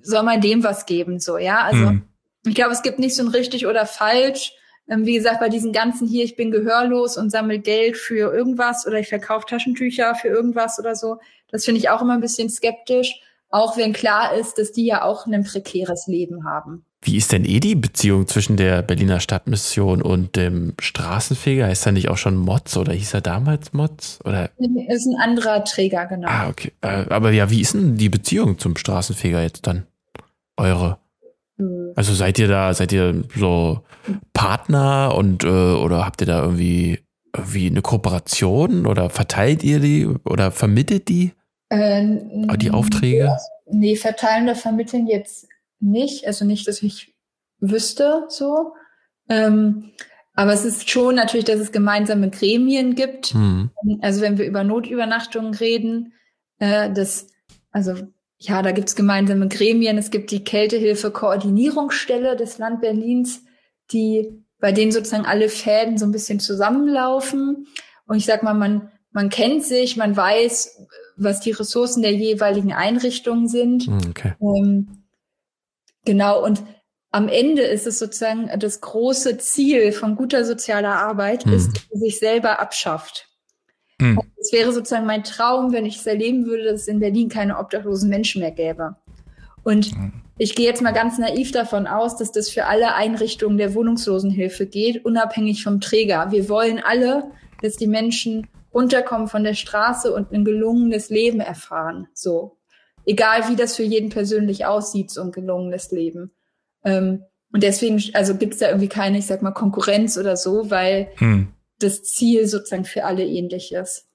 soll 0.03 0.23
man 0.23 0.41
dem 0.41 0.63
was 0.63 0.85
geben, 0.85 1.21
so, 1.21 1.39
ja. 1.39 1.63
Also 1.63 1.93
mm. 1.93 2.03
Ich 2.47 2.55
glaube, 2.55 2.72
es 2.72 2.82
gibt 2.82 2.99
nicht 2.99 3.14
so 3.14 3.22
ein 3.22 3.28
richtig 3.28 3.66
oder 3.66 3.86
falsch. 3.86 4.53
Ähm, 4.88 5.07
wie 5.07 5.14
gesagt, 5.14 5.41
bei 5.41 5.49
diesen 5.49 5.72
ganzen 5.72 6.09
hier, 6.09 6.24
ich 6.24 6.36
bin 6.36 6.51
gehörlos 6.51 7.16
und 7.16 7.30
sammle 7.30 7.59
Geld 7.59 7.97
für 7.97 8.34
irgendwas 8.34 8.86
oder 8.86 8.99
ich 8.99 9.09
verkaufe 9.09 9.47
Taschentücher 9.47 10.14
für 10.14 10.28
irgendwas 10.28 10.78
oder 10.78 10.95
so. 10.97 11.18
Das 11.51 11.64
finde 11.64 11.80
ich 11.80 11.91
auch 11.91 12.03
immer 12.03 12.14
ein 12.14 12.20
bisschen 12.20 12.51
skeptisch. 12.51 13.20
Auch 13.51 13.76
wenn 13.76 13.93
klar 13.93 14.34
ist, 14.34 14.59
dass 14.59 14.72
die 14.72 14.86
ja 14.86 15.03
auch 15.03 15.26
ein 15.26 15.45
prekäres 15.45 16.07
Leben 16.07 16.45
haben. 16.45 16.84
Wie 17.03 17.16
ist 17.16 17.32
denn 17.32 17.45
eh 17.45 17.61
die 17.61 17.74
Beziehung 17.74 18.26
zwischen 18.26 18.57
der 18.57 18.82
Berliner 18.82 19.20
Stadtmission 19.20 20.03
und 20.03 20.36
dem 20.36 20.74
Straßenfeger? 20.78 21.66
Heißt 21.66 21.86
er 21.86 21.93
nicht 21.93 22.11
auch 22.11 22.18
schon 22.18 22.36
Mods 22.36 22.76
oder 22.76 22.93
hieß 22.93 23.14
er 23.14 23.22
damals 23.22 23.72
Mods? 23.72 24.18
Oder? 24.24 24.51
Ist 24.59 25.07
ein 25.07 25.18
anderer 25.18 25.64
Träger, 25.64 26.07
genau. 26.07 26.28
Ah, 26.28 26.49
okay. 26.49 26.72
Äh, 26.82 27.07
aber 27.09 27.32
ja, 27.32 27.51
wie 27.51 27.62
ist 27.62 27.74
denn 27.74 27.97
die 27.97 28.11
Beziehung 28.11 28.59
zum 28.59 28.76
Straßenfeger 28.76 29.43
jetzt 29.43 29.66
dann? 29.66 29.86
Eure? 30.57 31.00
Also 31.97 32.14
seid 32.14 32.38
ihr 32.38 32.49
da, 32.49 32.72
seid 32.74 32.93
ihr 32.93 33.24
so 33.36 33.80
Partner 34.32 35.14
und 35.16 35.45
äh, 35.45 35.49
oder 35.49 36.05
habt 36.05 36.20
ihr 36.20 36.26
da 36.26 36.43
irgendwie 36.43 36.99
irgendwie 37.36 37.66
eine 37.66 37.82
Kooperation 37.82 38.86
oder 38.86 39.11
verteilt 39.11 39.62
ihr 39.62 39.80
die 39.80 40.07
oder 40.07 40.51
vermittelt 40.51 41.09
die? 41.09 41.32
Äh, 41.68 42.18
die 42.57 42.70
Aufträge? 42.70 43.36
Nee, 43.66 43.97
verteilen 43.97 44.45
oder 44.45 44.57
vermitteln 44.57 45.07
jetzt 45.07 45.47
nicht. 45.78 46.26
Also 46.26 46.45
nicht, 46.45 46.66
dass 46.66 46.82
ich 46.82 47.14
wüsste 47.61 48.24
so. 48.28 48.72
Ähm, 49.28 49.93
aber 50.34 50.53
es 50.53 50.64
ist 50.64 50.91
schon 50.91 51.14
natürlich, 51.14 51.45
dass 51.45 51.61
es 51.61 51.72
gemeinsame 51.72 52.30
Gremien 52.30 52.95
gibt. 52.95 53.34
Mhm. 53.34 53.70
Also 54.01 54.22
wenn 54.22 54.38
wir 54.38 54.47
über 54.47 54.64
Notübernachtungen 54.64 55.55
reden, 55.55 56.14
äh, 56.59 56.93
das, 56.93 57.28
also 57.70 57.95
ja, 58.43 58.62
da 58.62 58.72
gibt's 58.72 58.97
gemeinsame 58.97 59.49
Gremien. 59.49 59.99
Es 59.99 60.11
gibt 60.11 60.30
die 60.30 60.43
Kältehilfe-Koordinierungsstelle 60.43 62.36
des 62.36 62.57
Land 62.57 62.80
Berlins, 62.80 63.45
die 63.93 64.45
bei 64.59 64.72
denen 64.72 64.93
sozusagen 64.93 65.26
alle 65.26 65.51
Fäden 65.51 65.99
so 65.99 66.07
ein 66.07 66.12
bisschen 66.12 66.41
zusammenlaufen. 66.41 67.66
Und 68.07 68.16
ich 68.16 68.24
sag 68.24 68.43
mal, 68.43 68.55
man, 68.55 68.91
man 69.12 69.28
kennt 69.28 69.64
sich, 69.64 69.99
man 69.99 70.16
weiß, 70.16 70.86
was 71.18 71.41
die 71.41 71.51
Ressourcen 71.51 72.01
der 72.03 72.14
jeweiligen 72.14 72.72
Einrichtungen 72.72 73.47
sind. 73.47 73.86
Hm, 73.86 74.01
okay. 74.09 74.32
Ähm, 74.41 75.05
genau. 76.07 76.43
Und 76.43 76.62
am 77.11 77.28
Ende 77.28 77.62
ist 77.62 77.86
es 77.86 77.99
sozusagen 77.99 78.51
das 78.59 78.80
große 78.80 79.36
Ziel 79.36 79.93
von 79.93 80.16
guter 80.16 80.47
sozialer 80.47 80.97
Arbeit, 80.97 81.45
hm. 81.45 81.53
ist, 81.53 81.74
dass 81.74 81.86
sie 81.93 81.99
sich 81.99 82.18
selber 82.18 82.59
abschafft. 82.59 83.30
Hm. 84.01 84.19
Es 84.39 84.53
wäre 84.53 84.73
sozusagen 84.73 85.07
mein 85.07 85.25
Traum, 85.25 85.73
wenn 85.73 85.85
ich 85.85 85.97
es 85.99 86.07
erleben 86.07 86.47
würde, 86.47 86.65
dass 86.65 86.83
es 86.83 86.89
in 86.89 87.01
Berlin 87.01 87.29
keine 87.29 87.59
obdachlosen 87.59 88.09
Menschen 88.09 88.41
mehr 88.41 88.51
gäbe. 88.51 88.97
Und 89.63 89.87
hm. 89.87 90.13
ich 90.39 90.55
gehe 90.55 90.67
jetzt 90.67 90.83
mal 90.83 90.93
ganz 90.93 91.19
naiv 91.19 91.53
davon 91.53 91.87
aus, 91.87 92.17
dass 92.17 92.33
das 92.33 92.49
für 92.49 92.65
alle 92.65 92.95
Einrichtungen 92.95 93.59
der 93.59 93.75
Wohnungslosenhilfe 93.75 94.67
geht, 94.67 95.05
unabhängig 95.05 95.63
vom 95.63 95.81
Träger. 95.81 96.31
Wir 96.31 96.49
wollen 96.49 96.81
alle, 96.83 97.31
dass 97.63 97.77
die 97.77 97.87
Menschen 97.87 98.49
runterkommen 98.73 99.29
von 99.29 99.45
der 99.45 99.55
Straße 99.55 100.13
und 100.13 100.33
ein 100.33 100.45
gelungenes 100.45 101.11
Leben 101.11 101.41
erfahren. 101.41 102.09
So. 102.15 102.57
Egal 103.05 103.49
wie 103.49 103.57
das 103.57 103.77
für 103.77 103.83
jeden 103.83 104.09
persönlich 104.09 104.65
aussieht, 104.67 105.11
so 105.11 105.21
ein 105.21 105.33
gelungenes 105.33 105.91
Leben. 105.91 106.33
Ähm, 106.85 107.25
und 107.53 107.63
deswegen, 107.63 108.01
also 108.14 108.37
gibt 108.37 108.55
es 108.55 108.61
da 108.61 108.68
irgendwie 108.68 108.89
keine, 108.89 109.18
ich 109.18 109.27
sag 109.27 109.43
mal, 109.43 109.51
Konkurrenz 109.51 110.17
oder 110.17 110.37
so, 110.37 110.71
weil 110.71 111.09
hm 111.17 111.49
das 111.83 112.05
Ziel 112.05 112.47
sozusagen 112.47 112.85
für 112.85 113.05
alle 113.05 113.25
ähnlich 113.25 113.73
ist. 113.73 114.07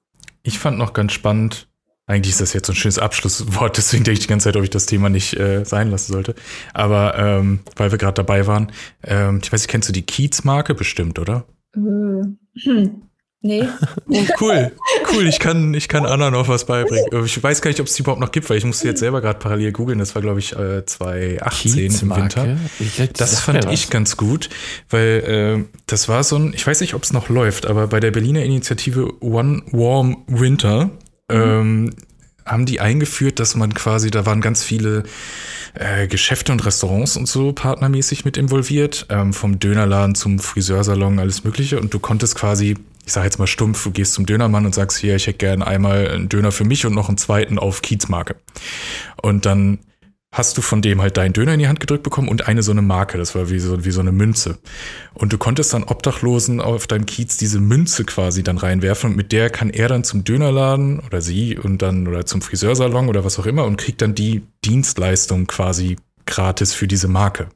Ich 0.42 0.58
fand 0.58 0.78
noch 0.78 0.92
ganz 0.92 1.12
spannend, 1.12 1.68
eigentlich 2.06 2.34
ist 2.34 2.40
das 2.40 2.52
jetzt 2.52 2.66
so 2.66 2.72
ein 2.72 2.76
schönes 2.76 2.98
Abschlusswort, 2.98 3.76
deswegen 3.76 4.04
denke 4.04 4.18
ich 4.18 4.26
die 4.26 4.28
ganze 4.28 4.44
Zeit, 4.44 4.56
ob 4.56 4.62
ich 4.62 4.70
das 4.70 4.86
Thema 4.86 5.08
nicht 5.08 5.34
äh, 5.38 5.64
sein 5.64 5.90
lassen 5.90 6.12
sollte. 6.12 6.34
Aber 6.72 7.18
ähm, 7.18 7.60
weil 7.74 7.90
wir 7.90 7.98
gerade 7.98 8.14
dabei 8.14 8.46
waren, 8.46 8.72
ähm, 9.02 9.40
ich 9.42 9.52
weiß 9.52 9.62
nicht, 9.62 9.70
kennst 9.70 9.88
du 9.88 9.92
die 9.92 10.06
Kiez-Marke 10.06 10.74
bestimmt, 10.74 11.18
oder? 11.18 11.44
Hm. 11.74 12.38
Nee. 13.46 13.68
Cool, 14.40 14.72
cool. 15.12 15.26
Ich 15.26 15.38
kann, 15.38 15.74
ich 15.74 15.88
kann 15.88 16.06
Anna 16.06 16.30
noch 16.30 16.48
was 16.48 16.66
beibringen. 16.66 17.06
Ich 17.24 17.42
weiß 17.42 17.60
gar 17.60 17.70
nicht, 17.70 17.80
ob 17.80 17.86
es 17.86 17.94
die 17.94 18.02
überhaupt 18.02 18.20
noch 18.20 18.32
gibt, 18.32 18.48
weil 18.50 18.56
ich 18.56 18.64
musste 18.64 18.88
jetzt 18.88 19.00
selber 19.00 19.20
gerade 19.20 19.38
parallel 19.38 19.72
googeln. 19.72 19.98
Das 19.98 20.14
war, 20.14 20.22
glaube 20.22 20.40
ich, 20.40 20.50
2018 20.50 21.78
im 22.02 22.16
Winter. 22.16 22.56
Das 23.14 23.40
fand 23.40 23.70
ich 23.70 23.90
ganz 23.90 24.16
gut, 24.16 24.48
weil 24.90 25.64
äh, 25.64 25.78
das 25.86 26.08
war 26.08 26.24
so 26.24 26.36
ein, 26.36 26.52
ich 26.54 26.66
weiß 26.66 26.80
nicht, 26.80 26.94
ob 26.94 27.02
es 27.02 27.12
noch 27.12 27.28
läuft, 27.28 27.66
aber 27.66 27.86
bei 27.86 28.00
der 28.00 28.10
Berliner 28.10 28.42
Initiative 28.42 29.22
One 29.22 29.62
Warm 29.72 30.24
Winter 30.26 30.90
ähm, 31.28 31.92
haben 32.44 32.64
die 32.66 32.80
eingeführt, 32.80 33.40
dass 33.40 33.56
man 33.56 33.74
quasi, 33.74 34.10
da 34.10 34.24
waren 34.24 34.40
ganz 34.40 34.62
viele 34.62 35.02
äh, 35.74 36.06
Geschäfte 36.06 36.52
und 36.52 36.64
Restaurants 36.64 37.16
und 37.16 37.26
so 37.26 37.52
partnermäßig 37.52 38.24
mit 38.24 38.36
involviert, 38.36 39.06
ähm, 39.10 39.32
vom 39.32 39.58
Dönerladen 39.58 40.14
zum 40.14 40.38
Friseursalon, 40.38 41.18
alles 41.18 41.44
Mögliche. 41.44 41.80
Und 41.80 41.92
du 41.92 41.98
konntest 41.98 42.36
quasi 42.36 42.76
ich 43.06 43.12
sage 43.12 43.26
jetzt 43.26 43.38
mal 43.38 43.46
stumpf, 43.46 43.84
du 43.84 43.92
gehst 43.92 44.14
zum 44.14 44.26
Dönermann 44.26 44.66
und 44.66 44.74
sagst 44.74 44.98
hier, 44.98 45.14
ich 45.14 45.28
hätte 45.28 45.38
gerne 45.38 45.66
einmal 45.66 46.08
einen 46.08 46.28
Döner 46.28 46.50
für 46.50 46.64
mich 46.64 46.84
und 46.84 46.94
noch 46.94 47.08
einen 47.08 47.18
zweiten 47.18 47.58
auf 47.58 47.80
Kiezmarke. 47.80 48.34
Und 49.22 49.46
dann 49.46 49.78
hast 50.32 50.58
du 50.58 50.60
von 50.60 50.82
dem 50.82 51.00
halt 51.00 51.16
deinen 51.16 51.32
Döner 51.32 51.54
in 51.54 51.60
die 51.60 51.68
Hand 51.68 51.78
gedrückt 51.78 52.02
bekommen 52.02 52.28
und 52.28 52.48
eine 52.48 52.64
so 52.64 52.72
eine 52.72 52.82
Marke, 52.82 53.16
das 53.16 53.36
war 53.36 53.48
wie 53.48 53.60
so, 53.60 53.84
wie 53.84 53.92
so 53.92 54.00
eine 54.00 54.10
Münze. 54.10 54.58
Und 55.14 55.32
du 55.32 55.38
konntest 55.38 55.72
dann 55.72 55.84
Obdachlosen 55.84 56.60
auf 56.60 56.88
deinem 56.88 57.06
Kiez 57.06 57.36
diese 57.36 57.60
Münze 57.60 58.04
quasi 58.04 58.42
dann 58.42 58.58
reinwerfen 58.58 59.10
und 59.10 59.16
mit 59.16 59.30
der 59.30 59.50
kann 59.50 59.70
er 59.70 59.86
dann 59.86 60.02
zum 60.02 60.24
Dönerladen 60.24 60.98
oder 60.98 61.20
sie 61.22 61.56
und 61.56 61.82
dann 61.82 62.08
oder 62.08 62.26
zum 62.26 62.42
Friseursalon 62.42 63.08
oder 63.08 63.24
was 63.24 63.38
auch 63.38 63.46
immer 63.46 63.64
und 63.64 63.76
kriegt 63.76 64.02
dann 64.02 64.16
die 64.16 64.42
Dienstleistung 64.64 65.46
quasi 65.46 65.96
gratis 66.26 66.74
für 66.74 66.88
diese 66.88 67.06
Marke. 67.06 67.46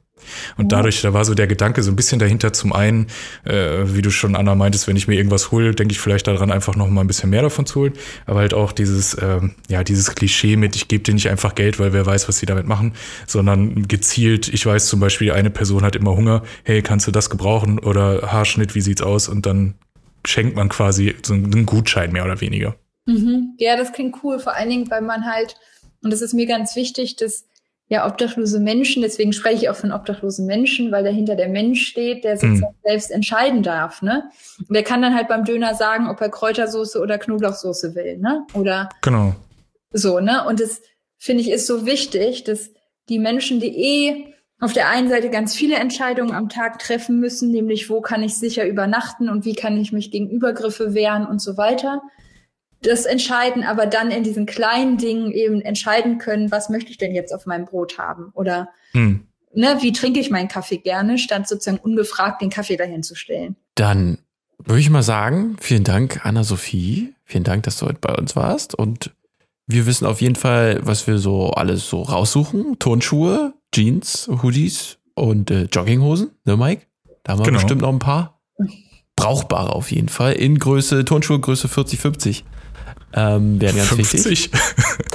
Und 0.57 0.71
dadurch, 0.71 1.01
da 1.01 1.13
war 1.13 1.25
so 1.25 1.33
der 1.33 1.47
Gedanke 1.47 1.83
so 1.83 1.91
ein 1.91 1.95
bisschen 1.95 2.19
dahinter. 2.19 2.53
Zum 2.53 2.73
einen, 2.73 3.07
äh, 3.45 3.83
wie 3.85 4.01
du 4.01 4.11
schon 4.11 4.35
Anna 4.35 4.55
meintest, 4.55 4.87
wenn 4.87 4.95
ich 4.95 5.07
mir 5.07 5.15
irgendwas 5.15 5.51
hole, 5.51 5.73
denke 5.73 5.91
ich 5.91 5.99
vielleicht 5.99 6.27
daran, 6.27 6.51
einfach 6.51 6.75
noch 6.75 6.87
mal 6.87 7.01
ein 7.01 7.07
bisschen 7.07 7.29
mehr 7.29 7.41
davon 7.41 7.65
zu 7.65 7.81
holen. 7.81 7.93
Aber 8.25 8.39
halt 8.39 8.53
auch 8.53 8.71
dieses, 8.71 9.13
äh, 9.15 9.39
ja, 9.69 9.83
dieses 9.83 10.15
Klischee 10.15 10.55
mit, 10.55 10.75
ich 10.75 10.87
gebe 10.87 11.03
dir 11.03 11.13
nicht 11.13 11.29
einfach 11.29 11.55
Geld, 11.55 11.79
weil 11.79 11.93
wer 11.93 12.05
weiß, 12.05 12.27
was 12.27 12.39
sie 12.39 12.45
damit 12.45 12.67
machen, 12.67 12.93
sondern 13.27 13.87
gezielt, 13.87 14.47
ich 14.47 14.65
weiß 14.65 14.87
zum 14.87 14.99
Beispiel, 14.99 15.31
eine 15.31 15.49
Person 15.49 15.83
hat 15.83 15.95
immer 15.95 16.15
Hunger, 16.15 16.43
hey, 16.63 16.81
kannst 16.81 17.07
du 17.07 17.11
das 17.11 17.29
gebrauchen? 17.29 17.79
Oder 17.79 18.31
Haarschnitt, 18.31 18.75
wie 18.75 18.81
sieht's 18.81 19.01
aus? 19.01 19.27
Und 19.27 19.45
dann 19.45 19.75
schenkt 20.25 20.55
man 20.55 20.69
quasi 20.69 21.15
so 21.23 21.33
einen 21.33 21.65
Gutschein 21.65 22.11
mehr 22.11 22.25
oder 22.25 22.41
weniger. 22.41 22.75
Mhm. 23.05 23.55
Ja, 23.57 23.77
das 23.77 23.93
klingt 23.93 24.17
cool, 24.23 24.39
vor 24.39 24.55
allen 24.55 24.69
Dingen, 24.69 24.89
weil 24.89 25.01
man 25.01 25.25
halt, 25.25 25.55
und 26.03 26.11
das 26.11 26.21
ist 26.21 26.33
mir 26.33 26.45
ganz 26.45 26.75
wichtig, 26.75 27.15
dass 27.15 27.45
ja, 27.91 28.07
obdachlose 28.07 28.61
Menschen, 28.61 29.01
deswegen 29.01 29.33
spreche 29.33 29.63
ich 29.63 29.69
auch 29.69 29.75
von 29.75 29.91
obdachlosen 29.91 30.45
Menschen, 30.45 30.93
weil 30.93 31.03
dahinter 31.03 31.35
der 31.35 31.49
Mensch 31.49 31.85
steht, 31.87 32.23
der 32.23 32.37
sozusagen 32.37 32.73
mhm. 32.73 32.87
selbst 32.87 33.11
entscheiden 33.11 33.63
darf, 33.63 34.01
ne? 34.01 34.31
Und 34.59 34.73
der 34.73 34.83
kann 34.83 35.01
dann 35.01 35.13
halt 35.13 35.27
beim 35.27 35.43
Döner 35.43 35.75
sagen, 35.75 36.09
ob 36.09 36.21
er 36.21 36.29
Kräutersoße 36.29 37.01
oder 37.01 37.17
Knoblauchsoße 37.17 37.93
will, 37.93 38.17
ne? 38.17 38.47
Oder 38.53 38.87
genau. 39.01 39.35
so, 39.91 40.21
ne? 40.21 40.47
Und 40.47 40.61
das 40.61 40.81
finde 41.17 41.41
ich 41.41 41.51
ist 41.51 41.67
so 41.67 41.85
wichtig, 41.85 42.45
dass 42.45 42.69
die 43.09 43.19
Menschen, 43.19 43.59
die 43.59 43.75
eh 43.75 44.33
auf 44.61 44.71
der 44.71 44.87
einen 44.87 45.09
Seite 45.09 45.29
ganz 45.29 45.53
viele 45.53 45.75
Entscheidungen 45.75 46.31
am 46.31 46.47
Tag 46.47 46.79
treffen 46.79 47.19
müssen, 47.19 47.51
nämlich 47.51 47.89
wo 47.89 47.99
kann 47.99 48.23
ich 48.23 48.37
sicher 48.37 48.65
übernachten 48.65 49.27
und 49.27 49.43
wie 49.43 49.53
kann 49.53 49.77
ich 49.77 49.91
mich 49.91 50.11
gegen 50.11 50.29
Übergriffe 50.29 50.93
wehren 50.93 51.25
und 51.25 51.41
so 51.41 51.57
weiter, 51.57 52.01
das 52.81 53.05
entscheiden, 53.05 53.63
aber 53.63 53.85
dann 53.85 54.11
in 54.11 54.23
diesen 54.23 54.45
kleinen 54.45 54.97
Dingen 54.97 55.31
eben 55.31 55.61
entscheiden 55.61 56.17
können, 56.17 56.51
was 56.51 56.69
möchte 56.69 56.91
ich 56.91 56.97
denn 56.97 57.13
jetzt 57.13 57.33
auf 57.33 57.45
meinem 57.45 57.65
Brot 57.65 57.97
haben 57.97 58.31
oder 58.33 58.69
hm. 58.93 59.27
ne, 59.53 59.77
wie 59.81 59.91
trinke 59.91 60.19
ich 60.19 60.31
meinen 60.31 60.47
Kaffee 60.47 60.77
gerne, 60.77 61.17
statt 61.17 61.47
sozusagen 61.47 61.77
ungefragt 61.77 62.41
den 62.41 62.49
Kaffee 62.49 62.77
dahin 62.77 63.03
zu 63.03 63.15
stellen. 63.15 63.55
Dann 63.75 64.17
würde 64.57 64.79
ich 64.79 64.89
mal 64.89 65.03
sagen, 65.03 65.57
vielen 65.59 65.83
Dank, 65.83 66.25
Anna-Sophie. 66.25 67.13
Vielen 67.23 67.43
Dank, 67.43 67.63
dass 67.63 67.79
du 67.79 67.85
heute 67.85 67.99
bei 68.01 68.13
uns 68.15 68.35
warst. 68.35 68.75
Und 68.75 69.11
wir 69.67 69.85
wissen 69.85 70.05
auf 70.05 70.21
jeden 70.21 70.35
Fall, 70.35 70.79
was 70.83 71.07
wir 71.07 71.17
so 71.17 71.51
alles 71.51 71.87
so 71.89 72.01
raussuchen. 72.01 72.77
Turnschuhe, 72.77 73.53
Jeans, 73.73 74.29
Hoodies 74.41 74.97
und 75.15 75.49
äh, 75.49 75.63
Jogginghosen, 75.71 76.31
ne, 76.45 76.57
Mike? 76.57 76.83
Da 77.23 77.33
haben 77.33 77.39
wir 77.39 77.45
genau. 77.45 77.59
bestimmt 77.59 77.81
noch 77.81 77.89
ein 77.89 77.99
paar. 77.99 78.41
Brauchbare 79.15 79.73
auf 79.73 79.91
jeden 79.91 80.09
Fall. 80.09 80.33
In 80.33 80.57
Größe, 80.57 81.05
Turnschuhe 81.05 81.39
Größe 81.39 81.67
40, 81.67 81.99
50 81.99 82.45
ähm, 83.13 83.59
wären 83.59 83.75
ganz 83.75 83.89
50? 83.89 84.25
wichtig. 84.25 84.51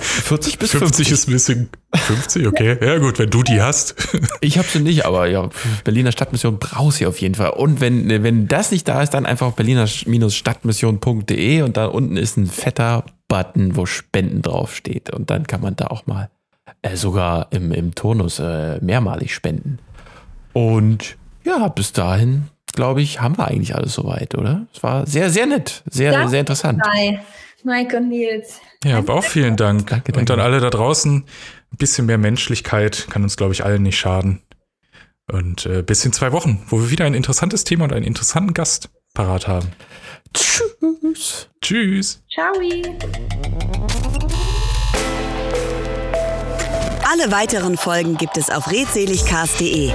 40 0.00 0.58
bis 0.58 0.72
50. 0.72 1.08
50 1.08 1.12
ist 1.12 1.28
ein 1.28 1.32
bisschen 1.32 1.70
50, 1.94 2.46
okay. 2.46 2.76
Ja 2.84 2.98
gut, 2.98 3.18
wenn 3.18 3.30
du 3.30 3.42
die 3.42 3.62
hast. 3.62 3.94
ich 4.40 4.58
habe 4.58 4.68
sie 4.68 4.80
nicht, 4.80 5.06
aber 5.06 5.26
ja, 5.26 5.48
Berliner 5.84 6.12
Stadtmission 6.12 6.58
brauchst 6.58 7.00
du 7.00 7.08
auf 7.08 7.18
jeden 7.20 7.34
Fall. 7.34 7.50
Und 7.50 7.80
wenn, 7.80 8.22
wenn 8.22 8.46
das 8.48 8.70
nicht 8.70 8.86
da 8.86 9.02
ist, 9.02 9.14
dann 9.14 9.24
einfach 9.24 9.52
berliner-stadtmission.de 9.52 11.62
und 11.62 11.74
da 11.76 11.86
unten 11.86 12.18
ist 12.18 12.36
ein 12.36 12.46
fetter 12.46 13.04
Button, 13.28 13.76
wo 13.76 13.86
Spenden 13.86 14.42
draufsteht. 14.42 15.10
Und 15.10 15.30
dann 15.30 15.46
kann 15.46 15.62
man 15.62 15.76
da 15.76 15.86
auch 15.86 16.06
mal 16.06 16.28
äh, 16.82 16.96
sogar 16.96 17.46
im, 17.50 17.72
im 17.72 17.94
Turnus 17.94 18.38
äh, 18.38 18.78
mehrmalig 18.80 19.34
spenden. 19.34 19.78
Und 20.52 21.16
ja, 21.44 21.68
bis 21.68 21.92
dahin, 21.92 22.48
glaube 22.72 23.00
ich, 23.02 23.20
haben 23.20 23.36
wir 23.38 23.48
eigentlich 23.48 23.74
alles 23.74 23.94
soweit, 23.94 24.34
oder? 24.34 24.66
Es 24.74 24.82
war 24.82 25.06
sehr, 25.06 25.30
sehr 25.30 25.46
nett, 25.46 25.82
sehr, 25.90 26.12
das 26.12 26.30
sehr 26.30 26.40
interessant. 26.40 26.78
Nice. 26.78 27.20
Mike 27.66 27.96
und 27.96 28.08
Nils. 28.08 28.60
Ja, 28.84 28.98
aber 28.98 29.14
auch 29.14 29.24
vielen 29.24 29.56
Dank. 29.56 29.88
Danke, 29.88 30.12
danke. 30.12 30.20
Und 30.20 30.30
an 30.30 30.40
alle 30.40 30.60
da 30.60 30.70
draußen, 30.70 31.24
ein 31.72 31.76
bisschen 31.76 32.06
mehr 32.06 32.16
Menschlichkeit 32.16 33.08
kann 33.10 33.22
uns, 33.24 33.36
glaube 33.36 33.52
ich, 33.52 33.64
allen 33.64 33.82
nicht 33.82 33.98
schaden. 33.98 34.42
Und 35.30 35.66
äh, 35.66 35.82
bis 35.82 36.04
in 36.04 36.12
zwei 36.12 36.30
Wochen, 36.30 36.62
wo 36.68 36.80
wir 36.80 36.90
wieder 36.90 37.04
ein 37.04 37.14
interessantes 37.14 37.64
Thema 37.64 37.84
und 37.84 37.92
einen 37.92 38.06
interessanten 38.06 38.54
Gast 38.54 38.90
parat 39.12 39.48
haben. 39.48 39.72
Tschüss. 40.32 41.48
Tschüss. 41.60 42.22
Ciao. 42.32 42.52
Alle 47.08 47.32
weiteren 47.32 47.76
Folgen 47.76 48.16
gibt 48.16 48.36
es 48.36 48.50
auf 48.50 48.70
redseligcast.de. 48.70 49.92